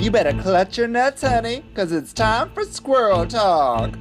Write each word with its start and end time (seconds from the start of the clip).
You 0.00 0.12
better 0.12 0.32
clutch 0.40 0.78
your 0.78 0.86
nuts, 0.86 1.22
honey, 1.22 1.64
because 1.70 1.90
it's 1.90 2.12
time 2.12 2.52
for 2.54 2.62
Squirrel 2.62 3.26
Talk. 3.26 3.96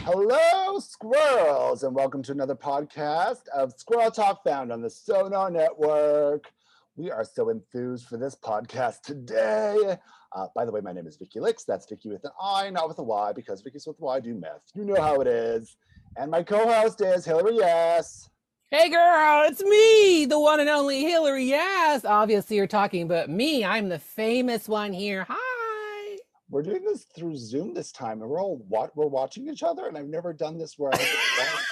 Hello, 0.00 0.78
squirrels, 0.78 1.84
and 1.84 1.94
welcome 1.94 2.22
to 2.24 2.32
another 2.32 2.54
podcast 2.54 3.48
of 3.48 3.72
Squirrel 3.72 4.10
Talk 4.10 4.44
found 4.44 4.72
on 4.72 4.82
the 4.82 4.90
Sonar 4.90 5.50
Network. 5.50 6.52
We 6.96 7.10
are 7.10 7.24
so 7.24 7.48
enthused 7.48 8.08
for 8.08 8.18
this 8.18 8.36
podcast 8.36 9.00
today. 9.00 9.96
Uh, 10.32 10.48
by 10.54 10.66
the 10.66 10.70
way, 10.70 10.82
my 10.82 10.92
name 10.92 11.06
is 11.06 11.16
Vicky 11.16 11.40
Licks. 11.40 11.64
That's 11.64 11.86
Vicky 11.86 12.10
with 12.10 12.24
an 12.24 12.30
I, 12.38 12.68
not 12.68 12.88
with 12.88 12.98
a 12.98 13.02
Y, 13.02 13.32
because 13.32 13.62
Vicky's 13.62 13.86
with 13.86 13.98
a 14.00 14.04
Y 14.04 14.20
do 14.20 14.34
meth. 14.34 14.70
You 14.74 14.84
know 14.84 15.00
how 15.00 15.22
it 15.22 15.26
is. 15.26 15.78
And 16.16 16.30
my 16.30 16.42
co-host 16.42 17.00
is 17.00 17.24
Hillary 17.24 17.56
Yes. 17.56 18.30
Hey 18.70 18.88
girl, 18.88 19.44
it's 19.46 19.62
me, 19.62 20.26
the 20.26 20.38
one 20.38 20.58
and 20.60 20.68
only 20.68 21.02
Hillary. 21.02 21.44
Yes, 21.44 22.04
obviously 22.04 22.56
you're 22.56 22.66
talking 22.66 23.02
about 23.02 23.28
me. 23.28 23.64
I'm 23.64 23.88
the 23.88 23.98
famous 23.98 24.68
one 24.68 24.92
here. 24.92 25.26
Hi. 25.28 26.16
We're 26.50 26.62
doing 26.62 26.84
this 26.84 27.04
through 27.16 27.36
Zoom 27.36 27.74
this 27.74 27.92
time, 27.92 28.20
and 28.20 28.30
we're 28.30 28.40
all 28.40 28.64
what 28.68 28.96
we're 28.96 29.06
watching 29.06 29.48
each 29.48 29.62
other, 29.62 29.86
and 29.86 29.96
I've 29.96 30.08
never 30.08 30.32
done 30.32 30.58
this 30.58 30.78
where 30.78 30.92
I 30.94 30.98
get 30.98 31.08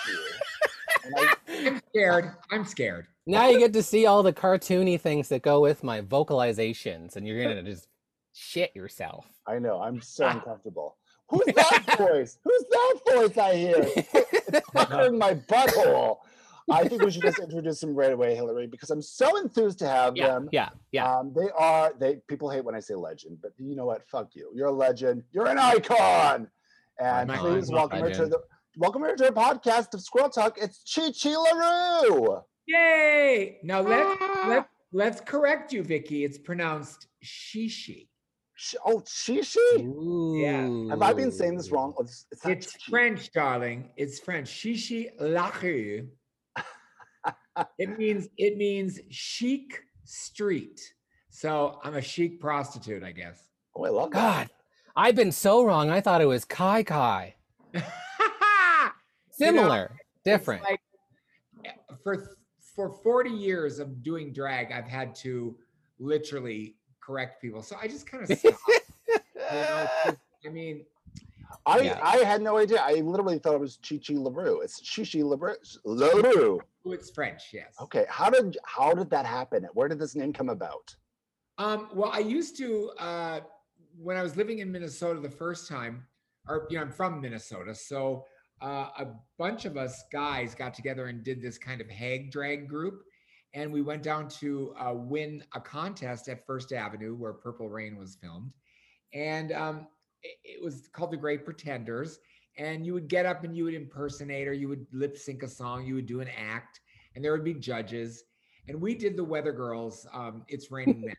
to 0.07 1.13
I, 1.17 1.35
I'm 1.49 1.83
scared. 1.91 2.31
I'm 2.51 2.65
scared. 2.65 3.07
Now 3.27 3.49
you 3.49 3.59
get 3.59 3.73
to 3.73 3.83
see 3.83 4.07
all 4.07 4.23
the 4.23 4.33
cartoony 4.33 5.01
things 5.01 5.29
that 5.29 5.43
go 5.43 5.61
with 5.61 5.83
my 5.83 6.03
vocalizations, 6.03 7.17
and 7.17 7.27
you're 7.27 7.43
gonna 7.43 7.63
just 7.63 7.89
shit 8.33 8.75
yourself. 8.75 9.27
I 9.47 9.59
know 9.59 9.81
I'm 9.81 10.01
so 10.01 10.27
ah. 10.27 10.31
uncomfortable. 10.31 10.97
Who's 11.33 11.55
that 11.55 11.95
voice? 11.99 12.39
Who's 12.45 12.65
that 12.71 12.95
voice 13.11 13.39
I 13.39 13.55
hear? 13.57 13.75
It's 13.97 14.71
puckering 14.75 15.17
my 15.19 15.35
butthole. 15.35 16.19
I 16.71 16.87
think 16.87 17.03
we 17.03 17.11
should 17.11 17.23
just 17.23 17.41
introduce 17.41 17.81
them 17.81 17.95
right 17.95 18.13
away, 18.13 18.35
Hillary, 18.37 18.67
because 18.67 18.91
I'm 18.91 19.03
so 19.03 19.37
enthused 19.39 19.79
to 19.81 19.89
have 19.89 20.17
Yeah, 20.17 20.29
them. 20.29 20.49
yeah, 20.53 20.69
yeah. 20.93 21.11
Um, 21.19 21.33
they 21.35 21.49
are 21.59 21.93
they 21.99 22.17
people 22.29 22.51
hate 22.51 22.65
when 22.65 22.75
I 22.75 22.81
say 22.81 22.95
legend, 22.95 23.39
but 23.43 23.53
you 23.59 23.75
know 23.75 23.87
what? 23.87 24.07
Fuck 24.09 24.37
you. 24.37 24.53
You're 24.55 24.69
a 24.69 24.73
legend. 24.73 25.25
You're 25.33 25.49
an 25.49 25.59
icon. 25.59 26.49
And 27.01 27.33
I'm 27.33 27.39
please 27.39 27.65
icon. 27.71 27.75
welcome 27.77 28.01
her 28.01 28.11
to 28.11 28.27
the 28.27 28.39
welcome 28.77 29.03
her 29.03 29.17
to 29.17 29.25
the 29.25 29.33
podcast 29.33 29.93
of 29.95 30.03
Squirrel 30.03 30.29
Talk. 30.29 30.59
It's 30.61 30.85
Chi 30.95 31.11
Chi 31.11 31.35
LaRue. 31.35 32.43
Yay! 32.67 33.59
Now 33.65 33.81
let's 33.81 34.21
let's 34.47 34.69
let's 34.93 35.21
correct 35.21 35.73
you, 35.73 35.83
Vicky. 35.83 36.25
It's 36.25 36.39
pronounced 36.39 37.09
shishi. 37.25 38.09
Sh- 38.63 38.77
Oh, 38.87 39.01
Shishi. 39.01 40.41
Yeah. 40.41 40.91
Have 40.91 41.03
I 41.03 41.13
been 41.13 41.33
saying 41.33 41.57
this 41.57 41.73
wrong? 41.73 41.95
Oh, 41.99 42.03
It's, 42.03 42.27
it's 42.31 42.47
It's 42.47 42.83
French, 42.85 43.33
darling. 43.33 43.91
It's 43.97 44.21
French. 44.21 44.49
Shishi 44.49 45.09
la 45.19 45.51
rue. 45.61 46.07
it 47.79 47.99
means 47.99 48.29
it 48.37 48.57
means 48.57 49.01
chic 49.11 49.83
street. 50.05 50.81
So 51.31 51.81
I'm 51.83 51.97
a 51.97 52.01
chic 52.01 52.41
prostitute, 52.41 53.03
I 53.03 53.11
guess. 53.11 53.49
Oh, 53.75 53.85
I 53.85 53.89
love 53.89 54.11
that. 54.13 54.47
God, 54.47 54.51
I've 54.95 55.17
been 55.17 55.33
so 55.33 55.65
wrong. 55.65 55.91
I 55.91 56.01
thought 56.01 56.21
it 56.21 56.27
was 56.27 56.45
Kai 56.45 56.85
Kai. 56.85 57.35
You 59.39 59.47
know, 59.51 59.63
Similar, 59.63 59.97
different. 60.25 60.63
like, 60.63 60.81
eh, 61.65 61.71
for 62.05 62.37
for 62.77 62.91
40 63.03 63.31
years 63.31 63.79
of 63.81 64.03
doing 64.05 64.33
drag, 64.33 64.71
I've 64.71 64.87
had 64.87 65.15
to 65.17 65.57
literally 65.99 66.77
correct 67.05 67.41
people. 67.43 67.63
So 67.63 67.77
I 67.81 67.89
just 67.89 68.07
kind 68.07 68.23
of 68.31 68.39
stopped. 68.39 68.57
you 69.09 69.15
know, 69.51 69.89
'cause, 70.05 70.17
I 70.47 70.49
mean, 70.49 70.85
I, 71.67 71.81
Yeah. 71.81 72.01
I 72.03 72.19
had 72.19 72.43
no 72.43 72.57
idea. 72.57 72.81
I 72.81 72.95
literally 72.95 73.39
thought 73.39 73.55
it 73.55 73.61
was 73.61 73.77
Chichi 73.77 74.15
Chi 74.15 74.21
LaRue. 74.21 74.61
It's 74.63 74.81
Chichi 74.81 75.23
LaRue. 75.23 75.55
LaRue. 75.85 76.61
oh, 76.87 76.93
it's 76.93 77.11
French, 77.11 77.43
yes. 77.53 77.75
Okay, 77.81 78.07
how 78.09 78.31
did 78.31 78.57
how 78.65 78.95
did 78.95 79.11
that 79.11 79.27
happen? 79.27 79.69
Where 79.75 79.89
did 79.89 79.99
this 79.99 80.15
name 80.17 80.33
come 80.33 80.49
about? 80.49 80.95
Um, 81.59 81.89
well, 81.95 82.11
I 82.13 82.19
used 82.21 82.57
to 82.59 82.91
uh, 82.99 83.41
when 83.99 84.17
I 84.17 84.23
was 84.23 84.37
living 84.37 84.61
in 84.61 84.73
Minnesota 84.73 85.21
the 85.21 85.31
first 85.31 85.69
time, 85.69 86.05
or 86.49 86.67
you 86.71 86.77
know, 86.77 86.83
I'm 86.83 86.91
from 86.91 87.21
Minnesota, 87.21 87.75
so 87.75 88.25
uh, 88.63 88.89
a 88.99 89.07
bunch 89.39 89.65
of 89.65 89.77
us 89.77 90.05
guys 90.11 90.55
got 90.55 90.73
together 90.75 91.07
and 91.07 91.23
did 91.23 91.43
this 91.43 91.59
kind 91.59 91.81
of 91.81 91.89
hag 91.91 92.31
drag 92.33 92.69
group, 92.69 93.03
and 93.55 93.73
we 93.73 93.83
went 93.83 94.03
down 94.03 94.29
to 94.29 94.75
uh, 94.79 94.95
win 94.95 95.45
a 95.55 95.61
contest 95.61 96.29
at 96.29 96.47
First 96.47 96.73
Avenue 96.73 97.15
where 97.15 97.33
Purple 97.33 97.69
Rain 97.69 97.97
was 97.97 98.17
filmed, 98.17 98.53
and 99.13 99.53
um, 99.53 99.87
it, 100.23 100.37
it 100.45 100.63
was 100.63 100.89
called 100.93 101.11
the 101.11 101.17
Great 101.17 101.45
Pretenders. 101.45 102.19
And 102.59 102.85
you 102.85 102.93
would 102.93 103.09
get 103.09 103.25
up 103.25 103.45
and 103.45 103.57
you 103.57 103.65
would 103.65 103.73
impersonate, 103.73 104.47
or 104.47 104.53
you 104.53 104.69
would 104.69 104.87
lip 104.93 105.17
sync 105.17 105.43
a 105.43 105.49
song, 105.49 105.87
you 105.87 105.95
would 105.95 106.05
do 106.05 106.21
an 106.21 106.29
act, 106.39 106.81
and 107.15 107.25
there 107.25 107.33
would 107.33 107.45
be 107.45 107.55
judges. 107.55 108.25
And 108.69 108.79
we 108.79 108.95
did 108.95 109.17
the 109.17 109.25
Weather 109.25 109.53
Girls. 109.53 110.07
Um, 110.13 110.45
it's 110.49 110.71
raining 110.71 111.01
men. 111.07 111.17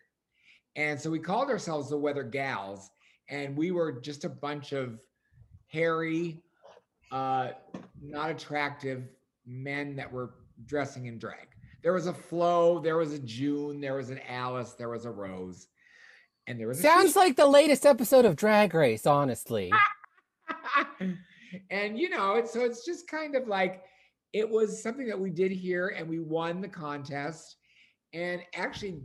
And 0.75 0.99
so 0.99 1.09
we 1.09 1.19
called 1.19 1.49
ourselves 1.49 1.89
the 1.89 1.97
Weather 1.97 2.23
Gals, 2.23 2.89
and 3.29 3.55
we 3.55 3.71
were 3.71 3.91
just 3.93 4.25
a 4.25 4.29
bunch 4.29 4.73
of 4.73 4.99
hairy, 5.67 6.41
uh, 7.11 7.49
not 8.01 8.29
attractive 8.29 9.09
men 9.45 9.95
that 9.95 10.11
were 10.11 10.35
dressing 10.65 11.05
in 11.07 11.17
drag. 11.17 11.47
There 11.83 11.93
was 11.93 12.07
a 12.07 12.13
Flo, 12.13 12.79
there 12.79 12.95
was 12.95 13.13
a 13.13 13.19
June, 13.19 13.81
there 13.81 13.95
was 13.95 14.09
an 14.09 14.21
Alice, 14.27 14.71
there 14.71 14.89
was 14.89 15.03
a 15.03 15.11
Rose, 15.11 15.67
and 16.47 16.57
there 16.57 16.67
was 16.69 16.79
a 16.79 16.81
Sounds 16.81 17.17
like 17.17 17.35
the 17.35 17.45
latest 17.45 17.85
episode 17.85 18.23
of 18.23 18.37
Drag 18.37 18.73
Race, 18.73 19.05
honestly. 19.05 19.69
and 21.69 21.99
you 21.99 22.09
know, 22.09 22.35
it's 22.35 22.53
so 22.53 22.61
it's 22.61 22.85
just 22.85 23.07
kind 23.07 23.35
of 23.35 23.49
like 23.49 23.83
it 24.31 24.49
was 24.49 24.81
something 24.81 25.07
that 25.07 25.19
we 25.19 25.29
did 25.29 25.51
here, 25.51 25.89
and 25.97 26.07
we 26.07 26.19
won 26.19 26.61
the 26.61 26.69
contest. 26.69 27.57
And 28.13 28.41
actually, 28.55 29.01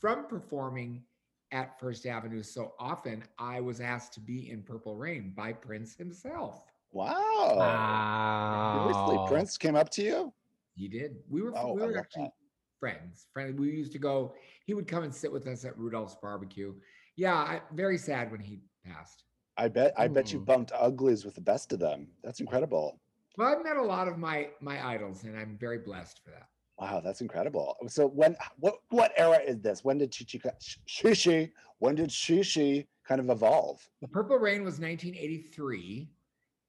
from 0.00 0.26
performing 0.26 1.04
at 1.52 1.78
First 1.78 2.06
Avenue 2.06 2.42
so 2.42 2.72
often, 2.80 3.22
I 3.38 3.60
was 3.60 3.80
asked 3.80 4.12
to 4.14 4.20
be 4.20 4.50
in 4.50 4.62
Purple 4.62 4.96
Rain 4.96 5.34
by 5.36 5.52
Prince 5.52 5.94
himself. 5.94 6.62
Wow. 6.90 8.80
Seriously, 8.88 9.16
Wow. 9.16 9.26
Prince 9.28 9.56
came 9.56 9.76
up 9.76 9.88
to 9.90 10.02
you? 10.02 10.32
He 10.82 10.88
did. 10.88 11.14
We 11.30 11.42
were 11.42 11.56
Oh, 11.56 11.74
we 11.74 11.82
were 11.82 11.96
actually 11.96 12.24
that. 12.24 12.32
friends. 12.80 13.28
Friend. 13.32 13.58
We 13.58 13.70
used 13.70 13.92
to 13.92 14.00
go. 14.00 14.34
He 14.66 14.74
would 14.74 14.88
come 14.88 15.04
and 15.04 15.14
sit 15.14 15.30
with 15.30 15.46
us 15.46 15.64
at 15.64 15.78
Rudolph's 15.78 16.16
barbecue. 16.20 16.74
Yeah, 17.14 17.36
I, 17.36 17.60
very 17.72 17.96
sad 17.96 18.32
when 18.32 18.40
he 18.40 18.58
passed. 18.84 19.22
I 19.56 19.68
bet 19.68 19.92
I 19.96 20.08
bet 20.08 20.32
you 20.32 20.40
Ooh. 20.40 20.44
bumped 20.44 20.72
uglies 20.74 21.24
with 21.24 21.36
the 21.36 21.40
best 21.40 21.72
of 21.72 21.78
them. 21.78 22.08
That's 22.24 22.40
incredible. 22.40 22.98
Well, 23.38 23.46
I've 23.46 23.62
met 23.62 23.76
a 23.76 23.82
lot 23.82 24.08
of 24.08 24.18
my 24.18 24.48
my 24.60 24.84
idols, 24.84 25.22
and 25.22 25.38
I'm 25.38 25.56
very 25.56 25.78
blessed 25.78 26.20
for 26.24 26.30
that. 26.30 26.48
Wow, 26.80 27.00
that's 27.00 27.20
incredible. 27.20 27.76
So 27.86 28.08
when 28.08 28.34
what 28.58 28.78
what 28.88 29.12
era 29.16 29.38
is 29.38 29.60
this? 29.60 29.84
When 29.84 29.98
did 29.98 30.10
Chichi 30.10 30.42
Shishi? 30.88 31.52
When 31.78 31.94
did 31.94 32.08
Shishi 32.10 32.88
kind 33.06 33.20
of 33.20 33.30
evolve? 33.30 33.88
The 34.00 34.08
Purple 34.08 34.38
Rain 34.38 34.64
was 34.64 34.80
1983, 34.80 36.08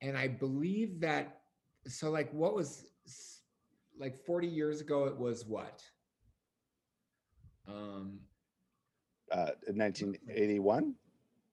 and 0.01 0.15
I 0.15 0.27
believe 0.27 0.99
that. 0.99 1.39
So, 1.85 2.11
like, 2.11 2.31
what 2.31 2.53
was 2.55 2.85
like 3.99 4.23
40 4.25 4.47
years 4.47 4.81
ago? 4.81 5.05
It 5.05 5.17
was 5.17 5.45
what? 5.45 5.83
Um, 7.67 8.19
Uh, 9.31 9.51
1981. 9.67 10.95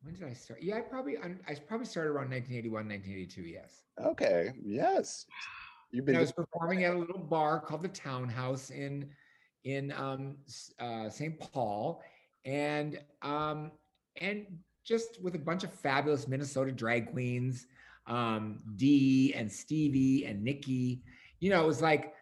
when 0.02 0.14
did 0.14 0.25
I 0.25 0.32
start? 0.32 0.62
Yeah, 0.62 0.76
I 0.76 0.81
probably 0.81 1.16
I, 1.19 1.54
probably 1.66 1.87
started 1.87 2.10
around 2.10 2.31
1981, 2.31 2.88
1982. 2.88 3.42
Yes. 3.42 3.84
Okay. 3.98 4.52
Yes. 4.62 5.26
You've 5.92 6.00
And 6.00 6.06
been 6.06 6.16
I 6.16 6.20
was 6.20 6.32
performing 6.32 6.84
at 6.84 6.94
a 6.94 6.98
little 6.98 7.19
bar 7.19 7.60
called 7.60 7.82
the 7.82 7.88
Townhouse 7.88 8.70
in 8.70 9.10
in 9.64 9.92
um, 9.92 10.37
uh, 10.78 11.08
St. 11.10 11.38
Paul, 11.38 12.02
and 12.44 12.98
um, 13.22 13.72
and 14.20 14.46
just 14.84 15.20
with 15.22 15.34
a 15.34 15.38
bunch 15.38 15.64
of 15.64 15.72
fabulous 15.72 16.26
Minnesota 16.26 16.72
drag 16.72 17.12
queens, 17.12 17.66
um, 18.06 18.60
Dee 18.76 19.34
and 19.34 19.50
Stevie 19.50 20.25
and 20.25 20.42
Nikki. 20.42 21.02
You 21.40 21.50
know, 21.50 21.62
it 21.62 21.66
was 21.66 21.82
like 21.82 22.14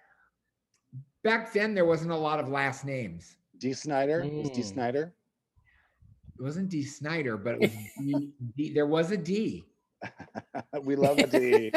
back 1.23 1.53
then 1.53 1.75
there 1.75 1.85
wasn't 1.85 2.11
a 2.11 2.17
lot 2.17 2.41
of 2.41 2.49
last 2.49 2.85
names. 2.85 3.37
D. 3.59 3.73
Snyder. 3.73 4.21
Was 4.21 4.51
D. 4.51 4.61
Mm. 4.61 4.65
Snyder? 4.65 5.15
It 6.39 6.43
wasn't 6.43 6.69
D. 6.69 6.85
Snyder, 6.85 7.37
but 7.37 7.55
it 7.55 7.61
was 7.61 7.71
D, 7.99 8.31
D, 8.57 8.73
there 8.73 8.87
was 8.87 9.11
a 9.11 9.17
D. 9.17 9.65
we 10.83 10.95
love 10.95 11.19
a 11.19 11.27
D. 11.27 11.73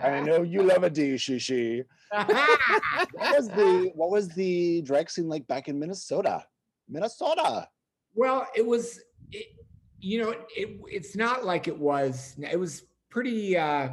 I 0.00 0.20
know 0.20 0.42
you 0.42 0.62
love 0.62 0.84
a 0.84 0.90
D, 0.90 1.14
Shishi. 1.14 1.84
What 3.12 3.36
was 3.36 3.48
the 3.48 3.92
what 3.94 4.10
was 4.10 4.28
the 4.28 4.82
drag 4.82 5.10
scene 5.10 5.28
like 5.28 5.46
back 5.46 5.68
in 5.68 5.78
Minnesota? 5.78 6.44
Minnesota. 6.88 7.68
well, 8.14 8.46
it 8.54 8.64
was, 8.64 9.00
it, 9.32 9.46
you 9.98 10.22
know, 10.22 10.30
it, 10.54 10.80
it's 10.86 11.16
not 11.16 11.44
like 11.44 11.66
it 11.66 11.76
was. 11.76 12.36
It 12.38 12.58
was 12.58 12.84
pretty 13.10 13.56
uh, 13.56 13.88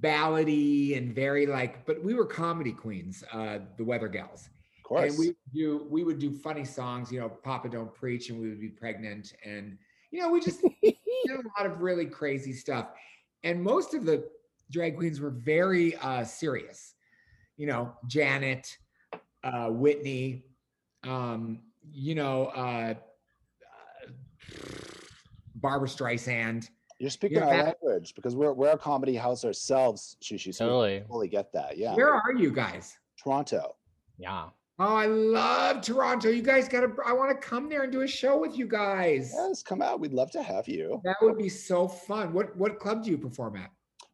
ballady 0.00 0.96
and 0.96 1.14
very 1.14 1.46
like, 1.46 1.86
but 1.86 2.02
we 2.02 2.14
were 2.14 2.26
comedy 2.26 2.72
queens, 2.72 3.22
uh, 3.32 3.58
the 3.76 3.84
Weather 3.84 4.08
Gals. 4.08 4.48
Of 4.78 4.88
course. 4.88 5.10
And 5.10 5.18
we 5.18 5.26
would 5.28 5.36
do 5.54 5.86
we 5.90 6.04
would 6.04 6.18
do 6.18 6.32
funny 6.32 6.64
songs, 6.64 7.10
you 7.10 7.20
know, 7.20 7.28
Papa 7.28 7.68
Don't 7.68 7.94
Preach, 7.94 8.30
and 8.30 8.40
we 8.40 8.48
would 8.48 8.60
be 8.60 8.68
pregnant, 8.68 9.32
and 9.44 9.78
you 10.10 10.20
know, 10.20 10.30
we 10.30 10.40
just 10.40 10.60
did 10.82 10.94
a 11.28 11.60
lot 11.60 11.70
of 11.70 11.80
really 11.80 12.06
crazy 12.06 12.52
stuff. 12.52 12.88
And 13.42 13.62
most 13.62 13.94
of 13.94 14.04
the 14.04 14.28
drag 14.70 14.96
queens 14.96 15.20
were 15.20 15.30
very 15.30 15.96
uh, 15.96 16.24
serious. 16.24 16.94
You 17.56 17.66
know, 17.66 17.92
Janet, 18.06 18.76
uh, 19.42 19.68
Whitney, 19.68 20.44
um, 21.04 21.60
you 21.92 22.14
know, 22.14 22.46
uh, 22.46 22.94
uh, 22.94 24.10
Barbra 25.56 25.88
Streisand. 25.88 26.68
You're 26.98 27.10
speaking 27.10 27.38
you're 27.38 27.46
our 27.46 27.50
back- 27.64 27.76
language 27.82 28.14
because 28.14 28.34
we're 28.36 28.52
we're 28.52 28.70
a 28.70 28.78
comedy 28.78 29.14
house 29.16 29.44
ourselves, 29.44 30.16
Shishi. 30.22 30.54
So 30.54 30.64
we 30.64 30.70
Totally. 30.70 31.00
totally 31.00 31.28
get 31.28 31.52
that. 31.52 31.76
Yeah. 31.76 31.94
Where 31.94 32.12
are 32.14 32.32
you 32.36 32.50
guys? 32.52 32.96
Toronto. 33.22 33.74
Yeah. 34.18 34.48
Oh, 34.78 34.94
I 34.96 35.06
love 35.06 35.82
Toronto. 35.82 36.28
You 36.30 36.42
guys 36.42 36.68
got 36.68 36.80
to, 36.80 36.92
I 37.06 37.12
want 37.12 37.30
to 37.30 37.36
come 37.46 37.68
there 37.68 37.84
and 37.84 37.92
do 37.92 38.00
a 38.00 38.08
show 38.08 38.36
with 38.36 38.58
you 38.58 38.66
guys. 38.66 39.32
Yes, 39.32 39.62
come 39.62 39.80
out. 39.80 40.00
We'd 40.00 40.12
love 40.12 40.32
to 40.32 40.42
have 40.42 40.66
you. 40.66 41.00
That 41.04 41.16
would 41.22 41.38
be 41.38 41.48
so 41.48 41.86
fun. 41.86 42.32
What 42.32 42.56
what 42.56 42.78
club 42.80 43.04
do 43.04 43.10
you 43.10 43.18
perform 43.18 43.56
at? 43.56 43.70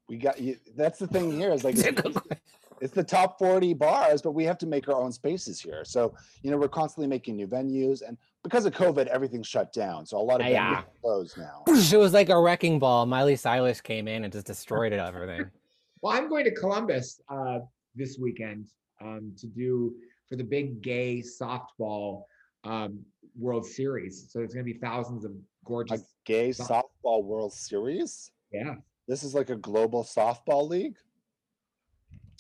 We 0.09 0.17
got 0.17 0.41
you. 0.41 0.57
That's 0.77 0.99
the 0.99 1.07
thing 1.07 1.31
here 1.33 1.51
is 1.53 1.65
like 1.65 1.77
it's, 2.81 2.85
it's 2.85 2.95
the 2.95 3.05
top 3.05 3.39
40 3.39 3.75
bars, 3.75 4.23
but 4.23 4.33
we 4.33 4.45
have 4.45 4.59
to 4.59 4.67
make 4.67 4.89
our 4.89 4.95
own 4.95 5.13
spaces 5.13 5.61
here. 5.61 5.85
So, 5.85 6.15
you 6.43 6.51
know, 6.51 6.57
we're 6.57 6.69
constantly 6.69 7.07
making 7.09 7.37
new 7.37 7.47
venues 7.47 8.03
and 8.07 8.17
because 8.43 8.65
of 8.65 8.73
COVID, 8.73 9.07
everything's 9.09 9.47
shut 9.47 9.73
down. 9.73 10.07
So 10.07 10.17
a 10.19 10.23
lot 10.23 10.41
of 10.41 10.47
venues 10.47 10.53
Yeah. 10.53 10.83
closed 11.03 11.37
now. 11.39 11.63
It 11.69 11.97
was 11.97 12.13
like 12.15 12.31
a 12.31 12.41
wrecking 12.41 12.79
ball. 12.79 13.05
Miley 13.07 13.37
Cyrus 13.37 13.81
came 13.81 14.09
in 14.09 14.25
and 14.25 14.33
just 14.33 14.47
destroyed 14.47 14.93
it, 14.93 14.99
everything. 14.99 15.51
Well, 16.03 16.17
I'm 16.17 16.31
going 16.31 16.45
to 16.45 16.51
Columbus 16.55 17.21
uh, 17.29 17.59
this 17.95 18.17
weekend 18.19 18.69
um, 19.03 19.35
to 19.37 19.47
do 19.47 19.95
for 20.27 20.37
the 20.37 20.43
big 20.45 20.81
gay 20.81 21.21
softball 21.23 22.23
um, 22.65 23.01
World 23.39 23.67
Series. 23.67 24.27
So 24.31 24.39
there's 24.39 24.55
going 24.55 24.65
to 24.65 24.73
be 24.73 24.79
thousands 24.79 25.27
of 25.27 25.33
A 25.33 25.35
gorgeous. 25.67 26.15
gay 26.25 26.53
Soft- 26.53 26.89
softball 27.05 27.23
World 27.25 27.53
Series. 27.53 28.31
Yeah. 28.51 28.77
This 29.09 29.23
is 29.23 29.35
like 29.35 29.51
a 29.51 29.57
global 29.57 30.03
softball 30.03 30.67
league. 30.67 30.97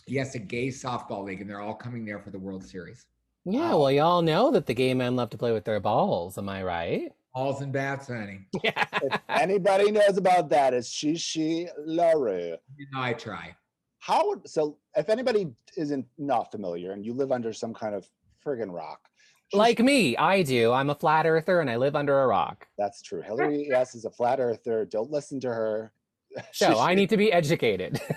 Yes, 0.06 0.34
a 0.34 0.38
gay 0.38 0.68
softball 0.68 1.24
league, 1.24 1.40
and 1.40 1.48
they're 1.48 1.60
all 1.60 1.74
coming 1.74 2.04
there 2.04 2.18
for 2.18 2.30
the 2.30 2.38
World 2.38 2.64
Series. 2.64 3.06
Yeah, 3.44 3.74
well, 3.74 3.90
y'all 3.90 4.22
know 4.22 4.50
that 4.50 4.66
the 4.66 4.74
gay 4.74 4.92
men 4.94 5.16
love 5.16 5.30
to 5.30 5.38
play 5.38 5.52
with 5.52 5.64
their 5.64 5.80
balls. 5.80 6.36
Am 6.36 6.48
I 6.48 6.62
right? 6.62 7.12
Balls 7.34 7.62
and 7.62 7.72
bats, 7.72 8.08
honey. 8.08 8.40
Yeah. 8.64 8.84
If 9.02 9.20
anybody 9.28 9.90
knows 9.92 10.16
about 10.18 10.48
that, 10.50 10.74
it's 10.74 10.90
Shishi 10.90 11.68
LaRue. 11.78 12.56
You 12.76 12.86
know, 12.92 13.00
I 13.00 13.12
try. 13.12 13.54
How 14.00 14.34
so 14.46 14.78
if 14.96 15.08
anybody 15.08 15.48
isn't 15.76 16.06
not 16.18 16.50
familiar 16.50 16.92
and 16.92 17.04
you 17.04 17.12
live 17.14 17.30
under 17.32 17.52
some 17.52 17.72
kind 17.72 17.94
of 17.94 18.08
friggin' 18.44 18.72
rock, 18.74 19.00
Shishi- 19.52 19.58
Like 19.58 19.78
me, 19.78 20.16
I 20.16 20.42
do. 20.42 20.72
I'm 20.72 20.90
a 20.90 20.94
flat 20.94 21.26
earther 21.26 21.60
and 21.60 21.70
I 21.70 21.76
live 21.76 21.94
under 21.96 22.20
a 22.22 22.26
rock. 22.26 22.66
that's 22.76 23.00
true. 23.02 23.22
Hillary, 23.22 23.66
yes, 23.70 23.94
is 23.94 24.04
a 24.04 24.10
flat 24.10 24.40
earther. 24.40 24.84
Don't 24.86 25.10
listen 25.10 25.38
to 25.40 25.48
her. 25.48 25.92
So 26.52 26.78
I 26.80 26.94
need 26.94 27.10
to 27.10 27.16
be 27.16 27.32
educated. 27.32 28.00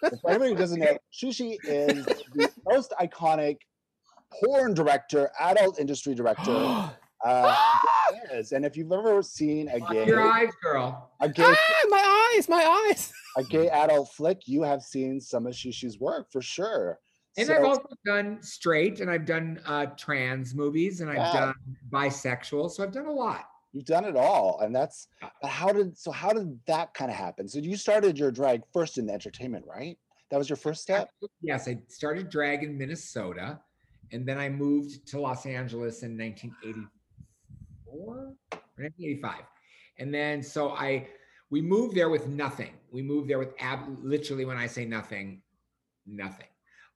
For 0.00 0.30
anybody 0.30 0.50
who 0.52 0.56
doesn't 0.56 0.80
know, 0.80 0.96
Shushi 1.12 1.56
is 1.64 2.04
the 2.34 2.50
most 2.68 2.92
iconic 3.00 3.58
porn 4.42 4.74
director, 4.74 5.30
adult 5.40 5.78
industry 5.78 6.14
director. 6.14 6.90
Uh, 7.22 7.54
there 8.30 8.38
is. 8.40 8.52
And 8.52 8.64
if 8.64 8.78
you've 8.78 8.90
ever 8.92 9.22
seen 9.22 9.68
a 9.68 9.78
gay, 9.92 10.06
Your 10.06 10.22
eyes, 10.22 10.48
girl. 10.62 11.10
a 11.20 11.28
gay, 11.28 11.44
ah, 11.46 11.54
my 11.90 12.32
eyes, 12.34 12.48
my 12.48 12.88
eyes. 12.88 13.12
a 13.36 13.44
gay 13.44 13.68
adult 13.68 14.10
flick, 14.14 14.48
you 14.48 14.62
have 14.62 14.80
seen 14.82 15.20
some 15.20 15.46
of 15.46 15.52
Shushi's 15.52 16.00
work 16.00 16.32
for 16.32 16.40
sure. 16.40 16.98
And 17.36 17.46
So- 17.46 17.56
I've 17.56 17.64
also 17.64 17.88
done 18.06 18.42
straight, 18.42 19.00
and 19.00 19.10
I've 19.10 19.26
done 19.26 19.60
uh, 19.66 19.84
trans 19.98 20.54
movies, 20.54 21.02
and 21.02 21.10
I've 21.10 21.16
Yeah. 21.18 21.32
done 21.40 21.54
bisexual. 21.90 22.70
So 22.70 22.82
I've 22.84 22.92
done 22.92 23.04
a 23.04 23.12
lot. 23.12 23.49
You've 23.72 23.84
done 23.84 24.04
it 24.04 24.16
all, 24.16 24.58
and 24.60 24.74
that's 24.74 25.06
but 25.40 25.50
how 25.50 25.72
did 25.72 25.96
so 25.96 26.10
how 26.10 26.32
did 26.32 26.58
that 26.66 26.92
kind 26.92 27.10
of 27.10 27.16
happen? 27.16 27.48
So 27.48 27.60
you 27.60 27.76
started 27.76 28.18
your 28.18 28.32
drag 28.32 28.62
first 28.72 28.98
in 28.98 29.06
the 29.06 29.12
entertainment, 29.12 29.64
right? 29.66 29.96
That 30.30 30.38
was 30.38 30.48
your 30.48 30.56
first 30.56 30.82
step. 30.82 31.10
Yes, 31.40 31.68
I 31.68 31.80
started 31.88 32.30
drag 32.30 32.64
in 32.64 32.76
Minnesota, 32.76 33.60
and 34.12 34.26
then 34.26 34.38
I 34.38 34.48
moved 34.48 35.06
to 35.08 35.20
Los 35.20 35.46
Angeles 35.46 36.02
in 36.02 36.18
1984 36.18 36.86
or 37.86 38.34
1985. 38.76 39.42
And 39.98 40.12
then 40.12 40.42
so 40.42 40.70
I 40.70 41.06
we 41.50 41.60
moved 41.60 41.96
there 41.96 42.08
with 42.08 42.26
nothing. 42.26 42.72
We 42.90 43.02
moved 43.02 43.30
there 43.30 43.38
with 43.38 43.54
ab- 43.60 43.98
literally 44.02 44.44
when 44.44 44.56
I 44.56 44.66
say 44.66 44.84
nothing, 44.84 45.42
nothing. 46.06 46.46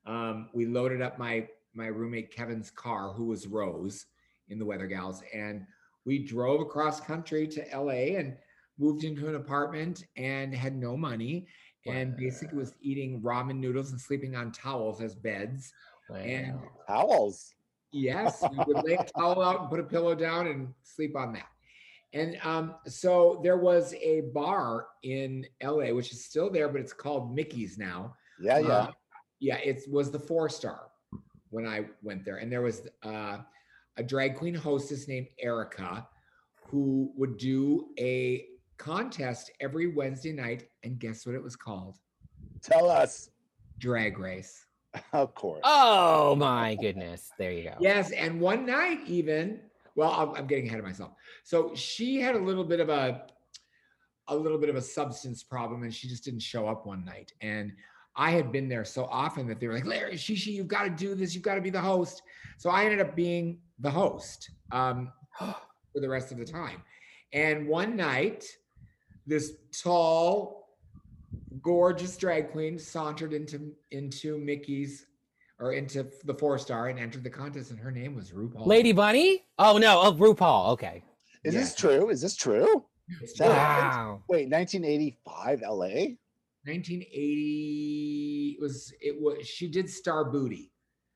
Um, 0.06 0.48
we 0.52 0.66
loaded 0.66 1.02
up 1.02 1.18
my 1.18 1.48
my 1.74 1.86
roommate 1.86 2.34
Kevin's 2.34 2.70
car, 2.70 3.12
who 3.12 3.26
was 3.26 3.46
Rose 3.46 4.06
in 4.48 4.58
the 4.58 4.64
Weather 4.64 4.86
Gals, 4.86 5.22
and 5.32 5.66
we 6.04 6.18
drove 6.18 6.60
across 6.60 7.00
country 7.00 7.46
to 7.48 7.64
LA 7.74 8.18
and 8.18 8.36
moved 8.78 9.04
into 9.04 9.28
an 9.28 9.36
apartment 9.36 10.04
and 10.16 10.54
had 10.54 10.76
no 10.76 10.96
money 10.96 11.46
and 11.86 12.16
basically 12.16 12.58
was 12.58 12.74
eating 12.80 13.20
ramen 13.20 13.58
noodles 13.58 13.90
and 13.90 14.00
sleeping 14.00 14.34
on 14.34 14.50
towels 14.52 15.00
as 15.00 15.14
beds. 15.14 15.72
And 16.14 16.58
Towels. 16.86 17.54
yes, 17.92 18.42
we 18.50 18.58
would 18.66 18.84
lay 18.84 18.94
a 18.94 19.04
towel 19.04 19.42
out 19.42 19.60
and 19.60 19.70
put 19.70 19.80
a 19.80 19.84
pillow 19.84 20.14
down 20.14 20.46
and 20.46 20.72
sleep 20.82 21.16
on 21.16 21.32
that. 21.34 21.48
And 22.12 22.38
um, 22.44 22.76
so 22.86 23.40
there 23.42 23.56
was 23.56 23.92
a 23.94 24.22
bar 24.32 24.86
in 25.02 25.46
LA, 25.62 25.92
which 25.92 26.12
is 26.12 26.24
still 26.24 26.50
there, 26.50 26.68
but 26.68 26.80
it's 26.80 26.92
called 26.92 27.34
Mickey's 27.34 27.76
now. 27.76 28.14
Yeah, 28.40 28.58
yeah. 28.58 28.68
Uh, 28.68 28.90
yeah, 29.40 29.56
it 29.56 29.82
was 29.90 30.10
the 30.10 30.18
four 30.18 30.48
star 30.48 30.86
when 31.50 31.66
I 31.66 31.86
went 32.02 32.24
there. 32.24 32.36
And 32.36 32.52
there 32.52 32.62
was 32.62 32.82
uh, 33.02 33.38
a 33.96 34.02
drag 34.02 34.36
queen 34.36 34.54
hostess 34.54 35.08
named 35.08 35.28
Erica 35.38 36.06
who 36.66 37.12
would 37.16 37.36
do 37.36 37.88
a 37.98 38.46
contest 38.78 39.50
every 39.60 39.94
Wednesday 39.94 40.32
night. 40.32 40.68
And 40.82 40.98
guess 40.98 41.26
what 41.26 41.34
it 41.34 41.42
was 41.42 41.56
called? 41.56 41.98
Tell 42.62 42.90
us. 42.90 43.30
Drag 43.78 44.18
Race. 44.18 44.66
Of 45.12 45.34
course. 45.34 45.60
Oh 45.64 46.36
my 46.36 46.76
goodness. 46.76 47.30
There 47.38 47.50
you 47.52 47.64
go. 47.64 47.74
Yes. 47.80 48.12
And 48.12 48.40
one 48.40 48.64
night, 48.64 49.00
even, 49.06 49.60
well, 49.96 50.12
I'm, 50.12 50.34
I'm 50.36 50.46
getting 50.46 50.66
ahead 50.66 50.78
of 50.78 50.84
myself. 50.84 51.12
So 51.42 51.74
she 51.74 52.20
had 52.20 52.36
a 52.36 52.38
little 52.38 52.64
bit 52.64 52.80
of 52.80 52.88
a, 52.88 53.26
a 54.28 54.36
little 54.36 54.58
bit 54.58 54.68
of 54.68 54.76
a 54.76 54.82
substance 54.82 55.42
problem 55.42 55.82
and 55.82 55.92
she 55.92 56.08
just 56.08 56.24
didn't 56.24 56.40
show 56.40 56.68
up 56.68 56.86
one 56.86 57.04
night. 57.04 57.32
And 57.40 57.72
I 58.16 58.30
had 58.30 58.52
been 58.52 58.68
there 58.68 58.84
so 58.84 59.06
often 59.06 59.48
that 59.48 59.58
they 59.58 59.66
were 59.66 59.74
like, 59.74 59.86
Larry, 59.86 60.14
Shishi, 60.14 60.52
you've 60.52 60.68
got 60.68 60.84
to 60.84 60.90
do 60.90 61.14
this. 61.14 61.34
You've 61.34 61.42
got 61.42 61.56
to 61.56 61.60
be 61.60 61.70
the 61.70 61.80
host. 61.80 62.22
So 62.58 62.70
I 62.70 62.84
ended 62.84 63.00
up 63.00 63.16
being 63.16 63.58
the 63.78 63.90
host 63.90 64.50
um, 64.72 65.12
for 65.38 66.00
the 66.00 66.08
rest 66.08 66.32
of 66.32 66.38
the 66.38 66.44
time. 66.44 66.82
And 67.32 67.66
one 67.66 67.96
night, 67.96 68.46
this 69.26 69.52
tall, 69.82 70.68
gorgeous 71.62 72.16
drag 72.16 72.52
queen 72.52 72.78
sauntered 72.78 73.32
into 73.32 73.72
into 73.90 74.38
Mickey's 74.38 75.06
or 75.58 75.72
into 75.72 76.06
the 76.24 76.34
four 76.34 76.58
star 76.58 76.88
and 76.88 76.98
entered 76.98 77.24
the 77.24 77.30
contest, 77.30 77.70
and 77.70 77.78
her 77.78 77.90
name 77.90 78.14
was 78.14 78.30
RuPaul. 78.32 78.66
Lady 78.66 78.92
Bunny? 78.92 79.44
Oh 79.58 79.78
no, 79.78 80.00
oh 80.02 80.12
RuPaul. 80.12 80.70
Okay. 80.72 81.02
Is 81.44 81.54
yeah. 81.54 81.60
this 81.60 81.74
true? 81.74 82.10
Is 82.10 82.20
this 82.20 82.36
true? 82.36 82.84
It's 83.20 83.38
That- 83.38 83.48
Wow. 83.48 84.22
Wait, 84.28 84.48
1985 84.48 85.60
LA? 85.60 86.16
1980 86.66 88.56
it 88.58 88.62
was 88.62 88.92
it 89.00 89.20
was 89.20 89.46
she 89.46 89.68
did 89.68 89.90
Star 89.90 90.24
Booty, 90.24 90.72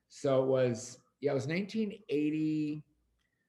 so 0.09 0.43
it 0.43 0.47
was 0.47 0.99
yeah 1.21 1.33
it 1.33 1.35
was 1.35 1.47
1980 1.47 2.83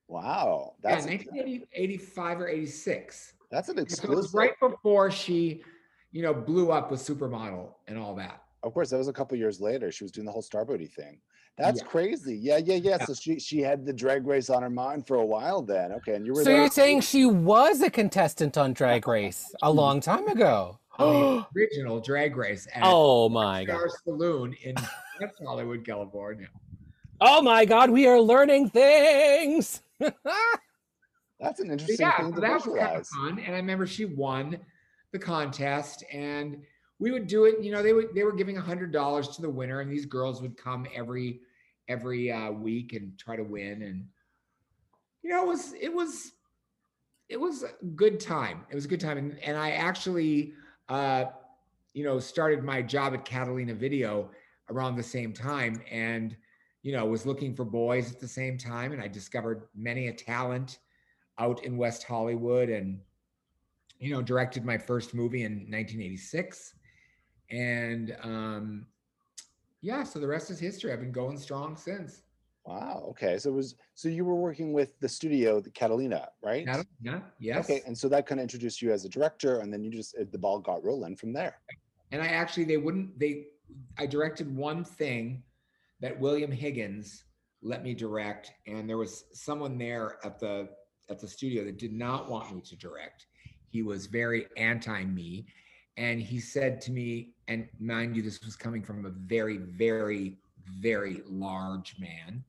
Wow. 0.07 0.73
yeah 0.83 0.91
That's 0.95 1.05
1980 1.05 1.67
85 1.73 2.41
or 2.41 2.47
86. 2.47 3.33
that's 3.51 3.69
an 3.69 3.75
So 3.75 3.81
it 3.81 3.81
was 3.81 3.91
exclusive. 3.93 4.33
right 4.33 4.59
before 4.59 5.11
she 5.11 5.63
you 6.11 6.23
know 6.23 6.33
blew 6.33 6.71
up 6.71 6.89
with 6.89 6.99
Supermodel 6.99 7.73
and 7.87 7.97
all 7.97 8.15
that. 8.15 8.41
Of 8.63 8.73
course, 8.73 8.89
that 8.89 8.97
was 8.97 9.07
a 9.07 9.13
couple 9.13 9.37
years 9.37 9.61
later. 9.61 9.91
She 9.91 10.03
was 10.03 10.11
doing 10.11 10.25
the 10.25 10.31
whole 10.31 10.41
Star 10.41 10.65
Booty 10.65 10.87
thing. 10.87 11.21
That's 11.57 11.81
Yeah. 11.81 11.87
crazy. 11.87 12.35
Yeah, 12.35 12.57
yeah, 12.57 12.75
yeah. 12.75 12.97
Yeah. 12.99 13.05
So 13.05 13.13
she 13.13 13.39
she 13.39 13.59
had 13.59 13.85
the 13.85 13.93
drag 13.93 14.25
race 14.25 14.49
on 14.49 14.63
her 14.63 14.69
mind 14.71 15.05
for 15.05 15.17
a 15.17 15.25
while 15.25 15.61
then. 15.61 15.91
Okay, 15.93 16.15
and 16.15 16.25
you 16.25 16.33
were 16.33 16.43
So 16.43 16.49
there. 16.49 16.61
you're 16.61 16.71
saying 16.71 17.01
she 17.01 17.25
was 17.27 17.81
a 17.81 17.89
contestant 17.91 18.57
on 18.57 18.73
Drag 18.73 19.07
Race 19.07 19.53
a 19.61 19.71
long 19.81 20.01
time 20.01 20.27
ago? 20.27 20.79
on 20.97 21.21
the 21.21 21.45
original 21.55 21.99
Drag 22.01 22.35
Race 22.35 22.67
at 22.73 22.81
oh 22.83 23.29
my 23.29 23.63
Star 23.63 23.87
god. 23.87 23.95
Saloon 24.03 24.53
in 24.63 24.75
West 25.21 25.35
Hollywood, 25.45 25.85
California. 25.85 26.47
Oh 27.21 27.41
my 27.41 27.65
god, 27.65 27.89
we 27.89 28.07
are 28.07 28.19
learning 28.19 28.69
things. 28.69 29.81
That's 31.39 31.59
an 31.59 31.71
interesting 31.71 31.97
yeah, 31.99 32.17
thing 32.17 32.29
so 32.29 32.35
to 32.35 32.41
that 32.41 32.53
was 32.53 32.63
kind 32.63 32.97
of 32.97 33.07
fun. 33.07 33.39
And 33.39 33.55
I 33.55 33.57
remember 33.57 33.87
she 33.87 34.05
won 34.05 34.57
the 35.11 35.19
contest, 35.19 36.03
and 36.11 36.61
we 36.99 37.11
would 37.11 37.27
do 37.27 37.45
it. 37.45 37.61
You 37.61 37.71
know, 37.71 37.83
they 37.83 37.93
would 37.93 38.13
they 38.13 38.23
were 38.23 38.33
giving 38.33 38.57
a 38.57 38.61
hundred 38.61 38.91
dollars 38.91 39.29
to 39.29 39.41
the 39.41 39.49
winner, 39.49 39.81
and 39.81 39.91
these 39.91 40.05
girls 40.05 40.41
would 40.41 40.57
come 40.57 40.85
every 40.93 41.41
every 41.87 42.31
uh, 42.31 42.51
week 42.51 42.93
and 42.93 43.17
try 43.17 43.35
to 43.35 43.43
win. 43.43 43.81
And 43.83 44.05
you 45.23 45.29
know, 45.29 45.43
it 45.43 45.47
was 45.47 45.73
it 45.79 45.93
was 45.93 46.33
it 47.27 47.39
was 47.39 47.63
a 47.63 47.85
good 47.95 48.19
time. 48.19 48.65
It 48.69 48.75
was 48.75 48.85
a 48.85 48.89
good 48.89 48.99
time, 48.99 49.17
and 49.17 49.39
and 49.39 49.57
I 49.57 49.71
actually, 49.71 50.53
uh, 50.87 51.25
you 51.93 52.03
know, 52.03 52.19
started 52.19 52.63
my 52.63 52.81
job 52.81 53.13
at 53.13 53.25
Catalina 53.25 53.73
Video 53.73 54.29
around 54.69 54.95
the 54.95 55.03
same 55.03 55.33
time, 55.33 55.81
and 55.89 56.35
you 56.81 56.91
know, 56.93 57.05
was 57.05 57.25
looking 57.25 57.53
for 57.55 57.65
boys 57.65 58.11
at 58.11 58.19
the 58.19 58.27
same 58.27 58.57
time, 58.57 58.91
and 58.91 59.01
I 59.01 59.07
discovered 59.07 59.67
many 59.75 60.07
a 60.07 60.13
talent 60.13 60.79
out 61.37 61.63
in 61.63 61.77
West 61.77 62.03
Hollywood, 62.03 62.69
and 62.69 62.99
you 63.99 64.11
know, 64.11 64.21
directed 64.21 64.63
my 64.63 64.77
first 64.77 65.13
movie 65.13 65.43
in 65.43 65.53
1986, 65.69 66.73
and 67.49 68.15
um, 68.23 68.85
yeah, 69.81 70.03
so 70.03 70.19
the 70.19 70.27
rest 70.27 70.49
is 70.49 70.59
history. 70.59 70.91
I've 70.91 70.99
been 70.99 71.11
going 71.11 71.37
strong 71.37 71.75
since. 71.75 72.23
Wow. 72.65 73.07
Okay. 73.09 73.37
So 73.37 73.49
it 73.49 73.53
was 73.53 73.75
so 73.95 74.09
you 74.09 74.25
were 74.25 74.35
working 74.35 74.73
with 74.73 74.99
the 74.99 75.09
studio, 75.09 75.59
the 75.59 75.71
Catalina, 75.71 76.29
right? 76.43 76.67
Yeah, 77.01 77.21
yes. 77.39 77.65
Okay. 77.65 77.81
And 77.85 77.97
so 77.97 78.07
that 78.09 78.27
kind 78.27 78.39
of 78.39 78.43
introduced 78.43 78.81
you 78.81 78.91
as 78.91 79.05
a 79.05 79.09
director, 79.09 79.59
and 79.59 79.73
then 79.73 79.83
you 79.83 79.89
just 79.89 80.15
the 80.31 80.37
ball 80.37 80.59
got 80.59 80.83
rolling 80.83 81.15
from 81.15 81.33
there. 81.33 81.61
And 82.11 82.21
I 82.21 82.27
actually 82.27 82.65
they 82.65 82.77
wouldn't 82.77 83.17
they 83.17 83.47
I 83.97 84.05
directed 84.05 84.55
one 84.55 84.83
thing 84.83 85.43
that 86.01 86.19
William 86.19 86.51
Higgins 86.51 87.23
let 87.61 87.83
me 87.83 87.93
direct, 87.93 88.51
and 88.67 88.89
there 88.89 88.97
was 88.97 89.25
someone 89.33 89.77
there 89.77 90.17
at 90.23 90.39
the 90.39 90.69
at 91.09 91.19
the 91.19 91.27
studio 91.27 91.63
that 91.65 91.77
did 91.77 91.91
not 91.91 92.29
want 92.29 92.53
me 92.53 92.61
to 92.61 92.75
direct. 92.75 93.25
He 93.69 93.81
was 93.81 94.05
very 94.05 94.47
anti 94.57 95.03
me, 95.05 95.47
and 95.97 96.21
he 96.21 96.39
said 96.39 96.79
to 96.81 96.91
me, 96.91 97.33
and 97.47 97.67
mind 97.79 98.15
you, 98.15 98.21
this 98.21 98.43
was 98.45 98.55
coming 98.55 98.83
from 98.83 99.05
a 99.05 99.09
very, 99.09 99.57
very, 99.57 100.37
very 100.79 101.21
large 101.25 101.95
man, 101.99 102.43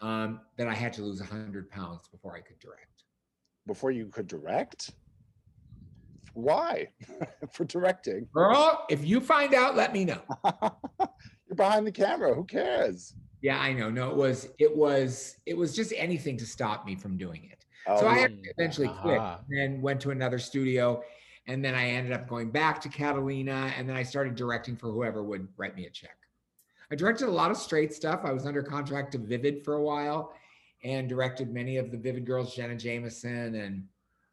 um, 0.00 0.40
that 0.56 0.68
I 0.68 0.74
had 0.74 0.92
to 0.94 1.02
lose 1.02 1.20
100 1.20 1.70
pounds 1.70 2.08
before 2.08 2.34
I 2.34 2.40
could 2.40 2.58
direct. 2.58 3.04
Before 3.66 3.90
you 3.90 4.06
could 4.06 4.26
direct? 4.26 4.90
Why? 6.34 6.88
For 7.52 7.64
directing. 7.64 8.28
Girl, 8.32 8.86
if 8.88 9.04
you 9.04 9.20
find 9.20 9.54
out, 9.54 9.76
let 9.76 9.92
me 9.92 10.04
know. 10.04 10.22
You're 11.52 11.56
behind 11.68 11.86
the 11.86 11.92
camera. 11.92 12.34
Who 12.34 12.44
cares? 12.44 13.12
Yeah, 13.42 13.58
I 13.60 13.74
know. 13.74 13.90
No, 13.90 14.10
it 14.10 14.16
was, 14.16 14.48
it 14.58 14.74
was, 14.74 15.36
it 15.44 15.54
was 15.54 15.76
just 15.76 15.92
anything 15.94 16.38
to 16.38 16.46
stop 16.46 16.86
me 16.86 16.96
from 16.96 17.18
doing 17.18 17.46
it. 17.52 17.66
Oh, 17.86 18.00
so 18.00 18.06
I 18.06 18.20
yeah. 18.20 18.28
eventually 18.56 18.88
quit 18.88 19.18
Uh-huh. 19.18 19.36
and 19.50 19.82
went 19.82 20.00
to 20.00 20.12
another 20.12 20.38
studio. 20.38 21.02
And 21.48 21.62
then 21.62 21.74
I 21.74 21.88
ended 21.88 22.14
up 22.14 22.26
going 22.26 22.50
back 22.50 22.80
to 22.82 22.88
Catalina 22.88 23.70
and 23.76 23.86
then 23.86 23.96
I 23.96 24.02
started 24.02 24.34
directing 24.34 24.76
for 24.76 24.90
whoever 24.90 25.22
would 25.22 25.46
write 25.58 25.76
me 25.76 25.84
a 25.84 25.90
check. 25.90 26.16
I 26.90 26.94
directed 26.94 27.28
a 27.28 27.30
lot 27.30 27.50
of 27.50 27.58
straight 27.58 27.92
stuff. 27.92 28.20
I 28.24 28.32
was 28.32 28.46
under 28.46 28.62
contract 28.62 29.12
to 29.12 29.18
Vivid 29.18 29.62
for 29.62 29.74
a 29.74 29.82
while 29.82 30.32
and 30.84 31.06
directed 31.06 31.52
many 31.52 31.76
of 31.76 31.90
the 31.90 31.98
Vivid 31.98 32.24
girls, 32.24 32.54
Jenna 32.56 32.76
Jameson 32.76 33.56
and 33.56 33.86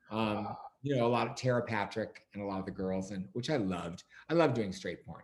um, 0.09 0.55
you 0.83 0.95
know, 0.95 1.05
a 1.05 1.09
lot 1.09 1.27
of 1.27 1.35
Tara 1.35 1.63
Patrick 1.63 2.23
and 2.33 2.41
a 2.41 2.45
lot 2.45 2.59
of 2.59 2.65
the 2.65 2.71
girls, 2.71 3.11
and 3.11 3.27
which 3.33 3.49
I 3.49 3.57
loved. 3.57 4.03
I 4.29 4.33
love 4.33 4.53
doing 4.53 4.71
straight 4.71 5.05
porn. 5.05 5.23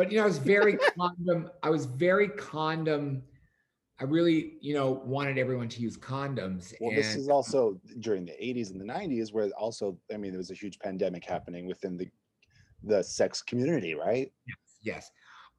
But 0.00 0.10
you 0.10 0.16
know, 0.16 0.22
I 0.22 0.28
was 0.28 0.38
very 0.38 0.78
condom, 0.98 1.50
I 1.62 1.68
was 1.68 1.84
very 1.84 2.28
condom. 2.28 3.22
I 4.00 4.04
really, 4.04 4.54
you 4.62 4.72
know, 4.72 5.02
wanted 5.04 5.36
everyone 5.36 5.68
to 5.68 5.82
use 5.82 5.98
condoms. 5.98 6.72
Well, 6.80 6.88
and 6.88 6.98
this 6.98 7.16
is 7.16 7.28
also 7.28 7.78
during 7.98 8.24
the 8.24 8.32
80s 8.32 8.70
and 8.70 8.80
the 8.80 8.86
90s, 8.86 9.30
where 9.30 9.50
also, 9.58 9.98
I 10.10 10.16
mean, 10.16 10.30
there 10.30 10.38
was 10.38 10.50
a 10.50 10.54
huge 10.54 10.78
pandemic 10.78 11.26
happening 11.26 11.66
within 11.66 11.98
the 11.98 12.08
the 12.82 13.02
sex 13.02 13.42
community, 13.42 13.94
right? 13.94 14.32
Yes. 14.48 14.56
yes. 14.82 15.10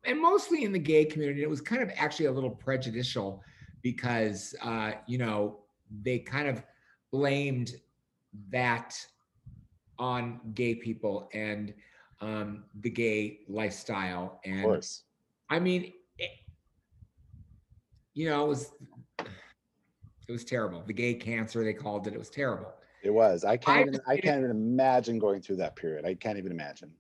And 0.06 0.20
mostly 0.20 0.64
in 0.64 0.72
the 0.72 0.80
gay 0.80 1.06
community, 1.06 1.44
it 1.44 1.50
was 1.50 1.62
kind 1.62 1.84
of 1.84 1.92
actually 1.96 2.26
a 2.26 2.32
little 2.32 2.50
prejudicial 2.50 3.44
because, 3.84 4.56
uh, 4.64 4.94
you 5.06 5.20
know, 5.20 5.60
they 6.02 6.18
kind 6.18 6.48
of 6.48 6.64
blamed 7.12 7.76
that 8.50 8.98
on 10.00 10.40
gay 10.56 10.74
people 10.74 11.30
and 11.32 11.76
um, 12.22 12.64
the 12.82 12.90
gay 12.90 13.40
lifestyle. 13.50 14.40
Of 14.46 14.52
And 14.52 14.64
course. 14.64 15.04
I 15.50 15.60
mean, 15.60 15.94
it, 16.18 16.32
you 18.14 18.30
know, 18.30 18.46
it 18.46 18.48
was, 18.48 18.72
it 19.20 20.32
was 20.32 20.46
terrible. 20.46 20.84
The 20.86 20.94
gay 20.94 21.14
cancer, 21.14 21.64
they 21.64 21.74
called 21.74 22.08
it, 22.08 22.14
it 22.14 22.20
was 22.20 22.30
terrible. 22.30 22.74
It 23.04 23.10
was. 23.10 23.44
I 23.44 23.58
can't 23.58 23.78
I 23.78 23.82
even 23.82 24.00
I 24.08 24.18
can't 24.18 24.40
even 24.40 24.52
imagine 24.52 25.18
going 25.18 25.42
through 25.42 25.56
that 25.58 25.76
period. 25.76 26.06
I 26.06 26.14
can't 26.14 26.38
even 26.38 26.52
imagine. 26.52 26.94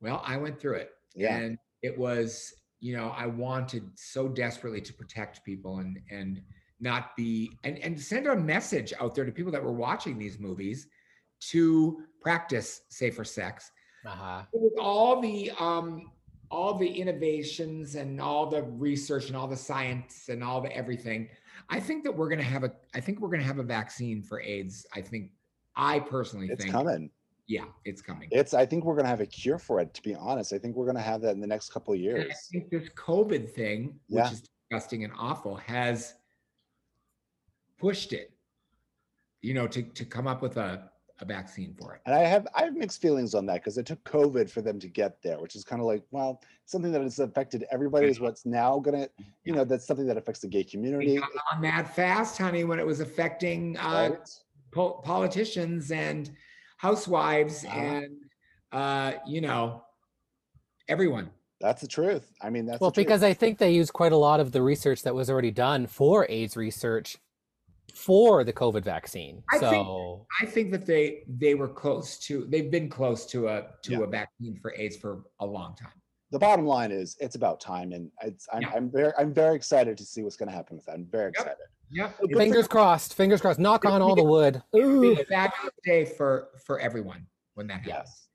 Well, 0.00 0.22
I 0.24 0.36
went 0.36 0.60
through 0.60 0.74
it. 0.74 0.92
Yeah. 1.14 1.36
And 1.36 1.58
it 1.82 1.98
was, 1.98 2.54
you 2.78 2.96
know, 2.96 3.12
I 3.16 3.26
wanted 3.26 3.90
so 3.96 4.28
desperately 4.28 4.80
to 4.80 4.92
protect 4.92 5.44
people 5.44 5.78
and 5.78 5.98
and 6.10 6.40
not 6.78 7.16
be 7.16 7.50
and 7.64 7.78
and 7.78 8.00
send 8.00 8.28
a 8.28 8.36
message 8.36 8.92
out 9.00 9.14
there 9.14 9.24
to 9.24 9.32
people 9.32 9.52
that 9.52 9.62
were 9.62 9.72
watching 9.72 10.18
these 10.18 10.38
movies 10.38 10.86
to 11.40 12.04
practice 12.20 12.82
safer 12.88 13.24
sex. 13.24 13.72
Uh-huh. 14.06 14.42
With 14.52 14.72
all 14.78 15.20
the 15.20 15.50
um 15.58 16.10
all 16.50 16.74
the 16.74 16.88
innovations 16.88 17.94
and 17.94 18.20
all 18.20 18.46
the 18.46 18.62
research 18.64 19.28
and 19.28 19.36
all 19.36 19.46
the 19.46 19.56
science 19.56 20.28
and 20.28 20.42
all 20.42 20.60
the 20.60 20.74
everything, 20.76 21.28
I 21.68 21.78
think 21.80 22.02
that 22.04 22.12
we're 22.16 22.28
gonna 22.28 22.42
have 22.42 22.64
a 22.64 22.72
I 22.94 23.00
think 23.00 23.20
we're 23.20 23.28
gonna 23.28 23.42
have 23.44 23.58
a 23.58 23.62
vaccine 23.64 24.22
for 24.22 24.40
AIDS. 24.40 24.86
I 24.94 25.00
think 25.02 25.32
I 25.76 26.00
personally 26.00 26.48
It's 26.48 26.64
think 26.64 26.74
it's 26.74 26.82
coming. 26.82 27.10
yeah, 27.46 27.66
it's 27.84 28.00
coming. 28.02 28.28
It's 28.32 28.54
I 28.54 28.66
think 28.66 28.84
we're 28.84 28.96
gonna 28.96 29.08
have 29.08 29.20
a 29.20 29.26
cure 29.26 29.58
for 29.58 29.80
it, 29.80 29.92
to 29.94 30.02
be 30.02 30.14
honest. 30.14 30.52
I 30.52 30.58
think 30.58 30.76
we're 30.76 30.86
gonna 30.86 31.00
have 31.00 31.20
that 31.22 31.32
in 31.34 31.40
the 31.40 31.46
next 31.46 31.70
couple 31.72 31.92
of 31.92 31.96
And 32.00 32.04
years. 32.04 32.32
I 32.32 32.34
think 32.52 32.70
this 32.70 32.88
COVID 32.90 33.50
thing, 33.50 34.00
which 34.08 34.24
Yeah. 34.24 34.32
is 34.32 34.42
disgusting 34.70 35.04
and 35.04 35.12
awful, 35.18 35.56
has 35.56 36.14
pushed 37.78 38.12
it, 38.12 38.32
you 39.42 39.54
know, 39.54 39.66
to, 39.68 39.82
to 39.82 40.04
come 40.04 40.26
up 40.26 40.42
with 40.42 40.56
a, 40.56 40.90
a 41.22 41.24
vaccine 41.24 41.74
for 41.78 41.94
it. 41.94 42.00
And 42.06 42.14
I 42.14 42.20
have 42.20 42.46
I 42.54 42.64
have 42.64 42.74
mixed 42.74 43.00
feelings 43.00 43.34
on 43.34 43.46
that 43.46 43.54
because 43.56 43.78
it 43.78 43.86
took 43.86 44.02
COVID 44.04 44.48
for 44.50 44.62
them 44.62 44.78
to 44.80 44.88
get 44.88 45.22
there, 45.22 45.38
which 45.38 45.54
is 45.56 45.64
kind 45.64 45.80
of 45.80 45.86
like, 45.86 46.02
well, 46.10 46.42
something 46.66 46.92
that 46.92 47.00
has 47.02 47.18
affected 47.18 47.66
everybody 47.70 48.08
is 48.08 48.20
what's 48.20 48.46
now 48.46 48.78
gonna, 48.78 49.08
you 49.44 49.52
know, 49.52 49.64
that's 49.64 49.86
something 49.86 50.06
that 50.06 50.16
affects 50.16 50.40
the 50.40 50.48
gay 50.48 50.64
community. 50.64 51.18
got 51.18 51.28
on 51.52 51.62
that 51.62 51.94
fast, 51.94 52.38
honey, 52.38 52.64
when 52.64 52.78
it 52.78 52.86
was 52.86 53.00
affecting 53.00 53.76
uh, 53.78 54.10
right? 54.10 54.28
po- 54.72 55.00
politicians 55.04 55.90
and 55.90 56.30
housewives 56.76 57.64
Uh-huh. 57.64 57.78
and, 57.78 58.16
uh, 58.72 59.12
you 59.26 59.40
know, 59.40 59.82
everyone. 60.88 61.30
That's 61.60 61.82
the 61.82 61.88
truth. 61.88 62.32
I 62.40 62.48
mean, 62.48 62.64
that's 62.64 62.80
Well, 62.80 62.90
the 62.90 62.94
truth. 62.94 63.06
because 63.06 63.22
I 63.22 63.34
think 63.34 63.58
they 63.58 63.72
used 63.72 63.92
quite 63.92 64.12
a 64.12 64.16
lot 64.16 64.40
of 64.40 64.52
the 64.52 64.62
research 64.62 65.02
that 65.02 65.14
was 65.14 65.28
already 65.28 65.50
done 65.50 65.86
for 65.86 66.26
AIDS 66.30 66.56
research 66.56 67.18
for 67.90 68.44
the 68.44 68.52
COVID 68.52 68.82
vaccine. 68.84 69.42
I 69.52 69.58
think- 69.58 69.72
so 69.72 70.26
I 70.42 70.46
think 70.46 70.70
that 70.72 70.86
they 70.86 71.24
they 71.28 71.54
were 71.54 71.68
close 71.68 72.18
to 72.26 72.44
they've 72.48 72.70
been 72.70 72.88
close 72.88 73.26
to 73.26 73.48
a 73.48 73.66
to 73.82 73.92
Yeah. 73.92 74.00
a 74.02 74.06
vaccine 74.06 74.58
for 74.60 74.74
AIDS 74.76 74.96
for 74.96 75.24
a 75.40 75.46
long 75.46 75.74
time. 75.76 75.92
the 76.32 76.38
bottom 76.38 76.64
line 76.64 76.92
is 76.92 77.16
it's 77.18 77.34
about 77.34 77.60
time, 77.60 77.90
and 77.92 78.08
it's 78.22 78.46
I'm, 78.52 78.62
Yeah. 78.62 78.72
I'm 78.76 78.90
very 78.90 79.12
I'm 79.18 79.34
very 79.34 79.56
excited 79.56 79.98
to 79.98 80.04
see 80.04 80.22
what's 80.22 80.36
gonna 80.36 80.52
happen 80.52 80.76
with 80.76 80.86
that. 80.86 80.92
I'm 80.94 81.06
very 81.06 81.30
excited. 81.30 81.56
Yep. 81.92 82.18
Good 82.20 82.36
fingers 82.36 82.68
crossed, 82.68 83.14
fingers 83.14 83.40
crossed. 83.40 83.58
Knock 83.58 83.84
on 83.84 84.00
all 84.00 84.14
the 84.14 84.22
wood. 84.22 84.62
Ooh. 84.76 85.16
fabulous 85.28 85.74
day 85.84 86.04
for 86.04 86.50
for 86.64 86.78
everyone 86.78 87.26
when 87.54 87.66
that 87.66 87.80
happens. 87.82 87.88
Yes. 87.88 88.28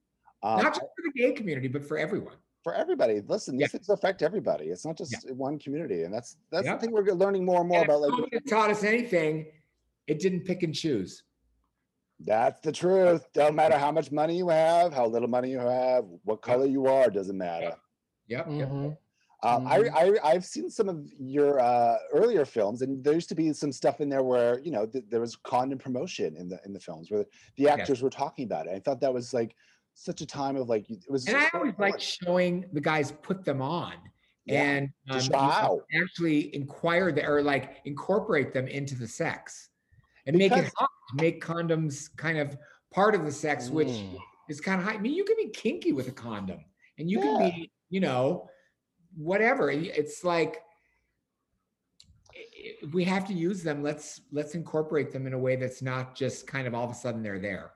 Um, 0.44 0.58
Not 0.62 0.74
just 0.74 0.82
for 0.82 1.04
the 1.06 1.12
gay 1.20 1.32
community, 1.32 1.68
but 1.70 1.84
for 1.86 1.98
everyone. 1.98 2.36
For 2.66 2.74
everybody. 2.74 3.22
Listen, 3.28 3.60
Yeah. 3.60 3.68
these 3.68 3.74
things 3.74 3.90
affect 3.90 4.24
everybody. 4.24 4.66
It's 4.70 4.84
not 4.84 4.98
just 4.98 5.30
one 5.32 5.60
community, 5.60 6.02
and 6.02 6.12
that's 6.12 6.38
that's 6.50 6.66
Yeah. 6.66 6.74
the 6.74 6.82
thing 6.82 6.92
we're 6.92 7.04
learning 7.14 7.46
more 7.46 7.60
and 7.60 7.70
more 7.70 7.82
And 7.82 7.90
about. 7.90 8.02
Like 8.02 8.12
COVID 8.14 8.50
taught 8.50 8.72
us 8.72 8.84
anything, 8.84 9.46
it 10.08 10.18
didn't 10.20 10.46
pick 10.46 10.64
and 10.64 10.74
choose. 10.74 11.24
that's 12.22 12.62
the 12.62 12.72
truth. 12.72 13.28
Don't 13.34 13.56
matter 13.56 13.78
how 13.78 13.92
much 13.92 14.10
money 14.12 14.36
you 14.38 14.48
have, 14.50 14.94
how 14.94 15.06
little 15.06 15.28
money 15.28 15.52
you 15.52 15.60
have, 15.60 16.06
what 16.24 16.42
color 16.42 16.66
you 16.66 16.88
are, 16.88 17.10
doesn't 17.10 17.38
matter. 17.38 17.74
Yep. 18.30 18.46
Mm-hmm. 18.48 18.60
yep. 18.60 18.70
Mhm. 18.70 18.98
Um, 19.44 19.68
I, 19.68 19.78
I 19.94 20.06
I've 20.24 20.46
seen 20.46 20.70
some 20.72 20.90
of 20.90 21.06
your 21.20 21.60
uh, 21.60 21.98
earlier 22.14 22.46
films, 22.46 22.82
and 22.82 23.04
there 23.04 23.14
used 23.14 23.30
to 23.30 23.36
be 23.36 23.54
some 23.54 23.72
stuff 23.72 24.02
in 24.02 24.10
there 24.10 24.24
where 24.24 24.58
you 24.62 24.72
know 24.72 24.88
th- 24.88 25.06
there 25.12 25.20
was 25.20 25.36
condom 25.36 25.78
promotion 25.78 26.36
in 26.36 26.48
the 26.50 26.60
in 26.66 26.74
the 26.74 26.80
films 26.80 27.12
where 27.12 27.26
the 27.58 27.70
actors 27.70 28.02
were 28.02 28.10
talking 28.10 28.46
about 28.46 28.66
it. 28.66 28.74
I 28.74 28.80
thought 28.80 29.02
that 29.02 29.14
was 29.14 29.32
like 29.36 29.54
such 29.96 30.22
a 30.22 30.26
time 30.26 30.56
of 30.58 30.70
like 30.70 30.90
it 30.90 31.04
was. 31.10 31.26
And 31.28 31.36
I 31.38 31.46
so 31.50 31.58
always 31.60 31.74
like 31.80 32.00
showing 32.00 32.66
the 32.74 32.82
guys 32.82 33.12
put 33.24 33.44
them 33.44 33.62
on 33.62 33.94
Yeah, 34.46 34.62
and 34.62 34.90
um, 35.10 35.22
how. 35.34 35.82
actually 36.00 36.54
inquire 36.54 37.12
the, 37.12 37.26
or 37.26 37.42
like 37.42 37.78
incorporate 37.86 38.54
them 38.54 38.68
into 38.68 38.94
the 38.96 39.08
sex 39.08 39.70
and 40.28 40.38
make 40.38 40.52
it 40.52 40.72
hot, 40.76 40.90
make 41.16 41.44
condoms 41.44 42.10
kind 42.18 42.38
of 42.38 42.58
part 42.94 43.16
of 43.16 43.26
the 43.26 43.32
sex, 43.32 43.70
which 43.70 43.88
Mm. 43.88 44.18
is 44.50 44.60
kind 44.62 44.80
of 44.82 44.86
high. 44.86 44.94
I 44.96 44.98
mean, 45.00 45.14
you 45.14 45.24
can 45.24 45.38
be 45.38 45.50
kinky 45.50 45.94
with 45.94 46.08
a 46.08 46.12
condom 46.12 46.60
and 47.00 47.10
you 47.10 47.20
can 47.22 47.40
be, 47.40 47.72
you 47.90 48.00
know, 48.02 48.50
whatever. 49.16 49.72
It's 49.72 50.24
like 50.26 50.62
i- 52.34 52.38
i- 52.38 52.76
if 52.84 52.94
we 52.94 53.06
have 53.06 53.26
to 53.28 53.34
use 53.34 53.64
them. 53.64 53.82
Let's 53.82 54.22
let's 54.32 54.56
incorporate 54.56 55.12
them 55.14 55.26
in 55.26 55.34
a 55.34 55.40
way 55.40 55.56
that's 55.56 55.82
not 55.82 56.16
just 56.16 56.48
kind 56.48 56.68
of 56.68 56.74
all 56.76 56.84
of 56.84 56.92
a 56.92 56.96
sudden 56.96 57.24
they're 57.24 57.40
there. 57.40 57.72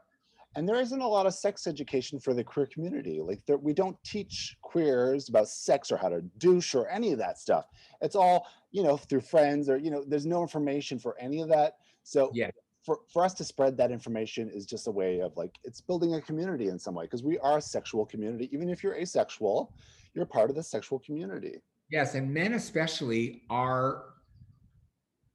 And 0.59 0.67
there 0.67 0.75
isn't 0.81 0.99
a 0.99 1.07
lot 1.07 1.25
of 1.25 1.33
sex 1.33 1.67
education 1.67 2.19
for 2.19 2.33
the 2.33 2.43
queer 2.43 2.65
community. 2.65 3.21
Like 3.21 3.39
there, 3.45 3.55
we 3.57 3.73
don't 3.73 3.95
teach 4.03 4.57
queers 4.61 5.29
about 5.29 5.47
sex 5.47 5.89
or 5.89 5.95
how 5.95 6.09
to 6.09 6.21
douche 6.37 6.75
or 6.75 6.85
any 6.89 7.13
of 7.13 7.17
that 7.19 7.39
stuff. 7.39 7.67
It's 8.01 8.13
all 8.15 8.45
you 8.71 8.83
know 8.83 8.97
through 8.97 9.21
friends 9.21 9.69
or 9.69 9.77
you 9.77 9.89
know. 9.89 10.03
There's 10.05 10.25
no 10.25 10.41
information 10.41 10.99
for 10.99 11.17
any 11.17 11.39
of 11.41 11.47
that. 11.47 11.77
So 12.03 12.29
Yeah. 12.33 12.51
for 12.83 12.99
for 13.13 13.23
us 13.23 13.33
to 13.35 13.45
spread 13.45 13.77
that 13.77 13.89
information 13.89 14.49
is 14.49 14.65
just 14.65 14.87
a 14.87 14.91
way 14.91 15.21
of 15.21 15.31
like 15.37 15.57
it's 15.63 15.79
building 15.79 16.15
a 16.15 16.21
community 16.21 16.67
in 16.67 16.77
some 16.77 16.93
way 16.93 17.05
because 17.05 17.23
we 17.23 17.39
are 17.39 17.59
a 17.59 17.61
sexual 17.61 18.05
community. 18.05 18.49
Even 18.51 18.67
if 18.69 18.83
you're 18.83 18.95
asexual, 18.95 19.73
you're 20.13 20.25
part 20.25 20.49
of 20.49 20.57
the 20.57 20.63
sexual 20.63 20.99
community. 20.99 21.55
Yes, 21.89 22.15
and 22.15 22.29
men 22.33 22.51
especially 22.55 23.43
are 23.49 24.03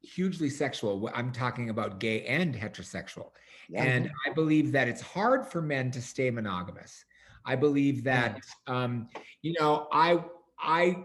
hugely 0.02 0.50
sexual. 0.50 1.10
I'm 1.14 1.32
talking 1.32 1.70
about 1.70 1.98
gay 1.98 2.26
and 2.26 2.54
heterosexual. 2.54 3.30
Yeah. 3.68 3.84
And 3.84 4.10
I 4.26 4.32
believe 4.32 4.72
that 4.72 4.88
it's 4.88 5.00
hard 5.00 5.46
for 5.46 5.62
men 5.62 5.90
to 5.92 6.02
stay 6.02 6.30
monogamous. 6.30 7.04
I 7.44 7.56
believe 7.56 8.04
that 8.04 8.40
um, 8.66 9.08
you 9.42 9.54
know, 9.58 9.88
I 9.92 10.24
I 10.58 11.04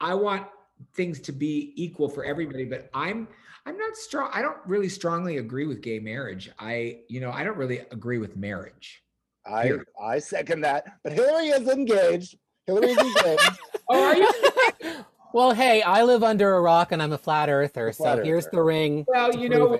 I 0.00 0.14
want 0.14 0.46
things 0.94 1.20
to 1.20 1.32
be 1.32 1.72
equal 1.76 2.08
for 2.08 2.24
everybody, 2.24 2.64
but 2.64 2.90
I'm 2.94 3.28
I'm 3.66 3.78
not 3.78 3.96
strong. 3.96 4.30
I 4.32 4.42
don't 4.42 4.58
really 4.66 4.88
strongly 4.88 5.38
agree 5.38 5.66
with 5.66 5.80
gay 5.80 5.98
marriage. 5.98 6.50
I, 6.58 7.00
you 7.08 7.20
know, 7.20 7.30
I 7.30 7.44
don't 7.44 7.56
really 7.56 7.78
agree 7.90 8.18
with 8.18 8.36
marriage. 8.36 9.02
I 9.46 9.64
Here. 9.64 9.86
I 10.02 10.18
second 10.18 10.62
that. 10.62 10.98
But 11.02 11.12
Hillary 11.12 11.48
is 11.48 11.68
engaged. 11.68 12.36
Hillary 12.66 12.90
is 12.90 12.98
engaged. 12.98 13.50
Oh, 13.86 14.02
are 14.02 14.16
you? 14.16 15.04
well, 15.34 15.52
hey, 15.52 15.82
I 15.82 16.04
live 16.04 16.22
under 16.22 16.54
a 16.54 16.60
rock 16.62 16.90
and 16.90 17.02
I'm 17.02 17.12
a 17.12 17.18
flat 17.18 17.50
earther, 17.50 17.92
flat 17.92 18.16
so 18.16 18.24
here's 18.24 18.46
the 18.46 18.62
ring. 18.62 19.04
Well, 19.06 19.36
you 19.36 19.50
know, 19.50 19.78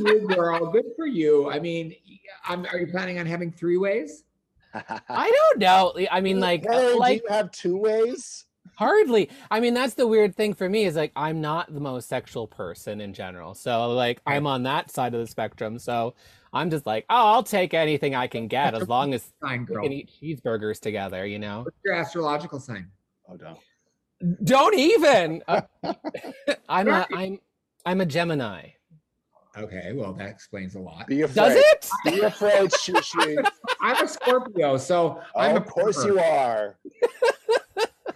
you, 0.00 0.28
girl. 0.28 0.66
Good 0.66 0.86
for 0.96 1.06
you. 1.06 1.50
I 1.50 1.58
mean, 1.58 1.94
I'm, 2.44 2.66
are 2.66 2.78
you 2.78 2.86
planning 2.86 3.18
on 3.18 3.26
having 3.26 3.50
three 3.52 3.76
ways? 3.76 4.24
I 4.74 5.30
don't 5.30 5.58
know. 5.58 5.94
I 6.10 6.20
mean, 6.20 6.40
like, 6.40 6.62
Hillary, 6.62 6.94
like 6.94 7.22
do 7.22 7.28
you 7.28 7.34
have 7.34 7.50
two 7.50 7.76
ways? 7.76 8.46
hardly. 8.80 9.28
I 9.50 9.60
mean, 9.60 9.74
that's 9.74 9.94
the 9.94 10.06
weird 10.06 10.34
thing 10.34 10.54
for 10.54 10.68
me 10.68 10.84
is 10.84 10.96
like 10.96 11.12
I'm 11.14 11.40
not 11.40 11.72
the 11.72 11.80
most 11.80 12.08
sexual 12.08 12.46
person 12.46 13.00
in 13.00 13.12
general. 13.12 13.54
So 13.54 13.92
like 13.92 14.20
I'm 14.26 14.46
on 14.46 14.62
that 14.64 14.90
side 14.90 15.14
of 15.14 15.20
the 15.20 15.26
spectrum. 15.26 15.78
So 15.78 16.14
I'm 16.52 16.70
just 16.70 16.86
like, 16.86 17.04
oh, 17.10 17.26
I'll 17.34 17.42
take 17.42 17.74
anything 17.74 18.14
I 18.14 18.26
can 18.26 18.48
get 18.48 18.74
as 18.74 18.88
long 18.88 19.12
as 19.12 19.32
Sign, 19.42 19.66
we 19.68 19.76
can 19.76 19.92
eat 19.92 20.10
cheeseburgers 20.20 20.80
together. 20.80 21.26
You 21.26 21.38
know. 21.38 21.62
What's 21.62 21.76
your 21.84 21.94
astrological 21.94 22.58
sign? 22.58 22.90
Oh 23.28 23.34
no. 23.34 23.58
Don't 24.44 24.74
even. 24.74 25.42
Uh, 25.46 25.60
I'm 26.68 26.88
a 26.88 27.06
I'm 27.12 27.38
I'm 27.84 28.00
a 28.00 28.06
Gemini. 28.06 28.70
Okay, 29.60 29.92
well, 29.94 30.12
that 30.14 30.28
explains 30.28 30.74
a 30.74 30.80
lot. 30.80 31.06
Be 31.06 31.22
afraid. 31.22 31.34
Does 31.34 31.56
it? 31.56 31.90
Be 32.06 32.20
afraid, 32.20 32.70
Shishi. 32.70 33.44
I'm 33.80 34.04
a 34.04 34.08
Scorpio, 34.08 34.76
so 34.78 35.20
Oh, 35.34 35.40
I'm 35.40 35.56
a 35.56 35.60
of 35.60 35.66
course 35.66 35.96
pervert, 35.96 36.14
you 36.14 36.20
are. 36.20 36.78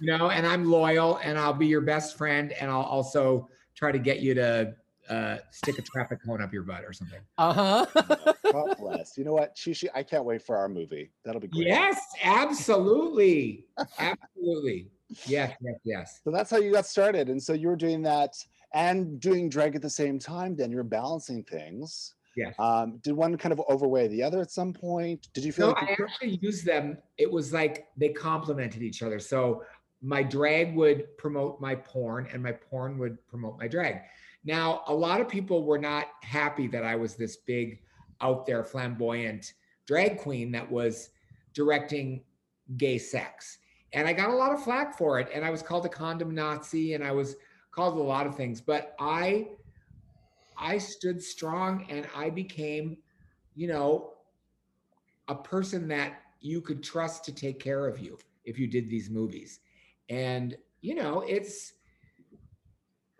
You 0.00 0.16
know, 0.16 0.30
and 0.30 0.46
I'm 0.46 0.70
loyal, 0.70 1.18
and 1.22 1.38
I'll 1.38 1.52
be 1.52 1.66
your 1.66 1.80
best 1.82 2.16
friend, 2.16 2.52
and 2.52 2.70
I'll 2.70 2.82
also 2.82 3.48
try 3.74 3.92
to 3.92 3.98
get 3.98 4.20
you 4.20 4.34
to 4.34 4.74
uh, 5.08 5.36
stick 5.50 5.78
a 5.78 5.82
traffic 5.82 6.18
cone 6.24 6.40
up 6.42 6.52
your 6.52 6.62
butt 6.62 6.84
or 6.84 6.92
something. 6.92 7.20
Uh 7.36 7.52
huh. 7.52 8.32
God 8.52 8.76
bless. 8.78 9.18
You 9.18 9.24
know 9.24 9.34
what, 9.34 9.54
Shishi? 9.54 9.88
I 9.94 10.02
can't 10.02 10.24
wait 10.24 10.42
for 10.42 10.56
our 10.56 10.68
movie. 10.68 11.10
That'll 11.24 11.40
be 11.40 11.48
great. 11.48 11.66
Yes, 11.66 12.00
absolutely, 12.22 13.66
absolutely. 13.98 14.88
Yes, 15.26 15.54
yes, 15.60 15.74
yes. 15.84 16.20
So 16.24 16.30
that's 16.30 16.50
how 16.50 16.56
you 16.56 16.72
got 16.72 16.86
started. 16.86 17.28
And 17.28 17.40
so 17.42 17.52
you 17.52 17.68
were 17.68 17.76
doing 17.76 18.02
that 18.02 18.34
and 18.74 19.20
doing 19.20 19.48
drag 19.48 19.74
at 19.74 19.82
the 19.82 19.90
same 19.90 20.18
time. 20.18 20.56
Then 20.56 20.70
you're 20.70 20.82
balancing 20.82 21.42
things. 21.44 22.14
Yes. 22.36 22.54
Um, 22.58 22.98
did 23.02 23.12
one 23.12 23.36
kind 23.38 23.52
of 23.52 23.60
overweigh 23.68 24.08
the 24.08 24.22
other 24.22 24.40
at 24.40 24.50
some 24.50 24.72
point? 24.72 25.28
Did 25.34 25.44
you 25.44 25.52
feel 25.52 25.68
No, 25.68 25.72
like 25.72 25.96
you 25.98 26.04
I 26.04 26.08
actually 26.10 26.38
used 26.42 26.66
them. 26.66 26.98
It 27.16 27.30
was 27.30 27.52
like 27.52 27.86
they 27.96 28.08
complemented 28.08 28.82
each 28.82 29.02
other. 29.02 29.20
So 29.20 29.62
my 30.02 30.22
drag 30.22 30.74
would 30.74 31.16
promote 31.16 31.60
my 31.60 31.74
porn, 31.74 32.28
and 32.32 32.42
my 32.42 32.52
porn 32.52 32.98
would 32.98 33.24
promote 33.26 33.58
my 33.58 33.68
drag. 33.68 34.00
Now, 34.44 34.82
a 34.88 34.94
lot 34.94 35.20
of 35.20 35.28
people 35.28 35.64
were 35.64 35.78
not 35.78 36.08
happy 36.22 36.66
that 36.68 36.84
I 36.84 36.96
was 36.96 37.14
this 37.14 37.36
big, 37.36 37.80
out 38.20 38.44
there, 38.46 38.64
flamboyant 38.64 39.54
drag 39.86 40.18
queen 40.18 40.50
that 40.52 40.70
was 40.70 41.10
directing 41.54 42.22
gay 42.76 42.98
sex. 42.98 43.58
And 43.92 44.08
I 44.08 44.12
got 44.12 44.30
a 44.30 44.34
lot 44.34 44.52
of 44.52 44.62
flack 44.62 44.98
for 44.98 45.20
it. 45.20 45.28
And 45.32 45.44
I 45.44 45.50
was 45.50 45.62
called 45.62 45.86
a 45.86 45.88
condom 45.88 46.34
Nazi, 46.34 46.94
and 46.94 47.04
I 47.04 47.12
was 47.12 47.36
called 47.74 47.96
a 47.96 48.02
lot 48.02 48.26
of 48.26 48.36
things. 48.36 48.60
But 48.60 48.94
I, 48.98 49.48
I 50.56 50.78
stood 50.78 51.22
strong, 51.22 51.86
and 51.90 52.06
I 52.14 52.30
became, 52.30 52.98
you 53.54 53.68
know, 53.68 54.12
a 55.28 55.34
person 55.34 55.88
that 55.88 56.22
you 56.40 56.60
could 56.60 56.82
trust 56.82 57.24
to 57.24 57.32
take 57.32 57.58
care 57.58 57.86
of 57.86 57.98
you 57.98 58.18
if 58.44 58.58
you 58.58 58.66
did 58.66 58.88
these 58.88 59.10
movies. 59.10 59.60
And, 60.08 60.56
you 60.82 60.94
know, 60.94 61.22
it's, 61.26 61.72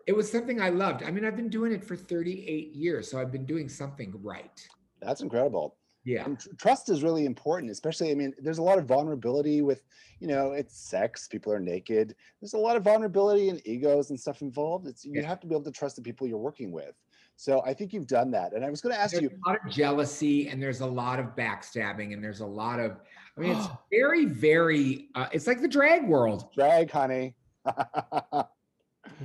it 0.05 0.15
was 0.15 0.31
something 0.31 0.61
I 0.61 0.69
loved. 0.69 1.03
I 1.03 1.09
mean, 1.09 1.25
I've 1.25 1.35
been 1.35 1.49
doing 1.49 1.71
it 1.71 1.83
for 1.83 1.95
38 1.95 2.75
years, 2.75 3.09
so 3.09 3.19
I've 3.19 3.31
been 3.31 3.45
doing 3.45 3.67
something 3.67 4.13
right. 4.21 4.67
that's 5.01 5.21
incredible. 5.21 5.75
Yeah. 6.05 6.23
And 6.23 6.39
tr- 6.39 6.49
trust 6.57 6.89
is 6.89 7.03
really 7.03 7.25
important, 7.25 7.71
especially. 7.71 8.11
I 8.11 8.15
mean, 8.15 8.33
there's 8.39 8.59
a 8.59 8.63
lot 8.63 8.77
of 8.77 8.85
vulnerability 8.85 9.61
with, 9.61 9.83
you 10.19 10.27
know, 10.27 10.51
it's 10.51 10.77
sex. 10.77 11.27
People 11.27 11.51
are 11.51 11.59
naked. 11.59 12.15
There's 12.39 12.53
a 12.53 12.57
lot 12.59 12.75
of 12.77 12.83
vulnerability 12.83 13.49
and 13.49 13.59
egos 13.67 14.11
and 14.11 14.19
stuff 14.19 14.41
involved. 14.41 14.87
It's 14.87 15.03
you 15.03 15.13
Yeah. 15.19 15.27
have 15.27 15.39
to 15.41 15.47
be 15.47 15.55
able 15.55 15.65
to 15.65 15.71
trust 15.71 15.95
the 15.95 16.01
people 16.03 16.27
you're 16.27 16.37
working 16.37 16.71
with. 16.71 16.93
So 17.37 17.61
I 17.65 17.73
think 17.73 17.91
you've 17.91 18.07
done 18.07 18.31
that. 18.31 18.53
And 18.53 18.63
I 18.63 18.69
was 18.69 18.79
going 18.81 18.95
to 18.95 19.01
ask 19.01 19.11
There's 19.13 19.23
you, 19.23 19.29
a 19.45 19.49
lot 19.49 19.59
of 19.65 19.69
jealousy 19.69 20.47
and 20.47 20.61
there's 20.61 20.79
a 20.81 20.85
lot 20.85 21.19
of 21.19 21.35
backstabbing 21.35 22.13
and 22.13 22.23
there's 22.23 22.39
a 22.39 22.45
lot 22.45 22.79
of, 22.79 23.01
I 23.37 23.41
mean, 23.41 23.57
it's 23.57 23.67
very, 23.91 24.25
very, 24.25 25.09
uh, 25.15 25.27
it's 25.33 25.47
like 25.47 25.59
the 25.59 25.67
drag 25.67 26.07
world. 26.07 26.53
drag, 26.53 26.91
honey. 26.91 27.35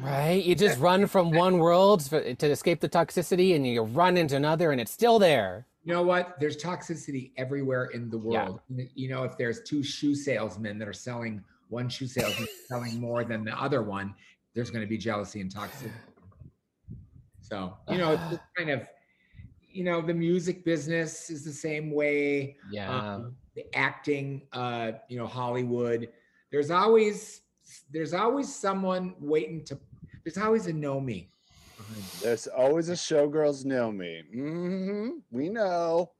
Right? 0.01 0.45
You 0.45 0.55
just 0.55 0.79
run 0.79 1.07
from 1.07 1.31
one 1.33 1.59
world 1.59 2.03
for, 2.09 2.35
to 2.35 2.47
escape 2.47 2.81
the 2.81 2.89
toxicity, 2.89 3.57
and 3.57 3.67
you 3.67 3.83
run 3.83 4.17
into 4.17 4.37
another, 4.37 4.73
and 4.73 4.81
it's 4.81 4.93
still 4.93 5.19
there. 5.19 5.67
You 5.83 5.95
know 5.95 6.03
what? 6.03 6.37
There's 6.39 6.57
toxicity 6.57 7.33
everywhere 7.37 7.87
in 7.87 8.11
the 8.11 8.19
Yeah. 8.19 8.49
world. 8.49 8.61
You 8.69 9.09
know, 9.09 9.25
if 9.25 9.37
there's 9.39 9.63
two 9.63 9.83
shoe 9.83 10.15
salesmen 10.15 10.79
that 10.79 10.89
are 10.89 10.93
selling 10.93 11.43
one 11.69 11.89
shoe 11.89 12.07
salesman 12.07 12.49
selling 12.69 13.01
more 13.01 13.25
than 13.25 13.45
the 13.45 13.59
other 13.61 13.83
one, 13.83 14.15
there's 14.55 14.71
going 14.71 14.83
to 14.85 14.89
be 14.89 14.99
jealousy 14.99 15.41
and 15.41 15.53
toxicity. 15.53 15.93
So, 17.41 17.77
you 17.89 17.99
know, 17.99 18.13
it's 18.13 18.43
kind 18.57 18.71
of, 18.71 18.87
you 19.73 19.85
know, 19.85 20.01
the 20.01 20.15
music 20.15 20.65
business 20.65 21.31
is 21.31 21.45
the 21.45 21.53
same 21.53 21.93
way. 21.93 22.57
Yeah. 22.71 23.15
Um, 23.15 23.37
the 23.55 23.65
acting, 23.75 24.43
uh, 24.53 24.93
you 25.09 25.17
know, 25.17 25.27
Hollywood. 25.27 26.09
There's 26.51 26.71
always 26.71 27.43
there's 27.91 28.15
always 28.15 28.53
someone 28.53 29.15
waiting 29.21 29.65
to. 29.67 29.79
There's 30.25 30.39
always 30.39 30.67
a 30.67 30.73
know 30.73 31.01
me. 31.01 31.31
There's 32.23 32.47
always 32.47 32.89
a 32.89 32.93
showgirls 32.95 33.65
know 33.65 33.91
me. 33.91 34.23
hmm 34.33 35.09
We 35.31 35.49
know. 35.49 36.13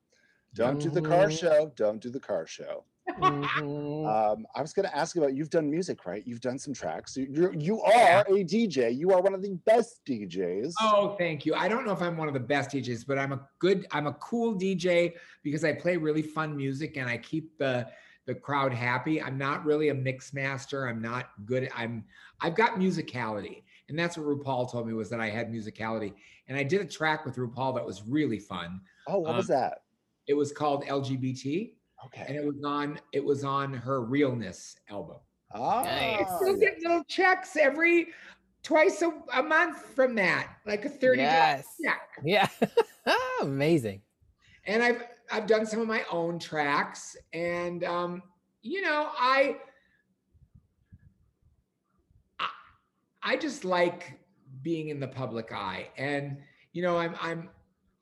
Don't 0.55 0.81
do 0.81 0.91
the 0.91 1.03
car 1.03 1.27
Mhm. 1.27 1.39
show. 1.39 1.73
Don't 1.77 2.01
do 2.01 2.11
the 2.11 2.21
car 2.21 2.47
show. 2.47 2.85
Mhm. 3.19 4.07
Um, 4.07 4.47
I 4.55 4.63
was 4.63 4.73
going 4.73 4.89
to 4.89 4.97
ask 4.97 5.17
about 5.17 5.35
you've 5.35 5.51
done 5.51 5.71
music, 5.71 6.07
right? 6.07 6.27
You've 6.27 6.41
done 6.41 6.59
some 6.59 6.73
tracks. 6.75 7.17
You, 7.17 7.27
you're, 7.31 7.55
you 7.55 7.81
are 7.83 8.25
a 8.29 8.45
DJ. 8.45 8.91
You 8.97 9.11
are 9.13 9.21
one 9.21 9.35
of 9.35 9.43
the 9.43 9.55
best 9.67 10.01
DJs. 10.07 10.75
Oh, 10.81 11.15
thank 11.19 11.45
you. 11.45 11.55
I 11.55 11.69
don't 11.69 11.85
know 11.85 11.93
if 11.93 12.01
I'm 12.03 12.17
one 12.17 12.29
of 12.29 12.35
the 12.35 12.41
best 12.41 12.71
DJs, 12.71 13.07
but 13.07 13.19
I'm 13.19 13.33
a 13.33 13.49
good, 13.59 13.87
I'm 13.93 14.07
a 14.07 14.15
cool 14.15 14.55
DJ 14.55 15.15
because 15.43 15.65
I 15.65 15.73
play 15.73 15.97
really 15.97 16.23
fun 16.23 16.57
music 16.57 16.97
and 16.97 17.09
I 17.09 17.19
keep 17.19 17.57
the 17.59 17.89
the 18.27 18.35
crowd 18.35 18.73
happy. 18.73 19.21
I'm 19.21 19.39
not 19.39 19.65
really 19.65 19.89
a 19.89 19.95
mix 19.95 20.33
master. 20.33 20.87
I'm 20.87 21.01
not 21.03 21.31
good. 21.47 21.69
I'm 21.75 22.05
I've 22.41 22.55
got 22.55 22.75
musicality. 22.75 23.65
And 23.91 23.99
that's 23.99 24.17
what 24.17 24.27
RuPaul 24.27 24.71
told 24.71 24.87
me 24.87 24.95
was 24.95 25.11
that 25.11 25.21
I 25.21 25.29
had 25.29 25.51
musicality. 25.53 26.15
And 26.49 26.57
I 26.57 26.63
did 26.63 26.81
a 26.81 26.85
track 26.87 27.27
with 27.27 27.37
RuPaul 27.37 27.75
that 27.75 27.85
was 27.85 28.03
really 28.07 28.39
fun. 28.39 28.81
Oh, 29.09 29.19
what 29.19 29.37
was 29.37 29.51
um, 29.51 29.57
that? 29.57 29.83
It 30.27 30.35
was 30.35 30.53
called 30.53 30.85
LGBT 30.85 31.73
Okay. 32.07 32.25
and 32.29 32.37
it 32.37 32.45
was 32.45 32.57
on 32.65 32.99
it 33.13 33.23
was 33.23 33.45
on 33.45 33.75
her 33.75 34.01
realness 34.03 34.77
album. 34.89 35.19
Oh 35.53 35.83
Nice. 35.83 36.27
Still 36.41 36.57
get 36.57 36.79
little 36.81 37.05
checks 37.09 37.57
every 37.57 38.09
twice 38.63 39.03
a, 39.03 39.13
a 39.35 39.43
month 39.43 39.79
from 39.95 40.15
that, 40.15 40.49
like 40.67 40.85
a 40.85 40.89
30 40.89 41.21
Yes. 41.21 41.67
check. 41.85 42.09
Yeah. 42.25 42.49
Amazing. 43.43 44.01
and 44.67 44.83
I've 44.83 45.03
I've 45.33 45.47
done 45.47 45.67
some 45.67 45.81
of 45.81 45.87
my 45.89 46.05
own 46.11 46.39
tracks, 46.39 47.17
and 47.33 47.85
um, 47.85 48.23
you 48.63 48.83
know, 48.83 49.11
I, 49.17 49.57
I 49.57 49.57
I 53.23 53.37
just 53.37 53.65
like 53.65 54.19
being 54.63 54.89
in 54.89 55.01
the 55.01 55.09
public 55.09 55.53
eye, 55.53 55.89
and 55.97 56.39
you 56.73 56.83
know, 56.83 56.97
I'm 56.99 57.15
I'm 57.21 57.51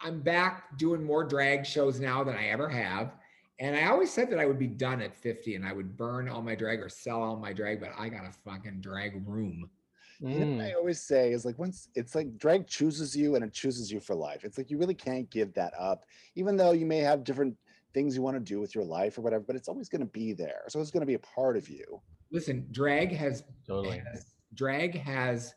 I'm 0.00 0.20
back 0.20 0.78
doing 0.78 1.02
more 1.02 1.24
drag 1.24 1.66
shows 1.66 1.98
now 2.00 2.22
than 2.22 2.36
I 2.36 2.48
ever 2.48 2.68
have. 2.68 3.12
And 3.60 3.74
I 3.76 3.86
always 3.86 4.12
said 4.12 4.30
that 4.30 4.38
I 4.38 4.46
would 4.46 4.58
be 4.58 4.68
done 4.68 5.02
at 5.02 5.16
50 5.16 5.56
and 5.56 5.66
I 5.66 5.72
would 5.72 5.96
burn 5.96 6.28
all 6.28 6.42
my 6.42 6.54
drag 6.54 6.78
or 6.78 6.88
sell 6.88 7.20
all 7.20 7.36
my 7.36 7.52
drag, 7.52 7.80
but 7.80 7.90
I 7.98 8.08
got 8.08 8.24
a 8.24 8.30
fucking 8.30 8.80
drag 8.80 9.26
room. 9.26 9.68
You 10.20 10.28
know 10.40 10.46
what 10.46 10.64
I 10.64 10.70
Mm. 10.70 10.76
always 10.76 11.02
say 11.02 11.32
is 11.32 11.44
like 11.44 11.58
once 11.58 11.88
it's 11.96 12.14
like 12.14 12.38
drag 12.38 12.68
chooses 12.68 13.16
you 13.16 13.34
and 13.34 13.44
it 13.44 13.52
chooses 13.52 13.90
you 13.90 13.98
for 13.98 14.14
life. 14.14 14.44
It's 14.44 14.58
like 14.58 14.70
you 14.70 14.78
really 14.78 14.94
can't 14.94 15.28
give 15.30 15.52
that 15.54 15.72
up, 15.76 16.04
even 16.36 16.56
though 16.56 16.70
you 16.70 16.86
may 16.86 16.98
have 16.98 17.24
different 17.24 17.56
things 17.94 18.14
you 18.14 18.22
want 18.22 18.36
to 18.36 18.40
do 18.40 18.60
with 18.60 18.76
your 18.76 18.84
life 18.84 19.18
or 19.18 19.22
whatever, 19.22 19.42
but 19.44 19.56
it's 19.56 19.68
always 19.68 19.88
going 19.88 20.02
to 20.02 20.06
be 20.06 20.32
there. 20.32 20.62
So 20.68 20.80
it's 20.80 20.92
going 20.92 21.00
to 21.00 21.06
be 21.06 21.14
a 21.14 21.18
part 21.20 21.56
of 21.56 21.68
you. 21.68 22.00
Listen, 22.30 22.68
drag 22.70 23.10
has 23.12 23.42
Totally. 23.66 23.98
has- 24.12 24.34
drag 24.54 24.98
has 24.98 25.54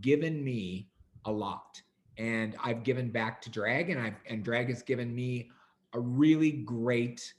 given 0.00 0.42
me 0.42 0.88
a 1.26 1.32
lot 1.32 1.80
and 2.18 2.56
i've 2.62 2.82
given 2.84 3.10
back 3.10 3.40
to 3.40 3.50
drag 3.50 3.90
and 3.90 4.00
i've 4.00 4.14
and 4.28 4.44
drag 4.44 4.68
has 4.68 4.82
given 4.82 5.14
me 5.14 5.50
a 5.94 6.00
really 6.00 6.50
great 6.50 7.34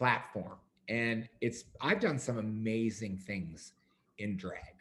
platform. 0.00 0.58
And 0.88 1.28
it's 1.40 1.64
i've 1.80 2.00
done 2.00 2.18
some 2.18 2.38
amazing 2.38 3.18
things 3.18 3.72
in 4.18 4.36
drag. 4.36 4.74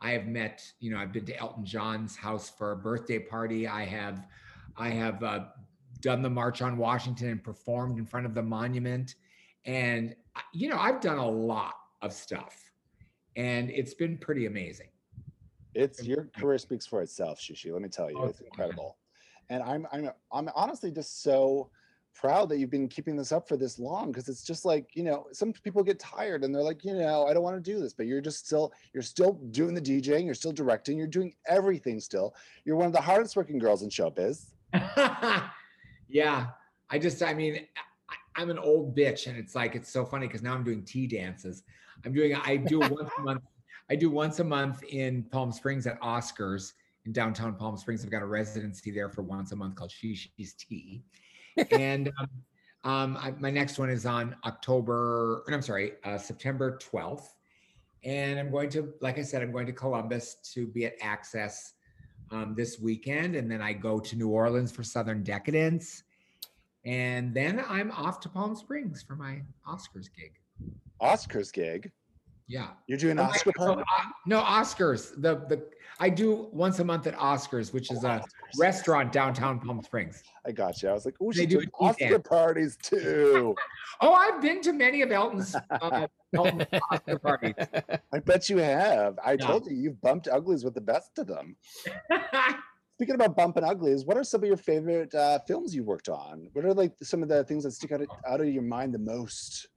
I 0.00 0.10
have 0.10 0.26
met 0.26 0.62
you 0.80 0.90
know 0.90 0.98
i've 0.98 1.12
been 1.12 1.24
to 1.26 1.38
elton 1.38 1.64
john's 1.64 2.16
house 2.16 2.50
for 2.50 2.72
a 2.72 2.76
birthday 2.76 3.18
party. 3.18 3.66
I 3.66 3.84
have 3.84 4.26
i 4.76 4.88
have 4.90 5.22
uh, 5.22 5.44
done 6.00 6.22
the 6.22 6.30
march 6.30 6.60
on 6.60 6.76
washington 6.76 7.28
and 7.28 7.42
performed 7.42 7.98
in 7.98 8.06
front 8.06 8.26
of 8.26 8.34
the 8.34 8.42
monument. 8.42 9.14
And 9.64 10.14
you 10.52 10.68
know 10.68 10.78
i've 10.78 11.00
done 11.00 11.18
a 11.18 11.28
lot 11.28 11.74
of 12.02 12.12
stuff 12.12 12.70
and 13.36 13.70
it's 13.70 13.94
been 13.94 14.18
pretty 14.18 14.46
amazing 14.46 14.88
It's 15.74 16.02
your 16.04 16.28
career 16.36 16.58
speaks 16.58 16.86
for 16.86 17.02
itself, 17.02 17.40
Shishi. 17.40 17.72
Let 17.72 17.82
me 17.82 17.88
tell 17.88 18.10
you, 18.10 18.18
Oh, 18.18 18.26
it's 18.26 18.40
incredible. 18.40 18.96
And 19.50 19.62
I'm 19.62 19.86
I'm 19.92 20.10
I'm 20.32 20.48
honestly 20.54 20.90
just 20.90 21.22
so 21.22 21.70
proud 22.14 22.48
that 22.48 22.58
you've 22.58 22.70
been 22.70 22.88
keeping 22.88 23.16
this 23.16 23.32
up 23.32 23.48
for 23.48 23.56
this 23.56 23.78
long 23.78 24.12
because 24.12 24.28
it's 24.28 24.44
just 24.44 24.64
like, 24.64 24.94
you 24.94 25.02
know, 25.02 25.26
some 25.32 25.52
people 25.52 25.82
get 25.82 25.98
tired 25.98 26.44
and 26.44 26.54
they're 26.54 26.62
like, 26.62 26.84
you 26.84 26.94
know, 26.94 27.26
I 27.26 27.34
don't 27.34 27.42
want 27.42 27.56
to 27.56 27.72
do 27.72 27.80
this, 27.80 27.92
but 27.92 28.06
you're 28.06 28.20
just 28.20 28.46
still 28.46 28.72
you're 28.92 29.02
still 29.02 29.32
doing 29.50 29.74
the 29.74 29.80
DJing, 29.80 30.24
you're 30.24 30.34
still 30.34 30.52
directing, 30.52 30.96
you're 30.96 31.06
doing 31.06 31.34
everything 31.48 32.00
still. 32.00 32.34
You're 32.64 32.76
one 32.76 32.86
of 32.86 32.92
the 32.92 33.00
hardest 33.00 33.36
working 33.36 33.58
girls 33.58 33.82
in 33.82 33.90
showbiz. 33.90 34.46
yeah 36.08 36.46
i 36.90 36.98
just 36.98 37.22
i 37.22 37.34
mean 37.34 37.66
I, 38.08 38.40
i'm 38.40 38.50
an 38.50 38.58
old 38.58 38.96
bitch 38.96 39.26
and 39.26 39.36
it's 39.36 39.54
like 39.54 39.74
it's 39.74 39.90
so 39.90 40.04
funny 40.04 40.26
because 40.26 40.42
now 40.42 40.54
i'm 40.54 40.64
doing 40.64 40.84
tea 40.84 41.06
dances 41.06 41.62
i'm 42.04 42.12
doing 42.12 42.34
i 42.34 42.56
do 42.56 42.80
once 42.80 43.10
a 43.18 43.20
month 43.22 43.42
i 43.90 43.96
do 43.96 44.10
once 44.10 44.40
a 44.40 44.44
month 44.44 44.82
in 44.84 45.22
palm 45.24 45.52
springs 45.52 45.86
at 45.86 46.00
oscars 46.00 46.72
in 47.06 47.12
downtown 47.12 47.54
palm 47.54 47.76
springs. 47.76 48.02
I've 48.02 48.10
got 48.10 48.22
a 48.22 48.26
residency 48.26 48.90
there 48.90 49.10
for 49.10 49.20
once 49.20 49.52
a 49.52 49.56
month 49.56 49.74
called 49.74 49.90
shishi's 49.90 50.54
tea. 50.54 51.02
And 51.70 52.10
um, 52.18 52.30
um, 52.90 53.16
I, 53.18 53.32
my 53.38 53.50
next 53.50 53.78
one 53.78 53.88
is 53.88 54.06
on 54.06 54.34
october 54.44 55.44
i'm 55.48 55.62
sorry 55.62 55.92
uh, 56.02 56.18
september 56.18 56.78
12th 56.78 57.28
and 58.02 58.40
i'm 58.40 58.50
going 58.50 58.68
to 58.70 58.92
like 59.00 59.18
i 59.18 59.22
said 59.22 59.40
i'm 59.40 59.52
going 59.52 59.66
to 59.66 59.72
columbus 59.72 60.34
to 60.54 60.66
be 60.66 60.86
at 60.86 60.94
access 61.00 61.74
um, 62.30 62.54
this 62.54 62.78
weekend, 62.78 63.36
and 63.36 63.50
then 63.50 63.60
I 63.60 63.72
go 63.72 64.00
to 64.00 64.16
New 64.16 64.28
Orleans 64.28 64.72
for 64.72 64.82
Southern 64.82 65.22
Decadence, 65.22 66.02
and 66.84 67.34
then 67.34 67.64
I'm 67.68 67.90
off 67.92 68.20
to 68.20 68.28
Palm 68.28 68.56
Springs 68.56 69.02
for 69.02 69.16
my 69.16 69.42
Oscars 69.68 70.08
gig. 70.14 70.32
Oscars 71.00 71.52
gig. 71.52 71.90
Yeah, 72.46 72.70
You're 72.86 72.98
doing 72.98 73.18
Oh, 73.18 73.24
Oscar 73.24 73.52
so, 73.58 73.72
uh, 73.72 73.84
no 74.26 74.40
Oscars. 74.40 75.12
The 75.20 75.36
the 75.48 75.70
I 75.98 76.10
do 76.10 76.50
once 76.52 76.78
a 76.78 76.84
month 76.84 77.06
at 77.06 77.14
Oscars, 77.14 77.72
which 77.72 77.90
is 77.90 78.04
a 78.04 78.08
Oscars. 78.20 78.58
restaurant 78.58 79.12
downtown 79.12 79.60
Palm 79.60 79.80
Springs. 79.82 80.22
I 80.44 80.52
got 80.52 80.82
you. 80.82 80.90
I 80.90 80.92
was 80.92 81.04
like, 81.06 81.14
oh, 81.22 81.32
They 81.32 81.42
she's 81.46 81.54
do 81.54 81.62
Oscar 81.80 82.08
dance. 82.10 82.28
parties 82.28 82.76
too. 82.82 83.56
Oh, 84.00 84.12
I've 84.12 84.42
been 84.42 84.60
to 84.62 84.72
many 84.72 85.02
of 85.02 85.12
Elton's, 85.12 85.54
uh, 85.54 86.08
Elton's 86.34 86.66
Oscar 86.90 87.16
parties. 87.16 87.54
I 88.12 88.18
bet 88.18 88.50
you 88.50 88.56
have. 88.58 89.16
I 89.24 89.32
Yeah. 89.34 89.46
told 89.46 89.66
you 89.66 89.76
you've 89.76 90.00
bumped 90.00 90.26
uglies 90.26 90.64
with 90.64 90.74
the 90.74 90.80
best 90.80 91.16
of 91.18 91.28
them. 91.28 91.56
Speaking 92.96 93.14
about 93.14 93.36
bumping 93.36 93.62
uglies, 93.62 94.04
what 94.04 94.16
are 94.16 94.24
some 94.24 94.42
of 94.42 94.48
your 94.48 94.56
favorite 94.56 95.14
uh, 95.14 95.38
films 95.46 95.74
you 95.74 95.84
worked 95.84 96.08
on? 96.08 96.48
What 96.54 96.64
are 96.64 96.74
like 96.74 96.92
some 97.02 97.22
of 97.22 97.28
the 97.28 97.44
things 97.44 97.62
that 97.62 97.70
stick 97.70 97.92
out 97.92 98.00
out 98.26 98.40
of 98.40 98.48
your 98.48 98.64
mind 98.64 98.92
the 98.94 98.98
most? 98.98 99.68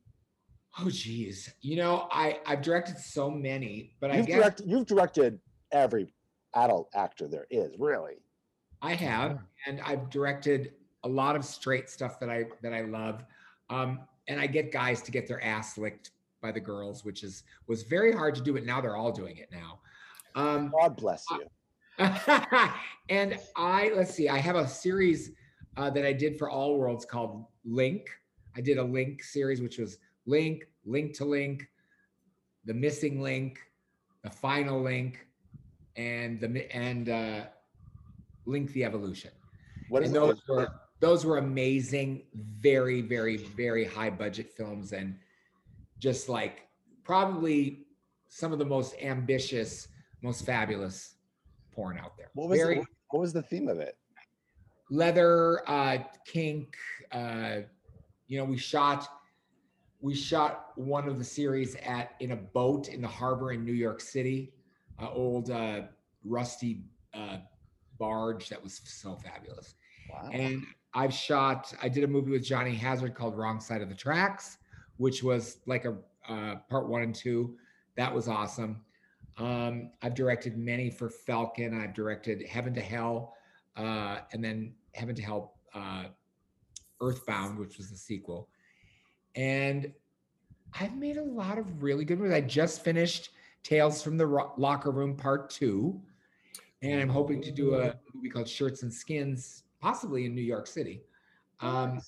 Oh, 0.79 0.89
geez. 0.89 1.53
You 1.61 1.77
know, 1.77 2.07
I 2.11 2.39
I've 2.45 2.61
directed 2.61 2.97
so 2.97 3.29
many, 3.29 3.95
but 3.99 4.11
I 4.11 4.17
You've 4.17 4.27
guess 4.27 4.37
directed. 4.37 4.69
You've 4.69 4.85
directed 4.85 5.39
every 5.71 6.13
adult 6.55 6.89
actor 6.95 7.27
there 7.27 7.47
is. 7.49 7.71
Really. 7.77 8.15
I 8.81 8.93
have, 8.93 9.39
and 9.65 9.81
I've 9.81 10.09
directed 10.09 10.73
a 11.03 11.07
lot 11.07 11.35
of 11.35 11.43
straight 11.43 11.89
stuff 11.89 12.19
that 12.19 12.29
I 12.29 12.45
that 12.61 12.73
I 12.73 12.81
love. 12.81 13.23
Um, 13.69 14.01
and 14.27 14.39
I 14.39 14.47
get 14.47 14.71
guys 14.71 15.01
to 15.03 15.11
get 15.11 15.27
their 15.27 15.43
ass 15.43 15.77
licked 15.77 16.11
by 16.41 16.51
the 16.51 16.59
girls, 16.59 17.03
which 17.03 17.23
is 17.23 17.43
was 17.67 17.83
very 17.83 18.11
hard 18.11 18.35
to 18.35 18.41
do, 18.41 18.53
but 18.53 18.65
now 18.65 18.81
they're 18.81 18.95
all 18.95 19.11
doing 19.11 19.37
it 19.37 19.49
now. 19.51 19.79
Um, 20.35 20.71
God 20.79 20.95
bless 20.97 21.25
you. 21.31 21.47
and 23.09 23.39
I 23.55 23.91
let's 23.95 24.13
see, 24.13 24.29
I 24.29 24.37
have 24.37 24.55
a 24.55 24.67
series 24.67 25.31
uh, 25.77 25.89
that 25.89 26.05
I 26.05 26.13
did 26.13 26.37
for 26.37 26.49
All 26.49 26.77
Worlds 26.77 27.05
called 27.05 27.45
Link. 27.65 28.07
I 28.55 28.61
did 28.61 28.77
a 28.77 28.83
Link 28.83 29.23
series, 29.23 29.61
which 29.61 29.77
was 29.77 29.97
Link, 30.27 30.67
Link 30.85 31.15
to 31.15 31.25
Link, 31.25 31.67
the 32.65 32.73
Missing 32.73 33.21
Link, 33.21 33.59
the 34.23 34.29
Final 34.29 34.81
Link, 34.81 35.25
and 35.95 36.39
the 36.39 36.75
and 36.75 37.09
uh, 37.09 37.41
Link 38.45 38.71
the 38.73 38.83
Evolution. 38.83 39.31
What 39.89 40.03
is 40.03 40.09
And 40.09 40.17
it? 40.17 40.19
those 40.19 40.41
were 40.47 40.67
those 40.99 41.25
were 41.25 41.37
amazing, 41.37 42.23
very, 42.59 43.01
very, 43.01 43.37
very 43.37 43.85
high 43.85 44.09
budget 44.09 44.51
films, 44.51 44.91
and 44.93 45.15
just 45.97 46.27
like 46.29 46.67
probably 47.03 47.87
some 48.27 48.51
of 48.51 48.59
the 48.59 48.65
most 48.65 48.95
ambitious, 49.01 49.87
most 50.21 50.45
fabulous 50.45 51.15
porn 51.71 51.97
out 51.97 52.17
there. 52.17 52.29
What 52.33 52.49
was 52.49 52.59
very 52.59 52.79
it, 52.79 52.87
what 53.09 53.21
was 53.21 53.33
the 53.33 53.41
theme 53.41 53.69
of 53.69 53.79
it? 53.79 53.95
leather, 54.89 55.67
uh, 55.69 55.97
kink. 56.25 56.75
Uh, 57.11 57.57
you 58.27 58.37
know, 58.37 58.45
we 58.45 58.57
shot 58.57 59.07
we 59.99 60.13
shot 60.13 60.71
one 60.75 61.07
of 61.07 61.17
the 61.17 61.23
series 61.23 61.75
at 61.75 62.11
in 62.19 62.31
a 62.31 62.35
boat 62.35 62.89
in 62.89 63.01
the 63.01 63.07
harbor 63.07 63.51
in 63.51 63.65
New 63.65 63.73
York 63.73 63.99
City, 63.99 64.53
uh, 65.01 65.09
old 65.11 65.49
uh, 65.49 65.81
rusty 66.23 66.83
uh, 67.13 67.37
barge 67.97 68.49
that 68.49 68.61
was 68.61 68.81
so 68.83 69.15
fabulous. 69.15 69.75
Wow. 70.11 70.29
And 70.31 70.63
I've 70.93 71.13
shot, 71.13 71.73
I 71.81 71.89
did 71.89 72.03
a 72.03 72.07
movie 72.07 72.31
with 72.31 72.43
Johnny 72.43 72.75
Hazard 72.75 73.15
called 73.15 73.37
Wrong 73.37 73.59
Side 73.59 73.81
of 73.81 73.89
the 73.89 73.95
Tracks, 73.95 74.57
which 74.97 75.23
was 75.23 75.57
like 75.65 75.85
a 75.85 75.97
uh, 76.29 76.55
part 76.69 76.87
one 76.87 77.01
and 77.01 77.15
two. 77.15 77.57
That 77.95 78.13
was 78.13 78.27
awesome. 78.27 78.81
Um, 79.37 79.91
I've 80.01 80.15
directed 80.15 80.57
many 80.57 80.89
for 80.89 81.09
Falcon. 81.09 81.79
I've 81.79 81.93
directed 81.93 82.43
Heaven 82.47 82.73
to 82.73 82.81
Hell, 82.81 83.35
uh, 83.75 84.19
and 84.31 84.43
then 84.43 84.73
Heaven 84.93 85.15
to 85.15 85.21
Hell, 85.21 85.53
uh, 85.73 86.05
Earthbound, 87.01 87.59
which 87.59 87.77
was 87.77 87.91
the 87.91 87.97
sequel. 87.97 88.49
And 89.37 89.93
I've 90.79 90.97
made 90.97 91.17
a 91.17 91.23
lot 91.23 91.57
of 91.57 91.81
really 91.81 92.03
good 92.03 92.19
movies. 92.19 92.33
I 92.33 92.41
just 92.41 92.83
finished 92.83 93.29
Tales 93.63 94.01
from 94.01 94.17
the 94.17 94.25
Ro- 94.25 94.51
Locker 94.57 94.91
Room 94.91 95.15
Part 95.15 95.49
Two, 95.49 96.01
and 96.81 96.99
I'm 96.99 97.09
hoping 97.09 97.41
to 97.43 97.51
do 97.51 97.75
a 97.75 97.93
movie 98.13 98.29
called 98.29 98.49
Shirts 98.49 98.83
and 98.83 98.93
Skins, 98.93 99.63
possibly 99.79 100.25
in 100.25 100.35
New 100.35 100.41
York 100.41 100.67
City. 100.67 101.01
Um, 101.61 102.01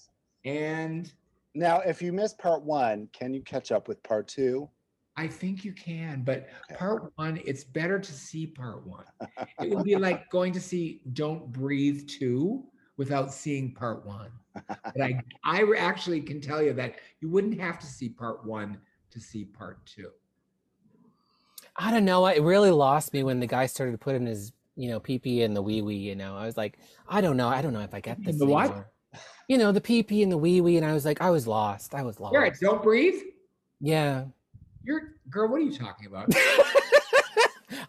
and 0.43 1.11
now, 1.53 1.79
if 1.79 2.01
you 2.01 2.11
missed 2.11 2.37
part 2.37 2.63
one, 2.63 3.07
can 3.13 3.33
you 3.33 3.41
catch 3.41 3.71
up 3.71 3.87
with 3.87 4.01
part 4.03 4.27
two? 4.27 4.69
I 5.15 5.27
think 5.27 5.65
you 5.65 5.73
can, 5.73 6.23
but 6.23 6.47
part 6.77 7.11
one, 7.15 7.41
it's 7.45 7.63
better 7.63 7.99
to 7.99 8.13
see 8.13 8.47
part 8.47 8.87
one. 8.87 9.03
It 9.61 9.69
would 9.69 9.83
be 9.83 9.97
like 9.97 10.29
going 10.31 10.53
to 10.53 10.61
see 10.61 11.01
Don't 11.11 11.51
Breathe 11.51 12.07
2 12.07 12.63
without 12.95 13.33
seeing 13.33 13.73
part 13.73 14.05
one. 14.05 14.31
But 14.95 15.01
I, 15.01 15.21
I 15.43 15.63
actually 15.77 16.21
can 16.21 16.41
tell 16.41 16.61
you 16.61 16.73
that 16.73 16.95
you 17.21 17.29
wouldn't 17.29 17.59
have 17.59 17.79
to 17.79 17.85
see 17.85 18.09
part 18.09 18.45
one 18.45 18.77
to 19.11 19.19
see 19.19 19.45
part 19.45 19.85
two. 19.85 20.09
I 21.75 21.91
don't 21.91 22.05
know. 22.05 22.25
It 22.25 22.41
really 22.41 22.71
lost 22.71 23.13
me 23.13 23.23
when 23.23 23.39
the 23.39 23.47
guy 23.47 23.65
started 23.65 23.99
putting 24.01 24.25
his, 24.25 24.51
you 24.75 24.89
know, 24.89 24.99
pee 24.99 25.19
pee 25.19 25.43
in 25.43 25.53
the 25.53 25.61
wee 25.61 25.81
wee. 25.81 25.95
You 25.95 26.15
know, 26.15 26.35
I 26.35 26.45
was 26.45 26.57
like, 26.57 26.79
I 27.07 27.21
don't 27.21 27.37
know. 27.37 27.47
I 27.47 27.61
don't 27.61 27.73
know 27.73 27.81
if 27.81 27.93
I 27.93 27.99
get 27.99 28.23
this. 28.23 28.37
The 28.37 28.45
what? 28.45 28.87
You 29.47 29.57
know, 29.57 29.71
the 29.71 29.81
pee 29.81 30.03
pee 30.03 30.21
and 30.21 30.31
the 30.31 30.37
wee 30.37 30.61
wee, 30.61 30.77
and 30.77 30.85
I 30.85 30.93
was 30.93 31.05
like, 31.05 31.21
I 31.21 31.29
was 31.29 31.47
lost. 31.47 31.95
I 31.95 32.03
was 32.03 32.19
lost. 32.19 32.35
Right, 32.35 32.53
Don't 32.59 32.83
Breathe? 32.83 33.21
Yeah. 33.79 34.25
You're, 34.83 35.15
girl, 35.29 35.49
what 35.49 35.57
are 35.57 35.63
you 35.63 35.73
talking 35.73 36.07
about? 36.07 36.33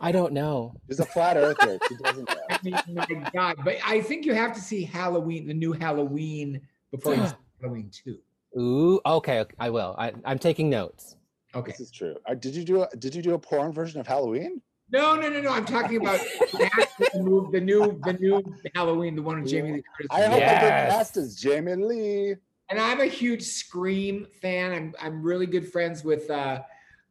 I 0.00 0.12
don't 0.12 0.32
know. 0.32 0.74
There's 0.88 1.00
a 1.00 1.04
flat 1.04 1.36
earther. 1.36 1.78
She 1.88 1.96
doesn't 1.96 2.28
know. 2.28 2.36
I 2.50 2.58
mean, 2.62 2.74
my 2.88 3.30
God. 3.34 3.58
But 3.64 3.76
I 3.86 4.00
think 4.00 4.24
you 4.24 4.34
have 4.34 4.54
to 4.54 4.60
see 4.60 4.82
Halloween, 4.84 5.46
the 5.46 5.54
new 5.54 5.72
Halloween, 5.72 6.60
before 6.90 7.14
you 7.14 7.26
see 7.26 7.34
Halloween 7.60 7.90
2. 8.04 8.18
Ooh, 8.58 9.00
okay, 9.04 9.40
okay, 9.40 9.54
I 9.60 9.70
will. 9.70 9.94
I, 9.98 10.12
I'm 10.24 10.38
taking 10.38 10.70
notes. 10.70 11.16
Okay. 11.54 11.72
This 11.72 11.80
is 11.80 11.90
true. 11.90 12.16
Uh, 12.26 12.34
did 12.34 12.54
you 12.54 12.64
do 12.64 12.82
a 12.82 12.96
Did 12.96 13.14
you 13.14 13.22
do 13.22 13.34
a 13.34 13.38
porn 13.38 13.72
version 13.72 14.00
of 14.00 14.06
Halloween? 14.06 14.62
No, 14.92 15.14
no, 15.14 15.28
no, 15.28 15.40
no. 15.40 15.50
I'm 15.50 15.64
talking 15.64 16.00
about 16.00 16.18
the, 16.52 16.70
actual 16.72 17.22
move- 17.22 17.52
the 17.52 17.60
new, 17.60 18.00
the 18.04 18.14
new 18.14 18.42
Halloween, 18.74 19.14
the 19.14 19.22
one 19.22 19.40
with 19.40 19.50
Jamie 19.50 19.72
Lee 19.74 19.82
Curtis. 19.96 20.08
I 20.10 20.22
hope 20.22 20.36
I 20.36 20.38
get 20.38 20.90
cast 20.90 21.16
as 21.16 21.36
Jamie 21.36 21.76
Lee. 21.76 22.36
and 22.70 22.80
I'm 22.80 23.00
a 23.00 23.06
huge 23.06 23.42
Scream 23.42 24.26
fan. 24.40 24.72
I'm 24.72 24.94
I'm 25.00 25.22
really 25.22 25.46
good 25.46 25.70
friends 25.70 26.02
with 26.02 26.28
uh, 26.30 26.62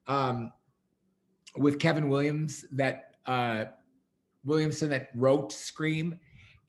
um, 0.08 0.52
with 1.60 1.78
Kevin 1.78 2.08
Williams 2.08 2.66
that 2.72 3.16
uh, 3.26 3.66
Williamson 4.46 4.90
that 4.90 5.10
wrote 5.14 5.52
Scream, 5.52 6.18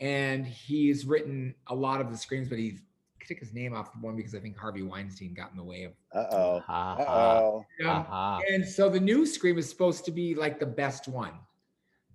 and 0.00 0.44
he's 0.44 1.06
written 1.06 1.54
a 1.68 1.74
lot 1.74 2.00
of 2.00 2.10
the 2.10 2.16
screams, 2.16 2.48
but 2.48 2.58
he 2.58 2.78
took 3.26 3.38
his 3.38 3.54
name 3.54 3.72
off 3.72 3.92
the 3.92 3.98
one 4.00 4.16
because 4.16 4.34
I 4.34 4.40
think 4.40 4.58
Harvey 4.58 4.82
Weinstein 4.82 5.32
got 5.32 5.52
in 5.52 5.56
the 5.56 5.62
way 5.62 5.84
of. 5.84 5.92
Uh 6.12 6.26
oh. 6.34 6.62
Uh 6.68 7.04
oh. 7.08 7.66
Ha. 7.82 8.40
and 8.50 8.66
so 8.66 8.88
the 8.88 8.98
new 8.98 9.24
Scream 9.24 9.58
is 9.58 9.68
supposed 9.68 10.04
to 10.06 10.10
be 10.10 10.34
like 10.34 10.58
the 10.58 10.66
best 10.66 11.06
one, 11.06 11.34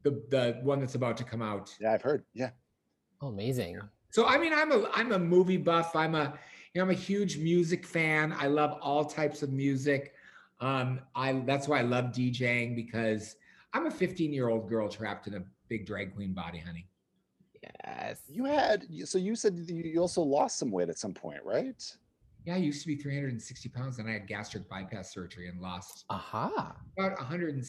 the 0.03 0.21
the 0.29 0.59
one 0.61 0.81
that's 0.81 0.95
about 0.95 1.15
to 1.17 1.23
come 1.23 1.41
out. 1.41 1.73
Yeah, 1.79 1.93
I've 1.93 2.01
heard. 2.01 2.25
Yeah. 2.33 2.49
Oh, 3.21 3.27
amazing. 3.27 3.79
So 4.09 4.25
I 4.25 4.37
mean, 4.37 4.53
I'm 4.53 4.71
a 4.73 4.89
I'm 4.93 5.13
a 5.13 5.19
movie 5.19 5.57
buff. 5.57 5.95
I'm 5.95 6.15
a 6.15 6.37
you 6.73 6.79
know 6.79 6.83
I'm 6.83 6.91
a 6.91 6.93
huge 6.93 7.37
music 7.37 7.85
fan. 7.85 8.35
I 8.37 8.47
love 8.47 8.77
all 8.81 9.05
types 9.05 9.43
of 9.43 9.53
music. 9.53 10.14
Um, 10.59 11.01
I 11.15 11.33
that's 11.45 11.67
why 11.67 11.79
I 11.79 11.83
love 11.83 12.05
DJing 12.05 12.75
because 12.75 13.35
I'm 13.73 13.87
a 13.87 13.91
15 13.91 14.31
year 14.31 14.49
old 14.49 14.69
girl 14.69 14.87
trapped 14.87 15.27
in 15.27 15.35
a 15.35 15.43
big 15.67 15.85
drag 15.85 16.15
queen 16.15 16.33
body, 16.33 16.59
honey. 16.59 16.87
Yes. 17.83 18.21
You 18.29 18.45
had 18.45 18.85
so 19.05 19.17
you 19.17 19.35
said 19.35 19.57
you 19.67 19.83
you 19.83 19.99
also 19.99 20.21
lost 20.21 20.57
some 20.57 20.71
weight 20.71 20.89
at 20.89 20.97
some 20.97 21.13
point, 21.13 21.39
right? 21.43 21.83
Yeah, 22.45 22.53
I 22.53 22.57
used 22.57 22.81
to 22.83 22.87
be 22.87 22.95
360 22.95 23.69
pounds, 23.69 23.97
and 23.97 24.07
I 24.07 24.13
had 24.13 24.27
gastric 24.27 24.69
bypass 24.69 25.11
surgery 25.11 25.49
and 25.49 25.59
lost 25.59 26.05
Aha. 26.11 26.75
about 26.95 27.17
100. 27.17 27.65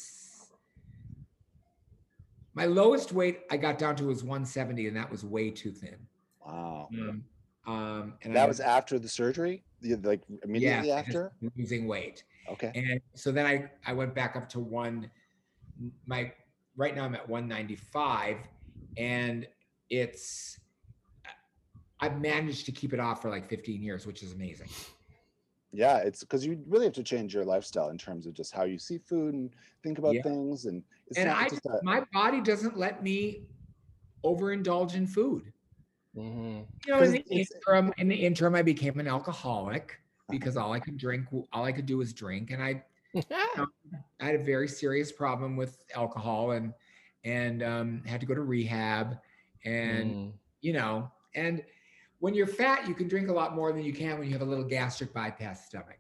My 2.53 2.66
lowest 2.66 3.12
weight 3.12 3.40
I 3.51 3.57
got 3.57 3.79
down 3.79 3.96
to 3.96 4.05
was 4.05 4.22
170, 4.22 4.87
and 4.88 4.96
that 4.96 5.11
was 5.11 5.25
way 5.25 5.51
too 5.51 5.72
thin. 5.72 5.96
Wow. 6.44 6.88
Um, 6.92 7.25
um, 7.66 8.14
and 8.22 8.37
That 8.37 8.44
I 8.44 8.49
was 8.49 8.61
after 8.61 8.99
the 8.99 9.09
surgery? 9.09 9.64
Like 9.83 10.22
immediately 10.44 10.88
yeah, 10.88 10.96
after? 10.96 11.33
losing 11.57 11.87
weight. 11.87 12.25
Okay. 12.50 12.72
And 12.74 13.00
so 13.14 13.32
then 13.32 13.46
I 13.46 13.70
I 13.87 13.92
went 13.92 14.14
back 14.14 14.37
up 14.37 14.48
to 14.50 14.61
one. 14.61 15.11
My 16.06 16.32
right 16.76 16.94
now 16.94 17.04
I'm 17.04 17.14
at 17.14 17.28
195, 17.28 18.38
and 18.96 19.46
it's 19.90 20.59
I've 22.00 22.20
managed 22.20 22.66
to 22.66 22.72
keep 22.72 22.92
it 22.92 23.00
off 23.00 23.22
for 23.22 23.30
like 23.30 23.48
15 23.48 23.82
years, 23.82 24.06
which 24.06 24.22
is 24.22 24.32
amazing. 24.32 24.68
Yeah, 25.72 25.98
it's 25.98 26.20
because 26.20 26.44
you 26.46 26.62
really 26.66 26.85
have 26.85 26.94
to 26.94 27.02
change 27.02 27.35
your 27.35 27.44
lifestyle 27.44 27.88
in 27.90 27.98
terms 27.98 28.26
of 28.26 28.35
just 28.35 28.52
how 28.54 28.64
you 28.64 28.78
see 28.78 28.98
food 28.98 29.35
and 29.35 29.50
think 29.82 29.98
about 29.98 30.14
Yeah. 30.14 30.22
things. 30.22 30.64
And 30.66 30.82
it's 31.06 31.18
and 31.18 31.28
not 31.28 31.42
I 31.44 31.48
just 31.48 31.66
a, 31.66 31.80
my 31.82 32.02
body 32.12 32.40
doesn't 32.40 32.76
let 32.78 33.02
me 33.02 33.46
overindulge 34.24 34.94
in 34.94 35.06
food. 35.06 35.52
hmm 36.14 36.22
You 36.22 36.92
know, 36.92 36.98
in 36.98 37.04
'Cause 37.04 37.12
the 37.12 37.20
it's- 37.30 37.50
interim, 37.52 37.92
in 37.98 38.09
the 38.09 38.14
interim, 38.16 38.54
I 38.54 38.62
became 38.62 38.98
an 39.00 39.06
alcoholic 39.09 40.00
because 40.30 40.56
all 40.56 40.72
I 40.72 40.80
could 40.80 40.96
drink, 40.96 41.26
all 41.52 41.64
I 41.64 41.72
could 41.72 41.86
do 41.86 41.98
was 41.98 42.12
drink, 42.12 42.50
and 42.50 42.62
I 42.62 42.82
I 44.20 44.24
had 44.24 44.34
a 44.34 44.42
very 44.44 44.68
serious 44.68 45.12
problem 45.12 45.56
with 45.56 45.84
alcohol 45.94 46.52
and 46.52 46.72
and 47.24 47.62
um, 47.62 48.02
had 48.06 48.20
to 48.20 48.26
go 48.26 48.34
to 48.34 48.42
rehab 48.42 49.18
and 49.64 50.14
Mm. 50.14 50.32
you 50.60 50.72
know 50.72 51.10
and 51.34 51.62
when 52.18 52.34
you're 52.34 52.46
fat 52.46 52.86
you 52.86 52.94
can 52.94 53.08
drink 53.08 53.28
a 53.28 53.32
lot 53.32 53.54
more 53.54 53.72
than 53.72 53.82
you 53.82 53.92
can 53.92 54.18
when 54.18 54.26
you 54.26 54.32
have 54.32 54.42
a 54.42 54.50
little 54.50 54.64
gastric 54.64 55.12
bypass 55.12 55.66
stomach 55.66 55.98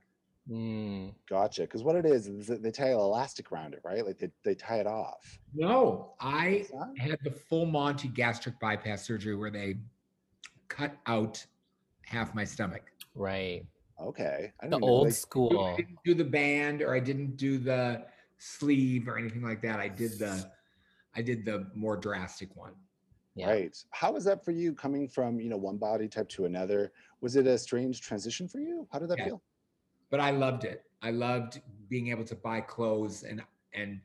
Mm. 0.48 1.12
gotcha. 1.28 1.62
Because 1.62 1.82
what 1.82 1.96
it 1.96 2.06
is 2.06 2.28
is 2.28 2.46
that 2.46 2.62
they 2.62 2.70
tie 2.70 2.90
an 2.90 2.98
elastic 2.98 3.50
around 3.50 3.74
it, 3.74 3.80
right? 3.84 4.06
Like 4.06 4.16
they, 4.18 4.30
they 4.44 4.54
tie 4.54 4.78
it 4.78 4.86
off. 4.86 5.38
no 5.54 6.12
i 6.20 6.64
had 6.98 7.18
the 7.24 7.30
full 7.32 7.66
monty 7.66 8.06
gastric 8.08 8.58
bypass 8.60 9.04
surgery 9.04 9.34
where 9.34 9.50
they 9.50 9.74
cut 10.68 10.92
out 11.06 11.44
half 12.04 12.32
my 12.34 12.44
stomach 12.44 12.92
Okay. 14.00 14.52
Right. 14.52 14.52
I 14.60 14.66
The 14.68 14.70
didn't 14.76 14.78
even 14.78 14.80
know 14.80 14.86
old 14.86 15.06
they- 15.08 15.72
I 15.72 15.76
didn't 15.76 15.98
do 16.04 16.14
the 16.14 16.24
band 16.24 16.82
or 16.82 16.94
i 16.94 17.00
didn't 17.00 17.36
do 17.36 17.58
the 17.58 18.06
sleeve 18.38 19.08
or 19.08 19.16
anything 19.18 19.42
like 19.42 19.62
that 19.62 19.80
i 19.80 19.88
did 19.88 20.18
the 20.18 20.50
i 21.14 21.22
did 21.22 21.44
the 21.44 21.70
more 21.74 21.96
drastic 21.96 22.54
one 22.56 22.74
Yeah. 23.34 23.50
Right. 23.50 23.76
How 23.90 24.12
was 24.12 24.24
that 24.24 24.44
for 24.44 24.52
you 24.52 24.72
coming 24.74 25.08
from, 25.08 25.40
you 25.40 25.50
know, 25.50 25.58
one 25.58 25.76
body 25.76 26.08
type 26.08 26.28
to 26.30 26.46
another? 26.46 26.90
Was 27.20 27.36
it 27.36 27.46
a 27.46 27.58
strange 27.58 28.00
transition 28.00 28.48
for 28.48 28.60
you? 28.60 28.88
How 28.90 28.98
did 28.98 29.08
that 29.10 29.18
Yeah. 29.18 29.26
feel? 29.26 29.42
but 30.08 30.20
I 30.20 30.30
loved 30.30 30.64
it. 30.64 30.84
I 31.02 31.10
loved 31.10 31.60
being 31.88 32.08
able 32.08 32.24
to 32.24 32.34
buy 32.36 32.60
clothes 32.62 33.24
and 33.24 33.42
and 33.74 34.00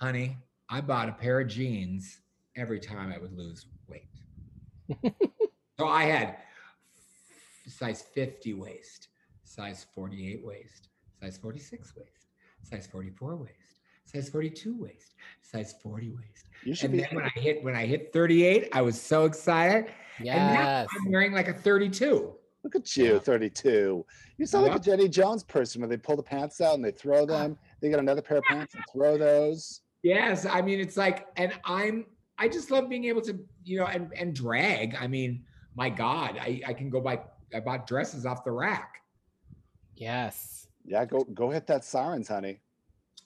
honey, 0.00 0.36
I 0.68 0.80
bought 0.80 1.08
a 1.08 1.12
pair 1.12 1.38
of 1.40 1.46
jeans 1.48 2.22
every 2.56 2.80
time 2.80 3.12
I 3.12 3.18
would 3.18 3.32
lose 3.36 3.66
weight. 3.86 4.10
so 5.78 5.86
I 5.86 6.04
had 6.04 6.38
size 7.68 8.02
50 8.02 8.54
waist, 8.54 9.08
size 9.46 9.86
48 9.94 10.44
waist, 10.44 10.88
size 11.20 11.38
46 11.38 11.94
waist, 11.96 12.26
size 12.62 12.86
44 12.86 13.36
waist, 13.36 13.80
size 14.04 14.28
42 14.28 14.76
waist, 14.76 15.14
size 15.40 15.74
40 15.82 16.10
waist. 16.10 16.48
You 16.64 16.74
should 16.74 16.90
And 16.90 16.98
be 16.98 17.04
then 17.04 17.14
when 17.14 17.24
I 17.24 17.40
hit 17.40 17.62
when 17.62 17.76
I 17.76 17.86
hit 17.86 18.12
38, 18.12 18.68
I 18.72 18.82
was 18.82 19.00
so 19.00 19.24
excited. 19.24 19.86
And 20.18 20.26
now 20.26 20.62
Yes. 20.82 20.88
I'm 20.98 21.10
wearing 21.12 21.32
like 21.32 21.48
a 21.48 21.54
32. 21.54 22.34
look 22.64 22.74
at 22.74 22.96
you, 22.96 23.14
Yeah. 23.14 23.18
32. 23.20 24.04
You 24.38 24.46
sound 24.46 24.66
like 24.66 24.76
a 24.76 24.82
Jenny 24.82 25.08
Jones 25.08 25.44
person 25.44 25.80
where 25.80 25.88
they 25.88 25.96
pull 25.96 26.16
the 26.16 26.22
pants 26.22 26.60
out 26.60 26.74
and 26.74 26.84
they 26.84 26.90
throw 26.90 27.22
uh-huh. 27.22 27.26
them. 27.26 27.58
They 27.80 27.88
get 27.88 28.00
another 28.00 28.22
pair 28.22 28.38
of 28.38 28.44
pants 28.44 28.74
and 28.74 28.84
throw 28.92 29.16
those. 29.16 29.82
Yes, 30.02 30.44
I 30.44 30.60
mean 30.60 30.80
it's 30.80 30.96
like, 30.96 31.26
and 31.36 31.52
I'm 31.64 32.06
I 32.38 32.48
just 32.48 32.70
love 32.70 32.88
being 32.88 33.04
able 33.04 33.22
to, 33.22 33.38
you 33.64 33.78
know, 33.78 33.86
and 33.86 34.12
and 34.16 34.34
drag. 34.34 34.94
I 34.96 35.06
mean, 35.06 35.44
my 35.74 35.88
God, 35.88 36.36
I 36.38 36.60
I 36.66 36.72
can 36.74 36.90
go 36.90 37.00
buy 37.00 37.20
I 37.54 37.60
bought 37.60 37.86
dresses 37.86 38.26
off 38.26 38.44
the 38.44 38.50
rack. 38.50 39.02
Yes. 39.96 40.68
Yeah, 40.84 41.04
go 41.04 41.24
go 41.34 41.50
hit 41.50 41.66
that 41.66 41.84
sirens, 41.84 42.28
honey. 42.28 42.60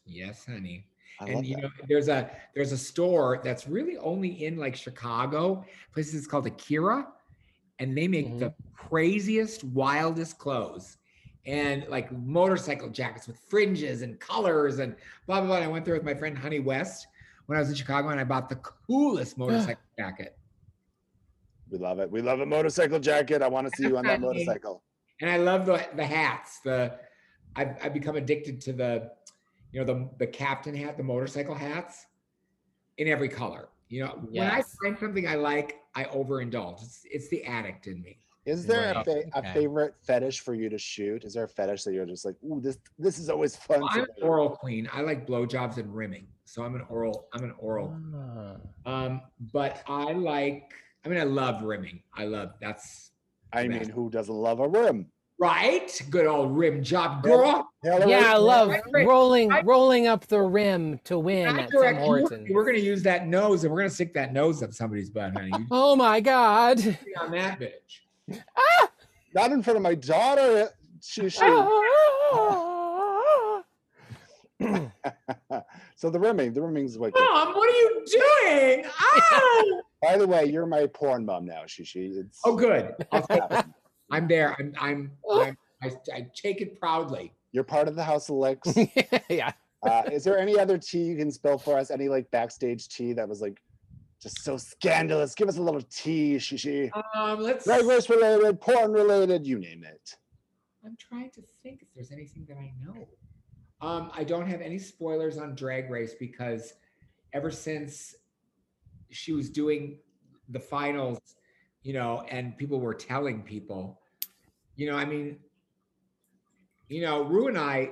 Yes, 0.07 0.47
honey. 0.47 0.87
I 1.21 1.27
and 1.27 1.47
you 1.47 1.57
that. 1.57 1.63
know, 1.63 1.71
there's 1.89 2.09
a 2.09 2.31
there's 2.55 2.73
a 2.73 2.79
store 2.79 3.41
that's 3.45 3.69
really 3.69 3.99
only 3.99 4.45
in 4.45 4.57
like 4.57 4.75
Chicago. 4.75 5.65
Places 5.93 6.15
is 6.15 6.27
called 6.27 6.47
Akira, 6.47 7.09
and 7.79 7.97
they 7.97 8.09
make 8.09 8.39
the 8.39 8.47
mm-hmm. 8.47 8.75
craziest, 8.75 9.65
wildest 9.65 10.39
clothes. 10.39 10.97
And 11.47 11.87
like 11.89 12.13
motorcycle 12.13 12.91
jackets 12.91 13.27
with 13.27 13.39
fringes 13.49 14.03
and 14.03 14.21
colors 14.21 14.79
and 14.79 14.95
blah 15.27 15.41
blah 15.41 15.49
blah. 15.49 15.57
And 15.57 15.65
I 15.65 15.69
went 15.69 15.85
there 15.85 15.95
with 15.95 16.05
my 16.05 16.15
friend 16.15 16.37
Honey 16.37 16.61
West 16.61 17.07
when 17.47 17.57
I 17.57 17.61
was 17.61 17.71
in 17.71 17.75
Chicago, 17.75 18.09
and 18.09 18.21
I 18.21 18.25
bought 18.25 18.49
the 18.49 18.57
coolest 18.57 19.37
motorcycle 19.37 19.83
jacket. 19.99 20.39
We 21.71 21.79
love 21.79 21.99
it. 21.99 22.11
We 22.11 22.21
love 22.21 22.41
a 22.41 22.47
motorcycle 22.47 22.99
jacket. 22.99 23.43
I 23.43 23.49
want 23.49 23.71
to 23.71 23.77
see 23.77 23.89
you 23.89 23.97
on 23.97 24.05
that 24.07 24.21
motorcycle. 24.21 24.83
And 25.21 25.31
I 25.31 25.37
love 25.37 25.67
the 25.67 25.87
the 25.95 26.05
hats. 26.05 26.61
The 26.61 26.99
I've 27.57 27.77
I've 27.83 27.95
become 27.95 28.17
addicted 28.17 28.61
to 28.63 28.73
the, 28.73 29.11
you 29.73 29.81
know, 29.81 29.87
the 29.87 30.09
the 30.19 30.27
captain 30.27 30.75
hat, 30.75 30.97
the 30.97 31.03
motorcycle 31.03 31.55
hats, 31.55 32.07
in 32.99 33.09
every 33.09 33.29
color. 33.29 33.69
You 33.89 34.05
know, 34.05 34.21
when 34.31 34.49
I 34.49 34.63
find 34.83 34.97
something 34.99 35.27
I 35.27 35.35
like, 35.35 35.81
I 35.95 36.05
overindulge. 36.05 36.83
It's 36.83 37.01
it's 37.05 37.29
the 37.29 37.45
addict 37.45 37.87
in 37.87 38.01
me. 38.03 38.19
Is 38.47 38.65
there 38.67 38.91
a, 38.91 38.95
Right, 38.95 39.05
fa- 39.05 39.23
a 39.35 39.39
okay. 39.41 39.53
favorite 39.53 39.95
fetish 40.03 40.41
for 40.41 40.55
you 40.55 40.71
to 40.71 40.79
shoot? 40.79 41.25
Is 41.25 41.35
there 41.35 41.45
a 41.45 41.49
fetish 41.49 41.85
that 41.85 41.93
you're 41.93 42.07
just 42.07 42.25
like, 42.25 42.37
ooh, 42.43 42.61
this 42.61 42.79
this 42.99 43.19
is 43.19 43.29
always 43.29 43.57
fun? 43.57 43.81
Well, 43.81 43.89
I'm 43.93 44.01
an 44.03 44.09
oral 44.23 44.49
queen. 44.49 44.89
I 44.93 45.03
like 45.03 45.27
blowjobs 45.27 45.77
and 45.77 45.95
rimming, 45.95 46.27
so 46.45 46.63
I'm 46.63 46.75
an 46.75 46.83
oral. 46.89 47.27
I'm 47.35 47.45
an 47.45 47.55
oral. 47.59 47.95
Ah. 48.15 48.57
Um, 48.87 49.21
but 49.53 49.83
I 49.87 50.13
like. 50.13 50.73
I 51.05 51.09
mean, 51.09 51.19
I 51.21 51.25
love 51.25 51.63
rimming. 51.63 52.03
I 52.15 52.25
love 52.25 52.53
that's 52.61 53.10
I 53.53 53.67
mean, 53.69 53.89
who 53.89 54.11
doesn't 54.11 54.35
love 54.35 54.61
a 54.61 54.69
rim? 54.69 55.07
right. 55.39 56.03
Good 56.11 56.27
old 56.27 56.55
rim 56.55 56.83
job, 56.83 57.23
girl. 57.23 57.71
Hillary? 57.83 58.11
Yeah, 58.11 58.35
I 58.35 58.37
love 58.37 58.69
Right, 58.69 58.83
right. 58.93 59.07
rolling 59.07 59.51
rolling 59.65 60.07
up 60.07 60.27
the 60.27 60.41
rim 60.43 60.99
to 61.05 61.19
win 61.19 61.49
I 61.49 61.63
at 61.63 61.71
direct 61.71 61.95
Tim 61.99 62.03
you. 62.05 62.19
Hortons. 62.21 62.49
We're 62.51 62.65
gonna 62.67 62.77
use 62.79 63.03
that 63.05 63.27
nose, 63.27 63.65
and 63.65 63.73
we're 63.73 63.79
gonna 63.81 63.89
stick 63.91 64.13
that 64.15 64.35
nose 64.35 64.63
up 64.63 64.75
somebody's 64.75 65.09
butt, 65.09 65.33
honey. 65.33 65.51
You 65.59 65.67
Oh 65.71 65.97
my 65.97 66.21
god. 66.21 66.79
on 67.21 67.31
that 67.33 67.59
bitch. 67.59 68.39
Ah! 68.57 68.89
Not 69.35 69.51
in 69.53 69.63
front 69.63 69.79
of 69.79 69.83
my 69.83 69.95
daughter. 69.95 70.69
She, 71.03 71.31
she. 71.31 71.41
Ah! 71.43 71.67
So 76.01 76.09
the 76.09 76.19
rimming, 76.19 76.55
the 76.55 76.63
rimming's 76.63 76.97
wicked. 76.97 77.21
Mom, 77.21 77.49
what 77.49 77.69
are 77.69 77.77
you 77.77 78.05
doing? 78.07 78.85
Oh, 79.13 79.83
By 80.03 80.17
the 80.17 80.27
way, 80.27 80.47
you're 80.47 80.65
my 80.65 80.87
porn 80.87 81.27
mom 81.27 81.45
now, 81.45 81.65
Shishi. 81.67 82.17
It's 82.17 82.41
oh 82.43 82.57
good. 82.57 82.95
I'll 83.13 83.21
take 83.21 83.37
it. 83.37 83.53
happened. 83.53 83.75
I'm 84.11 84.27
there. 84.27 84.57
I'm. 84.59 84.73
I'm. 84.81 85.11
I'm 85.31 85.59
I, 85.83 85.91
I 86.15 86.27
take 86.35 86.63
it 86.63 86.81
proudly. 86.81 87.35
You're 87.53 87.65
part 87.65 87.87
of 87.87 87.97
the 87.97 88.03
House 88.03 88.31
of 88.31 88.37
Licks. 88.37 88.73
yeah. 89.29 89.53
Uh, 89.83 90.05
is 90.11 90.25
there 90.25 90.39
any 90.39 90.59
other 90.59 90.79
tea 90.79 91.03
you 91.03 91.17
can 91.19 91.31
spill 91.31 91.59
for 91.59 91.79
us? 91.79 91.91
Any 91.91 92.09
like 92.09 92.31
backstage 92.31 92.89
tea 92.89 93.13
that 93.13 93.29
was 93.29 93.43
like 93.43 93.61
just 94.23 94.43
so 94.43 94.57
scandalous? 94.57 95.35
Give 95.35 95.51
us 95.51 95.59
a 95.59 95.63
little 95.63 95.83
tea, 95.83 96.37
Shishi. 96.37 96.91
Um, 97.15 97.41
let's. 97.41 97.67
Drag 97.67 97.85
race 97.85 98.09
related, 98.09 98.59
porn 98.59 98.93
related, 98.93 99.47
you 99.47 99.59
name 99.59 99.85
it. 99.85 100.17
I'm 100.83 100.97
trying 100.99 101.31
to 101.33 101.43
think 101.63 101.83
if 101.83 101.89
there's 101.95 102.11
anything 102.11 102.47
that 102.49 102.57
I 102.57 102.73
know. 102.83 103.07
Um, 103.83 104.11
I 104.15 104.25
don't 104.25 104.47
have 104.47 104.61
any 104.61 104.79
spoilers 104.79 105.39
on 105.39 105.55
Drag 105.55 105.91
Race 105.91 106.15
because 106.19 106.75
ever 107.33 107.51
since 107.51 108.15
she 109.11 109.33
was 109.33 109.49
doing 109.49 109.99
the 110.51 110.61
finals, 110.61 111.19
you 111.83 111.93
know, 111.93 112.25
and 112.29 112.57
people 112.57 112.81
were 112.81 112.95
telling 112.95 113.43
people, 113.43 114.01
you 114.77 114.91
know, 114.91 114.97
I 114.97 115.05
mean, 115.05 115.39
you 116.89 117.03
know, 117.03 117.23
Rue 117.23 117.49
and 117.49 117.59
I, 117.59 117.91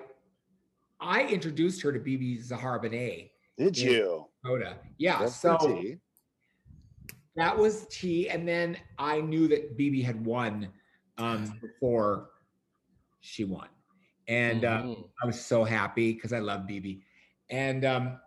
I 1.00 1.24
introduced 1.24 1.80
her 1.82 1.92
to 1.92 1.98
BeBe 1.98 2.42
Zahara 2.42 2.80
Benet 2.80 3.30
Did 3.56 3.78
you? 3.78 4.26
Minnesota. 4.44 4.76
Yeah. 4.98 5.20
That's 5.20 5.36
so 5.36 5.56
tea. 5.56 5.96
that 7.36 7.56
was 7.56 7.86
T, 7.86 8.28
and 8.28 8.46
then 8.46 8.76
I 8.98 9.20
knew 9.20 9.48
that 9.48 9.78
BeBe 9.78 10.04
had 10.04 10.24
won 10.24 10.68
um, 11.18 11.58
before 11.60 12.30
she 13.20 13.44
won, 13.44 13.68
and 14.28 14.64
uh, 14.64 14.82
Mhm. 14.82 15.08
I 15.22 15.26
was 15.26 15.40
so 15.44 15.64
happy 15.64 16.12
because 16.12 16.32
I 16.32 16.38
love 16.38 16.62
BeBe, 16.62 17.00
and 17.50 17.84
um, 17.84 18.20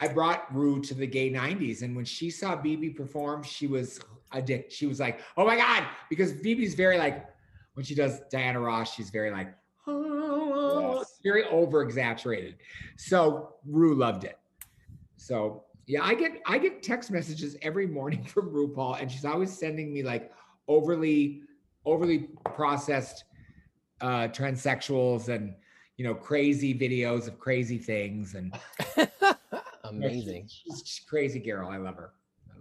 I 0.00 0.08
brought 0.08 0.52
Rue 0.54 0.80
to 0.82 0.94
the 0.94 1.06
gay 1.06 1.30
'90s, 1.30 1.82
and 1.82 1.94
when 1.94 2.04
she 2.04 2.30
saw 2.30 2.56
BeBe 2.56 2.96
perform, 2.96 3.42
she 3.42 3.66
was 3.66 4.00
addicted. 4.32 4.72
She 4.72 4.86
was 4.86 5.00
like, 5.00 5.20
"Oh 5.36 5.44
my 5.44 5.56
god!" 5.56 5.86
Because 6.08 6.32
BeBe's 6.32 6.74
very 6.74 6.98
like 6.98 7.26
when 7.74 7.84
she 7.84 7.94
does 7.94 8.20
Diana 8.30 8.60
Ross, 8.60 8.94
she's 8.94 9.10
very 9.10 9.30
like, 9.30 9.52
"Oh," 9.86 10.98
Yes. 10.98 11.18
very 11.22 11.44
over 11.44 11.82
exaggerated. 11.82 12.56
So 12.96 13.56
Rue 13.66 13.94
loved 13.94 14.24
it. 14.24 14.38
So 15.16 15.64
yeah, 15.86 16.02
I 16.04 16.14
get 16.14 16.40
I 16.46 16.58
get 16.58 16.82
text 16.82 17.10
messages 17.10 17.56
every 17.60 17.86
morning 17.86 18.24
from 18.34 18.50
RuPaul, 18.50 19.00
and 19.00 19.10
she's 19.10 19.24
always 19.24 19.52
sending 19.52 19.92
me 19.92 20.02
like 20.02 20.32
overly 20.68 21.42
overly 21.84 22.28
processed 22.54 23.24
uh 24.00 24.28
transsexuals 24.28 25.28
and 25.28 25.54
you 25.96 26.04
know 26.04 26.14
crazy 26.14 26.76
videos 26.76 27.28
of 27.28 27.38
crazy 27.38 27.78
things 27.78 28.34
and 28.34 28.54
Amazing. 29.84 30.48
she's, 30.48 30.82
she's 30.84 31.04
crazy 31.08 31.38
girl. 31.38 31.68
I 31.68 31.76
love 31.76 31.96
her. 31.96 32.12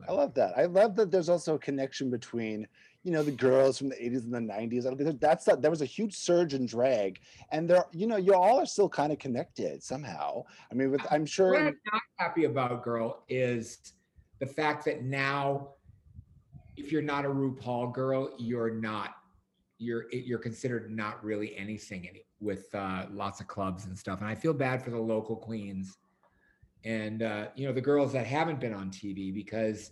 I 0.07 0.11
love 0.11 0.33
that. 0.33 0.57
I 0.57 0.65
love 0.65 0.95
that 0.97 1.11
there's 1.11 1.29
also 1.29 1.55
a 1.55 1.59
connection 1.59 2.09
between, 2.09 2.67
you 3.03 3.11
know, 3.11 3.23
the 3.23 3.31
girls 3.31 3.77
from 3.77 3.89
the 3.89 3.95
80s 3.95 4.23
and 4.23 4.33
the 4.33 4.53
90s. 4.53 4.85
I 4.85 4.95
think 4.95 5.21
That's 5.21 5.45
that 5.45 5.61
there 5.61 5.71
was 5.71 5.81
a 5.81 5.85
huge 5.85 6.13
surge 6.13 6.53
in 6.53 6.65
drag, 6.65 7.21
and 7.51 7.69
there, 7.69 7.85
you 7.93 8.05
know, 8.05 8.17
you 8.17 8.33
all 8.33 8.59
are 8.59 8.65
still 8.65 8.89
kind 8.89 9.13
of 9.13 9.19
connected 9.19 9.81
somehow. 9.81 10.43
I 10.71 10.75
mean, 10.75 10.91
with 10.91 11.01
I'm 11.09 11.25
sure 11.25 11.51
What 11.51 11.59
sure. 11.59 11.67
I'm 11.67 11.79
not 11.91 12.01
happy 12.17 12.43
about, 12.43 12.83
girl, 12.83 13.23
is 13.29 13.93
the 14.39 14.45
fact 14.45 14.83
that 14.85 15.03
now, 15.03 15.69
if 16.75 16.91
you're 16.91 17.01
not 17.01 17.23
a 17.23 17.29
RuPaul 17.29 17.93
girl, 17.93 18.31
you're 18.37 18.73
not. 18.73 19.15
You're 19.79 20.05
you're 20.12 20.39
considered 20.39 20.91
not 20.91 21.23
really 21.23 21.55
anything 21.57 22.07
any, 22.07 22.25
with 22.39 22.73
uh, 22.73 23.05
lots 23.12 23.41
of 23.41 23.47
clubs 23.47 23.86
and 23.86 23.97
stuff. 23.97 24.19
And 24.19 24.29
I 24.29 24.36
feel 24.36 24.53
bad 24.53 24.83
for 24.83 24.91
the 24.91 24.99
local 24.99 25.36
queens, 25.36 25.97
and 26.86 27.23
uh, 27.23 27.47
you 27.55 27.67
know 27.67 27.73
the 27.73 27.81
girls 27.81 28.13
that 28.13 28.25
haven't 28.25 28.59
been 28.59 28.73
on 28.73 28.89
TV 28.91 29.33
because 29.33 29.91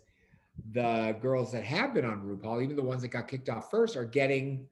the 0.73 1.15
girls 1.21 1.51
that 1.51 1.63
have 1.63 1.93
been 1.93 2.05
on 2.05 2.21
RuPaul, 2.21 2.63
even 2.63 2.75
the 2.75 2.83
ones 2.83 3.01
that 3.01 3.07
got 3.09 3.27
kicked 3.27 3.49
off 3.49 3.71
first, 3.71 3.95
are 3.95 4.05
getting 4.05 4.67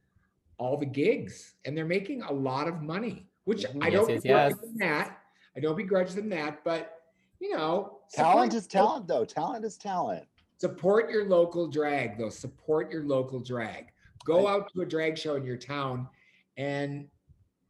all 0.57 0.77
the 0.77 0.85
gigs 0.85 1.55
and 1.65 1.75
they're 1.75 1.85
making 1.85 2.21
a 2.23 2.31
lot 2.31 2.67
of 2.67 2.81
money. 2.81 3.25
Which 3.45 3.63
Mhm. 3.63 3.83
I 3.83 3.89
don't 3.89 4.09
yes, 4.09 4.21
begrudge 4.21 4.51
yes. 4.51 4.59
them 4.59 4.77
that. 4.77 5.17
I 5.55 5.59
don't 5.59 5.77
begrudge 5.77 6.11
them 6.11 6.29
that, 6.29 6.63
but 6.63 7.01
you 7.39 7.55
know, 7.55 7.99
Talent 8.13 8.53
is 8.53 8.67
talent, 8.67 9.07
though. 9.07 9.25
Talent 9.25 9.63
is 9.65 9.77
talent. 9.77 10.25
Support 10.57 11.09
your 11.09 11.25
local 11.25 11.67
drag, 11.67 12.17
though. 12.17 12.29
Support 12.29 12.91
your 12.91 13.03
local 13.03 13.39
drag. 13.39 13.91
Go 14.25 14.47
out 14.47 14.71
to 14.73 14.81
a 14.81 14.85
drag 14.85 15.17
show 15.17 15.35
in 15.35 15.45
your 15.45 15.57
town, 15.57 16.07
and 16.57 17.07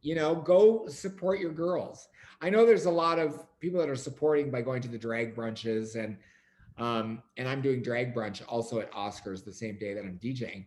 you 0.02 0.14
know, 0.14 0.34
go 0.34 0.86
support 0.88 1.40
your 1.40 1.52
girls. 1.52 2.08
I 2.40 2.50
know 2.50 2.64
there's 2.64 2.86
a 2.86 2.90
lot 2.90 3.18
of 3.18 3.46
people 3.60 3.78
that 3.80 3.88
are 3.88 3.96
supporting 3.96 4.50
by 4.50 4.62
going 4.62 4.80
to 4.82 4.88
the 4.88 4.98
drag 4.98 5.34
brunches, 5.36 5.94
and 6.02 6.16
um, 6.78 7.22
and 7.36 7.48
I'm 7.48 7.60
doing 7.60 7.82
drag 7.82 8.14
brunch 8.14 8.42
also 8.48 8.80
at 8.80 8.90
Oscars 8.92 9.44
the 9.44 9.52
same 9.52 9.78
day 9.78 9.94
that 9.94 10.00
I'm 10.00 10.18
DJing, 10.18 10.66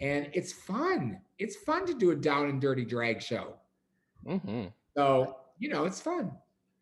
and 0.00 0.28
it's 0.32 0.52
fun. 0.52 1.20
It's 1.38 1.56
fun 1.56 1.86
to 1.86 1.94
do 1.94 2.10
a 2.10 2.16
down 2.16 2.48
and 2.48 2.60
dirty 2.60 2.84
drag 2.84 3.22
show. 3.22 3.54
Mhm. 4.26 4.72
So 4.96 5.36
you 5.58 5.68
know, 5.68 5.84
it's 5.84 6.00
fun. 6.00 6.32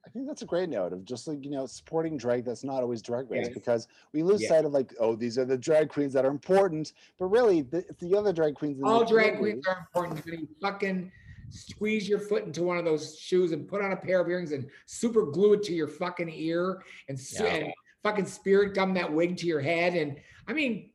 I 0.04 0.10
think 0.10 0.26
that's 0.26 0.42
a 0.42 0.46
great 0.46 0.68
note 0.68 0.92
of 0.92 1.04
just 1.04 1.28
like 1.28 1.44
you 1.44 1.50
know 1.50 1.64
supporting 1.66 2.16
drag 2.16 2.44
that's 2.44 2.64
not 2.64 2.82
always 2.82 3.02
drag 3.02 3.30
race 3.30 3.46
Yes. 3.46 3.54
because 3.54 3.88
we 4.12 4.22
lose 4.22 4.42
Yeah. 4.42 4.48
sight 4.48 4.64
of 4.64 4.72
like 4.72 4.92
oh 4.98 5.14
these 5.14 5.38
are 5.38 5.44
the 5.44 5.56
drag 5.56 5.88
queens 5.88 6.12
that 6.14 6.24
are 6.24 6.30
important, 6.30 6.92
but 7.18 7.26
really 7.26 7.62
the, 7.62 7.84
the 8.00 8.16
other 8.16 8.32
drag 8.32 8.54
queens. 8.54 8.80
All 8.82 9.00
the 9.00 9.06
drag 9.06 9.38
queens 9.38 9.64
are 9.66 9.78
important. 9.78 10.26
You 10.26 10.48
fucking 10.60 11.12
squeeze 11.50 12.08
your 12.08 12.18
foot 12.18 12.44
into 12.44 12.62
one 12.62 12.78
of 12.78 12.84
those 12.84 13.16
shoes 13.18 13.52
and 13.52 13.68
put 13.68 13.82
on 13.82 13.92
a 13.92 13.96
pair 13.96 14.20
of 14.20 14.28
earrings 14.28 14.52
and 14.52 14.68
super 14.86 15.26
glue 15.26 15.52
it 15.52 15.62
to 15.64 15.72
your 15.74 15.86
fucking 15.88 16.30
ear 16.30 16.82
and, 17.08 17.18
Yeah. 17.34 17.44
and 17.44 17.72
fucking 18.02 18.26
spirit 18.26 18.74
gum 18.74 18.94
that 18.94 19.12
wig 19.12 19.36
to 19.36 19.46
your 19.46 19.60
head. 19.60 19.94
And 19.94 20.16
I 20.48 20.52
mean, 20.52 20.90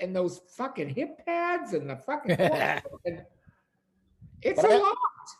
and 0.00 0.14
those 0.16 0.40
fucking 0.56 0.88
hip 0.88 1.24
pads 1.26 1.72
and 1.74 1.90
the 1.90 1.96
fucking. 1.96 2.30
and 2.40 3.24
it's 4.42 4.62
But 4.62 4.70
a 4.70 4.78
lot. 4.78 4.96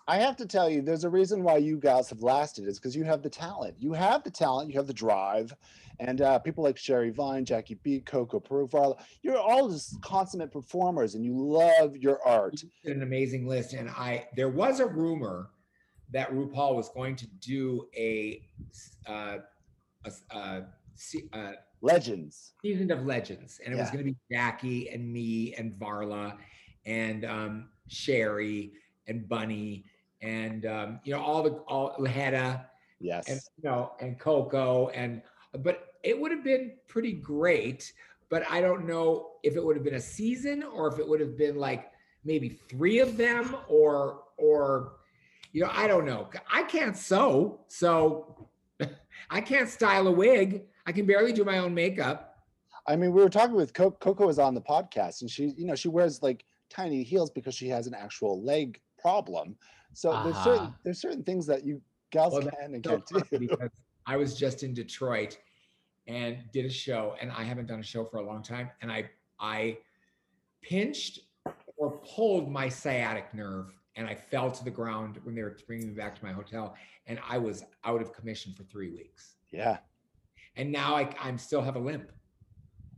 I 0.09 0.17
have 0.17 0.37
to 0.37 0.47
tell 0.47 0.69
you, 0.71 0.83
there's 0.83 1.05
a 1.05 1.11
reason 1.11 1.43
why 1.43 1.57
you 1.59 1.79
guys 1.79 2.09
have 2.11 2.23
lasted. 2.23 2.67
Is 2.67 2.79
because 2.79 2.95
you 2.97 3.05
have 3.05 3.23
the 3.23 3.31
talent. 3.31 3.75
You 3.79 3.93
have 3.93 4.23
the 4.25 4.31
talent. 4.31 4.71
You 4.71 4.77
have 4.79 4.87
the 4.87 4.95
drive, 4.95 5.55
and 6.01 6.21
uh, 6.21 6.39
people 6.39 6.65
like 6.65 6.77
Sherry 6.77 7.11
Vine, 7.11 7.45
Jackie 7.45 7.79
B, 7.83 8.01
Coco 8.01 8.41
Peru, 8.41 8.67
Varla, 8.69 8.97
you're 9.23 9.39
all 9.39 9.69
just 9.69 10.01
consummate 10.03 10.53
performers, 10.53 11.15
and 11.15 11.25
you 11.25 11.35
love 11.37 11.97
your 11.97 12.19
art. 12.27 12.63
an 12.85 13.03
amazing 13.03 13.47
list. 13.47 13.73
And 13.73 13.89
I 13.91 14.29
there 14.37 14.49
was 14.49 14.81
a 14.81 14.87
rumor 14.87 15.51
that 16.13 16.31
RuPaul 16.33 16.77
was 16.77 16.91
going 16.91 17.17
to 17.17 17.27
do 17.41 17.89
a 17.97 18.43
uh, 19.07 19.39
a, 20.05 20.37
a, 20.37 20.63
se- 20.95 21.29
uh 21.33 21.53
Legends. 21.81 22.55
season 22.63 22.91
of 22.91 23.05
legends, 23.05 23.61
and 23.63 23.75
it 23.75 23.77
was 23.77 23.91
going 23.91 23.99
to 23.99 24.11
be 24.11 24.17
Jackie 24.33 24.89
and 24.89 25.13
me 25.13 25.55
and 25.59 25.75
Varla 25.75 26.35
and 26.87 27.27
um, 27.27 27.69
Sherry 27.89 28.73
and 29.07 29.29
Bunny 29.29 29.85
and 30.23 30.67
um, 30.67 31.01
you 31.05 31.13
know 31.15 31.23
all 31.23 31.43
the 31.43 31.51
all 31.69 32.05
Hedda 32.05 32.67
Yes. 33.01 33.29
and 33.29 33.41
you 33.57 33.69
know 33.69 33.93
and 34.01 34.19
Coco 34.19 34.89
and 34.89 35.21
but 35.59 35.95
it 36.03 36.19
would 36.19 36.31
have 36.31 36.45
been 36.45 36.73
pretty 36.89 37.13
great. 37.13 37.93
But 38.31 38.51
I 38.51 38.61
don't 38.61 38.87
know 38.87 39.33
if 39.43 39.57
it 39.57 39.65
would 39.65 39.77
have 39.77 39.85
been 39.85 39.95
a 39.95 40.01
season 40.01 40.63
or 40.63 40.89
if 40.93 40.99
it 40.99 41.07
would 41.07 41.21
have 41.21 41.37
been 41.37 41.57
like 41.57 41.93
maybe 42.25 42.49
three 42.49 42.99
of 43.01 43.17
them 43.17 43.57
or 43.69 44.23
or 44.39 44.95
you 45.53 45.63
know 45.63 45.71
I 45.73 45.87
don't 45.87 46.07
know. 46.07 46.29
I 46.51 46.63
can't 46.63 46.97
sew, 46.97 47.61
so 47.69 48.49
I 49.31 49.41
can't 49.41 49.69
style 49.69 50.07
a 50.09 50.13
wig. 50.13 50.65
I 50.87 50.93
can 50.93 51.07
barely 51.07 51.33
do 51.33 51.45
my 51.45 51.59
own 51.59 51.75
makeup. 51.75 52.31
I 52.87 52.97
mean, 52.97 53.13
we 53.13 53.23
were 53.23 53.31
talking 53.31 53.57
with 53.57 53.73
Co- 53.73 53.91
Coco 53.93 54.27
was 54.27 54.39
on 54.39 54.55
the 54.55 54.61
podcast, 54.61 55.23
and 55.23 55.31
she, 55.31 55.55
you 55.57 55.65
know, 55.65 55.75
she 55.75 55.89
wears 55.89 56.23
like 56.23 56.45
tiny 56.69 57.03
heels 57.03 57.31
because 57.31 57.55
she 57.55 57.69
has 57.69 57.87
an 57.87 57.95
actual 57.95 58.43
leg 58.43 58.81
problem. 59.15 59.57
So 59.93 60.11
there's 60.25 60.35
uh-huh. 60.37 60.45
certain 60.45 60.75
there's 60.83 61.01
certain 61.01 61.23
things 61.23 61.47
that 61.47 61.65
you 61.65 61.81
gals 62.11 62.33
Well, 62.33 62.43
can 62.43 62.75
and 62.75 62.85
so 62.85 63.01
can't 63.01 63.31
do. 63.31 63.39
because 63.39 63.71
I 64.07 64.17
was 64.17 64.37
just 64.37 64.63
in 64.63 64.73
Detroit 64.75 65.39
and 66.07 66.39
did 66.53 66.65
a 66.65 66.71
show, 66.71 67.15
and 67.21 67.31
I 67.31 67.43
haven't 67.45 67.67
done 67.67 67.81
a 67.81 67.85
show 67.85 68.05
for 68.05 68.17
a 68.19 68.27
long 68.27 68.43
time, 68.43 68.71
and 68.83 68.91
I 68.91 69.11
I 69.39 69.79
pinched 70.63 71.21
or 71.77 71.99
pulled 72.15 72.51
my 72.51 72.69
sciatic 72.69 73.33
nerve, 73.35 73.67
and 73.97 74.07
I 74.07 74.15
fell 74.15 74.51
to 74.51 74.65
the 74.65 74.71
ground 74.71 75.19
when 75.25 75.35
they 75.35 75.43
were 75.43 75.57
bringing 75.67 75.89
me 75.89 75.95
back 75.95 76.19
to 76.19 76.25
my 76.25 76.33
hotel, 76.33 76.75
and 77.07 77.19
I 77.29 77.37
was 77.39 77.65
out 77.85 78.01
of 78.01 78.13
commission 78.13 78.55
for 78.57 78.65
three 78.65 78.91
weeks, 78.91 79.35
Yeah, 79.53 79.79
and 80.57 80.73
now 80.73 80.97
I 80.97 81.09
I'm 81.21 81.39
still 81.39 81.63
have 81.63 81.77
a 81.77 81.81
limp. 81.81 82.11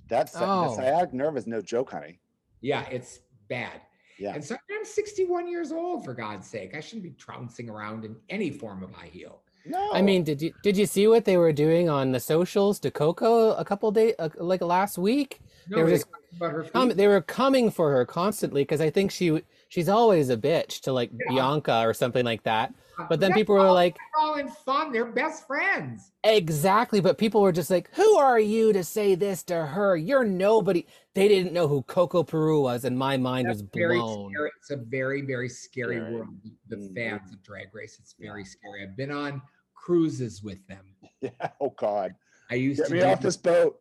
that's 0.09 0.33
the 0.33 0.47
Oh. 0.47 0.75
sciatic 0.77 1.13
nerve 1.13 1.37
is 1.37 1.47
no 1.49 1.61
joke, 1.61 1.91
honey. 1.91 2.21
Yeah, 2.61 2.87
it's 2.91 3.21
bad. 3.49 3.81
Yeah. 4.19 4.35
And 4.35 4.45
so 4.45 4.57
I'm 4.71 4.85
61 4.85 5.47
years 5.49 5.73
old, 5.73 6.05
for 6.05 6.15
God's 6.15 6.47
sake. 6.47 6.75
I 6.75 6.81
shouldn't 6.81 7.03
be 7.03 7.11
trouncing 7.11 7.69
around 7.69 8.05
in 8.05 8.17
any 8.31 8.51
form 8.51 8.83
of 8.83 8.93
high 8.93 9.07
heel. 9.13 9.41
No, 9.69 9.91
I 9.93 10.01
mean, 10.01 10.23
did 10.23 10.41
you 10.41 10.53
did 10.63 10.77
you 10.77 10.87
see 10.87 11.09
what 11.09 11.25
they 11.25 11.37
were 11.37 11.53
doing 11.53 11.89
on 11.91 12.13
the 12.13 12.21
socials 12.21 12.79
to 12.81 12.91
Coco 12.93 13.51
a 13.55 13.65
couple 13.65 13.91
days 13.91 14.15
uh, 14.21 14.29
like 14.37 14.61
last 14.63 14.97
week? 14.97 15.41
No, 15.69 15.79
They 15.79 15.83
were 15.83 15.91
just 15.91 16.07
about 16.37 16.53
her 16.53 16.63
feet. 16.63 16.77
Um, 16.77 16.89
they 16.91 17.09
were 17.09 17.21
coming 17.21 17.73
for 17.73 17.91
her 17.91 18.05
constantly 18.07 18.63
because 18.63 18.81
I 18.81 18.91
think 18.91 19.11
she 19.11 19.43
she's 19.69 19.89
always 19.89 20.31
a 20.31 20.37
bitch 20.37 20.83
to 20.83 20.93
like 20.93 21.11
Yeah. 21.13 21.27
Bianca 21.35 21.81
or 21.85 21.95
something 21.95 22.25
like 22.25 22.45
that. 22.45 22.73
But 23.09 23.19
then 23.21 23.31
That's 23.31 23.35
people 23.41 23.57
were 23.57 23.67
all- 23.67 23.75
like, 23.75 23.97
they're 23.97 24.25
all 24.25 24.37
in 24.37 24.49
fun. 24.49 24.91
They're 24.93 25.05
best 25.05 25.47
friends. 25.49 26.13
exactly. 26.25 27.01
But 27.01 27.19
people 27.19 27.43
were 27.43 27.53
just 27.53 27.69
like, 27.69 27.91
who 27.95 28.17
are 28.17 28.39
you 28.41 28.73
to 28.73 28.83
say 28.85 29.17
this 29.17 29.43
to 29.45 29.67
her? 29.67 29.97
You're 29.97 30.25
nobody. 30.25 30.87
They 31.17 31.29
didn't 31.29 31.55
know 31.55 31.67
who 31.67 31.83
Coco 31.83 32.23
Peru 32.23 32.61
was, 32.61 32.85
and 32.85 32.97
my 32.97 33.17
mind 33.17 33.49
That's 33.49 33.63
was 33.63 33.69
very 33.75 33.99
blown. 33.99 34.33
scary. 34.33 34.51
It's 34.59 34.71
a 34.71 34.77
very, 34.77 35.23
very 35.23 35.49
scary 35.49 35.97
Scary. 35.97 36.15
world. 36.15 36.29
The 36.69 36.77
Mhm. 36.77 36.95
fans 36.95 37.33
of 37.33 37.43
Drag 37.43 37.75
Race. 37.75 37.99
It's 37.99 38.13
very 38.21 38.43
Yeah. 38.43 38.49
scary. 38.49 38.83
I've 38.83 38.97
been 38.97 39.11
on 39.11 39.41
cruises 39.75 40.43
with 40.43 40.65
them. 40.67 40.85
yeah. 41.23 41.31
Oh 41.61 41.71
God, 41.71 42.15
I 42.51 42.57
used 42.57 42.81
get 42.81 42.89
to 42.89 42.93
me 42.95 43.01
do 43.01 43.07
off 43.07 43.21
the- 43.21 43.29
this 43.29 43.37
boat. 43.39 43.81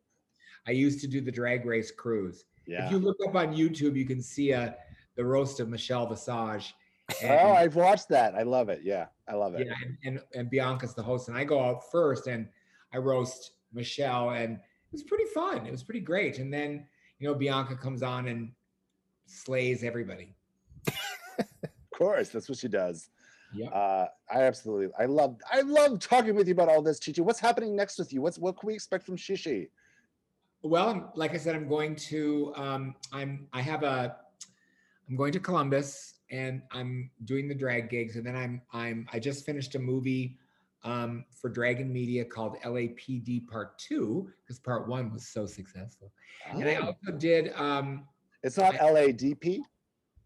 I 0.65 0.71
used 0.71 1.01
to 1.01 1.07
do 1.07 1.19
the 1.19 1.31
Drag 1.31 1.65
Race 1.65 1.91
cruise. 1.91 2.45
Yeah. 2.65 2.85
If 2.85 2.91
you 2.93 2.99
look 2.99 3.17
up 3.27 3.35
on 3.35 3.53
YouTube, 3.53 3.95
you 3.97 4.05
can 4.05 4.21
see 4.21 4.53
uh, 4.53 4.71
the 5.15 5.25
roast 5.25 5.59
of 5.59 5.67
Michelle 5.67 6.07
Visage. 6.07 6.73
oh, 7.23 7.51
I've 7.51 7.75
watched 7.75 8.07
that. 8.09 8.33
I 8.33 8.43
love 8.43 8.69
it. 8.69 8.81
Yeah, 8.81 9.07
I 9.27 9.35
love 9.35 9.55
it. 9.55 9.67
yeah, 9.67 9.75
and, 9.83 9.97
and, 10.05 10.23
and 10.33 10.49
Bianca's 10.49 10.95
the 10.95 11.03
host, 11.03 11.27
and 11.27 11.37
I 11.37 11.43
go 11.43 11.59
out 11.59 11.91
first 11.91 12.27
and 12.27 12.47
I 12.93 12.97
roast 12.97 13.51
Michelle, 13.73 14.29
and 14.31 14.53
it 14.55 14.61
was 14.91 15.03
pretty 15.03 15.25
fun. 15.25 15.65
It 15.67 15.71
was 15.71 15.83
pretty 15.83 15.99
great. 15.99 16.39
And 16.39 16.51
then 16.51 16.87
you 17.19 17.27
know 17.27 17.33
Bianca 17.35 17.75
comes 17.75 18.03
on 18.03 18.27
and 18.27 18.51
slays 19.25 19.83
everybody. 19.83 20.35
Of 21.39 21.99
course, 21.99 22.27
that's 22.27 22.49
what 22.49 22.57
she 22.57 22.67
does. 22.67 23.07
Yeah, 23.53 23.69
Uh, 23.69 24.07
I 24.29 24.41
absolutely, 24.41 24.89
I 24.99 25.05
love, 25.05 25.37
I 25.49 25.61
love 25.61 25.99
talking 25.99 26.35
with 26.35 26.45
you 26.45 26.51
about 26.53 26.67
all 26.67 26.81
this, 26.81 26.99
Shishi. 26.99 27.21
What's 27.21 27.39
happening 27.39 27.73
next 27.73 27.97
with 27.97 28.11
you? 28.11 28.21
What's 28.21 28.37
what 28.37 28.59
can 28.59 28.67
we 28.67 28.73
expect 28.73 29.05
from 29.05 29.15
Shishi? 29.15 29.69
Well, 30.61 31.13
like 31.15 31.33
I 31.33 31.37
said, 31.37 31.55
I'm 31.55 31.69
going 31.69 31.95
to. 32.11 32.51
Um, 32.57 32.95
I'm. 33.13 33.47
I 33.53 33.61
have 33.61 33.83
a. 33.83 34.17
I'm 35.07 35.15
going 35.15 35.31
to 35.33 35.39
Columbus, 35.39 36.15
and 36.31 36.63
I'm 36.71 37.11
doing 37.23 37.47
the 37.47 37.55
drag 37.55 37.89
gigs, 37.89 38.17
and 38.17 38.25
then 38.25 38.35
I'm. 38.35 38.61
I'm. 38.73 39.07
I 39.13 39.19
just 39.19 39.45
finished 39.45 39.75
a 39.75 39.79
movie 39.79 40.37
um, 40.85 41.25
for 41.41 41.49
Dragon 41.49 41.91
Media 41.91 42.23
called 42.23 42.55
LAPD 42.63 43.47
Part 43.47 43.77
Two 43.77 44.29
because 44.43 44.59
Part 44.59 44.87
One 44.87 45.11
was 45.11 45.27
so 45.27 45.45
successful, 45.45 46.13
and 46.49 46.63
I 46.63 46.75
Oh, 46.75 46.85
also 46.87 47.17
did. 47.17 47.51
Um, 47.55 48.07
it's 48.43 48.57
not 48.57 48.75
I- 48.75 48.91
LADP. 48.91 49.59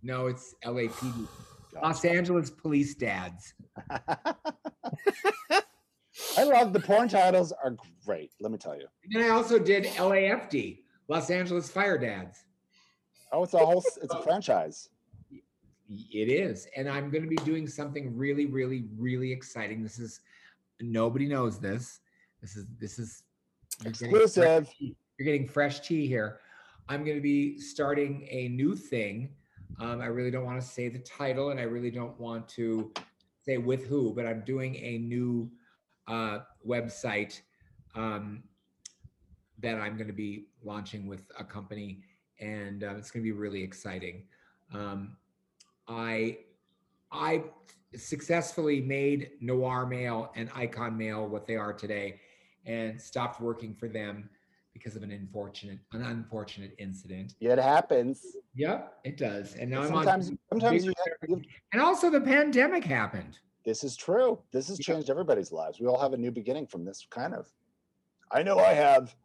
no, 0.03 0.28
it's 0.28 0.53
LAPD, 0.64 1.28
Gotcha. 1.74 1.86
Los 1.86 2.05
Angeles 2.05 2.49
Police 2.51 2.93
Dads. 2.95 3.53
I 6.38 6.43
love 6.43 6.74
the 6.74 6.80
porn 6.80 7.07
titles 7.07 7.51
are 7.64 7.76
great. 8.05 8.32
Let 8.39 8.51
me 8.51 8.57
tell 8.57 8.76
you. 8.76 8.86
And 9.03 9.14
then 9.14 9.24
I 9.24 9.34
also 9.34 9.57
did 9.60 9.86
LAFD, 9.86 10.80
Los 11.07 11.30
Angeles 11.30 11.70
Fire 11.72 11.97
Dads. 11.97 12.43
Oh, 13.32 13.43
it's 13.43 13.53
a 13.53 13.57
whole, 13.60 13.84
it's 14.01 14.14
a 14.14 14.22
franchise. 14.22 14.89
It 15.89 16.30
is. 16.30 16.68
And 16.76 16.88
I'm 16.89 17.10
going 17.10 17.24
to 17.24 17.30
be 17.30 17.36
doing 17.38 17.68
something 17.68 18.16
really, 18.16 18.45
really, 18.45 18.86
really 18.97 19.32
exciting. 19.32 19.82
This 19.82 19.97
is 19.99 20.22
nobody 20.82 21.27
knows 21.27 21.59
this. 21.59 21.99
This 22.41 22.55
is 22.55 22.65
this 22.80 22.99
is 22.99 23.23
you're 23.84 23.91
getting 23.93 24.09
fresh 24.09 24.21
Exclusive. 24.23 24.69
tea- 24.77 24.95
You're 25.17 25.25
getting 25.25 25.47
fresh 25.47 25.80
tea 25.82 26.07
here. 26.07 26.39
I'm 26.88 27.03
going 27.03 27.17
to 27.17 27.21
be 27.21 27.59
starting 27.59 28.27
a 28.30 28.47
new 28.49 28.75
thing. 28.75 29.30
Um, 29.80 30.01
I 30.01 30.07
really 30.07 30.32
don't 30.32 30.45
want 30.45 30.59
to 30.61 30.67
say 30.67 30.89
the 30.89 30.99
title, 30.99 31.51
and 31.51 31.59
I 31.59 31.63
really 31.63 31.91
don't 31.91 32.19
want 32.19 32.47
to 32.49 32.91
say 33.45 33.57
with 33.57 33.86
who, 33.86 34.13
but 34.13 34.25
I'm 34.25 34.43
doing 34.45 34.75
a 34.77 34.97
new 34.97 35.49
uh, 36.07 36.39
website 36.67 37.39
um, 37.95 38.43
that 39.59 39.75
I'm 39.80 39.95
going 39.95 40.07
to 40.07 40.13
be 40.13 40.47
launching 40.63 41.07
with 41.07 41.23
a 41.38 41.43
company, 41.43 42.01
and 42.39 42.84
uh, 42.84 42.95
it's 42.97 43.11
going 43.11 43.23
to 43.23 43.32
be 43.32 43.38
really 43.38 43.61
exciting. 43.63 44.23
Um, 44.73 45.15
I 45.88 46.39
I 47.12 47.43
successfully 47.95 48.82
made 48.82 49.32
Noir 49.41 49.86
Male 49.86 50.32
and 50.36 50.49
Icon 50.55 50.97
Male 50.97 51.28
what 51.28 51.47
they 51.47 51.55
are 51.55 51.74
today, 51.74 52.20
and 52.66 53.01
stopped 53.01 53.41
working 53.41 53.74
for 53.74 53.88
them 53.88 54.30
because 54.74 54.95
of 54.95 55.01
an 55.03 55.12
unfortunate 55.12 55.80
an 55.93 56.03
unfortunate 56.03 56.76
incident. 56.78 57.34
It 57.41 57.57
happens. 57.57 58.24
Yep, 58.55 58.99
it 59.03 59.18
does. 59.18 59.55
And 59.55 59.70
now 59.72 59.86
Sometimes, 59.86 60.28
I'm 60.30 60.34
on. 60.34 60.60
sometimes 60.62 60.86
you, 60.86 60.93
bigger- 61.22 61.41
you, 61.41 61.49
And 61.74 61.82
also 61.82 62.10
the 62.10 62.22
pandemic 62.22 62.84
happened. 62.84 63.39
this 63.66 63.84
is 63.84 63.97
true. 63.97 64.39
This 64.51 64.68
has 64.70 64.80
Yeah. 64.80 64.93
changed 64.95 65.10
everybody's 65.10 65.51
lives. 65.51 65.80
We 65.80 65.88
all 65.88 65.99
have 65.99 66.14
a 66.14 66.18
new 66.18 66.32
beginning 66.32 66.68
from 66.68 66.86
this 66.86 67.05
kind 67.10 67.34
of. 67.34 67.51
I 68.32 68.43
know 68.43 68.60
I 68.60 68.74
have. 68.74 69.16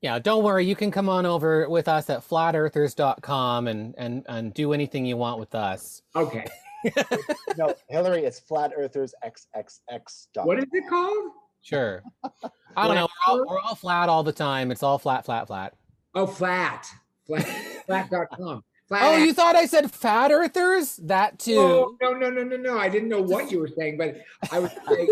Yeah, 0.00 0.18
don't 0.18 0.42
worry. 0.44 0.64
You 0.64 0.74
can 0.76 0.90
come 0.90 1.08
on 1.08 1.26
over 1.26 1.68
with 1.68 1.86
us 1.88 2.08
at 2.10 2.20
flatearthers.com 2.20 3.66
and 3.68 3.94
and 3.98 4.24
and 4.28 4.54
do 4.54 4.72
anything 4.72 5.04
you 5.04 5.16
want 5.16 5.38
with 5.40 5.54
us. 5.54 6.02
Okay. 6.16 6.44
No, 7.56 7.74
Hillary, 7.88 8.24
it's 8.24 8.40
Flat 8.40 8.72
Earthers 8.76 9.14
XXX. 9.24 10.28
dot 10.32 10.46
What 10.46 10.58
is 10.58 10.66
it 10.72 10.84
called? 10.88 11.32
Sure. 11.60 12.02
I 12.76 12.86
don't 12.86 12.96
know. 12.96 13.08
We're 13.28 13.32
all, 13.32 13.46
we're 13.46 13.60
all 13.60 13.74
flat 13.74 14.08
all 14.08 14.22
the 14.22 14.32
time. 14.32 14.70
It's 14.70 14.82
all 14.82 14.98
flat, 14.98 15.24
flat, 15.24 15.46
flat. 15.46 15.74
Oh, 16.14 16.26
flat. 16.26 16.86
Flat. 17.26 17.44
flat.com. 17.86 18.64
Flat. 18.88 19.02
Oh, 19.04 19.16
you 19.16 19.32
thought 19.32 19.56
I 19.56 19.66
said 19.66 19.90
fat 19.90 20.30
earthers? 20.30 20.96
That 20.96 21.38
too. 21.38 21.58
Oh, 21.58 21.96
no, 22.00 22.12
no, 22.12 22.30
no, 22.30 22.42
no, 22.42 22.56
no. 22.56 22.78
I 22.78 22.88
didn't 22.88 23.08
know 23.08 23.22
what 23.22 23.50
you 23.50 23.58
were 23.58 23.68
saying, 23.68 23.96
but 23.96 24.16
I 24.50 24.58
was 24.58 24.70
saying, 24.88 25.08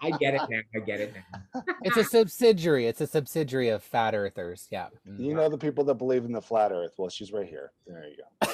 I 0.00 0.10
get 0.12 0.34
it 0.34 0.42
now. 0.48 0.60
I 0.74 0.78
get 0.80 1.00
it 1.00 1.14
now. 1.14 1.62
It's 1.82 1.96
a 1.96 2.04
subsidiary. 2.04 2.86
It's 2.86 3.00
a 3.00 3.06
subsidiary 3.06 3.68
of 3.68 3.82
fat 3.82 4.14
earthers. 4.14 4.68
Yeah. 4.70 4.86
Mm. 5.08 5.20
You 5.20 5.34
know 5.34 5.48
the 5.48 5.58
people 5.58 5.84
that 5.84 5.94
believe 5.94 6.24
in 6.24 6.32
the 6.32 6.42
flat 6.42 6.72
Earth. 6.72 6.94
Well, 6.96 7.10
she's 7.10 7.32
right 7.32 7.46
here. 7.46 7.72
There 7.86 8.06
you 8.08 8.16
go. 8.16 8.52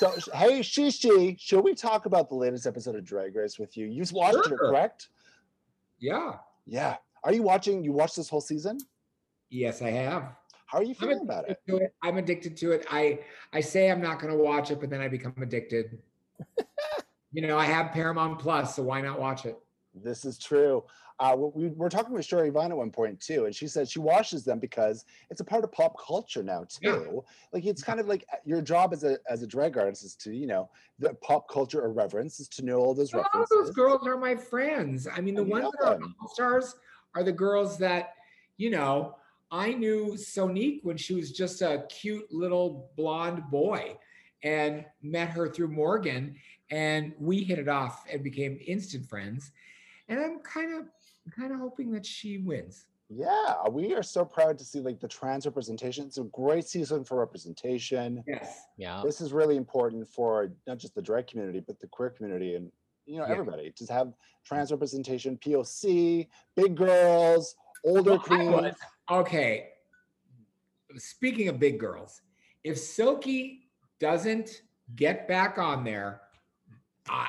So, 0.00 0.14
hey, 0.32 0.60
Shishi, 0.60 1.38
should 1.38 1.60
we 1.60 1.74
talk 1.74 2.06
about 2.06 2.30
the 2.30 2.34
latest 2.34 2.66
episode 2.66 2.94
of 2.94 3.04
Drag 3.04 3.36
Race 3.36 3.58
with 3.58 3.76
you? 3.76 3.84
You 3.84 4.02
watched 4.14 4.50
it, 4.50 4.56
correct? 4.56 5.08
Yeah. 5.98 6.36
Yeah. 6.64 6.96
Are 7.22 7.34
you 7.34 7.42
watching? 7.42 7.84
You 7.84 7.92
watched 7.92 8.16
this 8.16 8.26
whole 8.26 8.40
season? 8.40 8.78
Yes, 9.50 9.82
I 9.82 9.90
have. 9.90 10.32
How 10.64 10.78
are 10.78 10.84
you 10.84 10.94
feeling 10.94 11.20
about 11.20 11.50
it? 11.50 11.58
it. 11.66 11.94
I'm 12.02 12.16
addicted 12.16 12.56
to 12.56 12.72
it. 12.72 12.86
I 12.90 13.18
I 13.52 13.60
say 13.60 13.90
I'm 13.90 14.00
not 14.00 14.20
going 14.20 14.32
to 14.32 14.42
watch 14.42 14.70
it, 14.70 14.80
but 14.80 14.88
then 14.88 15.02
I 15.02 15.08
become 15.08 15.34
addicted. 15.42 15.98
you 17.32 17.46
know, 17.46 17.58
I 17.58 17.66
have 17.66 17.92
Paramount 17.92 18.38
Plus, 18.38 18.76
so 18.76 18.82
why 18.82 19.02
not 19.02 19.20
watch 19.20 19.44
it? 19.44 19.58
This 19.94 20.24
is 20.24 20.38
true. 20.38 20.84
Uh, 21.18 21.36
we, 21.36 21.68
we 21.68 21.68
were 21.68 21.90
talking 21.90 22.14
with 22.14 22.24
Sherry 22.24 22.48
Vine 22.50 22.70
at 22.70 22.76
one 22.76 22.90
point 22.90 23.20
too, 23.20 23.44
and 23.44 23.54
she 23.54 23.66
said 23.66 23.88
she 23.88 23.98
washes 23.98 24.44
them 24.44 24.58
because 24.58 25.04
it's 25.28 25.40
a 25.40 25.44
part 25.44 25.64
of 25.64 25.72
pop 25.72 25.94
culture 26.02 26.42
now 26.42 26.64
too. 26.64 26.78
Yeah. 26.82 27.20
Like 27.52 27.66
it's 27.66 27.82
kind 27.82 28.00
of 28.00 28.06
like 28.08 28.24
uh, 28.32 28.36
your 28.44 28.62
job 28.62 28.92
as 28.92 29.04
a 29.04 29.18
as 29.28 29.42
a 29.42 29.46
drag 29.46 29.76
artist 29.76 30.04
is 30.04 30.14
to 30.16 30.32
you 30.32 30.46
know 30.46 30.70
the 30.98 31.12
pop 31.14 31.48
culture 31.50 31.84
irreverence 31.84 32.40
is 32.40 32.48
to 32.48 32.64
know 32.64 32.76
all 32.76 32.94
those 32.94 33.12
All 33.12 33.20
references. 33.22 33.48
those 33.50 33.70
girls 33.70 34.06
are 34.06 34.16
my 34.16 34.34
friends. 34.34 35.06
I 35.14 35.20
mean, 35.20 35.34
the 35.34 35.44
you 35.44 35.50
ones 35.50 35.68
that 35.80 35.86
are 35.86 35.98
all 36.22 36.28
stars 36.32 36.74
are 37.14 37.22
the 37.22 37.32
girls 37.32 37.76
that, 37.78 38.14
you 38.56 38.70
know, 38.70 39.16
I 39.50 39.72
knew 39.74 40.12
Sonique 40.16 40.80
when 40.84 40.96
she 40.96 41.14
was 41.14 41.32
just 41.32 41.60
a 41.60 41.84
cute 41.88 42.32
little 42.32 42.90
blonde 42.96 43.42
boy 43.50 43.98
and 44.42 44.86
met 45.02 45.28
her 45.30 45.48
through 45.48 45.68
Morgan 45.68 46.36
and 46.70 47.12
we 47.18 47.42
hit 47.42 47.58
it 47.58 47.68
off 47.68 48.04
and 48.10 48.22
became 48.22 48.58
instant 48.64 49.06
friends. 49.08 49.50
And 50.10 50.18
I'm 50.20 50.40
kind 50.40 50.74
of 50.74 50.86
kind 51.34 51.52
of 51.52 51.60
hoping 51.60 51.90
that 51.92 52.04
she 52.04 52.38
wins. 52.38 52.84
Yeah, 53.08 53.68
we 53.70 53.94
are 53.94 54.02
so 54.02 54.24
proud 54.24 54.58
to 54.58 54.64
see 54.64 54.80
like 54.80 55.00
the 55.00 55.08
trans 55.08 55.46
representation. 55.46 56.06
It's 56.06 56.18
a 56.18 56.24
great 56.24 56.66
season 56.66 57.04
for 57.04 57.16
representation. 57.18 58.22
Yes. 58.26 58.62
Yeah. 58.76 59.02
This 59.04 59.20
is 59.20 59.32
really 59.32 59.56
important 59.56 60.08
for 60.08 60.52
not 60.66 60.78
just 60.78 60.94
the 60.94 61.02
drag 61.02 61.26
community, 61.28 61.60
but 61.66 61.80
the 61.80 61.86
queer 61.86 62.10
community 62.10 62.56
and 62.56 62.70
you 63.06 63.18
know 63.18 63.26
Yeah. 63.26 63.32
everybody 63.32 63.72
Just 63.76 63.90
have 63.90 64.12
trans 64.44 64.70
representation, 64.72 65.36
POC, 65.38 66.28
big 66.56 66.76
girls, 66.76 67.54
older 67.84 68.10
Well, 68.12 68.18
queens. 68.20 68.76
okay. 69.10 69.70
Speaking 70.96 71.48
of 71.48 71.58
big 71.60 71.78
girls, 71.78 72.20
if 72.64 72.78
Silky 72.78 73.70
doesn't 74.00 74.62
get 74.96 75.28
back 75.28 75.56
on 75.58 75.84
there, 75.84 76.22
I, 77.08 77.28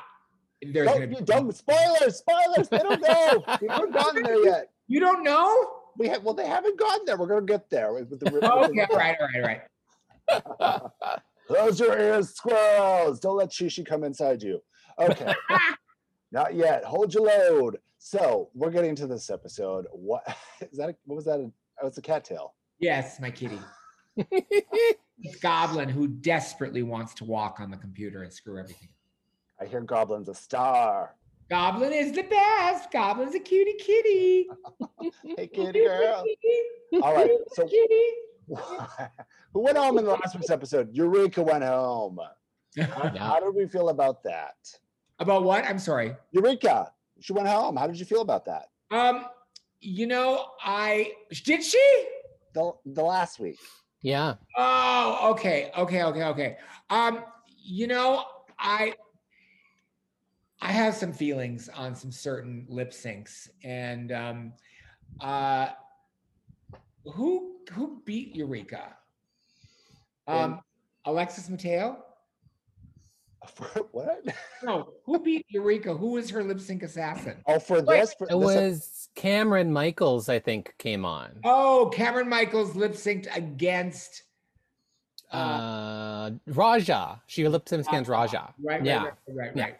there's 0.72 0.86
Don't, 0.88 0.94
gonna 1.00 1.06
be 1.08 1.24
don't 1.24 1.54
spoilers, 1.56 2.16
spoilers. 2.16 2.68
They 2.68 2.78
don't 2.78 3.00
know. 3.00 3.44
We 3.60 3.68
haven't 3.68 3.92
gotten 3.92 4.22
there 4.22 4.44
yet. 4.44 4.70
You 4.88 5.00
don't 5.00 5.22
know? 5.24 5.70
We 5.98 6.08
have 6.08 6.22
well, 6.22 6.34
they 6.34 6.46
haven't 6.46 6.78
gotten 6.78 7.04
there. 7.04 7.16
We're 7.16 7.26
gonna 7.26 7.46
get 7.46 7.68
there 7.70 7.92
with, 7.92 8.10
the. 8.10 8.30
with 8.30 8.44
Oh, 8.44 8.66
the- 8.66 8.82
okay, 8.82 8.86
all 8.90 8.96
right, 8.96 9.16
right, 9.34 9.60
right. 10.30 10.82
Close 11.48 11.80
your 11.80 11.98
ears, 11.98 12.30
squirrels. 12.34 13.20
Don't 13.20 13.36
let 13.36 13.50
Shishi 13.50 13.84
come 13.84 14.04
inside 14.04 14.42
you. 14.42 14.60
Okay. 14.98 15.32
Not 16.32 16.54
yet. 16.54 16.84
Hold 16.84 17.12
your 17.12 17.24
load. 17.26 17.78
So 17.98 18.48
we're 18.54 18.70
getting 18.70 18.94
to 18.96 19.06
this 19.06 19.28
episode. 19.30 19.86
What 19.92 20.22
is 20.70 20.78
that? 20.78 20.90
a- 20.90 20.96
What 21.04 21.16
was 21.16 21.24
that? 21.26 21.40
a- 21.40 21.50
Oh, 21.82 21.86
it's 21.88 21.98
a 21.98 22.02
cattail. 22.02 22.54
Yes, 22.78 23.18
my 23.20 23.30
kitty. 23.30 23.58
Goblin 25.40 25.88
who 25.88 26.06
desperately 26.06 26.82
wants 26.82 27.14
to 27.14 27.24
walk 27.24 27.58
on 27.60 27.70
the 27.70 27.76
computer 27.76 28.22
and 28.22 28.32
screw 28.32 28.58
everything. 28.58 28.88
Up. 29.62 29.68
I 29.68 29.70
hear 29.70 29.80
Goblin's 29.80 30.28
a 30.28 30.34
star. 30.34 31.14
Goblin 31.50 31.92
is 31.92 32.12
the 32.12 32.22
best. 32.22 32.90
Goblin's 32.90 33.34
a 33.34 33.40
cutie 33.40 33.74
kitty. 33.78 34.48
Hey, 35.36 35.48
kitty 35.48 35.80
girl. 35.84 36.24
All 37.02 37.14
right. 37.14 37.30
So 37.52 37.66
Kitty. 37.66 38.04
who 39.52 39.60
went 39.60 39.76
home 39.76 39.98
in 39.98 40.04
the 40.04 40.12
last 40.12 40.34
week's 40.34 40.50
episode? 40.50 40.88
Eureka 40.92 41.42
went 41.42 41.64
home. 41.64 42.18
How, 42.78 43.10
Yeah. 43.14 43.18
how 43.18 43.40
did 43.40 43.54
we 43.54 43.66
feel 43.66 43.88
about 43.88 44.22
that? 44.24 44.54
About 45.18 45.42
what? 45.44 45.64
I'm 45.64 45.78
sorry. 45.78 46.16
Eureka. 46.30 46.92
She 47.20 47.32
went 47.32 47.48
home. 47.48 47.76
How 47.76 47.86
did 47.86 47.98
you 47.98 48.04
feel 48.04 48.20
about 48.20 48.44
that? 48.46 48.66
Um, 48.90 49.26
you 49.80 50.06
know, 50.06 50.46
I 50.62 51.12
did 51.44 51.62
she? 51.64 52.06
The 52.54 52.72
the 52.86 53.02
last 53.02 53.38
week. 53.40 53.58
Yeah. 54.02 54.34
Oh, 54.56 55.30
okay, 55.32 55.70
okay, 55.76 56.02
okay, 56.04 56.24
okay. 56.24 56.56
Um, 56.90 57.24
you 57.46 57.86
know, 57.86 58.24
I 58.58 58.94
I 60.62 60.70
have 60.70 60.94
some 60.94 61.12
feelings 61.12 61.68
on 61.68 61.96
some 61.96 62.12
certain 62.12 62.64
lip 62.68 62.92
syncs, 62.92 63.48
and 63.64 64.12
um, 64.12 64.52
uh, 65.20 65.70
who 67.04 67.56
who 67.72 68.00
beat 68.04 68.36
Eureka? 68.36 68.94
Um, 70.28 70.60
Alexis 71.04 71.48
Mateo? 71.48 72.04
For 73.52 73.64
what? 73.90 74.24
No, 74.62 74.92
who 75.04 75.18
beat 75.18 75.46
Eureka? 75.48 75.94
Who 75.94 76.12
was 76.12 76.30
her 76.30 76.44
lip 76.44 76.60
sync 76.60 76.84
assassin? 76.84 77.42
Oh, 77.46 77.58
for 77.58 77.82
this, 77.82 78.14
for 78.14 78.26
It 78.26 78.38
this 78.38 78.38
was 78.38 79.08
Cameron 79.16 79.72
Michaels, 79.72 80.28
I 80.28 80.38
think, 80.38 80.74
came 80.78 81.04
on. 81.04 81.40
Oh, 81.42 81.90
Cameron 81.92 82.28
Michaels 82.28 82.76
lip 82.76 82.92
synced 82.92 83.34
against. 83.36 84.22
Uh, 85.32 85.36
Uh, 85.36 86.30
Raja. 86.46 87.20
She 87.26 87.48
lip 87.48 87.64
syncs 87.64 87.88
against 87.88 88.08
Raja. 88.08 88.54
right, 88.62 88.78
right, 88.78 88.84
yeah. 88.84 89.02
right, 89.02 89.14
right, 89.26 89.52
Yeah. 89.56 89.62
right. 89.64 89.76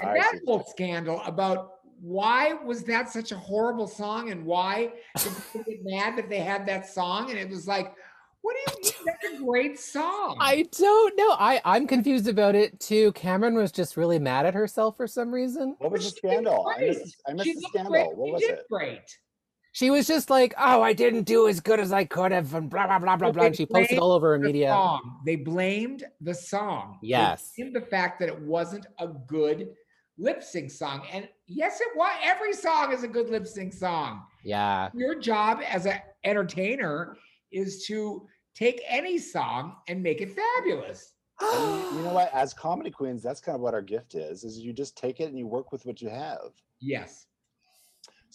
And 0.00 0.10
I 0.10 0.14
that 0.14 0.32
see. 0.32 0.40
whole 0.46 0.64
scandal 0.64 1.20
about 1.26 1.72
why 2.00 2.52
was 2.52 2.82
that 2.84 3.10
such 3.10 3.32
a 3.32 3.36
horrible 3.36 3.86
song 3.86 4.30
and 4.30 4.44
why 4.44 4.92
did 5.18 5.32
people 5.52 5.64
get 5.72 5.78
mad 5.84 6.16
that 6.18 6.28
they 6.28 6.40
had 6.40 6.66
that 6.66 6.86
song? 6.88 7.30
And 7.30 7.38
it 7.38 7.48
was 7.48 7.66
like, 7.66 7.94
what 8.42 8.54
do 8.54 8.72
you 8.72 8.82
mean? 8.82 8.92
That's 9.22 9.40
a 9.40 9.42
great 9.44 9.78
song. 9.80 10.36
I 10.40 10.66
don't 10.78 11.16
know. 11.16 11.30
I 11.38 11.60
I'm 11.64 11.86
confused 11.86 12.28
about 12.28 12.54
it 12.54 12.78
too. 12.78 13.12
Cameron 13.12 13.54
was 13.54 13.72
just 13.72 13.96
really 13.96 14.18
mad 14.18 14.46
at 14.46 14.54
herself 14.54 14.96
for 14.96 15.06
some 15.06 15.32
reason. 15.32 15.74
What 15.78 15.90
was 15.92 16.04
the 16.12 16.16
scandal? 16.18 16.66
I 16.68 16.78
great. 16.78 16.88
missed, 16.98 17.22
I 17.28 17.32
missed 17.32 17.54
the 17.54 17.68
scandal. 17.70 17.90
great. 17.92 18.16
What 18.16 18.26
She 18.26 18.32
was 18.32 18.40
did 18.42 18.50
it? 18.50 18.64
Great. 18.70 19.18
She 19.76 19.90
was 19.90 20.06
just 20.06 20.30
like, 20.30 20.54
"Oh, 20.56 20.80
I 20.80 20.94
didn't 20.94 21.24
do 21.24 21.48
as 21.48 21.60
good 21.60 21.78
as 21.80 21.92
I 21.92 22.06
could 22.06 22.32
have," 22.32 22.54
and 22.54 22.70
blah 22.70 22.86
blah 22.86 22.98
blah 22.98 23.16
blah 23.16 23.30
blah. 23.30 23.44
And 23.44 23.54
she 23.54 23.66
posted 23.66 23.98
all 23.98 24.10
over 24.12 24.32
her 24.32 24.38
the 24.38 24.46
media. 24.46 24.70
song. 24.70 25.20
They 25.26 25.36
blamed 25.36 26.02
the 26.22 26.32
song. 26.32 26.98
They 27.02 27.08
Yes. 27.08 27.52
blamed 27.54 27.76
the 27.76 27.82
fact 27.82 28.18
that 28.20 28.30
it 28.30 28.40
wasn't 28.40 28.86
a 28.98 29.06
good 29.06 29.76
lip 30.16 30.42
sync 30.42 30.70
song. 30.70 31.06
And 31.12 31.28
yes, 31.46 31.82
it 31.82 31.88
was. 31.94 32.10
Every 32.22 32.54
song 32.54 32.90
is 32.90 33.02
a 33.02 33.08
good 33.08 33.28
lip 33.28 33.46
sync 33.46 33.74
song. 33.74 34.22
Yeah, 34.42 34.88
Your 34.94 35.14
job 35.14 35.60
as 35.62 35.84
an 35.84 36.00
entertainer 36.24 37.18
is 37.52 37.84
to 37.88 38.26
take 38.54 38.80
any 38.86 39.18
song 39.18 39.76
and 39.88 40.02
make 40.02 40.22
it 40.22 40.30
fabulous. 40.30 41.12
And 41.42 41.96
you 41.98 42.02
know 42.02 42.14
what? 42.14 42.32
As 42.32 42.54
comedy 42.54 42.90
queens, 42.90 43.22
that's 43.22 43.42
kind 43.42 43.56
of 43.56 43.60
what 43.60 43.74
our 43.74 43.82
gift 43.82 44.14
is: 44.14 44.42
is 44.42 44.58
you 44.58 44.72
just 44.72 44.96
take 44.96 45.20
it 45.20 45.24
and 45.28 45.36
you 45.38 45.46
work 45.46 45.70
with 45.70 45.84
what 45.84 46.00
you 46.00 46.08
have. 46.08 46.52
Yes. 46.80 47.26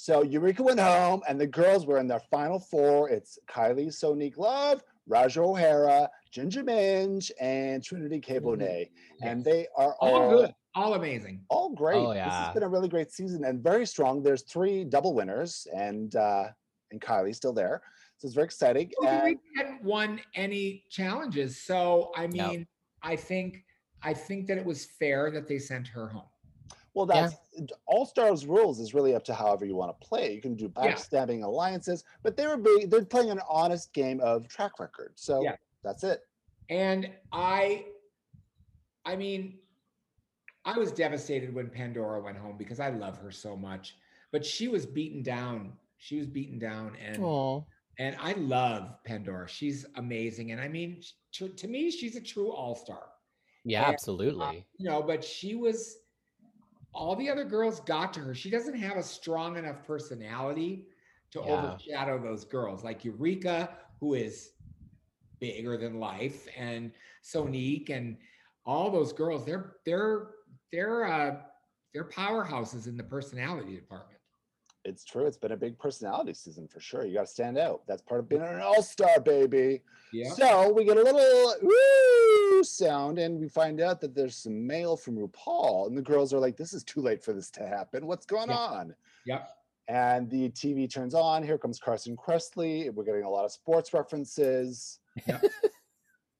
So 0.01 0.23
Eureka 0.23 0.63
went 0.63 0.79
home, 0.79 1.21
and 1.29 1.39
the 1.39 1.45
girls 1.45 1.85
were 1.85 1.99
in 1.99 2.07
their 2.07 2.23
final 2.31 2.59
four. 2.59 3.07
It's 3.11 3.37
Kylie 3.47 3.89
Sonique 3.89 4.35
Love, 4.35 4.81
Ra'Jah 5.07 5.45
O'Hara, 5.45 6.09
Ginger 6.31 6.63
Minge, 6.63 7.31
and 7.39 7.83
Trinity 7.83 8.19
K. 8.19 8.39
Bonet. 8.39 8.89
And 9.21 9.41
Yes. 9.41 9.45
they 9.45 9.67
are 9.77 9.93
all 9.99 10.15
all, 10.15 10.29
good, 10.31 10.55
all 10.73 10.93
amazing. 10.95 11.45
all 11.51 11.69
great. 11.69 11.97
Oh, 11.97 12.13
yeah. 12.13 12.25
This 12.25 12.33
has 12.33 12.53
been 12.55 12.63
a 12.63 12.67
really 12.67 12.89
great 12.89 13.11
season 13.11 13.45
and 13.45 13.61
very 13.61 13.85
strong. 13.85 14.23
There's 14.23 14.41
three 14.41 14.83
double 14.85 15.13
winners, 15.13 15.67
and 15.71 16.15
uh, 16.15 16.45
and 16.89 16.99
Kylie's 16.99 17.37
still 17.37 17.53
there. 17.53 17.83
So 18.17 18.25
it's 18.25 18.33
very 18.33 18.45
exciting. 18.45 18.91
Well, 18.99 19.07
And 19.07 19.19
Eureka 19.21 19.41
hadn't 19.55 19.83
won 19.83 20.19
any 20.33 20.83
challenges, 20.89 21.61
so 21.63 22.11
I 22.15 22.25
No. 22.25 22.47
mean, 22.49 22.67
I 23.03 23.15
think 23.15 23.63
I 24.01 24.15
think 24.15 24.47
that 24.47 24.57
it 24.57 24.65
was 24.65 24.83
fair 24.97 25.29
that 25.29 25.47
they 25.47 25.59
sent 25.59 25.87
her 25.89 26.07
home. 26.07 26.30
Well, 26.93 27.07
Yeah. 27.07 27.29
that's 27.59 27.71
All 27.85 28.05
Stars 28.05 28.45
rules 28.45 28.79
is 28.79 28.93
really 28.93 29.15
up 29.15 29.23
to 29.25 29.33
however 29.33 29.65
you 29.65 29.75
want 29.75 29.99
to 29.99 30.07
play. 30.07 30.33
You 30.33 30.41
can 30.41 30.55
do 30.55 30.65
Yeah. 30.75 30.93
backstabbing 30.93 31.43
alliances, 31.43 32.03
but 32.23 32.35
they 32.35 32.47
were 32.47 32.57
being, 32.57 32.89
they're 32.89 33.05
playing 33.05 33.29
an 33.31 33.41
honest 33.49 33.93
game 33.93 34.19
of 34.21 34.47
track 34.47 34.79
record. 34.79 35.13
So 35.15 35.43
Yeah. 35.43 35.55
that's 35.83 36.03
it. 36.03 36.27
And 36.69 37.11
I, 37.31 37.85
I 39.05 39.15
mean, 39.15 39.59
I 40.63 40.77
was 40.77 40.91
devastated 40.91 41.53
when 41.53 41.69
Pandora 41.69 42.21
went 42.21 42.37
home 42.37 42.57
because 42.57 42.79
I 42.79 42.89
love 42.89 43.17
her 43.17 43.31
so 43.31 43.55
much. 43.57 43.97
But 44.31 44.45
she 44.45 44.67
was 44.67 44.85
beaten 44.85 45.23
down. 45.23 45.77
She 45.97 46.17
was 46.17 46.25
beaten 46.27 46.57
down, 46.57 46.95
and 46.95 47.23
oh, 47.23 47.65
and 47.99 48.15
I 48.19 48.33
love 48.33 48.95
Pandora. 49.03 49.47
She's 49.47 49.85
amazing, 49.95 50.51
and 50.51 50.59
I 50.61 50.67
mean, 50.67 51.03
to, 51.33 51.49
to 51.49 51.67
me, 51.67 51.91
she's 51.91 52.15
a 52.15 52.21
true 52.21 52.51
all 52.51 52.73
star. 52.75 53.03
yeah, 53.65 53.81
Yeah, 53.81 53.87
uh, 53.87 53.91
absolutely. 53.91 54.65
You 54.77 54.89
know, 54.89 55.03
but 55.03 55.23
she 55.23 55.55
was. 55.55 55.97
All 56.93 57.15
the 57.15 57.29
other 57.29 57.45
girls 57.45 57.79
got 57.81 58.13
to 58.13 58.19
her. 58.21 58.33
She 58.33 58.49
doesn't 58.49 58.75
have 58.77 58.97
a 58.97 59.03
strong 59.03 59.57
enough 59.57 59.85
personality 59.85 60.87
to 61.31 61.39
Yeah. 61.39 61.45
overshadow 61.45 62.19
those 62.21 62.43
girls, 62.43 62.83
like 62.83 63.05
Eureka, 63.05 63.77
who 63.99 64.15
is 64.15 64.51
bigger 65.39 65.77
than 65.77 65.99
life, 65.99 66.47
and 66.57 66.91
Sonique, 67.23 67.89
and 67.89 68.17
all 68.65 68.91
those 68.91 69.13
girls. 69.13 69.45
They're 69.45 69.77
they're 69.85 70.31
they're 70.71 71.05
uh 71.05 71.41
they're 71.93 72.09
powerhouses 72.09 72.87
in 72.87 72.97
the 72.97 73.03
personality 73.03 73.75
department. 73.75 74.19
It's 74.83 75.03
true. 75.05 75.25
It's 75.27 75.37
been 75.37 75.51
a 75.51 75.57
big 75.57 75.77
personality 75.77 76.33
season 76.33 76.67
for 76.67 76.79
sure. 76.79 77.05
You 77.05 77.13
got 77.13 77.27
to 77.27 77.31
stand 77.31 77.57
out. 77.57 77.83
That's 77.87 78.01
part 78.01 78.19
of 78.19 78.27
being 78.29 78.41
an 78.41 78.61
all 78.61 78.81
star, 78.81 79.19
baby. 79.19 79.81
Yeah. 80.11 80.31
So 80.31 80.71
we 80.73 80.83
get 80.85 80.97
a 80.97 81.03
little 81.03 81.53
woo 81.61 82.20
sound, 82.63 83.19
and 83.19 83.39
we 83.39 83.47
find 83.47 83.81
out 83.81 84.01
that 84.01 84.15
there's 84.15 84.35
some 84.35 84.65
mail 84.65 84.95
from 84.97 85.17
RuPaul, 85.17 85.87
and 85.87 85.97
the 85.97 86.01
girls 86.01 86.33
are 86.33 86.39
like, 86.39 86.57
"This 86.57 86.73
is 86.73 86.83
too 86.83 87.01
late 87.01 87.23
for 87.23 87.33
this 87.33 87.49
to 87.51 87.67
happen. 87.67 88.07
What's 88.07 88.25
going 88.25 88.49
Yeah. 88.49 88.57
on?" 88.57 88.95
Yep. 89.25 89.49
And 89.87 90.29
the 90.29 90.49
TV 90.49 90.87
turns 90.87 91.13
on. 91.13 91.43
Here 91.43 91.57
comes 91.57 91.79
Carson 91.79 92.15
Kressley. 92.15 92.93
We're 92.93 93.03
getting 93.03 93.23
a 93.23 93.29
lot 93.29 93.45
of 93.45 93.51
sports 93.51 93.93
references. 93.93 94.99
Yep. 95.27 95.43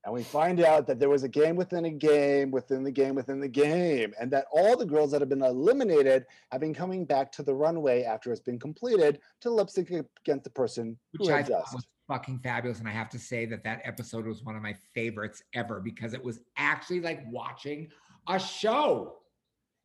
and 0.05 0.13
we 0.13 0.23
find 0.23 0.59
out 0.61 0.87
that 0.87 0.99
there 0.99 1.09
was 1.09 1.23
a 1.23 1.29
game 1.29 1.55
within 1.55 1.85
a 1.85 1.91
game 1.91 2.49
within 2.49 2.83
the 2.83 2.91
game 2.91 3.13
within 3.15 3.39
the 3.39 3.47
game, 3.47 4.13
and 4.19 4.31
that 4.31 4.45
all 4.51 4.75
the 4.75 4.85
girls 4.85 5.11
that 5.11 5.21
have 5.21 5.29
been 5.29 5.43
eliminated 5.43 6.25
have 6.51 6.61
been 6.61 6.73
coming 6.73 7.05
back 7.05 7.31
to 7.33 7.43
the 7.43 7.53
runway 7.53 8.03
after 8.03 8.31
it's 8.31 8.41
been 8.41 8.59
completed 8.59 9.19
to 9.41 9.49
lip 9.49 9.69
sync 9.69 9.89
against 9.89 10.43
the 10.43 10.49
person 10.49 10.97
who 11.13 11.19
which 11.19 11.29
I 11.29 11.37
had 11.37 11.47
thought 11.47 11.73
was 11.73 11.87
fucking 12.11 12.39
fabulous. 12.39 12.79
And 12.79 12.89
I 12.89 12.91
have 12.91 13.09
to 13.11 13.19
say 13.19 13.45
that 13.45 13.63
that 13.63 13.81
episode 13.85 14.25
was 14.27 14.43
one 14.43 14.57
of 14.57 14.61
my 14.61 14.75
favorites 14.93 15.43
ever 15.53 15.79
because 15.79 16.13
it 16.13 16.21
was 16.21 16.41
actually 16.57 16.99
like 16.99 17.23
watching 17.29 17.87
a 18.27 18.37
show. 18.37 19.15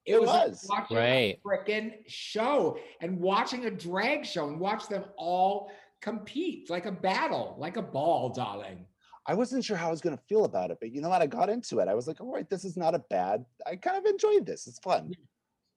It, 0.04 0.14
It 0.14 0.20
was, 0.22 0.66
like 0.68 0.80
watching 0.90 0.96
Right. 0.96 1.38
a 1.44 1.48
freaking 1.48 1.92
show 2.08 2.78
and 3.00 3.20
watching 3.20 3.66
a 3.66 3.70
drag 3.70 4.26
show 4.26 4.48
and 4.48 4.58
watch 4.58 4.88
them 4.88 5.04
all 5.16 5.70
compete 6.00 6.68
like 6.68 6.86
a 6.86 6.92
battle, 6.92 7.54
like 7.58 7.76
a 7.76 7.82
ball, 7.82 8.30
darling. 8.30 8.86
I 9.28 9.34
wasn't 9.34 9.64
sure 9.64 9.76
how 9.76 9.88
I 9.88 9.90
was 9.90 10.00
going 10.00 10.16
to 10.16 10.22
feel 10.24 10.44
about 10.44 10.70
it, 10.72 10.78
but 10.80 10.92
you 10.92 11.00
know 11.00 11.08
what? 11.08 11.22
I 11.22 11.26
got 11.26 11.48
into 11.48 11.78
it. 11.78 11.88
I 11.88 11.94
was 11.94 12.06
like, 12.08 12.20
all 12.20 12.32
right, 12.32 12.48
this 12.48 12.64
is 12.64 12.76
not 12.76 12.94
a 12.94 13.00
bad. 13.10 13.44
I 13.66 13.76
kind 13.76 13.96
of 13.96 14.04
enjoyed 14.04 14.46
this. 14.46 14.66
It's 14.66 14.78
fun. 14.80 15.12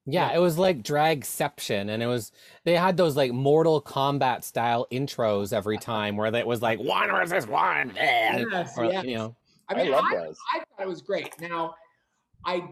Yeah, 0.06 0.32
it 0.34 0.38
was 0.38 0.58
like 0.58 0.82
dragception, 0.82 1.88
and 1.90 2.02
it 2.02 2.06
was 2.06 2.32
they 2.64 2.74
had 2.74 2.96
those 2.96 3.16
like 3.16 3.32
Mortal 3.32 3.82
Kombat 3.82 4.44
style 4.44 4.86
intros 4.90 5.52
every 5.52 5.78
time 5.92 6.16
where 6.16 6.34
it 6.34 6.46
was 6.46 6.62
like 6.62 6.78
one 6.80 7.10
versus 7.10 7.46
one, 7.46 7.92
Yes, 7.94 8.76
or, 8.76 8.86
yes. 8.86 9.04
you 9.04 9.14
know. 9.16 9.36
I 9.68 9.74
I 9.74 9.82
mean, 9.82 9.92
love 9.92 10.04
I, 10.10 10.16
those. 10.16 10.36
I 10.54 10.58
thought 10.58 10.84
it 10.84 10.88
was 10.88 11.02
great. 11.02 11.32
Now, 11.40 11.74
I 12.44 12.64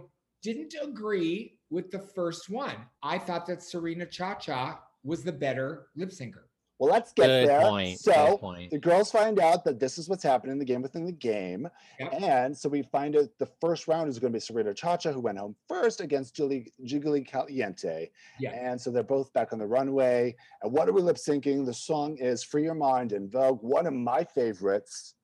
didn't 0.43 0.75
agree 0.83 1.59
with 1.71 1.91
the 1.91 2.01
first 2.01 2.49
one. 2.51 2.75
I 3.03 3.19
thought 3.19 3.47
that 3.47 3.63
Serena 3.63 4.07
Cha 4.07 4.35
Cha 4.35 4.81
was 5.05 5.23
the 5.23 5.33
better 5.33 5.89
lip 5.97 6.11
syncer. 6.11 6.48
Well, 6.79 6.93
let's 6.93 7.13
get 7.13 7.27
Good 7.27 7.49
there. 7.49 7.61
point. 7.63 7.99
So 7.99 8.13
good 8.13 8.41
point. 8.41 8.71
the 8.71 8.79
girls 8.79 9.11
find 9.11 9.41
out 9.41 9.65
that 9.65 9.81
this 9.81 9.99
is 9.99 10.09
what's 10.09 10.23
happening 10.23 10.53
in 10.53 10.59
the 10.61 10.65
game 10.65 10.81
within 10.81 11.05
the 11.05 11.13
game. 11.13 11.69
Yep. 11.99 12.15
And 12.23 12.57
so 12.57 12.69
we 12.69 12.83
find 12.83 13.17
out 13.17 13.27
the 13.39 13.49
first 13.61 13.89
round 13.89 14.09
is 14.09 14.19
going 14.21 14.33
to 14.33 14.37
be 14.37 14.41
Serena 14.41 14.73
Chacha, 14.73 15.13
who 15.13 15.21
went 15.21 15.39
home 15.39 15.57
first 15.69 16.01
against 16.01 16.37
Julie 16.37 16.73
Jiggly 16.87 17.27
Caliente. 17.27 18.11
Yeah. 18.39 18.53
And 18.53 18.81
so 18.81 18.91
they're 18.93 19.03
both 19.03 19.33
back 19.33 19.53
on 19.53 19.59
the 19.59 19.67
runway. 19.67 20.37
And 20.63 20.73
what 20.73 20.89
are 20.89 20.93
we 20.93 21.03
lip 21.03 21.17
syncing? 21.17 21.67
The 21.67 21.75
song 21.75 22.17
is 22.19 22.45
Free 22.45 22.63
Your 22.63 22.75
Mind 22.75 23.13
in 23.13 23.29
Vogue, 23.29 23.59
one 23.63 23.87
of 23.87 23.93
my 23.93 24.23
favorites. 24.23 25.15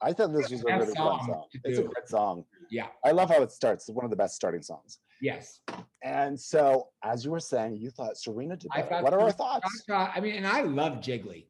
I 0.00 0.12
thought 0.12 0.32
this 0.32 0.50
was 0.50 0.62
a 0.62 0.64
Best 0.64 0.80
really 0.80 0.94
fun 0.94 0.96
song 0.96 1.26
song. 1.26 1.44
It's 1.64 1.78
a 1.78 1.82
do. 1.82 1.88
great 1.88 2.08
song. 2.08 2.44
Yeah. 2.70 2.86
I 3.04 3.10
love 3.12 3.28
how 3.30 3.42
it 3.42 3.52
starts. 3.52 3.88
It's 3.88 3.94
one 3.94 4.04
of 4.04 4.10
the 4.10 4.16
best 4.16 4.34
starting 4.34 4.62
songs. 4.62 4.98
Yes. 5.22 5.60
And 6.02 6.38
so, 6.38 6.88
as 7.04 7.24
you 7.24 7.30
were 7.30 7.40
saying, 7.40 7.76
you 7.76 7.90
thought 7.90 8.18
Serena 8.18 8.56
did 8.56 8.70
I 8.74 8.82
better. 8.82 8.88
thought 8.90 9.02
What 9.04 9.14
are 9.14 9.20
our 9.20 9.30
thoughts? 9.30 9.84
Cha 9.86 10.06
Cha, 10.06 10.12
I 10.14 10.20
mean, 10.20 10.34
and 10.34 10.46
I 10.46 10.62
love 10.62 10.94
Jiggly. 10.94 11.46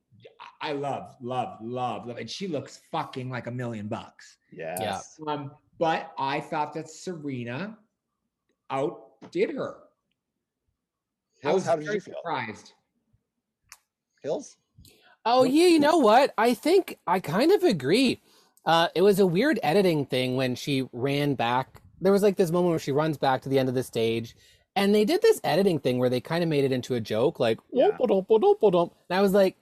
I 0.60 0.70
I 0.70 0.72
love, 0.72 1.16
love, 1.20 1.58
love, 1.62 2.06
love. 2.06 2.18
And 2.18 2.30
she 2.30 2.46
looks 2.46 2.82
fucking 2.92 3.30
like 3.30 3.46
a 3.46 3.50
million 3.50 3.88
bucks. 3.88 4.36
Yes. 4.52 5.18
Um, 5.26 5.50
but 5.78 6.12
I 6.18 6.38
thought 6.38 6.74
that 6.74 6.88
Serena 6.88 7.76
outdid 8.70 9.50
her. 9.54 9.78
I 11.44 11.52
was 11.52 11.64
how 11.66 11.74
did 11.74 11.86
very 11.86 11.96
you 11.96 12.00
feel? 12.02 12.14
surprised. 12.14 12.74
Hills? 14.22 14.56
Oh 15.24 15.44
yeah, 15.44 15.66
you 15.66 15.80
know 15.80 15.96
what? 15.96 16.32
I 16.36 16.54
think 16.54 16.98
I 17.06 17.20
kind 17.20 17.50
of 17.50 17.64
agree. 17.64 18.20
Uh, 18.66 18.88
it 18.94 19.02
was 19.02 19.18
a 19.18 19.26
weird 19.26 19.58
editing 19.62 20.04
thing 20.06 20.36
when 20.36 20.54
she 20.54 20.88
ran 20.92 21.34
back. 21.34 21.81
There 22.02 22.12
was 22.12 22.22
like 22.22 22.36
this 22.36 22.50
moment 22.50 22.70
where 22.70 22.78
she 22.78 22.92
runs 22.92 23.16
back 23.16 23.40
to 23.42 23.48
the 23.48 23.58
end 23.58 23.68
of 23.68 23.74
the 23.74 23.82
stage, 23.82 24.36
and 24.76 24.94
they 24.94 25.04
did 25.04 25.22
this 25.22 25.40
editing 25.44 25.78
thing 25.78 25.98
where 25.98 26.10
they 26.10 26.20
kind 26.20 26.42
of 26.42 26.48
made 26.50 26.64
it 26.64 26.72
into 26.72 26.94
a 26.94 27.00
joke, 27.00 27.38
like 27.40 27.58
Yeah. 27.72 27.90
And 27.98 28.92
I 29.10 29.20
was 29.22 29.32
like, 29.32 29.56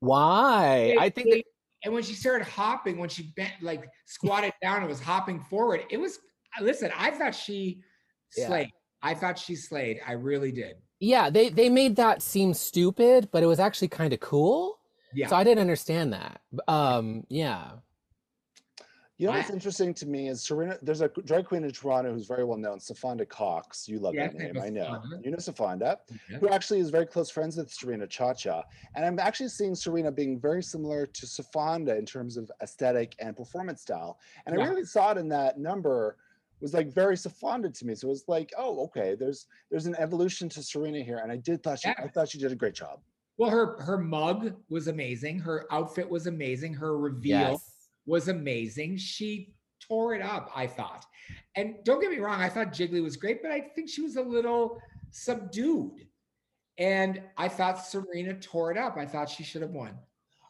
why? 0.00 0.96
I 0.98 1.08
think 1.10 1.30
that, 1.30 1.42
and 1.84 1.94
when 1.94 2.02
she 2.02 2.14
started 2.14 2.46
hopping, 2.46 2.98
when 2.98 3.08
she 3.08 3.32
bent 3.36 3.52
like 3.60 3.88
squatted 4.06 4.52
down 4.62 4.78
and 4.78 4.88
was 4.88 5.00
hopping 5.00 5.40
forward, 5.40 5.82
it 5.90 5.96
was 5.98 6.18
listen, 6.60 6.90
I 6.96 7.10
thought 7.10 7.34
she 7.34 7.82
Yeah. 8.36 8.46
slayed. 8.46 8.70
I 9.02 9.14
thought 9.14 9.38
she 9.38 9.56
slayed. 9.56 10.00
I 10.06 10.12
really 10.12 10.52
did. 10.52 10.76
yeah, 11.00 11.28
they 11.30 11.48
they 11.48 11.68
made 11.68 11.96
that 11.96 12.22
seem 12.22 12.54
stupid, 12.54 13.28
but 13.32 13.42
it 13.42 13.46
was 13.46 13.58
actually 13.60 13.88
kind 13.88 14.12
of 14.12 14.20
cool. 14.20 14.78
Yeah. 15.12 15.26
So 15.26 15.36
I 15.36 15.44
didn't 15.44 15.60
understand 15.60 16.12
that. 16.14 16.40
Um, 16.68 17.24
yeah. 17.28 17.72
You 19.22 19.28
know 19.28 19.34
what's 19.36 19.50
interesting 19.50 19.94
to 19.94 20.06
me 20.06 20.26
is 20.30 20.42
Serena. 20.42 20.76
There's 20.82 21.00
a 21.00 21.06
drag 21.06 21.46
queen 21.46 21.62
in 21.62 21.70
Toronto 21.70 22.12
who's 22.12 22.26
very 22.26 22.42
well 22.42 22.58
known, 22.58 22.80
Sofonda 22.80 23.24
Cox. 23.24 23.88
You 23.88 24.00
love 24.00 24.14
Yes, 24.16 24.32
that 24.32 24.52
name, 24.52 24.60
I 24.60 24.68
know. 24.68 25.00
You 25.22 25.30
know 25.30 25.36
Sofonda, 25.38 26.00
Yeah. 26.28 26.38
who 26.38 26.48
actually 26.48 26.80
is 26.80 26.90
very 26.90 27.06
close 27.06 27.30
friends 27.30 27.56
with 27.56 27.72
Serena 27.72 28.08
Chacha, 28.08 28.64
and 28.96 29.04
I'm 29.04 29.20
actually 29.20 29.50
seeing 29.50 29.76
Serena 29.76 30.10
being 30.10 30.40
very 30.40 30.60
similar 30.60 31.06
to 31.06 31.24
Sofonda 31.24 31.96
in 31.96 32.04
terms 32.04 32.36
of 32.36 32.50
aesthetic 32.62 33.14
and 33.20 33.36
performance 33.36 33.80
style. 33.80 34.18
And 34.44 34.60
I 34.60 34.66
really 34.66 34.84
saw 34.84 35.12
it 35.12 35.18
in 35.18 35.28
that 35.28 35.56
number 35.56 36.16
was 36.60 36.74
like 36.74 36.92
very 36.92 37.16
seconded 37.16 37.76
to 37.76 37.86
me. 37.86 37.94
So 37.94 38.08
it 38.08 38.10
was 38.10 38.24
like, 38.26 38.52
oh, 38.58 38.82
okay, 38.86 39.14
there's 39.14 39.46
there's 39.70 39.86
an 39.86 39.94
evolution 40.00 40.48
to 40.48 40.64
Serena 40.64 41.00
here, 41.00 41.18
and 41.18 41.30
I 41.30 41.36
did 41.36 41.62
thought 41.62 41.78
she 41.78 41.90
Yeah. 41.90 41.94
I 41.96 42.08
thought 42.08 42.28
she 42.28 42.38
did 42.38 42.50
a 42.50 42.56
great 42.56 42.74
job. 42.74 42.98
Well, 43.36 43.50
her 43.50 43.80
her 43.82 43.98
mug 43.98 44.56
was 44.68 44.88
amazing. 44.88 45.38
Her 45.38 45.64
outfit 45.70 46.10
was 46.10 46.26
amazing. 46.26 46.74
Her 46.74 46.98
reveal 46.98 47.38
Yes. 47.52 47.71
Was 48.06 48.28
amazing. 48.28 48.96
She 48.96 49.54
tore 49.80 50.14
it 50.14 50.22
up, 50.22 50.50
I 50.54 50.66
thought. 50.66 51.04
And 51.56 51.76
don't 51.84 52.00
get 52.00 52.10
me 52.10 52.18
wrong, 52.18 52.40
I 52.40 52.48
thought 52.48 52.72
Jiggly 52.72 53.02
was 53.02 53.16
great, 53.16 53.42
but 53.42 53.50
I 53.50 53.60
think 53.60 53.88
she 53.88 54.02
was 54.02 54.16
a 54.16 54.22
little 54.22 54.80
subdued. 55.10 56.06
And 56.78 57.22
I 57.36 57.48
thought 57.48 57.84
Serena 57.84 58.34
tore 58.34 58.70
it 58.70 58.78
up. 58.78 58.96
I 58.96 59.06
thought 59.06 59.28
she 59.28 59.42
should 59.44 59.62
have 59.62 59.72
won. 59.72 59.98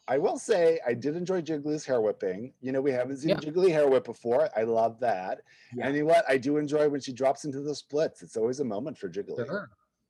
I 0.07 0.17
will 0.17 0.37
say 0.37 0.79
I 0.85 0.93
did 0.93 1.15
enjoy 1.15 1.41
Jiggly's 1.41 1.85
hair 1.85 2.01
whipping. 2.01 2.53
You 2.61 2.71
know, 2.73 2.81
we 2.81 2.91
haven't 2.91 3.17
seen 3.17 3.29
Yeah. 3.29 3.35
Jiggly 3.37 3.71
hair 3.71 3.87
whip 3.87 4.03
before. 4.03 4.49
I 4.55 4.63
love 4.63 4.99
that. 4.99 5.41
Yeah. 5.73 5.87
And 5.87 5.95
you 5.95 6.03
know 6.03 6.09
what? 6.09 6.25
I 6.27 6.37
do 6.37 6.57
enjoy 6.57 6.89
when 6.89 6.99
she 6.99 7.13
drops 7.13 7.45
into 7.45 7.61
the 7.61 7.73
splits. 7.73 8.21
It's 8.21 8.35
always 8.35 8.59
a 8.59 8.65
moment 8.65 8.97
for 8.97 9.09
Jiggly. 9.09 9.45
Sure. 9.45 9.69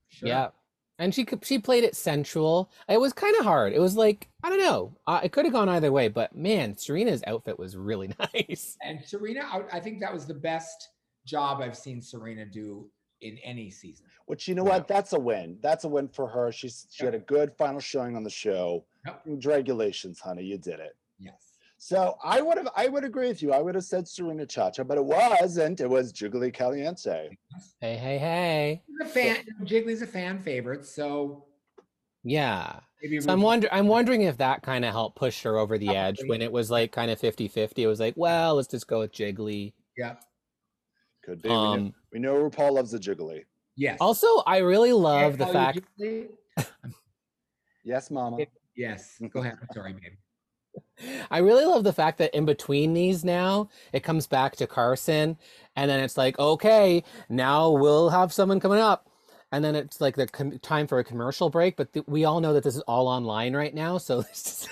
Sure. 0.09 0.29
Yeah. 0.29 0.49
And 1.03 1.13
she 1.13 1.27
she 1.41 1.59
played 1.59 1.83
it 1.83 1.97
sensual. 1.97 2.71
It 2.87 2.97
was 2.97 3.11
kind 3.11 3.35
of 3.37 3.43
hard. 3.43 3.73
It 3.73 3.79
was 3.79 3.97
like 3.97 4.29
I 4.41 4.49
don't 4.49 4.59
know. 4.61 4.95
Uh, 5.05 5.19
it 5.21 5.33
could 5.33 5.43
have 5.43 5.53
gone 5.53 5.67
either 5.67 5.91
way, 5.91 6.07
but 6.07 6.33
man, 6.33 6.77
Serena's 6.77 7.21
outfit 7.27 7.59
was 7.59 7.75
really 7.75 8.09
nice. 8.33 8.77
And 8.81 9.03
Serena, 9.03 9.41
I, 9.41 9.63
I 9.77 9.79
think 9.81 9.99
that 9.99 10.13
was 10.13 10.25
the 10.25 10.33
best 10.33 10.87
job 11.25 11.61
I've 11.61 11.75
seen 11.77 12.01
Serena 12.01 12.45
do 12.45 12.89
in 13.19 13.37
any 13.43 13.69
season. 13.69 14.05
Which 14.27 14.47
you 14.47 14.55
know 14.55 14.63
Yeah. 14.65 14.77
what? 14.77 14.87
That's 14.87 15.11
a 15.11 15.19
win. 15.19 15.57
That's 15.61 15.83
a 15.83 15.89
win 15.89 16.07
for 16.07 16.25
her. 16.27 16.53
She's 16.53 16.87
she 16.89 17.03
had 17.03 17.15
a 17.15 17.19
good 17.19 17.51
final 17.57 17.81
showing 17.81 18.15
on 18.15 18.23
the 18.23 18.29
show. 18.29 18.85
Yep. 19.05 19.23
Congratulations, 19.25 20.21
honey. 20.21 20.43
You 20.43 20.57
did 20.57 20.79
it. 20.79 20.95
Yes. 21.19 21.52
So 21.85 22.15
I 22.23 22.39
would 22.41 22.57
have 22.57 22.69
I 22.77 22.87
would 22.87 23.03
agree 23.03 23.27
with 23.27 23.41
you. 23.43 23.51
I 23.51 23.59
would 23.61 23.75
have 23.75 23.83
said 23.83 24.07
Serena 24.07 24.45
Chacha, 24.45 24.85
but 24.85 24.97
it 24.97 25.03
wasn't. 25.03 25.81
It 25.81 25.89
was 25.89 26.13
Jiggly 26.13 26.53
Caliente. 26.53 27.37
Hey, 27.81 27.97
hey, 27.97 28.17
hey. 28.17 28.81
He's 28.87 29.01
a 29.01 29.11
fan. 29.11 29.45
Jiggly's 29.63 30.01
a 30.01 30.07
fan 30.07 30.39
favorite, 30.39 30.85
so 30.85 31.43
Yeah. 32.23 32.79
maybe 33.01 33.19
So 33.19 33.29
I'm 33.33 33.39
root- 33.39 33.43
wonder 33.45 33.67
I'm 33.73 33.87
wondering 33.89 34.21
if 34.21 34.37
that 34.37 34.63
kind 34.63 34.85
of 34.85 34.93
helped 34.93 35.17
push 35.17 35.43
her 35.43 35.57
over 35.57 35.77
the 35.77 35.89
edge 35.89 36.21
when 36.27 36.41
it 36.41 36.53
was 36.53 36.71
like 36.71 36.93
kind 36.93 37.11
of 37.11 37.19
50-50. 37.19 37.83
It 37.83 37.87
was 37.87 37.99
like, 37.99 38.13
well, 38.15 38.55
let's 38.55 38.69
just 38.69 38.87
go 38.87 38.99
with 38.99 39.11
Jiggly. 39.11 39.73
Yeah. 39.97 40.15
Could 41.25 41.41
be. 41.41 41.49
we, 41.49 41.53
know, 41.55 41.61
Um 41.65 41.93
we 42.13 42.19
know 42.19 42.49
RuPaul 42.49 42.71
loves 42.71 42.93
a 42.93 42.99
Jiggly. 42.99 43.43
Yes. 43.75 43.97
also 43.99 44.37
I 44.47 44.59
really 44.59 44.91
Can 44.91 44.99
I 44.99 45.01
love 45.01 45.37
the 45.37 45.43
call 45.43 45.53
fact 45.53 45.79
Yes, 47.83 48.09
Mama. 48.09 48.37
It- 48.39 48.51
Yes. 48.75 49.21
Go 49.33 49.41
ahead. 49.41 49.57
I'm 49.61 49.67
sorry, 49.73 49.91
babe. 49.93 50.13
I 51.31 51.39
really 51.39 51.65
love 51.65 51.83
the 51.83 51.93
fact 51.93 52.17
that 52.19 52.33
in 52.35 52.45
between 52.45 52.93
these 52.93 53.23
now, 53.25 53.69
it 53.91 54.01
comes 54.03 54.27
back 54.27 54.55
to 54.57 54.67
Carson, 54.67 55.37
and 55.75 55.89
then 55.89 55.99
it's 55.99 56.17
like, 56.17 56.37
okay, 56.39 57.03
now 57.29 57.71
we'll 57.71 58.09
have 58.09 58.31
someone 58.31 58.59
coming 58.59 58.79
up, 58.79 59.09
and 59.51 59.63
then 59.65 59.75
it's 59.75 59.99
like 59.99 60.15
the 60.15 60.27
com- 60.27 60.59
time 60.59 60.87
for 60.87 60.99
a 60.99 61.03
commercial 61.03 61.49
break. 61.49 61.75
But 61.77 61.91
th- 61.93 62.05
we 62.07 62.25
all 62.25 62.39
know 62.41 62.53
that 62.53 62.63
this 62.63 62.75
is 62.75 62.81
all 62.81 63.07
online 63.07 63.55
right 63.55 63.73
now, 63.73 63.97
so 63.97 64.19
it's 64.29 64.43
just 64.43 64.69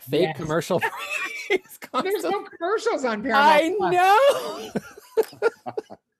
fake 0.00 0.22
Yes. 0.28 0.36
commercial 0.36 0.80
breaks. 1.48 1.78
There's 2.02 2.24
no 2.24 2.42
commercials 2.44 3.04
on 3.04 3.22
Paramount. 3.22 3.92
I 3.92 4.70
know. 4.72 4.72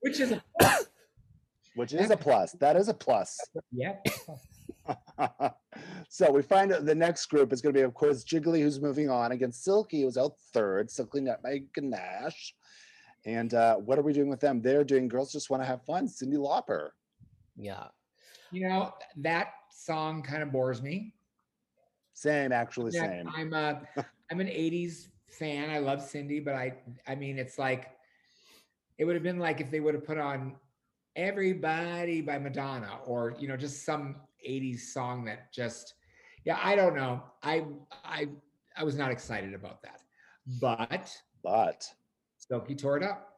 Which 0.00 0.20
is 0.20 0.32
a 0.32 0.42
plus. 0.60 0.86
Which 1.74 1.92
is 1.92 2.10
a 2.10 2.16
plus. 2.16 2.52
That 2.52 2.76
is 2.76 2.88
a 2.88 2.94
plus. 2.94 3.38
yeah. 3.72 3.96
So 6.08 6.30
we 6.30 6.42
find 6.42 6.72
out 6.72 6.84
the 6.84 6.94
next 6.94 7.26
group 7.26 7.52
is 7.52 7.60
going 7.60 7.74
to 7.74 7.78
be, 7.78 7.84
of 7.84 7.94
course, 7.94 8.24
Jiggly, 8.24 8.60
who's 8.60 8.80
moving 8.80 9.10
on 9.10 9.32
against 9.32 9.64
Silky, 9.64 10.02
who's 10.02 10.16
out 10.16 10.32
third, 10.52 10.90
Silky 10.90 11.20
Nutmeg 11.20 11.72
Ganache. 11.72 12.54
And 13.24 13.52
uh, 13.54 13.76
what 13.76 13.98
are 13.98 14.02
we 14.02 14.12
doing 14.12 14.28
with 14.28 14.40
them? 14.40 14.62
They're 14.62 14.84
doing 14.84 15.08
Girls 15.08 15.32
Just 15.32 15.50
Want 15.50 15.62
to 15.62 15.66
Have 15.66 15.82
Fun, 15.82 16.06
Cyndi 16.06 16.36
Lauper. 16.36 16.90
Yeah. 17.56 17.88
You 18.52 18.68
know 18.68 18.94
that 19.16 19.48
song 19.70 20.22
kind 20.22 20.42
of 20.42 20.52
bores 20.52 20.80
me. 20.80 21.12
Same, 22.14 22.52
actually, 22.52 22.92
Yeah, 22.94 23.08
same. 23.08 23.28
I'm 23.34 23.52
a 23.52 23.82
I'm 24.30 24.40
an 24.40 24.46
80s 24.46 25.08
fan. 25.28 25.70
I 25.70 25.78
love 25.78 25.98
Cyndi, 26.00 26.44
but 26.44 26.54
I 26.54 26.74
I 27.06 27.14
mean 27.14 27.38
it's 27.38 27.58
like 27.58 27.90
it 28.98 29.04
would 29.04 29.14
have 29.14 29.22
been 29.22 29.38
like 29.38 29.60
if 29.60 29.70
they 29.70 29.80
would 29.80 29.94
have 29.94 30.04
put 30.04 30.18
on 30.18 30.54
Everybody 31.16 32.20
by 32.20 32.38
Madonna 32.38 32.98
or 33.06 33.34
you 33.38 33.48
know 33.48 33.56
just 33.56 33.86
some 33.86 34.16
80s 34.46 34.80
song 34.80 35.24
that 35.26 35.52
just 35.52 35.94
yeah, 36.44 36.58
I 36.62 36.76
don't 36.76 36.94
know. 36.94 37.22
I 37.42 37.64
I 38.04 38.28
I 38.76 38.84
was 38.84 38.96
not 38.96 39.10
excited 39.10 39.54
about 39.54 39.82
that. 39.82 40.00
But 40.60 41.10
But 41.42 41.88
Silky 42.38 42.74
tore 42.74 42.96
it 42.96 43.02
up. 43.02 43.32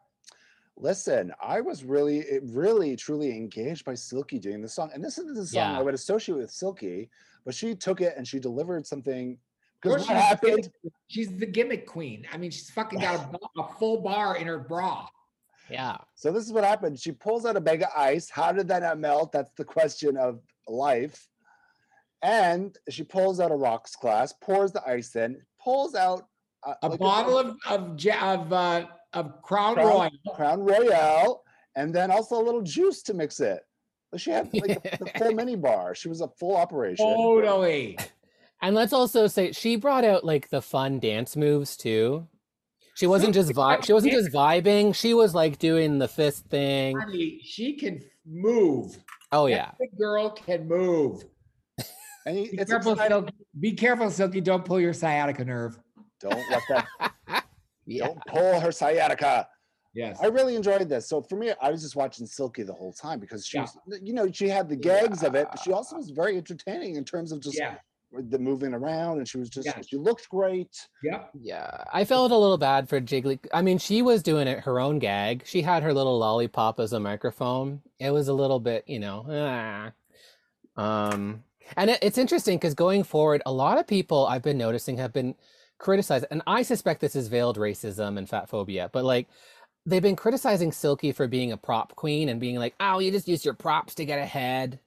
listen, 0.77 1.33
I 1.43 1.61
was 1.61 1.85
really, 1.85 2.25
really, 2.43 2.95
truly 2.97 3.31
engaged 3.35 3.85
by 3.85 3.95
Silky 3.95 4.39
doing 4.39 4.61
the 4.61 4.69
song. 4.69 4.91
And 4.93 5.03
this 5.03 5.17
is 5.19 5.35
the 5.37 5.47
song 5.47 5.73
Yeah. 5.73 5.79
I 5.79 5.83
would 5.83 5.95
associate 5.95 6.37
with 6.37 6.51
Silky, 6.51 7.09
but 7.45 7.55
she 7.55 7.75
took 7.75 8.01
it 8.01 8.15
and 8.17 8.27
she 8.29 8.39
delivered 8.39 8.87
something. 8.87 9.39
Because 9.81 10.03
she's 10.03 10.09
what 10.09 10.15
the 10.15 10.21
happened? 10.21 10.57
gimmick- 10.83 10.93
She's 11.09 11.37
the 11.39 11.47
gimmick 11.47 11.87
queen. 11.87 12.27
I 12.33 12.37
mean, 12.37 12.51
she's 12.51 12.69
fucking 12.71 12.99
got 13.01 13.33
a, 13.35 13.61
a 13.61 13.69
full 13.79 14.01
bar 14.03 14.37
in 14.37 14.47
her 14.47 14.59
bra. 14.59 15.07
Yeah. 15.71 15.97
So 16.15 16.31
this 16.33 16.45
is 16.45 16.53
what 16.53 16.65
happened. 16.65 16.99
She 16.99 17.13
pulls 17.13 17.47
out 17.47 17.57
a 17.57 17.61
bag 17.61 17.83
of 17.83 17.89
ice. 17.97 18.29
How 18.29 18.53
did 18.53 18.69
that 18.69 18.83
not 18.83 18.99
melt? 18.99 19.33
That's 19.33 19.53
the 19.53 19.65
question 19.65 20.17
of 20.17 20.41
life. 20.69 21.29
And 22.23 22.77
she 22.91 23.05
pulls 23.05 23.39
out 23.41 23.53
a 23.53 23.55
rocks 23.55 23.95
glass, 23.97 24.33
pours 24.43 24.73
the 24.73 24.83
ice 24.89 25.15
in, 25.17 25.41
pulls 25.63 25.95
out 25.95 26.27
uh, 26.67 26.75
A 26.83 26.89
like 26.89 26.99
bottle 26.99 27.39
of 27.39 27.57
of 27.69 28.07
of 28.07 28.53
uh, 28.53 28.87
of 29.13 29.43
Crown, 29.43 29.75
Crown- 29.75 29.87
Royal. 29.87 30.11
Crown 30.35 30.61
Royale, 30.65 31.43
and 31.77 31.95
then 31.95 32.11
also 32.11 32.41
a 32.41 32.43
little 32.43 32.63
juice 32.63 33.03
to 33.05 33.15
mix 33.15 33.39
it. 33.41 33.61
But 34.11 34.21
She 34.21 34.31
had 34.33 34.51
like 34.55 34.83
the 34.99 35.13
full 35.17 35.33
mini 35.33 35.55
bar. 35.55 35.95
She 35.95 36.09
was 36.09 36.21
a 36.21 36.29
full 36.29 36.57
operation. 36.57 37.07
Totally. 37.07 37.97
And 38.61 38.75
let's 38.75 38.93
also 38.93 39.29
say 39.29 39.53
she 39.53 39.77
brought 39.77 40.03
out 40.03 40.25
like 40.25 40.49
the 40.51 40.61
fun 40.61 40.99
dance 40.99 41.37
moves 41.37 41.77
too. 41.77 42.27
She 42.97 43.07
wasn't 43.07 43.33
just 43.33 43.53
vi- 43.53 43.83
she 43.83 43.93
wasn't 43.93 44.15
just 44.15 44.33
vibing. 44.33 44.97
She 44.97 45.15
was 45.15 45.33
like 45.33 45.61
doing 45.61 45.99
the 46.01 46.09
fist 46.09 46.47
thing. 46.47 46.99
Honey, 46.99 47.39
she 47.45 47.75
can 47.77 48.03
move. 48.27 48.99
Oh 49.33 49.47
That 49.47 49.51
yeah. 49.51 49.71
big 49.79 49.97
girl 49.99 50.31
can 50.31 50.67
move. 50.67 51.25
And 52.27 52.39
you- 52.39 52.51
Be 52.51 52.59
it's 52.59 52.71
careful. 52.71 52.97
Silky. 52.97 53.35
Be 53.59 53.73
careful, 53.73 54.11
Silky. 54.11 54.41
Don't 54.41 54.65
pull 54.65 54.81
your 54.81 54.93
sciatica 54.93 55.45
nerve. 55.45 55.79
Don't 56.21 56.35
let 56.51 56.63
that. 56.69 57.45
Yeah. 57.91 58.09
Don't 58.09 58.21
pull 58.27 58.61
her 58.61 58.71
sciatica. 58.71 59.49
Yes. 59.95 60.19
I 60.23 60.27
really 60.27 60.57
enjoyed 60.57 60.87
this. 60.91 61.09
So 61.09 61.23
for 61.23 61.37
me, 61.37 61.53
I 61.63 61.71
was 61.71 61.81
just 61.81 61.97
watching 61.97 62.27
Silky 62.27 62.63
the 62.63 62.75
whole 62.75 62.93
time 62.93 63.19
because 63.19 63.47
she 63.47 63.57
Yeah. 63.57 63.63
was, 63.87 64.01
you 64.03 64.13
know, 64.13 64.31
she 64.31 64.47
had 64.47 64.69
the 64.69 64.77
gags 64.77 65.23
of 65.23 65.35
it, 65.35 65.49
but 65.51 65.59
she 65.61 65.73
also 65.73 65.97
was 65.97 66.11
very 66.11 66.37
entertaining 66.37 66.97
in 66.97 67.05
terms 67.07 67.33
of 67.33 67.41
just 67.41 67.57
Yeah. 67.59 67.77
The 68.13 68.39
moving 68.39 68.73
around, 68.75 69.19
and 69.19 69.29
she 69.29 69.39
was 69.39 69.51
just 69.51 69.67
Yeah. 69.67 69.81
she 69.87 69.97
looked 69.97 70.29
great. 70.31 70.89
yeah 71.03 71.25
Yeah. 71.41 71.85
I 71.93 72.05
felt 72.05 72.33
a 72.33 72.37
little 72.37 72.59
bad 72.59 72.89
for 72.89 73.01
Jiggly. 73.01 73.39
I 73.53 73.61
mean, 73.63 73.79
she 73.79 74.01
was 74.03 74.23
doing 74.23 74.49
it 74.49 74.61
her 74.61 74.81
own 74.81 74.99
gag. 74.99 75.43
She 75.47 75.63
had 75.63 75.83
her 75.83 75.93
little 75.93 76.19
lollipop 76.19 76.81
as 76.81 76.93
a 76.93 77.01
microphone. 77.01 77.83
It 77.99 78.11
was 78.11 78.29
a 78.29 78.33
little 78.35 78.61
bit, 78.61 78.85
you 78.87 78.99
know. 78.99 79.27
ah. 79.29 79.93
Um 80.77 81.45
and 81.77 81.91
it, 81.91 81.99
it's 82.03 82.19
interesting 82.19 82.57
because 82.57 82.75
going 82.75 83.03
forward, 83.05 83.43
a 83.45 83.53
lot 83.53 83.79
of 83.79 83.87
people 83.87 84.27
I've 84.27 84.43
been 84.43 84.57
noticing 84.59 84.97
have 84.99 85.13
been 85.13 85.35
criticized, 85.79 86.25
and 86.31 86.43
I 86.47 86.63
suspect 86.63 87.01
this 87.01 87.15
is 87.15 87.29
veiled 87.29 87.59
racism 87.59 88.17
and 88.19 88.29
fat 88.29 88.49
phobia, 88.49 88.89
but 88.93 89.05
like 89.05 89.29
they've 89.87 90.03
been 90.03 90.17
criticizing 90.17 90.73
Silky 90.73 91.13
for 91.13 91.27
being 91.29 91.53
a 91.53 91.57
prop 91.57 91.95
queen 91.95 92.29
and 92.29 92.41
being 92.41 92.57
like, 92.57 92.75
oh, 92.81 92.99
you 93.01 93.11
just 93.11 93.29
use 93.29 93.45
your 93.45 93.55
props 93.55 93.95
to 93.97 94.05
get 94.05 94.19
ahead. 94.19 94.81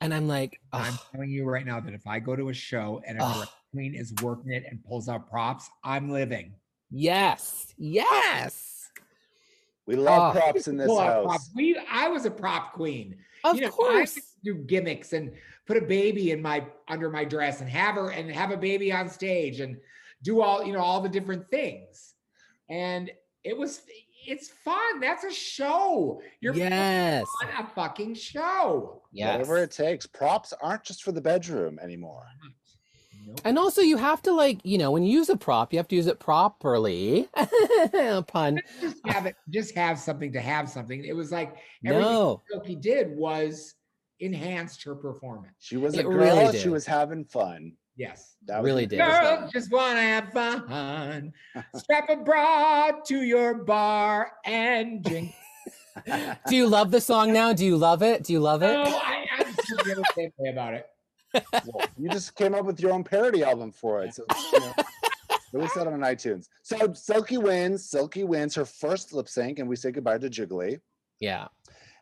And 0.00 0.12
I'm 0.12 0.28
like, 0.28 0.60
I'm 0.72 0.92
"Ugh, 0.92 1.00
telling 1.12 1.30
you 1.30 1.44
right 1.44 1.64
now 1.66 1.80
that 1.80 1.94
if 1.94 2.06
I 2.06 2.18
go 2.18 2.36
to 2.36 2.50
a 2.50 2.54
show 2.54 3.00
and 3.06 3.18
a 3.18 3.24
Ugh. 3.24 3.48
queen 3.72 3.94
is 3.94 4.12
working 4.22 4.52
it 4.52 4.64
and 4.70 4.84
pulls 4.84 5.08
out 5.08 5.28
props, 5.28 5.70
I'm 5.82 6.10
living. 6.10 6.52
yes, 6.90 7.74
yes, 7.78 8.90
We 9.86 9.96
love 9.96 10.34
props 10.34 10.68
in 10.68 10.76
this 10.76 10.86
Pull 10.88 11.00
house. 11.00 11.24
props. 11.24 11.50
We, 11.54 11.80
I 11.90 12.08
was 12.08 12.26
a 12.26 12.30
prop 12.30 12.72
queen. 12.74 13.16
of 13.44 13.56
you 13.56 13.62
know, 13.62 13.70
course. 13.70 14.14
could 14.14 14.22
do 14.44 14.54
gimmicks 14.54 15.12
and 15.12 15.32
put 15.66 15.76
a 15.76 15.80
baby 15.82 16.30
in 16.32 16.42
my 16.42 16.64
under 16.88 17.08
my 17.10 17.24
dress 17.24 17.60
and 17.60 17.70
have 17.70 17.94
her 17.94 18.10
and 18.10 18.30
have 18.30 18.50
a 18.50 18.56
baby 18.56 18.92
on 18.92 19.08
stage 19.08 19.60
and 19.60 19.76
do 20.22 20.40
all 20.42 20.64
you 20.64 20.72
know 20.72 20.80
all 20.80 21.00
the 21.00 21.08
different 21.08 21.48
things. 21.50 22.14
And 22.68 23.10
it 23.44 23.56
was 23.56 23.80
it's 24.26 24.48
fun. 24.48 25.00
That's 25.00 25.24
a 25.24 25.32
show. 25.32 26.20
You're 26.40 26.54
yes, 26.54 27.24
on 27.42 27.64
a 27.64 27.68
fucking 27.74 28.14
show. 28.14 29.02
yes. 29.12 29.32
Whatever 29.32 29.58
it 29.58 29.70
takes. 29.70 30.06
Props 30.06 30.52
aren't 30.60 30.84
just 30.84 31.02
for 31.02 31.12
the 31.12 31.20
bedroom 31.20 31.78
anymore. 31.82 32.24
Nope. 33.26 33.40
And 33.44 33.58
also, 33.58 33.80
you 33.80 33.96
have 33.96 34.22
to 34.22 34.32
like, 34.32 34.60
you 34.62 34.78
know, 34.78 34.90
when 34.92 35.02
you 35.02 35.10
use 35.12 35.28
a 35.28 35.36
prop, 35.36 35.72
you 35.72 35.78
have 35.78 35.88
to 35.88 35.96
use 35.96 36.06
it 36.06 36.20
properly. 36.20 37.28
Pun. 38.28 38.60
Just 38.80 38.98
have 39.06 39.26
it. 39.26 39.34
Just 39.50 39.74
have 39.74 39.98
something 39.98 40.32
to 40.32 40.40
have 40.40 40.68
something. 40.70 41.04
It 41.04 41.14
was 41.16 41.32
like 41.32 41.56
everything 41.84 42.02
No. 42.12 42.42
Silky 42.50 42.76
did 42.76 43.16
was 43.16 43.74
enhanced 44.20 44.82
her 44.84 44.94
performance. 44.94 45.54
She 45.58 45.76
was 45.76 45.96
a 45.96 46.00
It 46.00 46.02
girl. 46.04 46.14
really 46.14 46.58
She 46.58 46.68
was 46.68 46.86
having 46.86 47.24
fun. 47.24 47.72
Yes. 47.96 48.36
That 48.46 48.62
Really 48.62 48.84
the 48.84 48.96
did. 48.96 49.06
Girls 49.06 49.52
just 49.52 49.72
want 49.72 49.96
to 49.96 50.02
have 50.02 50.32
fun. 50.32 50.64
Uh-huh. 51.56 51.62
Strap 51.78 52.10
a 52.10 52.16
bra 52.16 52.92
to 53.06 53.22
your 53.22 53.54
bar 53.54 54.32
and 54.44 55.02
drink. 55.02 55.32
Do 56.48 56.54
you 56.54 56.68
love 56.68 56.90
the 56.90 57.00
song 57.00 57.32
now? 57.32 57.52
Do 57.54 57.64
you 57.64 57.76
love 57.76 58.02
it? 58.02 58.22
Do 58.24 58.32
you 58.34 58.40
love 58.40 58.60
No, 58.60 58.82
it? 58.82 58.88
I, 58.88 59.26
I'm 59.38 59.52
still 59.54 59.78
the 59.78 60.04
same 60.14 60.30
way 60.38 60.50
about 60.50 60.74
it. 60.74 60.86
Well, 61.34 61.86
you 61.96 62.08
just 62.10 62.34
came 62.36 62.54
up 62.54 62.66
with 62.66 62.80
your 62.80 62.92
own 62.92 63.02
parody 63.02 63.42
album 63.42 63.72
for 63.72 64.02
it. 64.04 64.14
So, 64.14 64.24
you 64.52 64.60
know, 64.60 64.72
release 65.52 65.72
that 65.74 65.86
on 65.86 66.00
iTunes. 66.00 66.48
So 66.62 66.92
Silky 66.92 67.38
wins. 67.38 67.88
Silky 67.90 68.24
wins 68.24 68.54
her 68.54 68.64
first 68.66 69.12
lip 69.12 69.28
sync, 69.28 69.58
and 69.58 69.68
we 69.68 69.76
say 69.76 69.90
goodbye 69.90 70.18
to 70.18 70.28
Jiggly. 70.28 70.80
Yeah. 71.18 71.48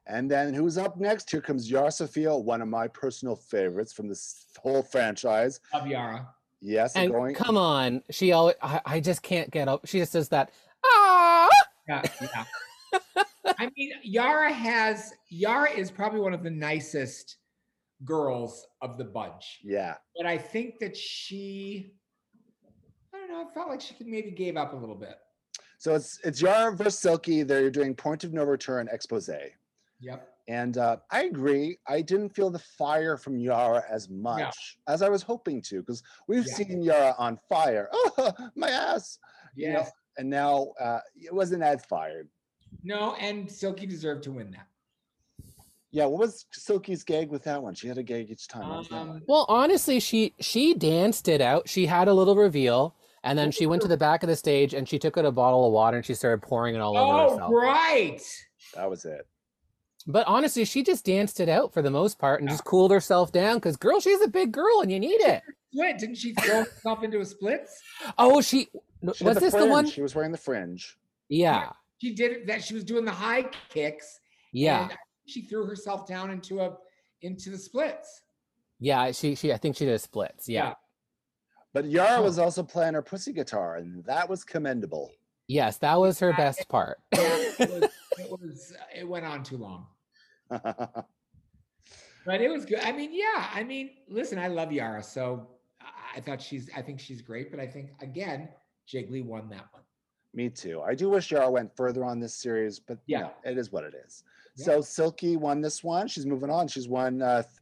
And 0.07 0.31
then 0.31 0.53
who's 0.53 0.77
up 0.77 0.99
next? 0.99 1.31
Here 1.31 1.41
comes 1.41 1.71
Yara 1.71 1.91
Sofia, 1.91 2.37
one 2.37 2.61
of 2.61 2.69
my 2.69 2.87
personal 2.89 3.37
favorites 3.37 3.93
from 3.93 4.09
this 4.09 4.47
whole 4.59 4.83
franchise. 4.83 5.61
Love 5.73 5.87
Yara. 5.87 6.29
Yes, 6.61 6.95
And 6.97 7.11
going. 7.13 7.35
come 7.35 7.57
on, 7.59 8.03
she 8.11 8.33
always. 8.33 8.55
I, 8.63 8.81
I 8.87 9.01
just 9.01 9.23
can't 9.23 9.51
get 9.51 9.69
up. 9.69 9.87
She 9.87 9.99
just 9.99 10.13
does 10.15 10.29
that. 10.31 10.51
Ah. 10.85 11.49
Yeah, 11.89 12.03
yeah. 12.21 12.45
I 13.59 13.69
mean, 13.77 13.93
Yara 14.03 14.51
has 14.53 15.13
Yara 15.29 15.71
is 15.71 15.91
probably 15.91 16.21
one 16.21 16.33
of 16.33 16.43
the 16.43 16.51
nicest 16.51 17.37
girls 18.05 18.67
of 18.83 18.97
the 18.99 19.05
bunch, 19.05 19.61
Yeah. 19.63 19.95
but 20.17 20.27
I 20.27 20.37
think 20.39 20.79
that 20.81 20.97
she, 20.97 21.95
I 23.15 23.19
don't 23.19 23.29
know, 23.31 23.47
I 23.49 23.55
felt 23.55 23.69
like 23.69 23.81
she 23.83 23.95
could 23.95 24.07
maybe 24.07 24.31
gave 24.31 24.57
up 24.57 24.73
a 24.73 24.77
little 24.77 24.95
bit. 24.97 25.17
So 25.79 25.95
it's 25.95 26.19
it's 26.25 26.41
Yara 26.41 26.75
versus 26.75 26.99
Silky. 26.99 27.43
They're 27.43 27.71
doing 27.71 27.95
Point 27.95 28.25
of 28.25 28.33
No 28.33 28.45
Return 28.45 28.89
Exposé. 28.95 29.51
Yep. 30.01 30.28
And 30.49 30.76
uh, 30.76 30.99
I 31.11 31.24
agree. 31.24 31.78
I 31.88 32.03
didn't 32.03 32.28
feel 32.30 32.51
the 32.51 32.59
fire 32.59 33.16
from 33.16 33.38
Yara 33.38 33.82
as 33.88 34.11
much 34.11 34.76
as 34.88 35.01
I 35.01 35.09
was 35.09 35.22
hoping 35.22 35.62
to, 35.62 35.80
because 35.80 36.03
we've 36.28 36.47
Yeah. 36.47 36.55
seen 36.55 36.82
Yara 36.82 37.14
on 37.18 37.38
fire. 37.49 37.88
Oh, 37.92 38.32
my 38.55 38.68
ass. 38.70 39.18
You 39.57 39.72
know, 39.72 39.86
and 40.18 40.28
now 40.28 40.68
uh, 40.80 41.01
it 41.16 41.32
wasn't 41.32 41.62
as 41.62 41.84
fired. 41.86 42.28
No, 42.82 43.14
and 43.14 43.51
Silky 43.51 43.86
deserved 43.86 44.24
to 44.24 44.32
win 44.32 44.51
that. 44.51 44.66
Yeah, 45.92 46.07
what 46.07 46.18
was 46.18 46.45
Silky's 46.53 47.05
gag 47.05 47.30
with 47.30 47.45
that 47.45 47.62
one? 47.62 47.72
She 47.74 47.86
had 47.86 47.99
a 47.99 48.03
gag 48.03 48.28
each 48.30 48.49
time. 48.49 48.68
What 48.68 48.78
was 48.78 48.88
that 48.88 48.97
Um. 48.97 49.22
Well, 49.28 49.47
honestly, 49.49 50.01
she 50.01 50.34
she 50.40 50.74
danced 50.74 51.28
it 51.28 51.40
out. 51.40 51.68
She 51.68 51.86
had 51.86 52.09
a 52.09 52.12
little 52.12 52.34
reveal, 52.34 52.97
and 53.22 53.38
then 53.38 53.53
she 53.53 53.64
went 53.66 53.80
to 53.82 53.88
the 53.88 53.97
back 53.97 54.24
of 54.24 54.28
the 54.28 54.34
stage 54.36 54.74
and 54.74 54.88
she 54.88 54.99
took 54.99 55.16
out 55.16 55.24
a 55.24 55.30
bottle 55.30 55.64
of 55.66 55.72
water 55.72 55.97
and 55.99 56.05
she 56.05 56.14
started 56.14 56.42
pouring 56.42 56.74
it 56.74 56.80
all 56.80 56.97
over 56.99 57.22
herself. 57.22 57.40
Oh, 57.45 57.61
herself. 57.61 57.78
right. 57.78 58.20
That 58.74 58.90
was 58.90 59.05
it. 59.05 59.24
But 60.07 60.27
honestly, 60.27 60.65
she 60.67 60.83
just 60.83 61.05
danced 61.07 61.41
it 61.41 61.49
out 61.49 61.73
for 61.73 61.81
the 61.81 61.91
most 61.91 62.19
part 62.19 62.41
and 62.41 62.49
just 62.51 62.65
cooled 62.65 62.91
herself 62.91 63.33
down 63.33 63.57
because, 63.57 63.77
girl, 63.77 64.01
she's 64.01 64.21
a 64.21 64.29
big 64.29 64.53
girl 64.53 64.81
and 64.81 64.93
you 64.93 65.01
need 65.01 65.21
it. 65.21 65.43
Split. 65.73 65.99
Didn't 65.99 66.17
she 66.17 66.35
throw 66.35 66.65
herself 66.65 67.03
into 67.03 67.21
a 67.21 67.25
splits? 67.25 67.81
Oh, 68.19 68.41
she 68.43 68.69
She 69.15 69.25
had 69.25 69.35
was 69.35 69.39
this 69.39 69.55
the 69.55 69.67
one? 69.67 69.87
She 69.87 70.03
was 70.03 70.15
wearing 70.15 70.31
the 70.33 70.39
fringe. 70.39 70.99
Yeah, 71.31 71.71
She 72.03 72.15
did 72.15 72.33
it 72.33 72.47
that 72.49 72.63
she 72.63 72.75
was 72.75 72.85
doing 72.85 73.05
the 73.07 73.11
high 73.13 73.47
kicks. 73.71 74.21
yeah, 74.53 74.83
and 74.91 74.99
she 75.27 75.41
threw 75.43 75.65
herself 75.67 76.07
down 76.07 76.31
into 76.31 76.61
a 76.61 76.77
into 77.23 77.49
the 77.49 77.57
splits. 77.59 78.23
yeah. 78.79 79.11
She 79.11 79.35
she 79.35 79.53
I 79.55 79.57
think 79.57 79.75
she 79.77 79.87
did 79.87 79.95
a 79.95 79.99
splits. 79.99 80.49
Yeah. 80.49 80.75
But 81.73 81.87
Yara 81.87 82.23
was 82.23 82.39
also 82.39 82.63
playing 82.63 82.93
her 82.95 83.03
pussy 83.03 83.33
guitar, 83.33 83.77
and 83.77 84.05
that 84.05 84.29
was 84.29 84.45
commendable. 84.45 85.11
Yes, 85.49 85.79
that 85.79 85.99
was 85.99 86.21
her 86.21 86.33
best 86.35 86.69
part. 86.69 86.99
It 87.13 87.59
was, 87.59 87.91
it 88.19 88.31
was 88.31 88.73
it 88.95 89.09
went 89.09 89.25
on 89.25 89.43
too 89.43 89.57
long. 89.57 89.87
But 92.26 92.40
it 92.40 92.49
was 92.51 92.64
good. 92.64 92.78
I 92.80 92.90
mean, 92.92 93.11
yeah. 93.12 93.51
I 93.53 93.62
mean, 93.64 93.90
listen, 94.09 94.38
I 94.38 94.49
love 94.49 94.72
Yara, 94.72 95.03
so 95.03 95.47
I- 95.80 96.16
I 96.16 96.20
thought 96.20 96.40
she's. 96.40 96.70
I 96.74 96.80
think 96.80 96.99
she's 96.99 97.20
great, 97.20 97.51
but 97.51 97.61
I 97.61 97.66
think 97.66 97.90
again, 98.01 98.49
Jiggly 98.88 99.22
won 99.24 99.49
that 99.51 99.66
one. 99.72 99.82
Me 100.32 100.49
too. 100.49 100.80
I 100.80 100.95
do 100.95 101.11
wish 101.11 101.30
Yara 101.30 101.51
went 101.51 101.76
further 101.76 102.03
on 102.05 102.18
this 102.20 102.34
series, 102.34 102.80
but 102.80 102.99
Yeah. 103.07 103.28
yeah, 103.45 103.51
it 103.51 103.59
is 103.59 103.70
what 103.72 103.84
it 103.84 103.92
is. 104.07 104.24
Yeah. 104.57 104.64
So 104.64 104.80
Silky 104.80 105.36
won 105.36 105.61
this 105.61 105.84
one. 105.84 106.09
She's 106.09 106.24
moving 106.24 106.49
on. 106.51 106.66
She's 106.66 106.88
won 106.88 107.20
uh, 107.20 107.42
th- 107.42 107.53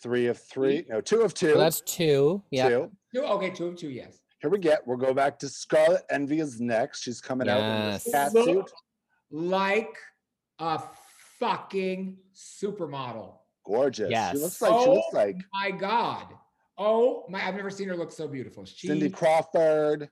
three 0.00 0.26
of 0.26 0.38
three. 0.38 0.86
No, 0.88 1.00
two 1.00 1.22
of 1.22 1.34
two. 1.34 1.54
So 1.54 1.58
that's 1.58 1.80
two. 1.80 2.42
Yeah. 2.50 2.68
Two. 2.68 2.90
Two, 3.12 3.24
okay, 3.24 3.50
two 3.50 3.66
of 3.66 3.76
two, 3.76 3.90
yes. 3.90 4.20
Here 4.40 4.50
we 4.50 4.58
get. 4.58 4.86
We'll 4.86 4.98
go 4.98 5.12
back 5.14 5.38
to 5.40 5.48
Scarlet 5.48 6.02
Envy 6.10 6.38
is 6.38 6.60
next. 6.60 7.02
She's 7.02 7.20
coming 7.20 7.48
out 7.48 7.58
in 7.86 7.92
this 7.92 8.08
cat 8.12 8.30
suit. 8.32 8.70
Like 9.32 9.96
a 10.60 10.78
fucking 11.38 12.18
supermodel. 12.34 13.34
Gorgeous. 13.64 14.08
She 14.08 14.38
looks 14.38 14.60
like 14.62 14.70
she 14.80 14.88
Oh 14.88 14.94
looks 14.94 15.12
like 15.14 15.36
My 15.52 15.70
God. 15.70 16.26
Oh 16.78 17.24
my! 17.28 17.46
I've 17.46 17.54
never 17.56 17.70
seen 17.70 17.88
her 17.88 17.96
look 17.96 18.12
so 18.12 18.28
beautiful. 18.28 18.64
She, 18.64 18.86
Cindy 18.86 19.08
Crawford. 19.08 20.10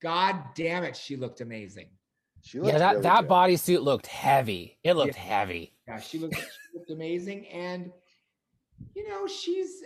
God 0.00 0.36
damn 0.54 0.84
it, 0.84 0.96
she 0.96 1.16
looked 1.16 1.40
amazing. 1.40 1.88
She 2.42 2.58
looks 2.58 2.72
Yeah, 2.72 2.78
that 2.78 2.90
really 2.92 3.02
that 3.02 3.20
good. 3.22 3.30
bodysuit 3.30 3.82
looked 3.82 4.06
heavy. 4.06 4.78
It 4.82 4.94
looked 4.94 5.14
heavy. 5.16 5.74
Yeah, 5.86 6.00
she 6.00 6.18
looked, 6.18 6.36
she 6.36 6.78
looked 6.78 6.90
amazing. 6.90 7.48
And 7.48 7.92
you 8.94 9.06
know, 9.08 9.26
she's 9.26 9.82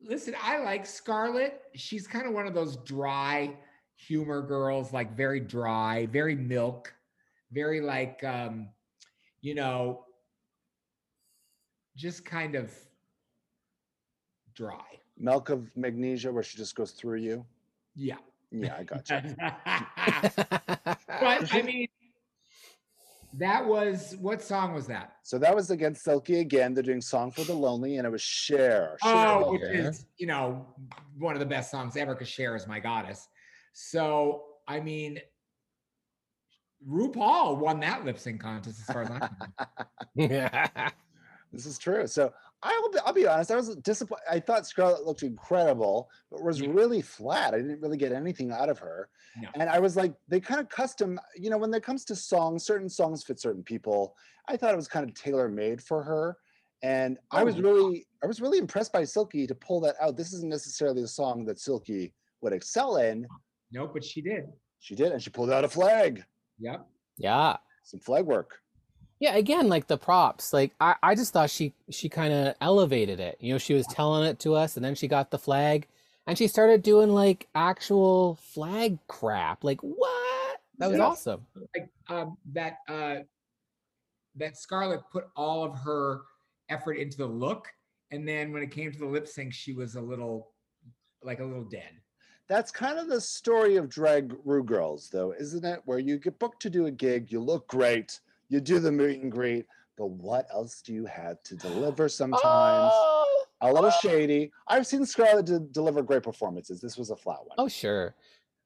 listen, 0.00 0.34
I 0.42 0.58
like 0.58 0.86
Scarlet. 0.86 1.62
She's 1.74 2.06
kind 2.06 2.26
of 2.26 2.34
one 2.34 2.46
of 2.46 2.54
those 2.54 2.76
dry 2.76 3.56
humor 3.96 4.42
girls, 4.42 4.92
like 4.92 5.16
very 5.16 5.40
dry, 5.40 6.06
very 6.06 6.36
milk, 6.36 6.94
very 7.50 7.80
like 7.80 8.22
um, 8.24 8.68
you 9.42 9.54
know, 9.54 10.04
just 11.96 12.24
kind 12.24 12.54
of 12.54 12.72
dry. 14.54 14.80
Milk 15.18 15.50
of 15.50 15.76
Magnesia, 15.76 16.32
where 16.32 16.42
she 16.42 16.56
just 16.56 16.74
goes 16.74 16.92
through 16.92 17.18
you. 17.18 17.44
Yeah. 17.94 18.16
Yeah, 18.50 18.76
I 18.78 18.82
got 18.84 19.08
you. 19.08 19.16
but 21.06 21.54
I 21.54 21.62
mean, 21.62 21.88
that 23.34 23.66
was 23.66 24.16
what 24.20 24.42
song 24.42 24.74
was 24.74 24.86
that? 24.88 25.16
So 25.22 25.38
that 25.38 25.54
was 25.54 25.70
against 25.70 26.04
Silky 26.04 26.40
again. 26.40 26.74
They're 26.74 26.82
doing 26.82 27.00
"Song 27.00 27.30
for 27.30 27.44
the 27.44 27.54
Lonely," 27.54 27.96
and 27.96 28.06
it 28.06 28.10
was 28.10 28.20
Cher. 28.20 28.98
Cher 29.02 29.26
Oh, 29.26 29.52
which 29.52 29.62
Cher. 29.62 29.88
is 29.88 30.04
you 30.18 30.26
know 30.26 30.66
one 31.18 31.34
of 31.34 31.40
the 31.40 31.46
best 31.46 31.70
songs 31.70 31.96
ever 31.96 32.14
because 32.14 32.28
Cher 32.28 32.54
is 32.54 32.66
my 32.66 32.78
goddess. 32.78 33.28
So 33.72 34.44
I 34.68 34.80
mean, 34.80 35.18
RuPaul 36.88 37.58
won 37.58 37.80
that 37.80 38.04
lip 38.04 38.18
sync 38.18 38.40
contest 38.40 38.80
as 38.80 38.86
far 38.92 39.02
as 39.02 39.10
I'm 39.10 39.20
concerned. 40.18 40.92
This 41.52 41.66
is 41.66 41.76
true. 41.76 42.06
So 42.06 42.32
I'll 42.62 42.90
be, 42.90 42.98
I'll 43.04 43.12
be 43.12 43.26
honest. 43.26 43.50
I 43.50 43.56
was 43.56 43.76
disappointed. 43.76 44.22
I 44.30 44.40
thought 44.40 44.66
Scarlet 44.66 45.04
looked 45.04 45.22
incredible, 45.22 46.08
but 46.30 46.42
was 46.42 46.62
Yeah. 46.62 46.70
really 46.70 47.02
flat. 47.02 47.52
I 47.52 47.58
didn't 47.58 47.82
really 47.82 47.98
get 47.98 48.10
anything 48.10 48.50
out 48.52 48.70
of 48.70 48.78
her. 48.78 49.10
No. 49.36 49.50
And 49.56 49.68
I 49.68 49.78
was 49.78 49.94
like, 49.94 50.14
they 50.28 50.40
kind 50.40 50.62
of 50.62 50.70
custom. 50.70 51.20
You 51.36 51.50
know, 51.50 51.58
when 51.58 51.74
it 51.74 51.82
comes 51.82 52.06
to 52.06 52.16
songs, 52.16 52.64
certain 52.64 52.88
songs 52.88 53.22
fit 53.22 53.38
certain 53.38 53.62
people. 53.62 54.16
I 54.48 54.56
thought 54.56 54.72
it 54.72 54.76
was 54.76 54.88
kind 54.88 55.06
of 55.06 55.14
tailor 55.14 55.50
made 55.50 55.82
for 55.82 56.02
her. 56.02 56.38
And 56.82 57.18
I 57.30 57.42
Oh, 57.42 57.44
was 57.44 57.56
yeah. 57.56 57.62
really, 57.64 58.06
I 58.24 58.26
was 58.26 58.40
really 58.40 58.56
impressed 58.58 58.92
by 58.94 59.04
Silky 59.04 59.46
to 59.46 59.54
pull 59.54 59.78
that 59.82 59.96
out. 60.00 60.16
This 60.16 60.32
isn't 60.32 60.48
necessarily 60.48 61.02
a 61.02 61.06
song 61.06 61.44
that 61.44 61.60
Silky 61.60 62.14
would 62.40 62.54
excel 62.54 62.96
in. 62.96 63.26
no, 63.72 63.86
but 63.88 64.02
she 64.02 64.22
did. 64.22 64.44
She 64.80 64.94
did, 64.94 65.12
and 65.12 65.22
she 65.22 65.28
pulled 65.28 65.50
out 65.50 65.64
a 65.64 65.68
flag. 65.68 66.24
Yep. 66.62 66.86
yeah. 67.18 67.56
Some 67.84 68.00
flag 68.00 68.24
work. 68.24 68.58
Yeah, 69.18 69.36
again, 69.36 69.68
like 69.68 69.86
the 69.86 69.98
props, 69.98 70.52
like 70.52 70.72
I, 70.80 70.96
I 71.02 71.14
just 71.14 71.32
thought 71.32 71.50
she 71.50 71.74
she 71.90 72.08
kind 72.08 72.32
of 72.32 72.54
elevated 72.60 73.20
it. 73.20 73.36
You 73.40 73.52
know, 73.52 73.58
she 73.58 73.74
was 73.74 73.86
telling 73.86 74.24
it 74.28 74.38
to 74.40 74.54
us, 74.54 74.76
and 74.76 74.84
then 74.84 74.94
she 74.96 75.06
got 75.06 75.30
the 75.30 75.38
flag, 75.38 75.86
and 76.26 76.36
she 76.36 76.48
started 76.48 76.82
doing 76.82 77.08
like 77.10 77.48
actual 77.54 78.36
flag 78.36 78.98
crap. 79.06 79.62
Like 79.62 79.80
what? 79.80 80.60
That 80.78 80.88
was 80.90 80.98
Yeah. 80.98 81.04
awesome. 81.04 81.46
Like 81.54 81.88
um, 82.08 82.36
that 82.52 82.78
uh, 82.88 83.16
that 84.36 84.56
Scarlet 84.56 85.00
put 85.12 85.24
all 85.36 85.64
of 85.64 85.76
her 85.78 86.22
effort 86.68 86.94
into 86.94 87.18
the 87.18 87.26
look, 87.26 87.68
and 88.10 88.26
then 88.26 88.52
when 88.52 88.62
it 88.62 88.72
came 88.72 88.90
to 88.90 88.98
the 88.98 89.06
lip 89.06 89.28
sync, 89.28 89.52
she 89.52 89.72
was 89.72 89.94
a 89.94 90.00
little 90.00 90.52
like 91.22 91.38
a 91.38 91.44
little 91.44 91.64
dead. 91.64 91.92
That's 92.48 92.70
kind 92.70 92.98
of 92.98 93.08
the 93.08 93.20
story 93.20 93.76
of 93.76 93.88
drag 93.88 94.34
Rue 94.44 94.64
girls, 94.64 95.08
though, 95.10 95.32
isn't 95.38 95.64
it? 95.64 95.80
Where 95.84 95.98
you 95.98 96.18
get 96.18 96.38
booked 96.38 96.60
to 96.62 96.70
do 96.70 96.86
a 96.86 96.90
gig, 96.90 97.30
you 97.32 97.40
look 97.40 97.66
great, 97.68 98.20
you 98.48 98.60
do 98.60 98.78
the 98.78 98.92
meet 98.92 99.20
and 99.22 99.32
greet, 99.32 99.66
but 99.96 100.06
what 100.10 100.46
else 100.52 100.82
do 100.82 100.92
you 100.92 101.06
have 101.06 101.42
to 101.44 101.54
deliver 101.56 102.08
sometimes? 102.08 102.42
Oh, 102.44 103.44
A 103.62 103.72
little 103.72 103.90
shady. 103.90 104.50
I've 104.68 104.86
seen 104.86 105.06
Scarlet 105.06 105.46
de- 105.46 105.60
deliver 105.60 106.02
great 106.02 106.22
performances. 106.22 106.80
This 106.80 106.98
was 106.98 107.10
a 107.10 107.16
flat 107.16 107.38
one. 107.46 107.56
oh, 107.58 107.68
sure. 107.68 108.14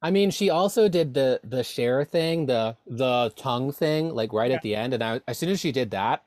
I 0.01 0.11
mean, 0.11 0.29
she 0.31 0.49
also 0.51 0.87
did 0.87 1.13
the 1.15 1.39
the 1.43 1.63
share 1.63 2.03
thing, 2.03 2.45
the 2.45 2.75
the 2.85 3.31
tongue 3.35 3.71
thing, 3.71 4.13
like 4.13 4.31
right 4.31 4.51
at 4.51 4.61
the 4.61 4.75
end. 4.75 4.93
And 4.93 5.03
I, 5.03 5.21
as 5.27 5.39
soon 5.39 5.49
as 5.49 5.59
she 5.59 5.71
did 5.71 5.89
that, 5.91 6.23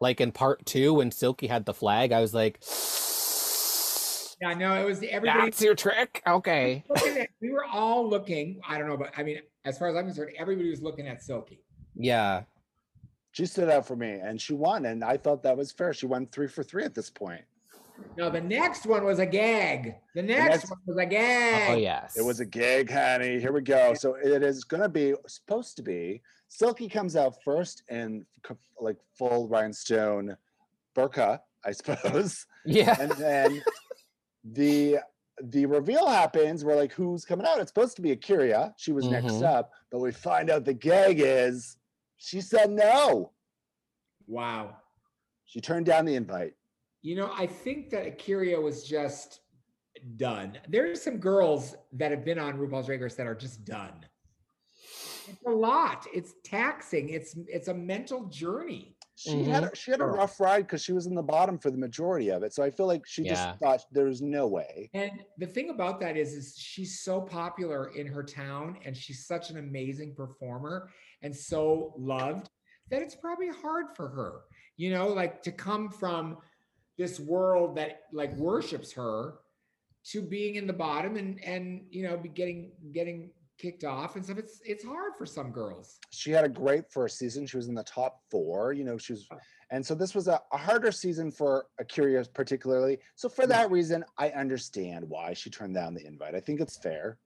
like 0.00 0.20
in 0.20 0.30
part 0.30 0.64
two, 0.66 0.94
when 0.94 1.10
Silky 1.10 1.48
had 1.48 1.64
the 1.66 1.74
flag, 1.74 2.12
I 2.12 2.20
was 2.20 2.32
like, 2.32 2.58
Yeah, 4.40 4.54
no, 4.54 4.80
it 4.80 4.84
was 4.84 5.02
everybody. 5.02 5.40
"That's 5.46 5.60
your 5.60 5.74
trick." 5.74 6.22
Okay. 6.26 6.84
we 7.40 7.50
were 7.50 7.64
all 7.64 8.08
looking. 8.08 8.60
I 8.68 8.78
don't 8.78 8.88
know, 8.88 8.96
but 8.96 9.12
I 9.16 9.22
mean, 9.22 9.40
as 9.64 9.78
far 9.78 9.88
as 9.88 9.96
I'm 9.96 10.04
concerned, 10.06 10.32
everybody 10.38 10.70
was 10.70 10.80
looking 10.82 11.06
at 11.08 11.22
Silky. 11.22 11.60
Yeah. 11.94 12.42
She 13.32 13.46
stood 13.46 13.68
out 13.68 13.86
for 13.86 13.94
me 13.94 14.18
and 14.22 14.40
she 14.40 14.54
won, 14.54 14.86
and 14.86 15.04
I 15.04 15.16
thought 15.16 15.42
that 15.42 15.56
was 15.56 15.70
fair. 15.70 15.92
She 15.92 16.06
won 16.06 16.26
three 16.26 16.48
for 16.48 16.62
three 16.62 16.84
at 16.84 16.94
this 16.94 17.10
point. 17.10 17.42
No, 18.16 18.30
the 18.30 18.40
next 18.40 18.86
one 18.86 19.04
was 19.04 19.18
a 19.18 19.26
gag. 19.26 19.94
The 20.14 20.22
next, 20.22 20.48
next- 20.48 20.70
one 20.70 20.78
was 20.86 20.96
a 20.98 21.06
gag. 21.06 21.70
Oh 21.70 21.76
yes. 21.76 22.16
It 22.16 22.24
was 22.24 22.40
a 22.40 22.46
gag, 22.46 22.90
honey. 22.90 23.40
Here 23.40 23.52
we 23.52 23.60
go. 23.60 23.94
So 23.94 24.14
it 24.14 24.42
is 24.42 24.64
going 24.64 24.82
to 24.82 24.88
be 24.88 25.14
supposed 25.26 25.76
to 25.76 25.82
be 25.82 26.22
Silky 26.48 26.88
comes 26.88 27.14
out 27.14 27.34
first 27.44 27.82
in 27.90 28.24
like 28.80 28.96
full 29.16 29.48
rhinestone 29.48 30.36
burqa, 30.96 31.40
I 31.64 31.72
suppose. 31.72 32.46
Yeah. 32.64 32.96
and 33.00 33.10
then 33.12 33.62
the 34.52 34.98
the 35.44 35.66
reveal 35.66 36.08
happens. 36.08 36.64
We're 36.64 36.74
like, 36.74 36.92
who's 36.92 37.24
coming 37.24 37.46
out? 37.46 37.60
It's 37.60 37.70
supposed 37.70 37.94
to 37.96 38.02
be 38.02 38.14
A'keria. 38.14 38.74
She 38.76 38.90
was 38.90 39.06
next 39.06 39.34
Mhm. 39.34 39.44
up, 39.44 39.72
but 39.92 40.00
we 40.00 40.10
find 40.10 40.50
out 40.50 40.64
the 40.64 40.74
gag 40.74 41.20
is 41.20 41.76
she 42.16 42.40
said 42.40 42.70
no. 42.70 43.32
Wow. 44.26 44.76
She 45.44 45.60
turned 45.60 45.86
down 45.86 46.04
the 46.06 46.16
invite. 46.16 46.54
You 47.02 47.14
know, 47.14 47.30
I 47.32 47.46
think 47.46 47.90
that 47.90 48.04
A'keria 48.04 48.60
was 48.60 48.82
just 48.84 49.40
done. 50.16 50.58
There's 50.68 51.00
some 51.00 51.18
girls 51.18 51.76
that 51.92 52.10
have 52.10 52.24
been 52.24 52.38
on 52.40 52.58
RuPaul's 52.58 52.86
Drag 52.86 53.00
Race 53.00 53.14
that 53.14 53.26
are 53.28 53.34
just 53.36 53.64
done. 53.64 54.04
It's 55.28 55.42
a 55.46 55.50
lot. 55.50 56.06
It's 56.12 56.34
taxing. 56.42 57.10
It's 57.10 57.36
it's 57.46 57.68
a 57.68 57.74
mental 57.74 58.24
journey. 58.24 58.96
She 59.18 59.42
had 59.42 59.64
mm-hmm. 59.64 59.72
a, 59.72 59.76
she 59.76 59.90
had 59.90 60.00
a 60.00 60.06
rough 60.06 60.38
ride 60.38 60.62
because 60.62 60.82
she 60.82 60.92
was 60.92 61.06
in 61.06 61.14
the 61.16 61.22
bottom 61.22 61.58
for 61.58 61.72
the 61.72 61.76
majority 61.76 62.28
of 62.28 62.44
it. 62.44 62.54
So 62.54 62.62
I 62.62 62.70
feel 62.70 62.86
like 62.86 63.04
she 63.04 63.24
Yeah. 63.24 63.30
just 63.34 63.58
thought 63.58 63.84
there's 63.90 64.22
no 64.22 64.46
way. 64.46 64.90
And 64.94 65.10
the 65.38 65.46
thing 65.46 65.70
about 65.70 65.98
that 66.00 66.16
is, 66.16 66.34
is 66.34 66.56
she's 66.56 67.00
so 67.00 67.20
popular 67.20 67.88
in 67.96 68.06
her 68.06 68.22
town, 68.22 68.78
and 68.84 68.96
she's 68.96 69.26
such 69.26 69.50
an 69.50 69.58
amazing 69.58 70.14
performer 70.14 70.90
and 71.22 71.34
so 71.34 71.94
loved 71.98 72.48
that 72.90 73.02
it's 73.02 73.16
probably 73.16 73.48
hard 73.48 73.86
for 73.96 74.08
her. 74.08 74.42
You 74.76 74.92
know, 74.92 75.08
like 75.08 75.42
to 75.42 75.50
come 75.52 75.90
from 75.90 76.38
this 76.96 77.18
world 77.18 77.76
that 77.76 78.02
like 78.12 78.34
worships 78.36 78.92
her 78.92 79.34
to 80.04 80.22
being 80.22 80.54
in 80.54 80.66
the 80.66 80.72
bottom 80.72 81.16
and 81.16 81.42
and 81.44 81.86
you 81.90 82.04
know 82.04 82.16
be 82.16 82.28
getting 82.28 82.70
getting 82.92 83.30
kicked 83.58 83.84
off 83.84 84.16
and 84.16 84.24
stuff. 84.24 84.38
It's 84.38 84.60
it's 84.64 84.84
hard 84.84 85.12
for 85.18 85.26
some 85.26 85.50
girls. 85.50 85.98
She 86.10 86.30
had 86.30 86.44
a 86.44 86.48
great 86.48 86.90
first 86.90 87.18
season. 87.18 87.46
She 87.46 87.56
was 87.56 87.68
in 87.68 87.74
the 87.74 87.84
top 87.84 88.20
four. 88.30 88.72
You 88.72 88.84
know, 88.84 88.96
she 88.96 89.12
was, 89.12 89.26
oh. 89.32 89.36
and 89.70 89.84
so 89.84 89.94
this 89.94 90.14
was 90.14 90.28
a, 90.28 90.40
a 90.52 90.56
harder 90.56 90.92
season 90.92 91.30
for 91.30 91.66
A'keria 91.80 92.26
particularly. 92.32 92.98
So 93.16 93.28
for 93.28 93.46
that 93.46 93.70
reason, 93.70 94.04
I 94.16 94.30
understand 94.30 95.04
why 95.08 95.34
she 95.34 95.50
turned 95.50 95.74
down 95.74 95.94
the 95.94 96.06
invite. 96.06 96.34
I 96.34 96.40
think 96.40 96.60
it's 96.60 96.78
fair. 96.78 97.18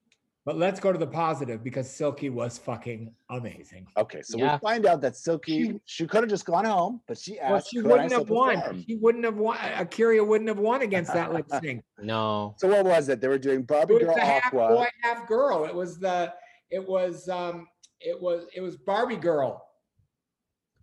But 0.45 0.57
let's 0.59 0.80
go 0.80 0.90
to 0.90 0.99
the 0.99 1.07
positive 1.07 1.62
because 1.62 1.88
Silky 1.88 2.28
was 2.28 2.59
fucking 2.59 3.14
amazing. 3.30 3.86
Okay, 3.97 4.22
so 4.22 4.38
Yeah. 4.38 4.55
we 4.55 4.59
find 4.59 4.86
out 4.86 5.01
that 5.03 5.14
Silky 5.16 5.78
she 5.84 6.05
could 6.05 6.22
have 6.24 6.30
just 6.30 6.45
gone 6.47 6.64
home, 6.64 7.01
but 7.07 7.16
she 7.16 7.38
asked. 7.38 7.51
Well, 7.53 7.61
she 7.61 7.80
wouldn't 7.80 8.11
still 8.11 8.20
have 8.22 8.30
won. 8.30 8.57
perform?" 8.57 8.84
She 8.88 8.97
wouldn't 8.97 9.24
have 9.24 9.36
won. 9.36 9.57
A'keria 9.59 10.26
wouldn't 10.26 10.49
have 10.49 10.59
won 10.59 10.82
against 10.82 11.12
that 11.14 11.32
lip 11.32 11.47
sync. 11.62 11.84
No. 11.99 12.55
So 12.59 12.66
what 12.66 12.84
was 12.84 13.09
it? 13.09 13.20
They 13.20 13.28
were 13.28 13.38
doing 13.38 13.61
It 13.61 13.66
Barbie 13.68 13.95
was 13.95 14.03
Girl 14.03 14.16
half 14.18 14.47
Aqua. 14.47 14.68
boy, 14.68 14.88
half 15.03 15.28
girl. 15.28 15.64
It 15.64 15.74
was 15.74 16.01
the. 16.01 16.34
It 16.70 16.88
was. 16.88 17.28
Um. 17.28 17.68
It 18.01 18.20
was. 18.20 18.47
It 18.53 18.62
was 18.62 18.76
Barbie 18.76 19.16
girl. 19.16 19.64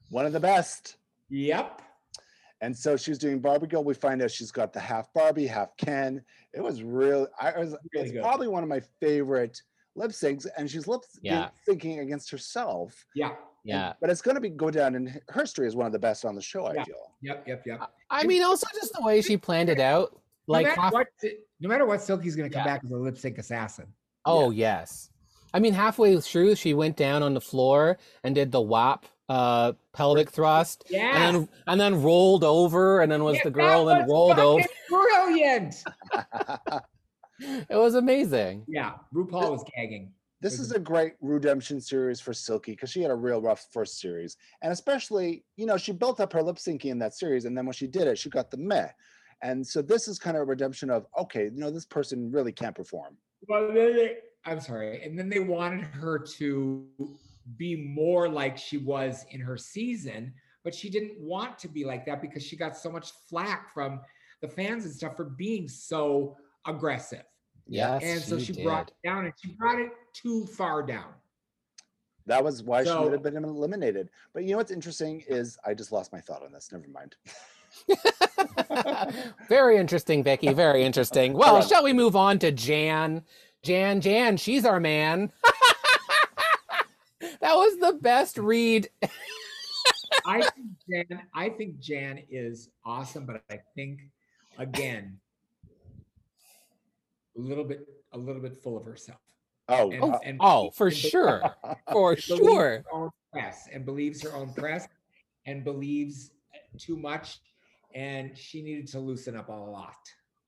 one 0.10 0.26
of 0.26 0.32
the 0.32 0.40
best. 0.40 0.96
Yep. 1.30 1.82
And 2.62 2.76
so 2.78 2.98
she 2.98 3.12
was 3.12 3.18
doing 3.18 3.40
Barbie 3.40 3.68
Girl. 3.68 3.84
We 3.84 3.94
find 3.94 4.22
out 4.22 4.32
she's 4.32 4.52
got 4.52 4.74
the 4.74 4.80
half 4.80 5.12
Barbie, 5.14 5.48
half 5.48 5.76
Ken. 5.78 6.22
It 6.54 6.62
was 6.62 6.84
real. 6.84 7.28
I 7.40 7.58
was 7.58 7.76
Really 7.94 8.08
it's 8.08 8.12
good. 8.12 8.22
probably 8.22 8.48
one 8.48 8.64
of 8.64 8.70
my 8.70 8.82
favorite 9.00 9.62
lip 9.96 10.12
syncs, 10.12 10.46
and 10.58 10.70
she's 10.70 10.88
lip 10.88 11.02
Yeah. 11.22 11.50
syncing 11.68 12.02
against 12.02 12.30
herself. 12.32 13.06
Yeah. 13.16 13.30
And- 13.30 13.38
Yeah. 13.64 13.94
but 14.02 14.10
it's 14.10 14.22
going 14.22 14.36
to 14.36 14.42
be 14.42 14.50
go 14.50 14.70
down 14.72 14.96
in 14.96 15.08
hi- 15.08 15.22
history 15.36 15.68
as 15.68 15.76
one 15.76 15.86
of 15.86 15.92
the 15.94 16.00
best 16.00 16.26
on 16.26 16.36
the 16.36 16.42
show. 16.42 16.66
I 16.66 16.84
feel. 16.84 17.14
Yep. 17.22 17.48
Yep. 17.48 17.64
Yep. 17.66 17.82
I 18.10 18.24
mean, 18.26 18.44
also 18.44 18.68
just 18.74 18.94
the 18.94 19.02
way 19.02 19.22
she 19.22 19.38
planned 19.38 19.70
it 19.70 19.80
out. 19.80 20.20
Like, 20.48 20.66
no 20.66 20.70
matter 20.72 20.82
half- 20.82 20.94
what, 20.94 21.08
no 21.60 21.70
matter 21.70 21.86
what, 21.86 22.02
Silky's 22.02 22.36
gonna 22.36 22.50
come 22.50 22.62
Yeah. 22.62 22.66
back 22.66 22.84
as 22.84 22.92
a 22.92 22.98
lip 22.98 23.18
sync 23.18 23.38
assassin. 23.38 23.94
oh 24.26 24.50
yes. 24.52 25.10
I 25.54 25.60
mean, 25.60 25.74
halfway 25.74 26.20
through, 26.20 26.56
she 26.56 26.74
went 26.74 26.96
down 26.98 27.24
on 27.24 27.34
the 27.34 27.42
floor 27.42 27.98
and 28.24 28.36
did 28.36 28.52
the 28.52 28.62
WAP 28.62 29.06
uh, 29.30 29.74
pelvic 29.94 30.30
thrust, 30.32 30.86
Yeah. 30.90 31.12
and 31.28 31.36
then 31.36 31.50
and 31.68 31.80
then 31.80 32.02
rolled 32.02 32.44
over, 32.44 33.02
and 33.02 33.12
then 33.12 33.24
was 33.24 33.38
Yeah, 33.38 33.44
the 33.46 33.52
girl 33.52 33.88
and 33.90 34.00
was 34.02 34.10
rolled 34.10 34.40
over. 34.40 34.66
Brilliant. 34.90 35.76
It 37.42 37.78
was 37.78 37.96
amazing. 37.96 38.66
Yeah. 38.68 38.96
RuPaul 39.14 39.52
was 39.52 39.64
gagging. 39.74 40.12
this 40.42 40.60
is 40.60 40.74
a 40.74 40.80
great 40.80 41.14
redemption 41.22 41.80
series 41.80 42.20
for 42.20 42.34
Silky 42.34 42.74
because 42.74 42.90
she 42.90 43.02
had 43.02 43.12
a 43.12 43.16
real 43.16 43.42
rough 43.42 43.68
first 43.72 44.00
series, 44.02 44.36
and 44.62 44.74
especially 44.74 45.46
you 45.56 45.66
know 45.66 45.78
she 45.78 45.94
built 45.94 46.20
up 46.20 46.34
her 46.34 46.44
lip 46.44 46.58
syncing 46.58 46.86
in 46.92 47.00
that 47.00 47.14
series, 47.14 47.46
and 47.46 47.58
then 47.58 47.66
when 47.66 47.74
she 47.74 47.88
did 47.88 48.08
it, 48.08 48.18
she 48.18 48.30
got 48.30 48.52
the 48.52 48.58
meh. 48.58 48.90
And 49.42 49.66
so 49.66 49.82
this 49.82 50.10
is 50.10 50.20
kind 50.20 50.36
of 50.36 50.42
a 50.42 50.46
redemption 50.46 50.90
of 50.90 51.06
okay, 51.18 51.46
you 51.46 51.52
know 51.62 51.72
this 51.72 51.86
person 51.86 52.30
really 52.30 52.52
can't 52.52 52.76
perform. 52.76 53.16
Well, 53.48 53.68
then 53.68 53.96
they, 53.96 54.18
I'm 54.46 54.60
sorry. 54.60 55.02
And 55.04 55.18
then 55.18 55.30
they 55.30 55.40
wanted 55.40 55.86
her 55.86 56.20
to 56.20 56.86
be 57.58 57.76
more 57.76 58.30
like 58.30 58.58
she 58.58 58.78
was 58.78 59.26
in 59.32 59.40
her 59.40 59.58
season, 59.58 60.34
but 60.64 60.74
she 60.74 60.90
didn't 60.90 61.20
want 61.20 61.58
to 61.60 61.68
be 61.68 61.86
like 61.86 62.06
that 62.06 62.22
because 62.22 62.44
she 62.44 62.56
got 62.56 62.78
so 62.78 62.92
much 62.92 63.12
flack 63.30 63.74
from 63.74 64.02
the 64.42 64.48
fans 64.48 64.86
and 64.86 64.94
stuff 64.94 65.16
for 65.16 65.26
being 65.26 65.68
so 65.68 66.36
aggressive. 66.66 67.24
Yes, 67.68 68.02
and 68.04 68.22
so 68.22 68.40
she 68.40 68.64
brought 68.64 68.90
it 68.90 69.08
down 69.08 69.26
and 69.26 69.34
she 69.42 69.52
brought 69.52 69.80
it 69.80 69.92
too 70.14 70.46
far 70.48 70.82
down. 70.82 71.14
That 72.26 72.44
was 72.44 72.64
why 72.64 72.84
she 72.84 72.94
would 72.94 73.12
have 73.12 73.24
been 73.24 73.38
eliminated. 73.38 74.10
But 74.34 74.44
you 74.44 74.52
know 74.52 74.58
what's 74.58 74.72
interesting 74.72 75.24
is 75.28 75.58
I 75.66 75.74
just 75.74 75.92
lost 75.92 76.14
my 76.14 76.20
thought 76.20 76.44
on 76.44 76.52
this. 76.52 76.72
Never 76.72 76.86
mind. 76.88 77.16
very 79.50 79.78
interesting, 79.78 80.24
Vicky. 80.24 80.54
Very 80.54 80.84
interesting. 80.84 81.34
Well, 81.34 81.62
shall 81.62 81.84
we 81.84 81.94
move 81.94 82.16
on 82.16 82.38
to 82.40 82.52
Jan? 82.52 83.24
Jan, 83.64 84.00
Jan, 84.00 84.38
she's 84.38 84.66
our 84.66 84.80
man. 84.80 85.32
that 87.22 87.54
was 87.56 87.78
the 87.80 87.94
best 88.02 88.38
read. 88.38 88.90
I 90.26 90.42
think 90.42 90.68
Jan, 91.10 91.22
I 91.34 91.50
think 91.50 91.80
Jan 91.80 92.20
is 92.30 92.70
awesome, 92.86 93.26
but 93.26 93.42
I 93.50 93.60
think 93.76 94.02
again, 94.58 95.20
a 97.38 97.40
little 97.40 97.64
bit, 97.64 97.88
a 98.12 98.18
little 98.18 98.42
bit 98.42 98.58
full 98.58 98.78
of 98.78 98.86
herself. 98.86 99.20
Oh, 99.68 99.92
And- 99.92 100.04
uh, 100.04 100.20
and 100.24 100.38
Oh, 100.42 100.72
for 100.72 100.88
and 100.88 100.96
sure. 100.96 101.56
For 101.92 102.16
sure. 102.16 102.84
own 102.92 103.10
press 103.32 103.68
and 103.72 103.86
believes 103.86 104.22
her 104.24 104.34
own 104.36 104.54
press 104.54 104.88
and 105.46 105.64
believes 105.64 106.32
too 106.78 106.98
much 106.98 107.40
and 107.96 108.38
she 108.38 108.62
needed 108.62 108.88
to 108.88 109.00
loosen 109.00 109.36
up 109.36 109.50
a 109.50 109.52
lot 109.54 109.96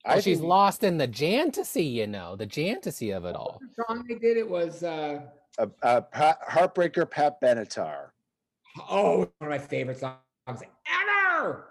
Well, 0.06 0.20
she's 0.22 0.40
lost 0.42 0.84
in 0.84 0.98
the 0.98 1.08
jantasy, 1.08 1.84
you 1.86 2.08
know, 2.08 2.36
the 2.36 2.46
jantasy 2.46 3.12
of 3.12 3.26
it 3.26 3.36
all. 3.36 3.60
the 3.62 3.84
song 3.88 4.06
they 4.08 4.16
did 4.16 4.38
it 4.38 4.48
was 4.50 4.84
uh 4.84 5.22
uh, 5.60 5.68
uh, 5.84 6.02
Pat, 6.02 6.40
Heartbreaker 6.50 7.10
Pat 7.10 7.40
Benatar. 7.42 8.10
oh 8.90 9.20
one 9.20 9.30
of 9.42 9.50
my 9.50 9.58
favorite 9.58 10.00
songs 10.00 10.18
ever 11.38 11.68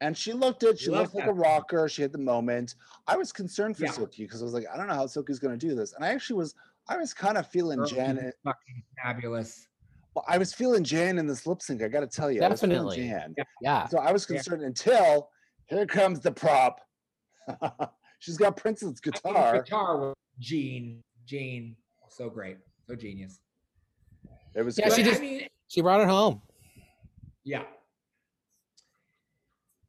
And 0.00 0.16
she 0.16 0.32
looked 0.32 0.62
it. 0.62 0.78
She 0.78 0.90
Love 0.90 1.00
looked 1.00 1.14
like 1.16 1.24
that 1.24 1.30
a 1.30 1.34
rocker. 1.34 1.88
She 1.88 2.02
had 2.02 2.12
the 2.12 2.18
moment. 2.18 2.74
I 3.06 3.16
was 3.16 3.32
concerned 3.32 3.76
for 3.76 3.84
Yeah. 3.84 3.92
Silky 3.92 4.24
because 4.24 4.42
I 4.42 4.44
was 4.44 4.54
like, 4.54 4.66
I 4.72 4.76
don't 4.76 4.86
know 4.88 4.94
how 4.94 5.06
Silky's 5.06 5.38
going 5.38 5.58
to 5.58 5.66
do 5.66 5.74
this. 5.74 5.92
And 5.94 6.04
I 6.04 6.08
actually 6.08 6.36
was. 6.36 6.54
I 6.88 6.96
was 6.96 7.12
kind 7.12 7.36
of 7.36 7.48
feeling 7.48 7.78
Girl, 7.78 7.88
Jan. 7.88 8.32
fucking 8.44 8.82
fabulous 9.02 9.66
Well, 10.14 10.24
I 10.28 10.38
was 10.38 10.54
feeling 10.54 10.84
Jan 10.84 11.18
in 11.18 11.26
this 11.26 11.44
lip 11.44 11.60
sync. 11.60 11.82
I 11.82 11.88
got 11.88 12.00
to 12.00 12.06
tell 12.06 12.30
you, 12.30 12.40
I 12.44 12.48
was 12.48 12.60
Definitely. 12.60 12.96
Jan. 12.98 13.34
Yeah. 13.36 13.44
Yeah. 13.60 13.88
So 13.88 13.98
I 13.98 14.12
was 14.12 14.24
Yeah. 14.30 14.36
concerned 14.36 14.62
until 14.62 15.28
here 15.66 15.84
comes 15.86 16.20
the 16.20 16.30
prop. 16.30 16.80
She's 18.20 18.36
got 18.36 18.56
Prince's 18.56 19.00
I 19.04 19.10
think 19.10 19.24
the 19.24 19.30
guitar. 19.30 19.62
guitar 19.62 19.96
was 19.98 20.14
Gene 20.38 21.02
Gene 21.26 21.74
so 22.08 22.30
great 22.30 22.58
so 22.86 22.94
genius 22.94 23.40
It 24.54 24.62
was 24.62 24.78
Yeah, 24.78 24.86
great. 24.88 24.96
she 24.96 25.02
just- 25.02 25.20
I 25.20 25.24
mean 25.24 25.48
She 25.68 25.80
brought 25.80 26.00
it 26.00 26.08
home. 26.08 26.40
yeah 27.44 27.64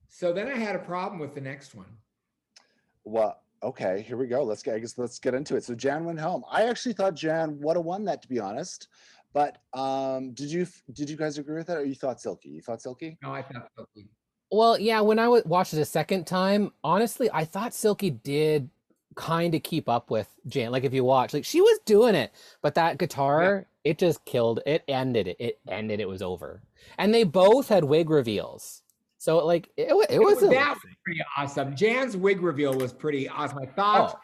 so 0.08 0.34
then 0.34 0.48
I 0.48 0.56
had 0.58 0.76
a 0.76 0.80
problem 0.80 1.20
with 1.20 1.36
the 1.36 1.41
next 1.41 1.76
one 1.76 1.98
Well, 3.04 3.39
okay, 3.64 4.02
here 4.02 4.18
we 4.18 4.28
go. 4.28 4.43
Let's 4.43 4.62
get. 4.64 4.76
I 4.76 4.80
guess 4.80 4.98
let's 4.98 5.18
get 5.20 5.34
into 5.34 5.56
it. 5.56 5.64
So 5.64 5.74
Jan 5.76 6.04
went 6.04 6.20
home. 6.20 6.43
I 6.52 6.64
actually 6.68 6.91
thought 6.93 7.16
Jan 7.16 7.58
would 7.62 7.78
have 7.78 7.86
won 7.86 8.04
that, 8.06 8.22
to 8.24 8.28
be 8.28 8.38
honest. 8.39 8.89
But 9.34 9.60
um, 9.74 10.34
did 10.34 10.52
you 10.52 10.68
did 10.91 11.10
you 11.10 11.16
guys 11.16 11.38
agree 11.38 11.56
with 11.56 11.68
that, 11.68 11.78
or 11.78 11.86
you 11.86 11.95
thought 11.95 12.20
Silky? 12.20 12.50
You 12.50 12.62
thought 12.62 12.82
Silky? 12.82 13.18
no 13.22 13.32
I 13.32 13.41
thought 13.43 13.70
Silky 13.78 14.10
Well, 14.52 14.78
yeah, 14.80 15.00
when 15.02 15.20
I 15.20 15.24
w- 15.26 15.43
watched 15.45 15.74
it 15.74 15.80
a 15.80 15.86
second 15.86 16.26
time, 16.28 16.72
honestly, 16.84 17.30
I 17.32 17.45
thought 17.45 17.74
Silky 17.74 18.10
did 18.10 18.70
kind 19.16 19.55
of 19.55 19.64
keep 19.64 19.89
up 19.89 20.10
with 20.12 20.28
Jan. 20.47 20.72
Like 20.72 20.84
if 20.84 20.93
you 20.93 21.03
watch, 21.03 21.34
like 21.34 21.45
she 21.45 21.62
was 21.62 21.80
doing 21.86 22.16
it, 22.16 22.32
but 22.62 22.76
that 22.76 22.97
guitar, 22.97 23.68
it 23.84 23.97
just 23.97 24.24
killed. 24.26 24.60
It 24.66 24.84
ended 24.88 25.28
it. 25.28 25.38
It 25.39 25.60
ended. 25.68 25.99
It 25.99 26.08
was 26.08 26.22
over. 26.22 26.62
And 26.97 27.14
they 27.14 27.24
both 27.24 27.70
had 27.70 27.84
wig 27.84 28.10
reveals, 28.10 28.84
so 29.18 29.45
like 29.45 29.70
it, 29.78 29.95
wa- 29.95 30.05
it 30.10 30.20
was. 30.20 30.39
that 30.41 30.49
was 30.49 30.80
pretty 31.03 31.22
awesome. 31.38 31.76
Jan's 31.76 32.16
wig 32.16 32.41
reveal 32.41 32.74
was 32.74 32.93
pretty 32.93 33.28
awesome. 33.28 33.60
I 33.60 33.66
thought, 33.66 34.16
oh. 34.16 34.20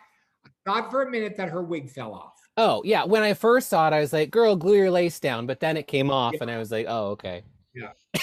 I 0.45 0.49
thought 0.81 0.91
for 0.91 1.03
a 1.03 1.09
minute 1.09 1.35
that 1.37 1.49
her 1.49 1.61
wig 1.63 1.89
fell 1.89 2.13
off. 2.13 2.33
Oh 2.55 2.81
yeah, 2.85 3.03
when 3.03 3.23
I 3.23 3.33
first 3.33 3.69
saw 3.69 3.87
it, 3.87 3.93
I 3.93 3.99
was 3.99 4.13
like, 4.13 4.29
"Girl, 4.31 4.55
glue 4.55 4.75
your 4.77 4.91
lace 4.91 5.19
down," 5.19 5.47
but 5.47 5.59
then 5.59 5.75
it 5.75 5.87
came 5.87 6.11
off, 6.11 6.33
Yeah. 6.33 6.39
and 6.43 6.51
I 6.51 6.57
was 6.59 6.71
like, 6.71 6.85
"Oh, 6.87 7.07
okay." 7.11 7.43
Yeah. 7.73 7.91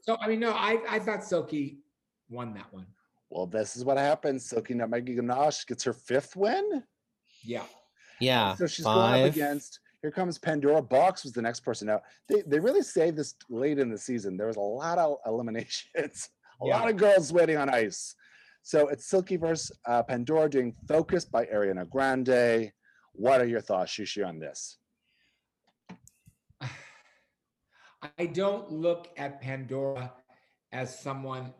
so 0.00 0.16
I 0.20 0.28
mean, 0.28 0.40
no, 0.40 0.52
I 0.52 0.78
I 0.88 0.98
thought 0.98 1.22
Silky 1.24 1.78
won 2.30 2.54
that 2.54 2.72
one. 2.72 2.86
Well, 3.30 3.46
this 3.46 3.76
is 3.76 3.84
what 3.84 3.96
happens. 3.96 4.44
Silky 4.44 4.74
Nutmeg 4.74 5.06
Ganache 5.06 5.64
gets 5.64 5.84
her 5.84 5.92
fifth 5.92 6.34
win. 6.36 6.82
Yeah, 7.42 7.62
Yeah, 8.20 8.54
So 8.56 8.66
she's 8.66 8.84
going 8.84 9.24
up 9.24 9.30
against 9.32 9.80
Here 10.02 10.10
comes 10.10 10.36
Pandora 10.38 10.82
Boxx 10.82 11.22
was 11.24 11.32
the 11.32 11.40
next 11.42 11.60
person. 11.60 11.86
Now 11.88 12.00
they, 12.28 12.42
they 12.46 12.58
really 12.60 12.82
saved 12.82 13.16
this 13.16 13.34
late 13.48 13.78
in 13.78 13.88
the 13.90 13.96
season. 13.96 14.36
There 14.36 14.48
was 14.48 14.56
a 14.56 14.60
lot 14.60 14.98
of 14.98 15.16
eliminations, 15.26 16.28
a 16.60 16.66
Yeah. 16.66 16.76
lot 16.80 16.90
of 16.90 16.96
girls 16.96 17.32
waiting 17.32 17.56
on 17.56 17.70
ice. 17.70 18.14
So 18.62 18.88
it's 18.88 19.06
Silky 19.06 19.36
versus 19.36 19.72
uh, 19.86 20.02
Pandora 20.02 20.50
doing 20.50 20.74
Focus 20.86 21.24
by 21.24 21.46
Ariana 21.46 21.88
Grande. 21.88 22.72
What 23.12 23.40
are 23.40 23.46
your 23.46 23.62
thoughts, 23.62 23.92
Shishi, 23.92 24.26
on 24.26 24.38
this? 24.38 24.76
I 28.18 28.26
don't 28.26 28.70
look 28.70 29.08
at 29.16 29.40
Pandora 29.40 30.12
as 30.72 30.96
someone 30.98 31.52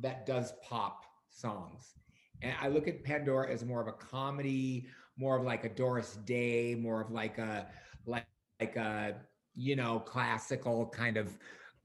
that 0.00 0.26
does 0.26 0.52
pop 0.62 1.03
songs. 1.34 1.94
And 2.42 2.54
I 2.60 2.68
look 2.68 2.88
at 2.88 3.04
Pandora 3.04 3.50
as 3.50 3.64
more 3.64 3.80
of 3.80 3.88
a 3.88 3.92
comedy, 3.92 4.86
more 5.16 5.36
of 5.38 5.44
like 5.44 5.64
a 5.64 5.68
Doris 5.68 6.16
Day, 6.24 6.74
more 6.74 7.00
of 7.00 7.10
like 7.10 7.38
a 7.38 7.66
like 8.06 8.26
like 8.60 8.76
a 8.76 9.16
you 9.54 9.76
know 9.76 10.00
classical 10.00 10.86
kind 10.86 11.16
of 11.16 11.36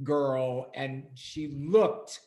girl 0.04 0.72
and 0.76 1.04
she 1.14 1.50
looked 1.50 2.22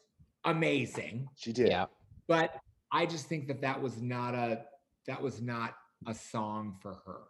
amazing 0.45 1.27
She 1.37 1.53
did. 1.53 1.69
Yeah. 1.69 1.87
but 2.29 2.61
I 2.93 3.07
just 3.07 3.27
think 3.27 3.49
that 3.49 3.61
that 3.63 3.81
was 3.81 4.01
not 4.03 4.35
a 4.35 4.65
that 5.07 5.21
was 5.21 5.41
not 5.41 5.75
a 6.07 6.15
song 6.15 6.77
for 6.81 7.01
her. 7.07 7.21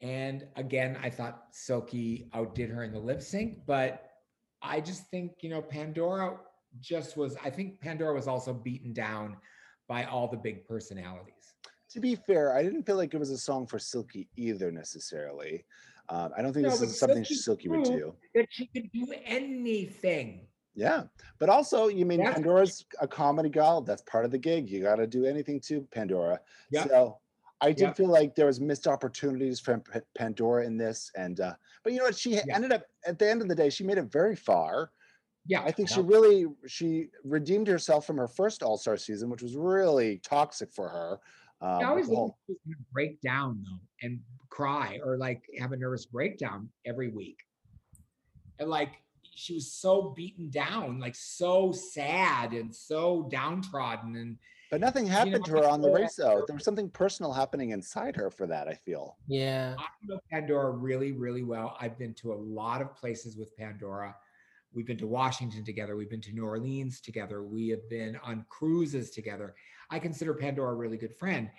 And 0.00 0.46
again, 0.56 0.98
I 1.02 1.10
thought 1.10 1.44
Silky 1.52 2.28
outdid 2.34 2.70
her 2.70 2.82
in 2.82 2.92
the 2.92 2.98
lip 2.98 3.22
sync, 3.22 3.64
but 3.66 4.10
I 4.60 4.80
just 4.80 5.08
think 5.10 5.32
you 5.40 5.50
know 5.50 5.62
Pandora 5.62 6.38
just 6.80 7.16
was. 7.16 7.36
I 7.42 7.50
think 7.50 7.80
Pandora 7.80 8.14
was 8.14 8.28
also 8.28 8.52
beaten 8.52 8.92
down 8.92 9.36
by 9.88 10.04
all 10.04 10.28
the 10.28 10.36
big 10.36 10.66
personalities. 10.66 11.54
To 11.90 12.00
be 12.00 12.14
fair, 12.14 12.56
I 12.56 12.62
didn't 12.62 12.84
feel 12.84 12.96
like 12.96 13.12
it 13.12 13.18
was 13.18 13.30
a 13.30 13.38
song 13.38 13.66
for 13.66 13.78
Silky 13.78 14.28
either 14.36 14.70
necessarily. 14.72 15.64
Um, 16.08 16.32
I 16.36 16.42
don't 16.42 16.52
think 16.52 16.64
No, 16.64 16.70
this 16.70 16.80
is 16.80 16.98
something 16.98 17.24
Silky 17.24 17.34
Silky 17.34 17.68
would 17.68 17.84
do. 17.84 18.14
That 18.34 18.46
she 18.50 18.66
could 18.66 18.90
do 18.92 19.12
anything. 19.24 20.46
Yeah, 20.74 21.04
but 21.38 21.50
also, 21.50 21.88
you 21.88 22.06
mean 22.06 22.24
Pandora's 22.24 22.86
a 23.00 23.06
comedy 23.06 23.50
gal. 23.50 23.82
That's 23.82 24.02
part 24.02 24.24
of 24.24 24.30
the 24.30 24.38
gig. 24.38 24.70
You 24.70 24.82
got 24.82 24.96
to 24.96 25.06
do 25.06 25.26
anything 25.26 25.60
to 25.62 25.82
Pandora. 25.92 26.40
Yeah. 26.70 26.86
So 26.86 27.18
I 27.60 27.72
did 27.72 27.88
Yeah. 27.88 27.92
feel 27.92 28.08
like 28.08 28.34
there 28.34 28.46
was 28.46 28.58
missed 28.58 28.86
opportunities 28.86 29.60
from 29.60 29.82
Pandora 30.16 30.64
in 30.64 30.78
this, 30.78 31.10
and 31.14 31.40
uh, 31.40 31.54
but 31.84 31.92
you 31.92 31.98
know 31.98 32.06
what? 32.06 32.16
She 32.16 32.36
Yeah. 32.36 32.44
ended 32.54 32.72
up 32.72 32.86
at 33.06 33.18
the 33.18 33.28
end 33.28 33.42
of 33.42 33.48
the 33.48 33.54
day. 33.54 33.68
She 33.68 33.84
made 33.84 33.98
it 33.98 34.04
very 34.10 34.34
far. 34.34 34.92
Yeah, 35.46 35.62
I 35.62 35.72
think 35.72 35.88
she 35.88 36.00
really 36.00 36.46
she 36.66 37.08
redeemed 37.24 37.66
herself 37.66 38.06
from 38.06 38.16
her 38.16 38.28
first 38.28 38.62
All 38.62 38.76
Star 38.78 38.96
season, 38.96 39.28
which 39.28 39.42
was 39.42 39.56
really 39.56 40.18
toxic 40.18 40.72
for 40.72 40.88
her. 40.88 41.20
Um, 41.60 41.68
I 41.68 41.78
with 41.78 41.86
always 41.86 42.08
the 42.08 42.16
whole- 42.16 42.26
like 42.26 42.34
she 42.46 42.52
was 42.52 42.58
gonna 42.76 42.86
break 42.92 43.20
down 43.20 43.62
though 43.64 44.06
and 44.06 44.20
cry 44.50 45.00
or 45.04 45.16
like 45.16 45.44
have 45.58 45.72
a 45.72 45.76
nervous 45.76 46.06
breakdown 46.06 46.68
every 46.84 47.08
week. 47.08 47.38
And 48.58 48.68
like 48.68 48.90
she 49.34 49.54
was 49.54 49.72
so 49.72 50.10
beaten 50.10 50.50
down, 50.50 51.00
like 51.00 51.14
so 51.14 51.72
sad 51.72 52.52
and 52.52 52.74
so 52.74 53.28
downtrodden. 53.30 54.16
And 54.16 54.38
but 54.70 54.80
nothing 54.80 55.06
happened 55.06 55.44
to 55.46 55.52
her 55.52 55.64
on 55.66 55.80
the 55.80 55.90
race. 55.90 56.16
Though 56.16 56.44
there 56.46 56.54
was 56.54 56.64
something 56.64 56.88
personal 56.90 57.32
happening 57.32 57.70
inside 57.70 58.14
her 58.16 58.30
for 58.30 58.46
that. 58.46 58.68
I 58.68 58.74
feel. 58.74 59.16
Yeah. 59.26 59.74
I 59.78 59.86
know 60.04 60.20
Pandora 60.30 60.70
really, 60.70 61.12
really 61.12 61.42
well. 61.42 61.76
I've 61.80 61.98
been 61.98 62.14
to 62.14 62.32
a 62.32 62.36
lot 62.36 62.80
of 62.80 62.94
places 62.94 63.36
with 63.36 63.56
Pandora. 63.56 64.14
We've 64.74 64.86
been 64.86 64.98
to 64.98 65.06
Washington 65.06 65.64
together. 65.64 65.96
We've 65.96 66.10
been 66.10 66.20
to 66.22 66.32
New 66.32 66.44
Orleans 66.44 67.00
together. 67.00 67.42
We 67.42 67.68
have 67.68 67.88
been 67.90 68.18
on 68.24 68.46
cruises 68.48 69.10
together. 69.10 69.54
I 69.90 69.98
consider 69.98 70.34
Pandora 70.34 70.72
a 70.72 70.76
really 70.76 70.96
good 70.96 71.14
friend. 71.14 71.50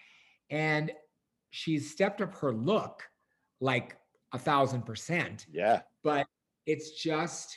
And 0.49 0.91
she's 1.51 1.91
stepped 1.91 2.22
up 2.22 2.34
her 2.36 2.53
look 2.53 3.03
like 3.59 3.97
a 4.34 4.39
thousand 4.39 4.84
percent. 4.84 5.45
Yeah. 5.51 5.82
But 6.03 6.28
it's 6.66 6.91
just, 6.91 7.55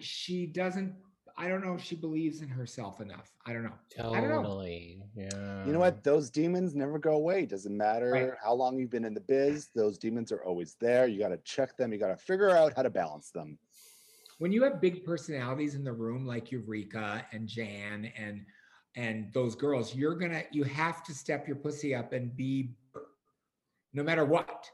she 0.00 0.46
doesn't, 0.46 0.94
I 1.38 1.48
don't 1.48 1.62
know 1.62 1.74
if 1.74 1.82
she 1.82 1.96
believes 1.96 2.40
in 2.40 2.48
herself 2.48 3.00
enough. 3.00 3.30
I 3.44 3.52
don't 3.52 3.64
know. 3.64 3.74
I 3.98 4.20
don't 4.20 4.30
know. 4.30 4.42
Totally. 4.42 5.02
Yeah. 5.14 5.66
You 5.66 5.72
know 5.72 5.78
what? 5.80 6.02
Those 6.02 6.30
demons 6.30 6.74
never 6.74 6.98
go 6.98 7.12
away. 7.12 7.44
Doesn't 7.44 7.76
matter 7.76 8.38
how 8.42 8.54
long 8.54 8.78
you've 8.78 8.90
been 8.90 9.04
in 9.04 9.12
the 9.12 9.20
biz, 9.20 9.68
those 9.74 9.98
demons 9.98 10.32
are 10.32 10.42
always 10.44 10.76
there. 10.80 11.08
You 11.08 11.18
got 11.18 11.28
to 11.28 11.38
check 11.38 11.76
them. 11.76 11.92
You 11.92 11.98
got 11.98 12.08
to 12.08 12.16
figure 12.16 12.50
out 12.50 12.72
how 12.74 12.82
to 12.82 12.90
balance 12.90 13.30
them. 13.32 13.58
When 14.38 14.52
you 14.52 14.62
have 14.64 14.80
big 14.80 15.04
personalities 15.04 15.74
in 15.74 15.84
the 15.84 15.92
room 15.92 16.26
like 16.26 16.50
Eureka 16.52 17.24
and 17.32 17.48
Jan 17.48 18.10
and 18.18 18.44
and 18.94 19.30
those 19.34 19.54
girls, 19.54 19.94
you're 19.94 20.14
gonna 20.16 20.42
you 20.52 20.64
have 20.64 21.02
to 21.04 21.14
step 21.14 21.46
your 21.46 21.56
pussy 21.56 21.94
up 21.94 22.12
and 22.12 22.34
be 22.36 22.70
no 23.92 24.02
matter 24.02 24.24
what. 24.24 24.70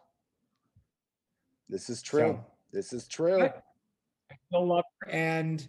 This 1.69 1.89
is 1.91 2.03
true. 2.03 2.21
So- 2.21 2.47
this 2.73 2.93
is 2.95 3.07
true. 3.07 3.43
I 3.43 3.53
still 4.49 4.67
love 4.67 4.85
her 5.03 5.11
and 5.11 5.67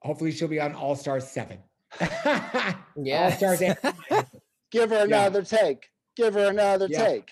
hopefully 0.00 0.32
she'll 0.32 0.48
be 0.48 0.58
on 0.60 0.74
All 0.74 0.96
Stars 0.96 1.28
7. 1.28 1.58
All 2.00 2.74
Yes. 2.96 3.36
Stars 3.36 3.60
8. 3.60 3.76
Give 4.70 4.88
her 4.88 4.96
Yeah. 5.00 5.04
another 5.04 5.42
take. 5.42 5.90
Give 6.16 6.32
her 6.32 6.46
another 6.48 6.86
Yeah. 6.88 7.04
take. 7.06 7.30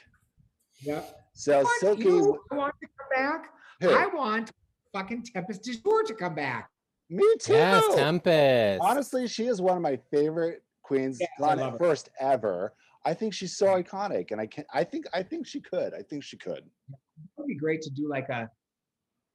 Yeah. 0.80 1.02
So 1.32 1.62
But 1.62 1.70
Silky, 1.80 2.02
you 2.04 2.38
I 2.50 2.54
want 2.54 2.74
to 2.82 2.88
come 2.98 3.08
back. 3.16 3.50
who? 3.80 3.90
I 3.92 4.06
want 4.14 4.50
fucking 4.92 5.24
Tempest 5.24 5.62
DuJour 5.64 6.04
to 6.06 6.14
come 6.14 6.34
back. 6.34 6.70
me 7.10 7.24
too. 7.40 7.52
Yes, 7.54 7.84
Tempest. 7.94 8.80
Honestly, 8.82 9.26
she 9.28 9.46
is 9.46 9.60
one 9.60 9.76
of 9.76 9.82
my 9.82 9.98
favorite 10.10 10.62
queens, 10.82 11.18
Yes, 11.20 11.30
I 11.38 11.42
not 11.54 11.58
love 11.58 11.72
her. 11.74 11.78
first 11.78 12.08
ever. 12.20 12.74
I 13.04 13.14
think 13.14 13.32
she's 13.32 13.56
so 13.56 13.66
iconic, 13.66 14.32
and 14.32 14.40
I 14.40 14.46
can. 14.46 14.64
I 14.74 14.84
think. 14.84 15.06
I 15.14 15.22
think 15.22 15.46
she 15.46 15.60
could. 15.60 15.94
I 15.94 16.02
think 16.02 16.22
she 16.24 16.36
could. 16.36 16.58
it 16.58 16.98
would 17.36 17.46
be 17.46 17.54
great 17.54 17.80
to 17.82 17.90
do 17.90 18.08
like 18.08 18.28
a 18.28 18.50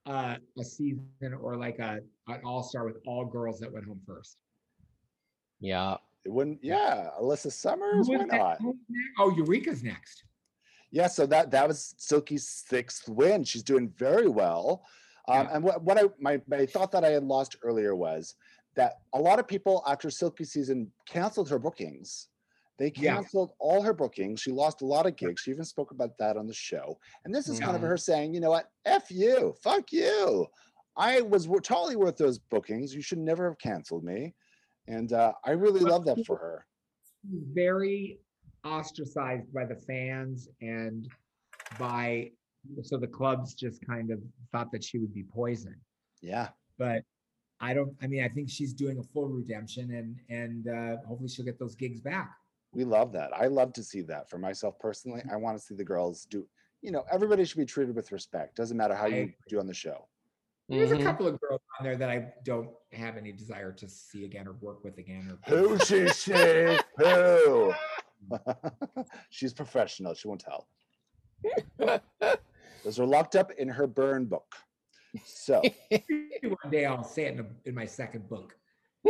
uh, 0.05 0.35
a 0.59 0.63
season 0.63 1.07
or 1.41 1.55
like 1.55 1.79
a 1.79 1.99
an 2.27 2.41
all 2.45 2.61
star 2.61 2.85
with 2.85 2.97
all 3.07 3.25
girls 3.25 3.59
that 3.61 3.71
went 3.71 3.85
home 3.85 4.01
first. 4.05 4.37
Yeah. 5.59 5.95
It 6.25 6.31
wouldn't. 6.31 6.59
Yeah, 6.63 7.09
Alisa 7.21 7.51
Summers. 7.51 8.07
Who 8.07 8.17
Why 8.17 8.23
is 8.23 8.31
not? 8.31 8.57
Oh, 9.19 9.35
Eureka's 9.35 9.83
next. 9.83 10.23
Yeah, 10.91 11.07
so 11.07 11.25
that 11.25 11.51
that 11.51 11.67
was 11.67 11.95
Silky's 11.97 12.47
sixth 12.47 13.09
win. 13.09 13.43
She's 13.43 13.63
doing 13.63 13.89
very 13.97 14.27
well. 14.29 14.85
Um, 15.27 15.47
Yeah. 15.47 15.55
And 15.55 15.63
what, 15.63 15.83
what 15.83 15.97
I 15.97 16.03
my, 16.19 16.41
my 16.47 16.65
thought 16.65 16.91
that 16.91 17.03
I 17.03 17.09
had 17.09 17.23
lost 17.23 17.55
earlier 17.63 17.95
was 17.95 18.35
that 18.75 18.93
a 19.13 19.19
lot 19.19 19.39
of 19.39 19.47
people 19.47 19.83
after 19.87 20.09
Silky 20.09 20.43
season 20.43 20.91
canceled 21.07 21.49
her 21.49 21.59
bookings. 21.59 22.29
They 22.79 22.91
Yeah. 22.95 23.13
canceled 23.15 23.53
all 23.59 23.81
her 23.83 23.93
bookings. 23.93 24.41
She 24.41 24.51
lost 24.51 24.81
a 24.81 24.85
lot 24.85 25.05
of 25.05 25.15
gigs. 25.15 25.41
She 25.41 25.51
even 25.51 25.63
spoke 25.63 25.91
about 25.91 26.17
that 26.17 26.37
on 26.37 26.47
the 26.47 26.53
show. 26.53 26.97
And 27.23 27.33
this 27.33 27.47
is 27.47 27.59
kind 27.59 27.75
of 27.75 27.83
her 27.83 27.97
saying, 27.97 28.33
you 28.33 28.39
know 28.39 28.49
what, 28.49 28.69
f 28.85 29.11
you, 29.11 29.53
fuck 29.63 29.91
you. 29.91 30.47
I 30.97 31.21
was 31.21 31.47
totally 31.63 31.95
worth 31.95 32.17
those 32.17 32.39
bookings. 32.39 32.93
You 32.93 33.01
should 33.01 33.19
never 33.19 33.47
have 33.47 33.59
canceled 33.59 34.03
me. 34.03 34.35
And 34.87 35.13
uh, 35.13 35.33
I 35.45 35.51
really 35.51 35.81
But 35.81 35.91
love 35.91 36.05
that 36.05 36.25
for 36.25 36.37
her. 36.37 36.65
Very 37.53 38.19
ostracized 38.65 39.53
by 39.53 39.65
the 39.65 39.75
fans 39.75 40.49
and 40.61 41.07
by 41.79 42.31
so 42.83 42.97
the 42.97 43.07
clubs 43.07 43.53
just 43.53 43.85
kind 43.85 44.11
of 44.11 44.19
thought 44.51 44.71
that 44.71 44.83
she 44.83 44.97
would 44.99 45.13
be 45.13 45.23
poison. 45.23 45.75
Yeah. 46.21 46.49
But 46.77 47.03
I 47.59 47.73
don't. 47.73 47.93
I 48.01 48.07
mean, 48.07 48.23
I 48.23 48.29
think 48.29 48.49
she's 48.49 48.73
doing 48.73 48.99
a 48.99 49.03
full 49.03 49.27
redemption, 49.29 49.91
and 49.91 50.17
and 50.29 50.67
uh, 50.67 50.97
hopefully 51.07 51.29
she'll 51.29 51.45
get 51.45 51.59
those 51.59 51.75
gigs 51.75 52.01
back. 52.01 52.31
We 52.73 52.83
love 52.83 53.11
that. 53.13 53.31
I 53.35 53.47
love 53.47 53.71
to 53.73 53.83
see 53.83 54.01
that 54.01 54.29
for 54.29 54.37
myself 54.37 54.79
personally. 54.79 55.21
I 55.31 55.35
want 55.35 55.57
to 55.57 55.63
see 55.63 55.75
the 55.75 55.83
girls 55.83 56.25
do, 56.25 56.47
you 56.81 56.91
know, 56.91 57.05
everybody 57.11 57.45
should 57.45 57.57
be 57.59 57.65
treated 57.65 57.95
with 57.95 58.11
respect. 58.11 58.55
Doesn't 58.55 58.75
matter 58.75 58.95
how 58.95 59.05
I 59.05 59.09
you 59.09 59.15
agree. 59.23 59.35
do 59.47 59.59
on 59.59 59.67
the 59.67 59.73
show. 59.75 60.07
There's 60.69 60.89
Mhm. 60.89 61.01
a 61.01 61.03
couple 61.03 61.27
of 61.27 61.39
girls 61.39 61.61
on 61.79 61.83
there 61.85 61.95
that 61.97 62.09
I 62.09 62.33
don't 62.43 62.71
have 62.93 63.15
any 63.15 63.31
desire 63.31 63.71
to 63.73 63.87
see 63.87 64.25
again 64.25 64.47
or 64.47 64.53
work 64.53 64.83
with 64.83 64.97
again. 64.97 65.29
Or 65.29 65.55
Who 65.55 65.77
she 65.79 66.07
she? 66.09 66.77
Who? 66.97 67.73
She's 69.29 69.53
professional. 69.53 70.15
She 70.15 70.27
won't 70.27 70.41
tell. 70.41 70.67
Those 72.83 72.99
are 72.99 73.05
locked 73.05 73.35
up 73.35 73.51
in 73.51 73.67
her 73.69 73.87
burn 73.87 74.25
book. 74.25 74.55
So, 75.25 75.61
one 75.91 76.71
day 76.71 76.85
I'll 76.85 77.03
say 77.03 77.25
it 77.25 77.33
in, 77.33 77.39
a, 77.41 77.45
in 77.65 77.75
my 77.75 77.85
second 77.85 78.27
book. 78.27 78.55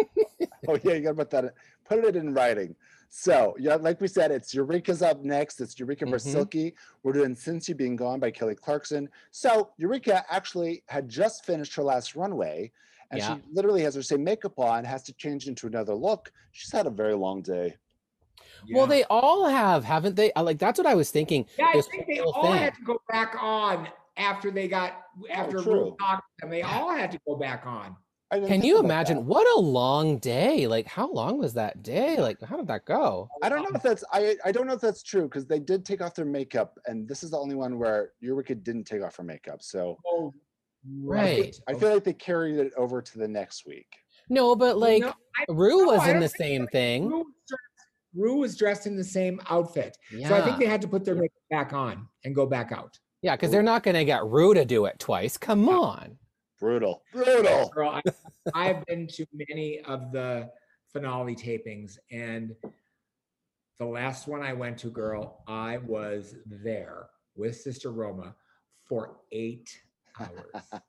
oh 0.68 0.78
yeah, 0.84 0.94
you 0.94 1.02
gotta 1.02 1.16
put 1.16 1.30
that 1.30 1.46
in, 1.46 1.52
put 1.86 2.04
it 2.04 2.16
in 2.16 2.34
writing. 2.34 2.76
So, 3.10 3.56
yeah, 3.60 3.76
like 3.76 4.02
we 4.02 4.08
said, 4.08 4.32
it's 4.32 4.54
Eureka's 4.54 5.02
up 5.04 5.24
next. 5.24 5.62
It's 5.62 5.78
Eureka 5.80 6.06
versus 6.08 6.30
Mhm. 6.32 6.36
Silky. 6.36 6.76
We're 7.04 7.14
doing 7.14 7.36
Since 7.36 7.70
You 7.70 7.76
Being 7.76 7.96
Gone 7.96 8.20
by 8.20 8.32
Kelly 8.32 8.56
Clarkson. 8.56 9.08
So, 9.32 9.70
Eureka 9.78 10.26
actually 10.30 10.84
had 10.88 11.08
just 11.08 11.46
finished 11.46 11.76
her 11.76 11.84
last 11.84 12.16
runway, 12.16 12.72
and 13.12 13.20
Yeah. 13.20 13.36
she 13.36 13.44
literally 13.52 13.84
has 13.84 13.94
her 13.96 14.02
same 14.02 14.24
makeup 14.24 14.58
on, 14.60 14.84
has 14.84 15.04
to 15.04 15.14
change 15.14 15.48
into 15.48 15.68
another 15.68 15.94
look. 15.94 16.32
She's 16.52 16.72
had 16.72 16.88
a 16.88 16.90
very 16.90 17.14
long 17.14 17.44
day. 17.44 17.78
Well, 18.72 18.88
they 18.88 19.04
all 19.10 19.48
have, 19.48 19.84
haven't 19.84 20.16
they? 20.16 20.32
Like 20.36 20.60
that's 20.60 20.78
what 20.78 20.88
I 20.88 20.96
was 20.96 21.12
thinking. 21.12 21.46
Yeah, 21.58 21.72
I 21.74 21.82
think 21.82 22.08
they 22.08 22.20
all 22.20 22.44
thing. 22.44 22.54
had 22.58 22.76
to 22.76 22.82
go 22.84 23.02
back 23.10 23.36
on 23.42 23.88
after 24.18 24.52
they 24.52 24.68
got 24.68 24.94
oh, 25.24 25.28
after 25.32 25.62
true. 25.62 25.74
Ru 25.74 25.96
talked 26.00 26.24
to 26.40 26.46
them. 26.46 26.50
They 26.52 26.62
all 26.62 26.92
had 26.96 27.12
to 27.12 27.20
go 27.28 27.36
back 27.36 27.66
on. 27.66 27.96
Can 28.48 28.64
you 28.64 28.80
imagine 28.80 29.18
that. 29.18 29.24
what 29.26 29.46
a 29.56 29.60
long 29.60 30.18
day? 30.18 30.66
Like, 30.66 30.88
how 30.88 31.12
long 31.12 31.38
was 31.38 31.54
that 31.54 31.84
day? 31.84 32.18
Like, 32.18 32.42
how 32.42 32.58
did 32.58 32.66
that 32.66 32.84
go? 32.84 33.30
I 33.44 33.50
don't 33.50 33.62
know 33.62 33.70
if 33.76 33.84
that's 33.84 34.04
I 34.12 34.36
I 34.44 34.52
don't 34.52 34.66
know 34.66 34.74
if 34.74 34.82
that's 34.82 35.04
true 35.04 35.24
because 35.24 35.46
they 35.46 35.60
did 35.60 35.86
take 35.86 36.02
off 36.02 36.16
their 36.16 36.26
makeup, 36.26 36.80
and 36.88 37.08
this 37.08 37.22
is 37.22 37.30
the 37.30 37.38
only 37.38 37.54
one 37.54 37.78
where 37.78 38.14
Eureka 38.22 38.56
didn't 38.56 38.86
take 38.86 39.04
off 39.04 39.18
her 39.18 39.24
makeup. 39.24 39.62
So 39.62 39.98
Oh, 40.08 40.34
Right. 41.02 41.56
I 41.68 41.76
feel 41.76 41.94
like 41.94 42.04
they 42.04 42.14
carried 42.14 42.58
it 42.58 42.74
over 42.76 43.02
to 43.02 43.18
the 43.20 43.28
next 43.28 43.66
week. 43.68 43.88
No, 44.30 44.56
but 44.56 44.78
like, 44.80 45.02
No, 45.02 45.14
I- 45.38 45.46
Ru 45.50 45.86
was 45.86 46.00
I 46.02 46.08
in 46.08 46.14
don't 46.14 46.22
the 46.24 46.30
think 46.30 46.38
same 46.38 46.62
so. 46.64 46.70
thing. 46.72 47.24
Ru 48.16 48.36
was, 48.36 48.36
dressed, 48.36 48.36
Ru 48.36 48.40
was 48.40 48.58
dressed 48.58 48.88
in 48.88 48.96
the 48.96 49.04
same 49.04 49.42
outfit. 49.50 49.98
Yeah. 50.12 50.30
So 50.30 50.36
I 50.36 50.42
think 50.42 50.60
they 50.60 50.66
had 50.66 50.82
to 50.82 50.88
put 50.88 51.06
their 51.06 51.16
makeup 51.16 51.32
back 51.50 51.74
on 51.74 52.08
and 52.26 52.36
go 52.36 52.46
back 52.46 52.72
out. 52.72 52.98
Yeah, 53.22 53.36
because 53.36 53.52
they're 53.52 53.64
not 53.64 53.84
going 53.84 53.96
to 53.96 54.06
get 54.06 54.26
Ru 54.26 54.54
to 54.54 54.66
do 54.66 54.86
it 54.86 55.00
twice. 55.00 55.38
Come 55.38 55.70
on. 55.70 56.18
Brutal, 56.60 57.04
brutal. 57.12 57.70
Girl, 57.70 57.90
I, 57.90 58.02
I've 58.54 58.86
been 58.86 59.08
to 59.08 59.26
many 59.34 59.82
of 59.82 60.12
the 60.12 60.50
finale 60.94 61.36
tapings, 61.36 61.98
and 62.10 62.56
the 63.80 63.86
last 63.86 64.28
one 64.28 64.42
I 64.42 64.54
went 64.54 64.78
to, 64.80 64.90
girl, 64.90 65.44
I 65.48 65.78
was 65.80 66.36
there 66.46 67.08
with 67.36 67.58
Sister 67.58 67.92
Roma 67.92 68.36
for 68.88 69.18
eight 69.32 69.78
hours. 70.20 70.82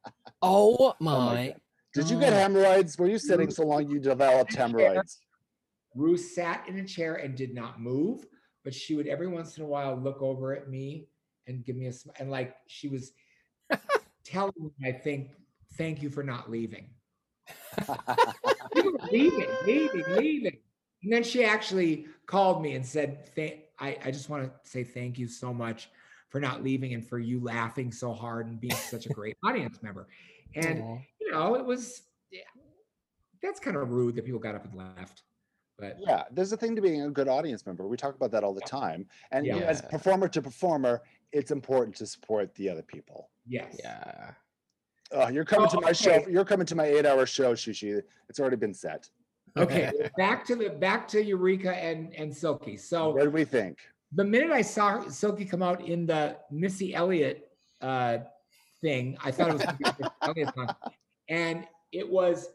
Oh, 0.42 0.76
oh 0.80 0.94
my 1.00 1.12
my. 1.12 1.46
God. 1.48 1.56
Did 1.94 2.10
you 2.10 2.18
get 2.18 2.32
hemorrhoids? 2.32 2.98
Were 2.98 3.06
you 3.06 3.18
sitting 3.18 3.50
so 3.50 3.64
long 3.64 3.88
you 3.88 4.00
developed 4.00 4.54
hemorrhoids? 4.56 5.18
Ru 5.94 6.16
sat 6.16 6.68
in 6.68 6.78
a 6.78 6.84
chair 6.84 7.16
and 7.16 7.34
did 7.34 7.54
not 7.54 7.80
move, 7.80 8.26
but 8.64 8.74
she 8.74 8.94
would 8.94 9.06
every 9.06 9.28
once 9.28 9.56
in 9.56 9.64
a 9.64 9.66
while 9.66 9.96
look 9.96 10.22
over 10.22 10.54
at 10.54 10.68
me 10.68 11.08
and 11.46 11.64
give 11.64 11.76
me 11.76 11.86
a 11.86 11.92
smile. 11.92 12.16
And 12.18 12.30
like 12.30 12.56
she 12.66 12.88
was 12.88 13.12
telling 14.24 14.52
me, 14.58 14.88
I 14.88 14.92
think, 14.92 15.30
thank 15.76 16.02
you 16.02 16.10
for 16.10 16.22
not 16.22 16.50
leaving. 16.50 16.90
Leaving, 19.12 19.46
leaving, 19.66 20.04
leaving. 20.08 20.58
And 21.02 21.12
then 21.12 21.22
she 21.22 21.44
actually 21.44 22.06
called 22.26 22.62
me 22.62 22.74
and 22.74 22.84
said, 22.84 23.26
"Thank- 23.34 23.60
I, 23.78 23.96
I 24.04 24.10
just 24.10 24.28
want 24.28 24.44
to 24.44 24.68
say 24.68 24.84
thank 24.84 25.18
you 25.18 25.28
so 25.28 25.52
much 25.52 25.90
for 26.28 26.40
not 26.40 26.64
leaving 26.64 26.94
and 26.94 27.06
for 27.06 27.18
you 27.18 27.40
laughing 27.40 27.92
so 27.92 28.12
hard 28.12 28.46
and 28.46 28.60
being 28.60 28.74
such 28.74 29.06
a 29.06 29.08
great 29.12 29.36
audience 29.44 29.82
member. 29.82 30.08
And 30.56 30.82
Aw. 30.82 30.98
you 31.20 31.30
know, 31.30 31.54
it 31.54 31.64
was 31.64 32.02
yeah, 32.30 32.42
that's 33.42 33.60
kind 33.60 33.76
of 33.76 33.90
rude 33.90 34.16
that 34.16 34.24
people 34.24 34.40
got 34.40 34.54
up 34.54 34.64
and 34.64 34.74
left. 34.74 35.22
But 35.78 35.96
Yeah, 35.98 36.24
there's 36.30 36.52
a 36.52 36.56
thing 36.56 36.76
to 36.76 36.82
being 36.82 37.02
a 37.02 37.10
good 37.10 37.28
audience 37.28 37.66
member. 37.66 37.86
We 37.86 37.96
talk 37.96 38.14
about 38.14 38.30
that 38.32 38.44
all 38.44 38.54
the 38.54 38.60
time. 38.62 39.06
And 39.32 39.44
you 39.46 39.52
know, 39.52 39.66
as 39.66 39.82
performer 39.82 40.28
to 40.28 40.40
performer, 40.42 41.02
it's 41.32 41.50
important 41.50 41.96
to 41.96 42.06
support 42.06 42.54
the 42.54 42.68
other 42.68 42.82
people. 42.82 43.30
yes. 43.46 43.76
Yeah. 43.82 44.32
Oh, 45.12 45.28
you're 45.28 45.44
coming 45.44 45.68
to 45.68 45.76
Oh, 45.76 45.80
my 45.80 45.92
show. 45.92 46.24
You're 46.28 46.44
coming 46.46 46.66
to 46.66 46.74
my 46.74 46.86
eight-hour 46.86 47.26
show, 47.26 47.52
Shishi. 47.54 48.02
It's 48.28 48.40
already 48.40 48.56
been 48.56 48.74
set. 48.74 49.08
Okay, 49.56 49.92
back 50.16 50.44
to 50.46 50.56
the 50.56 50.70
back 50.70 51.06
to 51.08 51.22
Eureka 51.22 51.72
and 51.76 52.12
and 52.14 52.34
Silky. 52.34 52.76
So 52.76 53.10
What 53.10 53.22
do 53.24 53.30
we 53.30 53.44
think? 53.44 53.78
the 54.12 54.24
minute 54.24 54.50
I 54.50 54.62
saw 54.62 55.06
Silky 55.08 55.44
come 55.44 55.62
out 55.62 55.82
in 55.86 56.06
the 56.06 56.36
Missy 56.50 56.94
Elliott 56.94 57.48
uh, 57.80 58.18
thing, 58.80 59.16
I 59.22 59.30
thought 59.30 59.50
it 59.50 59.52
was 59.54 59.62
gonna 59.62 59.78
be 59.78 60.04
a 60.04 60.12
Elliott 60.22 60.54
song, 60.54 60.74
and 61.28 61.66
it 61.92 62.08
was. 62.08 62.48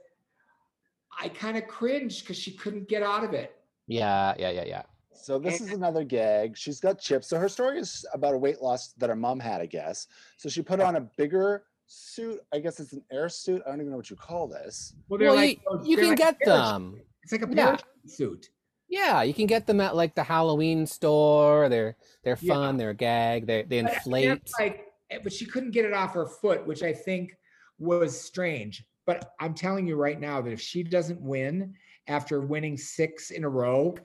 I 1.19 1.29
kind 1.29 1.57
of 1.57 1.67
cringed 1.67 2.21
because 2.23 2.37
she 2.37 2.51
couldn't 2.51 2.87
get 2.87 3.03
out 3.03 3.23
of 3.23 3.33
it. 3.33 3.55
Yeah, 3.87 4.33
yeah, 4.37 4.51
yeah, 4.51 4.63
yeah. 4.65 4.83
So 5.13 5.37
this 5.37 5.59
is 5.61 5.71
another 5.73 6.03
gag. 6.03 6.55
She's 6.57 6.79
got 6.79 6.99
chips. 6.99 7.27
So 7.27 7.37
her 7.37 7.49
story 7.49 7.79
is 7.79 8.05
about 8.13 8.33
a 8.33 8.37
weight 8.37 8.61
loss 8.61 8.93
that 8.97 9.09
her 9.09 9.15
mom 9.15 9.39
had, 9.39 9.59
I 9.61 9.65
guess. 9.65 10.07
So 10.37 10.47
she 10.47 10.61
put 10.61 10.79
on 10.79 10.95
a 10.95 11.01
bigger 11.01 11.63
suit. 11.87 12.39
I 12.53 12.59
guess 12.59 12.79
it's 12.79 12.93
an 12.93 13.03
air 13.11 13.27
suit. 13.27 13.61
I 13.65 13.69
don't 13.71 13.81
even 13.81 13.91
know 13.91 13.97
what 13.97 14.09
you 14.09 14.15
call 14.15 14.47
this. 14.47 14.93
Well, 15.09 15.19
Well, 15.19 15.35
like 15.35 15.59
you, 15.71 15.77
those- 15.77 15.87
you 15.87 15.97
can 15.97 16.09
like 16.09 16.17
get 16.17 16.39
parachute- 16.39 16.45
them. 16.47 17.01
It's 17.23 17.31
like 17.33 17.41
a 17.43 17.53
Yeah. 17.53 17.77
suit. 18.07 18.49
Yeah, 18.87 19.21
you 19.21 19.33
can 19.35 19.45
get 19.45 19.67
them 19.67 19.81
at 19.81 19.95
like 19.95 20.15
the 20.15 20.23
Halloween 20.23 20.87
store. 20.87 21.67
They're 21.69 21.95
they're 22.23 22.37
Yeah. 22.41 22.53
fun. 22.53 22.77
They're 22.77 22.89
a 22.91 22.95
gag. 22.95 23.45
They 23.45 23.63
they 23.63 23.79
inflate. 23.79 24.27
that's 24.29 24.53
like, 24.59 24.85
eh, 25.11 25.19
but 25.21 25.33
she 25.33 25.45
couldn't 25.45 25.71
get 25.71 25.85
it 25.85 25.93
off 25.93 26.13
her 26.13 26.25
foot, 26.25 26.65
which 26.65 26.81
I 26.81 26.93
think 26.93 27.37
was 27.77 28.19
strange. 28.19 28.85
But 29.09 29.33
I'm 29.39 29.55
telling 29.55 29.87
you 29.87 29.95
right 29.95 30.19
now 30.19 30.39
that 30.39 30.51
if 30.51 30.61
she 30.61 30.83
doesn't 30.83 31.19
win 31.19 31.73
after 32.05 32.41
winning 32.41 32.77
six 32.77 33.31
in 33.31 33.43
a 33.43 33.49
row, 33.49 33.95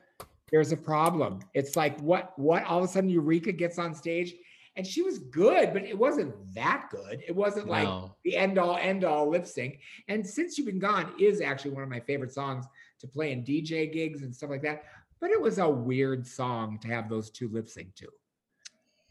there's 0.50 0.72
a 0.72 0.78
problem. 0.78 1.40
It's 1.52 1.76
like 1.76 2.00
what 2.00 2.32
what 2.38 2.64
all 2.64 2.78
of 2.78 2.84
a 2.86 2.88
sudden 2.88 3.10
Eureka 3.10 3.52
gets 3.52 3.78
on 3.78 3.94
stage 3.94 4.32
and 4.76 4.86
she 4.86 5.02
was 5.02 5.18
good, 5.18 5.74
but 5.74 5.82
it 5.84 5.98
wasn't 5.98 6.32
that 6.54 6.88
good. 6.90 7.22
It 7.28 7.36
wasn't 7.36 7.68
like 7.68 7.84
No. 7.84 8.16
the 8.24 8.34
end 8.34 8.56
all 8.56 8.78
end 8.78 9.04
all 9.04 9.28
lip 9.28 9.46
sync. 9.46 9.80
And 10.08 10.26
since 10.26 10.56
you've 10.56 10.68
been 10.68 10.78
gone 10.78 11.12
is 11.20 11.42
actually 11.42 11.72
one 11.72 11.82
of 11.82 11.90
my 11.90 12.00
favorite 12.00 12.32
songs 12.32 12.64
to 13.00 13.06
play 13.06 13.32
in 13.32 13.44
DJ 13.44 13.92
gigs 13.92 14.22
and 14.22 14.34
stuff 14.34 14.48
like 14.48 14.62
that. 14.62 14.84
But 15.20 15.32
it 15.32 15.40
was 15.40 15.58
a 15.58 15.68
weird 15.68 16.26
song 16.26 16.78
to 16.78 16.88
have 16.88 17.10
those 17.10 17.28
two 17.28 17.50
lip 17.50 17.68
sync 17.68 17.94
to. 17.96 18.08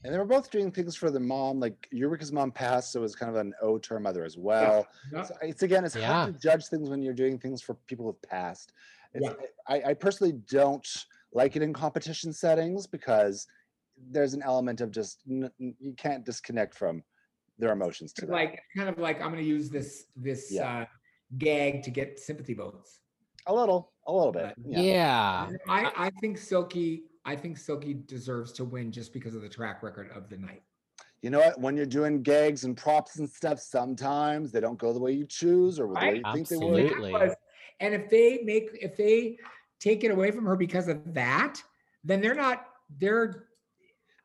And 0.03 0.13
they 0.13 0.17
were 0.17 0.25
both 0.25 0.51
doing 0.51 0.71
things 0.71 0.95
for 0.95 1.09
their 1.09 1.21
mom. 1.21 1.59
Like 1.59 1.87
Eureka's 1.91 2.31
mom 2.31 2.51
passed, 2.51 2.91
so 2.91 2.99
it 2.99 3.03
was 3.03 3.15
kind 3.15 3.29
of 3.29 3.35
an 3.37 3.53
ode 3.61 3.83
to 3.83 3.93
her 3.93 3.99
mother 3.99 4.23
as 4.25 4.37
well. 4.37 4.85
Yeah. 5.13 5.23
So 5.23 5.35
it's 5.41 5.63
again, 5.63 5.85
it's 5.85 5.95
Yeah. 5.95 6.07
hard 6.07 6.33
to 6.33 6.39
judge 6.39 6.65
things 6.67 6.89
when 6.89 7.01
you're 7.01 7.13
doing 7.13 7.39
things 7.39 7.61
for 7.61 7.75
people 7.87 8.05
who've 8.05 8.21
passed. 8.29 8.73
It's, 9.13 9.25
Yeah. 9.25 9.33
I, 9.67 9.91
I 9.91 9.93
personally 9.93 10.33
don't 10.49 10.85
like 11.33 11.55
it 11.55 11.61
in 11.61 11.71
competition 11.73 12.33
settings 12.33 12.85
because 12.85 13.47
there's 14.11 14.33
an 14.33 14.41
element 14.43 14.81
of 14.81 14.91
just 14.91 15.19
n- 15.29 15.49
n- 15.61 15.75
you 15.79 15.93
can't 15.93 16.25
disconnect 16.25 16.73
from 16.75 17.03
their 17.59 17.71
emotions 17.71 18.11
to 18.13 18.25
that. 18.25 18.31
like 18.31 18.59
kind 18.75 18.89
of 18.89 18.97
like 18.97 19.17
I'm 19.21 19.27
going 19.31 19.37
to 19.43 19.43
use 19.49 19.69
this 19.69 20.07
this 20.15 20.51
Yeah. 20.51 20.79
uh, 20.81 20.85
gag 21.37 21.83
to 21.83 21.91
get 21.91 22.19
sympathy 22.19 22.53
votes. 22.53 22.99
a 23.45 23.53
little, 23.53 23.91
a 24.07 24.11
little 24.13 24.31
bit. 24.31 24.53
Yeah. 24.65 24.79
Yeah. 24.81 25.49
I 25.67 25.91
I 26.07 26.09
think 26.21 26.37
Silky 26.37 27.03
I 27.25 27.35
think 27.35 27.57
Silky 27.57 27.93
deserves 27.93 28.51
to 28.53 28.65
win 28.65 28.91
just 28.91 29.13
because 29.13 29.33
of 29.35 29.41
the 29.41 29.49
track 29.49 29.81
record 29.83 30.09
of 30.15 30.29
the 30.29 30.37
night. 30.37 30.61
You 31.21 31.29
know 31.29 31.39
what? 31.39 31.59
When 31.59 31.77
you're 31.77 31.85
doing 31.85 32.21
gags 32.21 32.65
and 32.65 32.75
props 32.75 33.17
and 33.17 33.29
stuff, 33.29 33.59
sometimes 33.59 34.51
they 34.51 34.59
don't 34.59 34.77
go 34.77 34.91
the 34.91 34.99
way 34.99 35.13
you 35.13 35.25
choose 35.25 35.79
or 35.79 35.87
the 35.87 35.93
way 35.93 36.01
Right. 36.01 36.15
you 36.25 36.33
think 36.33 36.47
they 36.49 36.57
That 36.57 36.65
would. 36.65 36.83
Absolutely. 36.85 37.11
was- 37.13 37.35
and 37.79 37.93
if 37.93 38.09
they 38.09 38.41
make 38.43 38.69
if 38.81 38.95
they 38.97 39.37
take 39.79 40.03
it 40.03 40.11
away 40.11 40.31
from 40.31 40.45
her 40.45 40.55
because 40.57 40.87
of 40.89 41.13
that, 41.13 41.61
then 42.03 42.19
they're 42.21 42.35
not 42.35 42.67
they're 42.99 43.47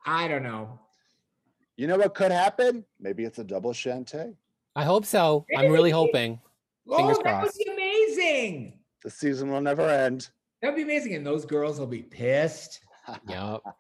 I 0.05 0.27
don't 0.27 0.43
know. 0.43 0.81
You 1.77 1.87
know 1.87 1.97
what 1.99 2.15
could 2.15 2.33
happen? 2.33 2.85
Maybe 2.99 3.25
it's 3.25 3.39
a 3.39 3.45
double 3.45 3.73
shantay. 3.73 4.35
I 4.75 4.85
hope 4.85 5.05
so. 5.05 5.47
I'm 5.57 5.71
really 5.71 5.91
hoping. 5.91 6.41
Oh, 6.89 6.97
Fingers 6.97 7.19
oh, 7.21 7.23
that 7.25 7.43
would 7.45 7.53
be 7.57 7.71
amazing. 7.73 8.79
The 9.05 9.11
season 9.11 9.51
will 9.51 9.61
never 9.61 9.83
end. 9.83 10.31
That'd 10.61 10.77
be 10.77 10.83
amazing, 10.83 11.15
and 11.15 11.25
those 11.25 11.45
girls 11.45 11.79
will 11.79 11.87
be 11.87 12.03
pissed. 12.03 12.81
Yep. 13.29 13.61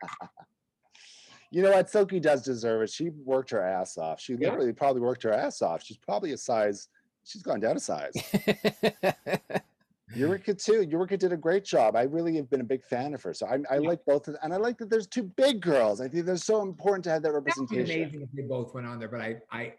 You 1.51 1.63
know 1.63 1.71
what? 1.71 1.89
Silky 1.89 2.21
does 2.21 2.43
deserve 2.43 2.83
it. 2.83 2.91
She 2.91 3.09
worked 3.25 3.49
her 3.53 3.63
ass 3.63 3.97
off. 3.97 4.21
She 4.21 4.35
Yeah. 4.35 4.51
literally 4.51 4.75
probably 4.75 5.01
worked 5.01 5.23
her 5.23 5.33
ass 5.33 5.63
off. 5.63 5.83
She's 5.83 5.97
probably 5.97 6.33
a 6.33 6.37
size. 6.37 6.89
She's 7.25 7.43
gone 7.43 7.59
down 7.59 7.77
a 7.77 7.81
size. 7.81 8.13
Eureka 10.15 10.53
too. 10.53 10.83
Eureka 10.83 11.17
did 11.17 11.33
a 11.33 11.39
great 11.39 11.65
job. 11.65 11.97
I 11.97 12.03
really 12.03 12.37
have 12.37 12.51
been 12.51 12.61
a 12.61 12.65
big 12.65 12.85
fan 12.85 13.15
of 13.15 13.23
her. 13.23 13.33
So 13.33 13.47
I, 13.47 13.55
I 13.71 13.79
Yeah. 13.79 13.89
like 13.89 14.01
both 14.07 14.29
of 14.29 14.35
them, 14.35 14.41
and 14.43 14.53
I 14.53 14.59
like 14.59 14.77
that 14.77 14.91
there's 14.91 15.07
two 15.07 15.23
big 15.23 15.63
girls. 15.63 16.03
I 16.03 16.09
think 16.09 16.27
they're 16.27 16.37
so 16.37 16.61
important 16.61 17.03
to 17.05 17.11
have 17.13 17.23
that 17.23 17.33
representation. 17.33 17.87
That 17.87 17.89
would 17.89 17.97
be 17.97 18.03
amazing 18.03 18.23
if 18.23 18.29
they 18.37 18.43
both 18.43 18.75
went 18.75 18.87
on 18.87 18.99
there, 18.99 19.09
but 19.09 19.23
I, 19.23 19.37
I, 19.51 19.73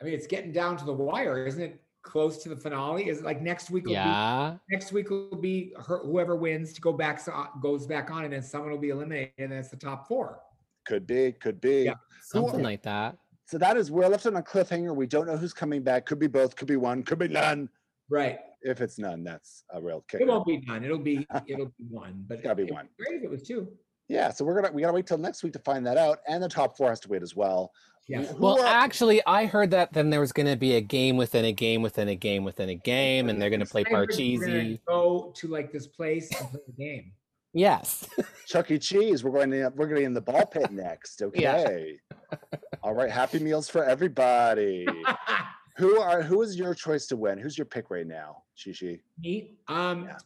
I 0.00 0.04
mean, 0.04 0.14
it's 0.14 0.28
getting 0.28 0.52
down 0.52 0.76
to 0.76 0.84
the 0.84 0.92
wire, 0.92 1.44
isn't 1.44 1.60
it? 1.62 1.82
Close 2.08 2.42
to 2.42 2.48
the 2.48 2.56
finale. 2.56 3.10
Is 3.10 3.18
it 3.18 3.24
like 3.24 3.42
next 3.42 3.70
week? 3.70 3.84
Will 3.84 3.92
yeah. 3.92 4.54
Be, 4.66 4.74
next 4.74 4.92
week 4.92 5.10
will 5.10 5.36
be 5.36 5.74
her, 5.86 5.98
whoever 5.98 6.36
wins 6.36 6.72
to 6.72 6.80
go 6.80 6.90
back, 6.90 7.20
so- 7.20 7.48
goes 7.60 7.86
back 7.86 8.10
on, 8.10 8.24
and 8.24 8.32
then 8.32 8.42
someone 8.42 8.70
will 8.70 8.78
be 8.78 8.88
eliminated, 8.88 9.32
and 9.36 9.52
that's 9.52 9.68
the 9.68 9.76
top 9.76 10.08
four. 10.08 10.40
Could 10.86 11.06
be, 11.06 11.32
could 11.32 11.60
be. 11.60 11.84
Yeah. 11.84 11.94
Something 12.22 12.62
like 12.62 12.82
that. 12.84 13.18
So 13.44 13.58
that 13.58 13.76
is 13.76 13.90
we're 13.90 14.08
left 14.08 14.24
on 14.24 14.36
a 14.36 14.42
cliffhanger. 14.42 14.96
We 14.96 15.06
don't 15.06 15.26
know 15.26 15.36
who's 15.36 15.52
coming 15.52 15.82
back. 15.82 16.06
Could 16.06 16.18
be 16.18 16.28
both, 16.28 16.56
could 16.56 16.66
be 16.66 16.76
one, 16.76 17.02
could 17.02 17.18
be 17.18 17.28
none. 17.28 17.68
Right. 18.08 18.38
If 18.62 18.80
it's 18.80 18.98
none, 18.98 19.22
that's 19.22 19.64
a 19.70 19.80
real 19.80 20.02
kicker. 20.08 20.22
It 20.22 20.28
won't 20.28 20.46
be 20.46 20.62
none. 20.66 20.82
It'll 20.84 20.98
be 20.98 21.26
it'll 21.46 21.66
be 21.66 21.84
one. 21.90 22.24
But 22.26 22.36
it's 22.36 22.42
gotta 22.42 22.54
be 22.54 22.62
it'd 22.62 22.74
one. 22.74 22.88
Great 22.98 23.18
if 23.18 23.24
it 23.24 23.30
was 23.30 23.42
two. 23.42 23.68
Yeah, 24.08 24.30
so 24.30 24.46
we're 24.46 24.54
gonna 24.60 24.72
we 24.74 24.80
gotta 24.80 24.94
wait 24.94 25.06
till 25.06 25.18
next 25.18 25.42
week 25.42 25.52
to 25.52 25.58
find 25.58 25.86
that 25.86 25.98
out. 25.98 26.20
And 26.26 26.42
the 26.42 26.48
top 26.48 26.76
four 26.76 26.88
has 26.88 27.00
to 27.00 27.08
wait 27.08 27.22
as 27.22 27.36
well. 27.36 27.70
Yeah. 28.08 28.32
Well, 28.38 28.60
are- 28.60 28.66
actually, 28.66 29.24
I 29.26 29.44
heard 29.46 29.70
that 29.72 29.92
then 29.92 30.08
there 30.10 30.20
was 30.20 30.32
going 30.32 30.46
to 30.46 30.56
be 30.56 30.74
a 30.76 30.80
game 30.80 31.16
within 31.18 31.44
a 31.44 31.52
game 31.52 31.82
within 31.82 32.08
a 32.08 32.14
game 32.16 32.42
within 32.42 32.70
a 32.70 32.74
game, 32.74 33.28
and 33.28 33.40
they're 33.40 33.50
going 33.50 33.60
to 33.60 33.66
play 33.66 33.84
I 33.86 33.90
heard 33.90 34.08
we're 34.10 34.16
gonna 34.16 34.48
Parcheesi. 34.48 34.80
Go 34.88 35.32
to 35.36 35.48
like 35.48 35.70
this 35.72 35.86
place 35.86 36.28
and 36.40 36.50
play 36.50 36.60
the 36.66 36.72
game. 36.72 37.12
Yes. 37.52 38.08
Chuck 38.46 38.70
E. 38.70 38.78
Cheese. 38.78 39.22
We're 39.22 39.30
going 39.30 39.50
to 39.50 39.70
we're 39.76 39.86
going 39.86 39.96
to 39.96 40.00
be 40.00 40.04
in 40.04 40.14
the 40.14 40.20
ball 40.22 40.46
pit 40.46 40.70
next. 40.70 41.22
Okay. 41.22 41.98
All 42.82 42.94
right. 42.94 43.10
Happy 43.10 43.38
meals 43.38 43.68
for 43.68 43.84
everybody. 43.84 44.86
who 45.76 46.00
are 46.00 46.22
who 46.22 46.42
is 46.42 46.56
your 46.56 46.74
choice 46.74 47.06
to 47.08 47.16
win? 47.16 47.38
Who's 47.38 47.58
your 47.58 47.64
pick 47.66 47.90
right 47.90 48.06
now, 48.06 48.42
Shishi? 48.56 49.00
Neat. 49.18 49.58
Um, 49.68 50.04
Yeah. 50.04 50.16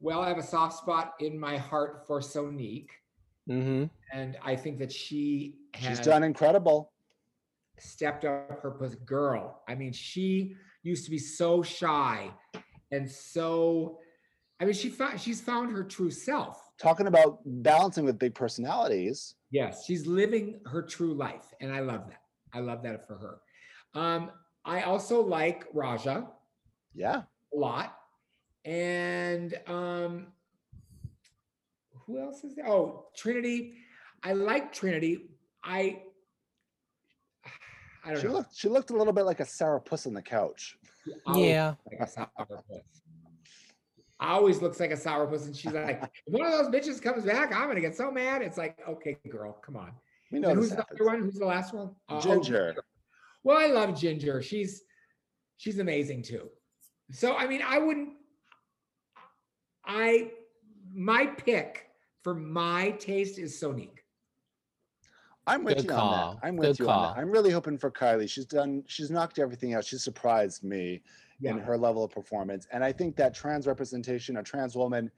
well, 0.00 0.20
I 0.20 0.28
have 0.28 0.38
a 0.38 0.42
soft 0.42 0.78
spot 0.78 1.14
in 1.20 1.38
my 1.38 1.56
heart 1.56 2.06
for 2.06 2.20
Sonique, 2.20 2.90
hmm 3.46 3.84
and 4.12 4.36
I 4.42 4.54
think 4.56 4.78
that 4.78 4.92
she 4.92 5.56
has 5.74 5.98
She's 5.98 6.06
done 6.06 6.22
incredible. 6.22 6.92
Stepped 7.78 8.24
up 8.24 8.60
her 8.62 8.70
pos- 8.78 8.94
girl. 8.94 9.62
I 9.68 9.74
mean, 9.74 9.92
she 9.92 10.54
used 10.82 11.04
to 11.06 11.10
be 11.10 11.18
so 11.18 11.62
shy 11.62 12.30
and 12.92 13.10
so. 13.10 13.98
I 14.60 14.64
mean, 14.64 14.74
she 14.74 14.88
found 14.88 15.20
she's 15.20 15.40
found 15.40 15.72
her 15.72 15.82
true 15.82 16.10
self. 16.10 16.60
Talking 16.78 17.06
about 17.08 17.40
balancing 17.44 18.04
with 18.04 18.18
big 18.18 18.34
personalities. 18.34 19.34
Yes, 19.50 19.84
she's 19.86 20.06
living 20.06 20.60
her 20.66 20.82
true 20.82 21.14
life, 21.14 21.52
and 21.60 21.72
I 21.72 21.80
love 21.80 22.06
that. 22.08 22.22
I 22.52 22.60
love 22.60 22.82
that 22.84 23.06
for 23.06 23.16
her. 23.16 24.00
Um, 24.00 24.30
I 24.64 24.82
also 24.82 25.20
like 25.20 25.70
Ra'Jah 25.72 26.28
Yeah. 26.94 27.22
a 27.52 27.56
lot, 27.56 27.96
and 28.64 29.54
um, 29.66 30.28
who 32.06 32.20
else 32.20 32.44
is 32.44 32.54
there? 32.54 32.68
Oh, 32.68 33.06
Trinity. 33.16 33.74
I 34.22 34.32
like 34.32 34.72
Trinity. 34.72 35.28
I 35.62 36.02
I 38.04 38.10
don't 38.12 38.20
She 38.20 38.26
know. 38.26 38.32
looked 38.34 38.54
she 38.56 38.68
looked 38.68 38.90
a 38.90 38.96
little 38.96 39.12
bit 39.12 39.24
like 39.24 39.40
a 39.40 39.44
Sarah 39.46 39.80
Puss 39.80 40.06
on 40.06 40.14
the 40.14 40.22
couch. 40.22 40.76
Yeah. 41.34 41.74
like 41.90 42.00
a 42.00 42.04
sourpuss. 42.10 42.82
Always 44.20 44.62
looks 44.62 44.78
like 44.80 44.90
a 44.90 44.96
sourpuss, 44.96 45.46
and 45.46 45.56
she's 45.56 45.72
like, 45.72 46.00
one 46.26 46.46
of 46.46 46.52
those 46.52 46.68
bitches 46.68 47.02
comes 47.02 47.24
back, 47.24 47.54
I'm 47.54 47.68
gonna 47.68 47.80
get 47.80 47.96
so 47.96 48.10
mad. 48.10 48.42
It's 48.42 48.56
like, 48.56 48.78
okay, 48.88 49.16
girl, 49.30 49.52
come 49.64 49.76
on. 49.76 49.92
We 50.30 50.38
And 50.38 50.46
know 50.46 50.54
who's 50.54 50.70
this 50.70 50.76
the 50.78 50.86
other 50.94 51.04
one? 51.04 51.20
Who's 51.22 51.34
the 51.38 51.46
last 51.46 51.74
one? 51.74 51.88
Uh, 52.08 52.16
oh, 52.16 52.20
Ginger. 52.20 52.74
Well, 53.42 53.58
I 53.58 53.66
love 53.66 53.98
Ginger. 53.98 54.40
She's 54.40 54.82
she's 55.56 55.78
amazing 55.78 56.22
too. 56.22 56.48
So 57.10 57.34
I 57.36 57.46
mean, 57.46 57.60
I 57.66 57.78
wouldn't. 57.78 58.10
I 59.84 60.30
my 60.94 61.26
pick 61.26 61.86
for 62.22 62.34
my 62.34 62.92
taste 62.92 63.38
is 63.38 63.60
Sonique. 63.60 63.98
I'm 65.46 65.64
with 65.64 65.76
Good 65.76 65.86
you 65.86 65.92
on 65.92 66.36
that. 66.36 66.46
I'm 66.46 66.56
with 66.56 66.78
Good 66.78 66.78
you 66.84 66.90
on 66.90 67.14
that. 67.14 67.20
I'm 67.20 67.30
really 67.30 67.50
hoping 67.50 67.78
for 67.78 67.90
Kylie. 67.90 68.28
She's 68.28 68.46
done. 68.46 68.82
She's 68.86 69.10
knocked 69.10 69.38
everything 69.38 69.74
out. 69.74 69.84
She 69.84 69.96
surprised 69.96 70.64
me 70.64 71.02
in 71.42 71.58
her 71.58 71.76
level 71.76 72.02
of 72.04 72.10
performance, 72.10 72.66
and 72.72 72.82
I 72.82 72.90
think 72.92 73.16
that 73.16 73.34
trans 73.34 73.66
representation, 73.66 74.38
a 74.38 74.42
trans 74.42 74.74
woman, 74.74 75.10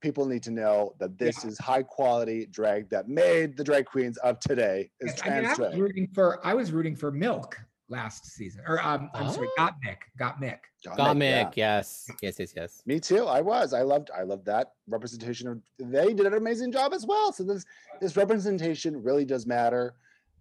people 0.00 0.24
need 0.24 0.42
to 0.44 0.50
know 0.50 0.94
that 0.98 1.18
this 1.18 1.44
is 1.44 1.58
high 1.58 1.82
quality 1.82 2.46
drag 2.46 2.88
that 2.88 3.08
made 3.08 3.56
the 3.56 3.62
drag 3.64 3.84
queens 3.84 4.16
of 4.18 4.40
today 4.40 4.90
is 5.00 5.12
Yes, 5.12 5.20
I 5.22 5.24
mean, 5.24 5.32
I 5.32 5.40
trans 5.42 5.58
was 5.58 5.68
drag. 5.68 5.80
rooting 5.80 6.08
for 6.14 6.46
I 6.46 6.54
was 6.54 6.72
rooting 6.72 6.96
for 6.96 7.10
Milk 7.10 7.58
last 7.92 8.26
season, 8.26 8.62
or 8.66 8.82
um, 8.82 9.08
I'm 9.14 9.30
sorry, 9.30 9.48
Oh. 9.58 9.68
Gottmik, 9.68 9.98
Gottmik. 10.18 10.58
Got 10.84 10.96
Got 10.96 11.16
it, 11.16 11.22
yeah. 11.22 11.44
Mick, 11.44 11.56
yes. 11.56 12.10
Yes, 12.20 12.40
yes, 12.40 12.52
yes. 12.56 12.82
Me 12.86 12.98
too. 12.98 13.26
I 13.26 13.40
was. 13.40 13.72
I 13.72 13.82
loved. 13.82 14.10
I 14.16 14.22
loved 14.22 14.44
that 14.46 14.72
representation 14.88 15.46
of. 15.46 15.60
They 15.78 16.12
did 16.14 16.26
an 16.26 16.34
amazing 16.34 16.72
job 16.72 16.92
as 16.92 17.06
well. 17.06 17.32
So 17.32 17.44
this 17.44 17.64
this 18.00 18.16
representation 18.16 19.00
really 19.00 19.24
does 19.24 19.46
matter, 19.46 19.94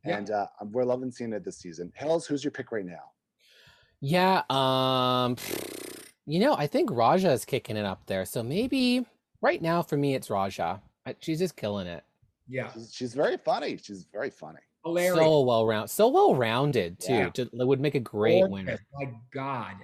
Yeah. 0.06 0.18
and 0.18 0.32
uh, 0.32 0.48
we're 0.72 0.86
loving 0.86 1.12
seeing 1.12 1.34
it 1.34 1.44
this 1.46 1.58
season. 1.58 1.92
Hells, 1.96 2.26
who's 2.26 2.44
your 2.44 2.52
pick 2.52 2.72
right 2.72 2.86
now? 2.86 3.12
Yeah, 4.00 4.42
um 4.50 5.36
you 6.26 6.40
know, 6.40 6.56
I 6.56 6.66
think 6.68 6.90
Ra'Jah 6.90 7.34
is 7.34 7.46
kicking 7.46 7.78
it 7.78 7.86
up 7.86 8.06
there. 8.08 8.26
So 8.26 8.42
maybe 8.42 9.06
right 9.42 9.62
now 9.62 9.82
for 9.84 9.98
me 9.98 10.16
it's 10.16 10.30
Ra'Jah. 10.30 10.80
She's 11.20 11.40
just 11.40 11.56
killing 11.56 11.88
it. 11.88 12.04
Yeah, 12.48 12.72
She's, 12.74 12.94
she's 12.94 13.14
very 13.14 13.38
funny. 13.38 13.78
She's 13.78 14.06
very 14.12 14.30
funny. 14.30 14.60
Hilarious. 14.84 15.16
So 15.16 15.42
well 15.42 15.66
round 15.68 15.90
so 15.90 16.08
well 16.08 16.36
rounded 16.36 17.00
too. 17.00 17.14
Yeah. 17.14 17.30
To, 17.30 17.50
would 17.54 17.80
make 17.80 17.96
a 17.96 18.00
great 18.00 18.40
Gorgeous. 18.40 18.52
winner. 18.54 18.80
My 19.00 19.12
God. 19.34 19.76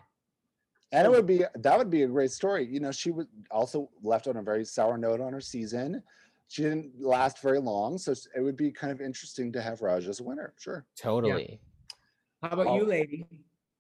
And 0.92 1.06
it 1.06 1.10
would 1.12 1.28
be 1.28 1.44
that 1.56 1.78
would 1.78 1.90
be 1.90 2.04
a 2.04 2.08
great 2.08 2.32
story. 2.32 2.66
You 2.66 2.80
know, 2.80 2.92
she 2.92 3.12
was 3.12 3.28
also 3.52 3.90
left 4.02 4.28
on 4.28 4.38
a 4.38 4.42
very 4.42 4.64
sour 4.66 4.98
note 4.98 5.20
on 5.22 5.34
her 5.34 5.42
season. 5.42 6.02
She 6.48 6.64
didn't 6.64 6.92
last 7.02 7.42
very 7.42 7.60
long, 7.60 7.98
so 7.98 8.14
it 8.14 8.40
would 8.42 8.56
be 8.56 8.72
kind 8.72 8.92
of 8.94 9.02
interesting 9.02 9.52
to 9.52 9.62
have 9.62 9.82
Raj 9.82 10.08
as 10.08 10.22
a 10.22 10.24
winner. 10.24 10.54
Sure. 10.58 10.86
Totally. 10.98 11.60
How 12.42 12.50
about 12.52 12.68
Oh. 12.68 12.76
you, 12.78 12.86
lady? 12.86 13.26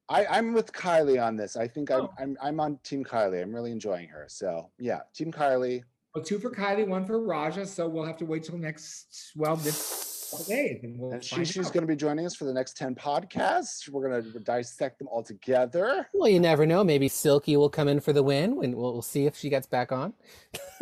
I, 0.09 0.25
I'm 0.25 0.53
with 0.53 0.71
Kylie 0.73 1.21
on 1.23 1.35
this. 1.37 1.55
I 1.55 1.67
think 1.67 1.91
I'm, 1.91 2.01
Oh. 2.01 2.13
I'm 2.19 2.37
I'm 2.41 2.59
on 2.59 2.77
Team 2.83 3.03
Kylie. 3.05 3.41
I'm 3.41 3.53
really 3.55 3.71
enjoying 3.71 4.07
her. 4.09 4.25
So 4.27 4.69
yeah, 4.79 4.99
Team 5.15 5.31
Kylie. 5.31 5.83
Well, 6.13 6.23
two 6.23 6.39
for 6.39 6.49
Kylie, 6.49 6.87
one 6.87 7.05
for 7.05 7.19
Ra'Jah. 7.19 7.67
So 7.67 7.87
we'll 7.87 8.05
have 8.05 8.17
to 8.17 8.25
wait 8.25 8.43
till 8.43 8.57
next, 8.57 9.31
well, 9.35 9.55
this 9.55 9.77
couple 10.31 10.45
days, 10.45 10.79
and 10.83 10.99
we'll 10.99 11.11
And 11.13 11.23
she, 11.23 11.45
she's 11.45 11.69
going 11.71 11.81
to 11.81 11.87
be 11.87 11.95
joining 11.95 12.25
us 12.25 12.35
for 12.35 12.45
the 12.45 12.53
next 12.53 12.77
10 12.77 12.95
podcasts. 12.95 13.87
We're 13.89 14.09
going 14.09 14.23
to 14.33 14.39
dissect 14.39 14.99
them 14.99 15.07
all 15.09 15.23
together. 15.23 16.07
Well, 16.13 16.29
you 16.29 16.39
never 16.39 16.65
know. 16.65 16.83
Maybe 16.83 17.07
Silky 17.07 17.57
will 17.57 17.69
come 17.69 17.87
in 17.87 17.99
for 17.99 18.13
the 18.13 18.23
win. 18.23 18.55
When 18.55 18.75
we'll, 18.75 18.93
we'll 18.93 19.01
see 19.01 19.25
if 19.25 19.37
she 19.37 19.49
gets 19.49 19.67
back 19.67 19.91
on. 19.91 20.13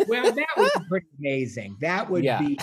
Well, 0.09 0.23
that 0.23 0.47
would 0.57 0.71
be 0.77 0.79
pretty 0.89 1.07
amazing. 1.19 1.77
That 1.79 2.09
would 2.11 2.23
Yeah. 2.23 2.39
be. 2.41 2.59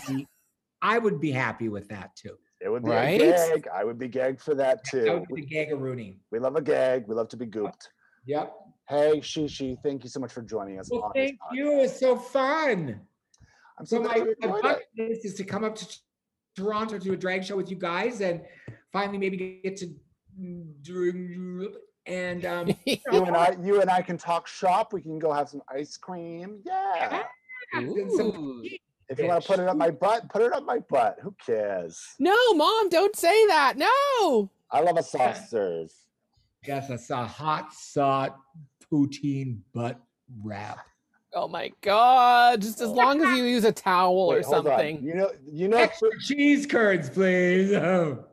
I 0.83 0.99
would 0.99 1.19
be 1.19 1.31
happy 1.33 1.71
with 1.71 1.89
that 1.89 2.15
too. 2.15 2.37
It 2.61 2.69
would 2.69 2.85
be 2.85 2.91
Right? 2.91 3.21
a 3.21 3.25
gag. 3.33 3.69
I 3.75 3.85
would 3.85 3.99
be 3.99 4.07
gagged 4.09 4.41
for 4.43 4.55
that 4.55 4.85
That 4.85 4.91
too. 4.91 5.13
would 5.13 5.29
be 5.29 5.35
We, 5.35 5.41
the 5.47 5.47
gagarooning. 5.57 6.19
we 6.31 6.39
love 6.39 6.57
a 6.57 6.61
gag. 6.63 7.07
We 7.09 7.15
love 7.15 7.29
to 7.31 7.39
be 7.39 7.47
gooped. 7.47 7.89
Yep. 8.27 8.53
Hey, 8.89 9.21
Shishi, 9.21 9.77
thank 9.83 10.05
you 10.05 10.11
so 10.11 10.21
much 10.21 10.31
for 10.33 10.43
joining 10.43 10.79
us. 10.79 10.91
Well, 10.93 11.05
on 11.05 11.13
thank 11.15 11.39
you. 11.53 11.81
It's 11.81 11.99
so 11.99 12.17
fun. 12.17 13.01
I'm 13.79 13.87
so 13.87 13.97
So 13.97 14.03
glad 14.03 14.11
my, 14.11 14.17
you 14.19 14.25
my 14.41 14.47
enjoyed 14.49 14.63
bucket 14.63 14.87
list 14.99 15.25
is 15.25 15.35
to 15.35 15.45
come 15.45 15.65
up 15.65 15.75
to 15.77 15.87
Toronto 16.57 16.99
to 16.99 17.05
do 17.05 17.12
a 17.12 17.16
drag 17.16 17.45
show 17.45 17.57
with 17.57 17.70
you 17.70 17.77
guys, 17.77 18.20
and 18.20 18.43
finally 18.93 19.19
maybe 19.19 19.61
get 19.62 19.77
to 19.79 19.95
do 20.83 21.73
and 22.07 22.45
um, 22.45 22.69
You 22.87 23.01
and 23.12 23.37
I, 23.37 23.57
you 23.62 23.81
and 23.81 23.91
I 23.91 24.03
can 24.03 24.19
talk 24.19 24.47
shop. 24.47 24.93
We 24.93 25.03
can 25.03 25.19
go 25.19 25.33
have 25.33 25.49
some 25.49 25.62
ice 25.69 25.97
cream. 25.97 26.61
Yeah. 26.65 27.24
and 27.74 28.11
some 28.12 28.62
If 29.09 29.19
you 29.19 29.27
want 29.27 29.43
to 29.43 29.49
put 29.49 29.61
it 29.61 29.69
up 29.69 29.77
my 29.77 29.91
butt, 29.91 30.29
put 30.29 30.43
it 30.43 30.53
up 30.53 30.65
my 30.65 30.79
butt. 30.79 31.19
Who 31.23 31.35
cares? 31.45 32.01
No, 32.19 32.37
mom, 32.55 32.89
don't 32.89 33.16
say 33.16 33.47
that. 33.47 33.74
No. 33.77 34.51
I 34.70 34.81
love 34.81 34.97
a 34.97 35.03
soft 35.03 35.49
serve. 35.49 35.93
Yes, 36.66 36.89
that's 36.89 37.11
a 37.11 37.27
hot 37.27 37.73
sauce 37.73 38.31
poutine 38.91 39.59
butt 39.73 40.01
wrap. 40.43 40.79
Oh 41.35 41.49
my 41.49 41.73
god. 41.81 42.61
Just 42.61 42.81
as 42.81 42.89
oh. 42.89 42.93
long 42.93 43.23
as 43.23 43.37
you 43.37 43.45
use 43.45 43.65
a 43.65 43.73
towel 43.73 44.15
or 44.17 44.37
Wait, 44.37 44.45
hold 44.45 44.67
on. 44.67 44.73
something. 44.73 45.03
You 45.03 45.15
know, 45.15 45.31
you 45.51 45.69
know, 45.69 45.79
Extra 45.79 46.11
cheese 46.21 46.67
curds, 46.67 47.09
please. 47.09 47.73
Oh. 47.73 48.25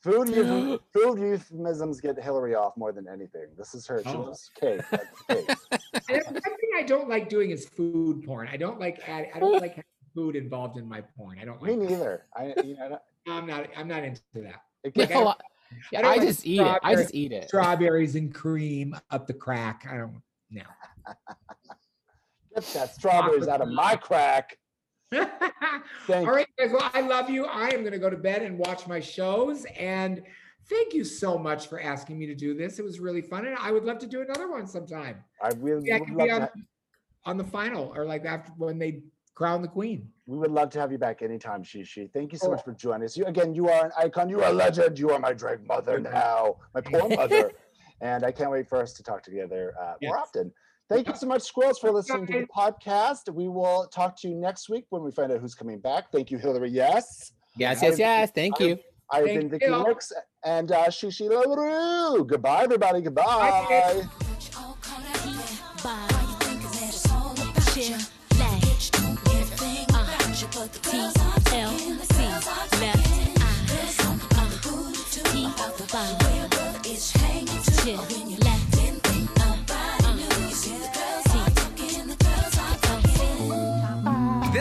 food 0.00 0.28
euph- 0.28 0.80
food 0.92 1.18
euphemisms 1.18 2.00
get 2.00 2.18
Hillary 2.22 2.54
off 2.54 2.76
more 2.76 2.92
than 2.92 3.08
anything. 3.08 3.46
This 3.58 3.74
is 3.74 3.86
her. 3.86 4.02
She 4.02 4.08
Oh. 4.10 4.20
loves 4.22 4.50
cake. 4.60 4.82
Cake. 5.28 5.48
One 6.08 6.34
thing 6.40 6.70
I 6.76 6.82
don't 6.84 7.08
like 7.08 7.28
doing 7.28 7.50
is 7.50 7.66
food 7.66 8.22
porn. 8.24 8.48
I 8.50 8.56
don't 8.56 8.78
like 8.78 9.00
add, 9.08 9.28
I 9.34 9.40
don't 9.40 9.60
like 9.60 9.84
food 10.14 10.36
involved 10.36 10.76
in 10.78 10.88
my 10.88 11.00
porn. 11.16 11.38
I 11.40 11.44
don't 11.44 11.60
Me 11.62 11.72
like. 11.74 11.90
neither. 11.90 12.26
I, 12.36 12.54
you 12.64 12.76
know, 12.76 13.00
I'm 13.28 13.46
not. 13.46 13.68
I'm 13.76 13.88
not 13.88 14.04
into 14.04 14.20
that. 14.34 14.62
it 14.84 14.94
No, 14.96 15.06
gets, 15.06 15.12
I- 15.12 15.22
I, 15.24 15.34
yeah, 15.90 16.02
don't 16.02 16.10
I 16.12 16.14
like 16.16 16.20
just 16.28 16.46
eat 16.46 16.60
it. 16.60 16.78
I 16.84 16.94
just 16.94 17.14
eat 17.14 17.32
it. 17.32 17.48
Strawberries 17.48 18.14
and 18.14 18.32
cream 18.32 18.94
up 19.10 19.26
the 19.26 19.32
crack. 19.34 19.86
I 19.90 19.96
don't. 19.96 20.22
No. 20.50 20.62
get 22.54 22.64
that 22.74 22.94
strawberries 22.94 23.48
out 23.48 23.60
of 23.60 23.68
my 23.68 23.96
crack. 23.96 24.56
All 25.14 25.26
Thank 26.06 26.28
right, 26.28 26.46
guys. 26.58 26.70
Well, 26.72 26.90
I 26.92 27.00
love 27.02 27.30
you. 27.30 27.44
I 27.46 27.68
am 27.68 27.80
going 27.80 27.92
to 27.92 27.98
go 27.98 28.10
to 28.10 28.16
bed 28.16 28.42
and 28.42 28.58
watch 28.58 28.86
my 28.86 29.00
shows. 29.00 29.64
And 29.78 30.22
thank 30.68 30.92
you 30.94 31.04
so 31.04 31.38
much 31.38 31.68
for 31.68 31.80
asking 31.80 32.18
me 32.18 32.26
to 32.26 32.34
do 32.34 32.54
this. 32.54 32.78
It 32.78 32.84
was 32.84 33.00
really 33.00 33.22
fun, 33.22 33.46
and 33.46 33.56
I 33.58 33.70
would 33.70 33.84
love 33.84 33.98
to 33.98 34.06
do 34.06 34.22
another 34.22 34.50
one 34.50 34.66
sometime. 34.66 35.22
I 35.42 35.50
really 35.58 35.88
Yeah, 35.88 35.96
I 35.96 36.00
would 36.00 36.10
love 36.10 36.26
be 36.26 36.30
on, 36.32 36.40
ha- 36.42 36.50
on 37.26 37.36
the 37.36 37.44
final 37.44 37.92
or 37.94 38.04
like 38.04 38.24
after 38.24 38.52
when 38.56 38.78
they 38.78 39.02
crown 39.34 39.62
the 39.62 39.68
queen. 39.68 40.08
we 40.26 40.38
would 40.38 40.50
love 40.52 40.70
to 40.70 40.80
have 40.80 40.90
you 40.92 40.98
back 40.98 41.20
anytime, 41.22 41.62
Shishi. 41.62 42.10
Thank 42.12 42.32
you 42.32 42.38
so 42.38 42.50
much 42.50 42.60
Oh. 42.60 42.70
for 42.70 42.72
joining 42.72 43.04
us. 43.04 43.16
You 43.16 43.24
again, 43.26 43.54
you 43.54 43.68
are 43.68 43.86
an 43.86 43.92
icon. 43.98 44.28
You 44.28 44.42
are 44.42 44.50
a 44.50 44.52
legend. 44.52 44.98
You 44.98 45.10
are 45.10 45.18
my 45.18 45.32
drag 45.32 45.66
mother 45.66 45.98
now, 46.00 46.56
my 46.74 46.80
poor 46.80 47.08
mother. 47.16 47.50
and 48.00 48.24
I 48.24 48.30
can't 48.32 48.50
wait 48.50 48.68
for 48.68 48.80
us 48.80 48.92
to 48.94 49.02
talk 49.02 49.22
together 49.22 49.74
uh, 49.80 49.94
more 50.02 50.18
often. 50.18 50.52
Thank 50.88 51.08
you 51.08 51.14
so 51.16 51.26
much, 51.26 51.42
Squirrels, 51.42 51.78
for 51.78 51.90
listening 51.90 52.26
to 52.26 52.32
the 52.40 52.46
podcast. 52.46 53.32
We 53.32 53.48
will 53.48 53.86
talk 53.92 54.20
to 54.20 54.28
you 54.28 54.34
next 54.34 54.68
week 54.68 54.84
when 54.90 55.02
we 55.02 55.10
find 55.12 55.32
out 55.32 55.40
who's 55.40 55.54
coming 55.54 55.78
back. 55.78 56.12
Thank 56.12 56.30
you, 56.30 56.38
Hillary. 56.38 56.70
Yes. 56.70 57.32
Yes, 57.56 57.82
I- 57.82 57.86
yes, 57.86 57.98
yes. 57.98 58.30
Thank 58.34 58.60
you. 58.60 58.78
I've 59.10 59.24
been 59.26 59.48
Vicky 59.50 59.66
you. 59.66 59.84
Wicks 59.84 60.12
and 60.44 60.72
uh, 60.72 60.86
Shishi 60.86 61.28
LaRue. 61.28 62.24
Goodbye, 62.24 62.64
everybody. 62.64 63.00
Goodbye. 63.00 64.02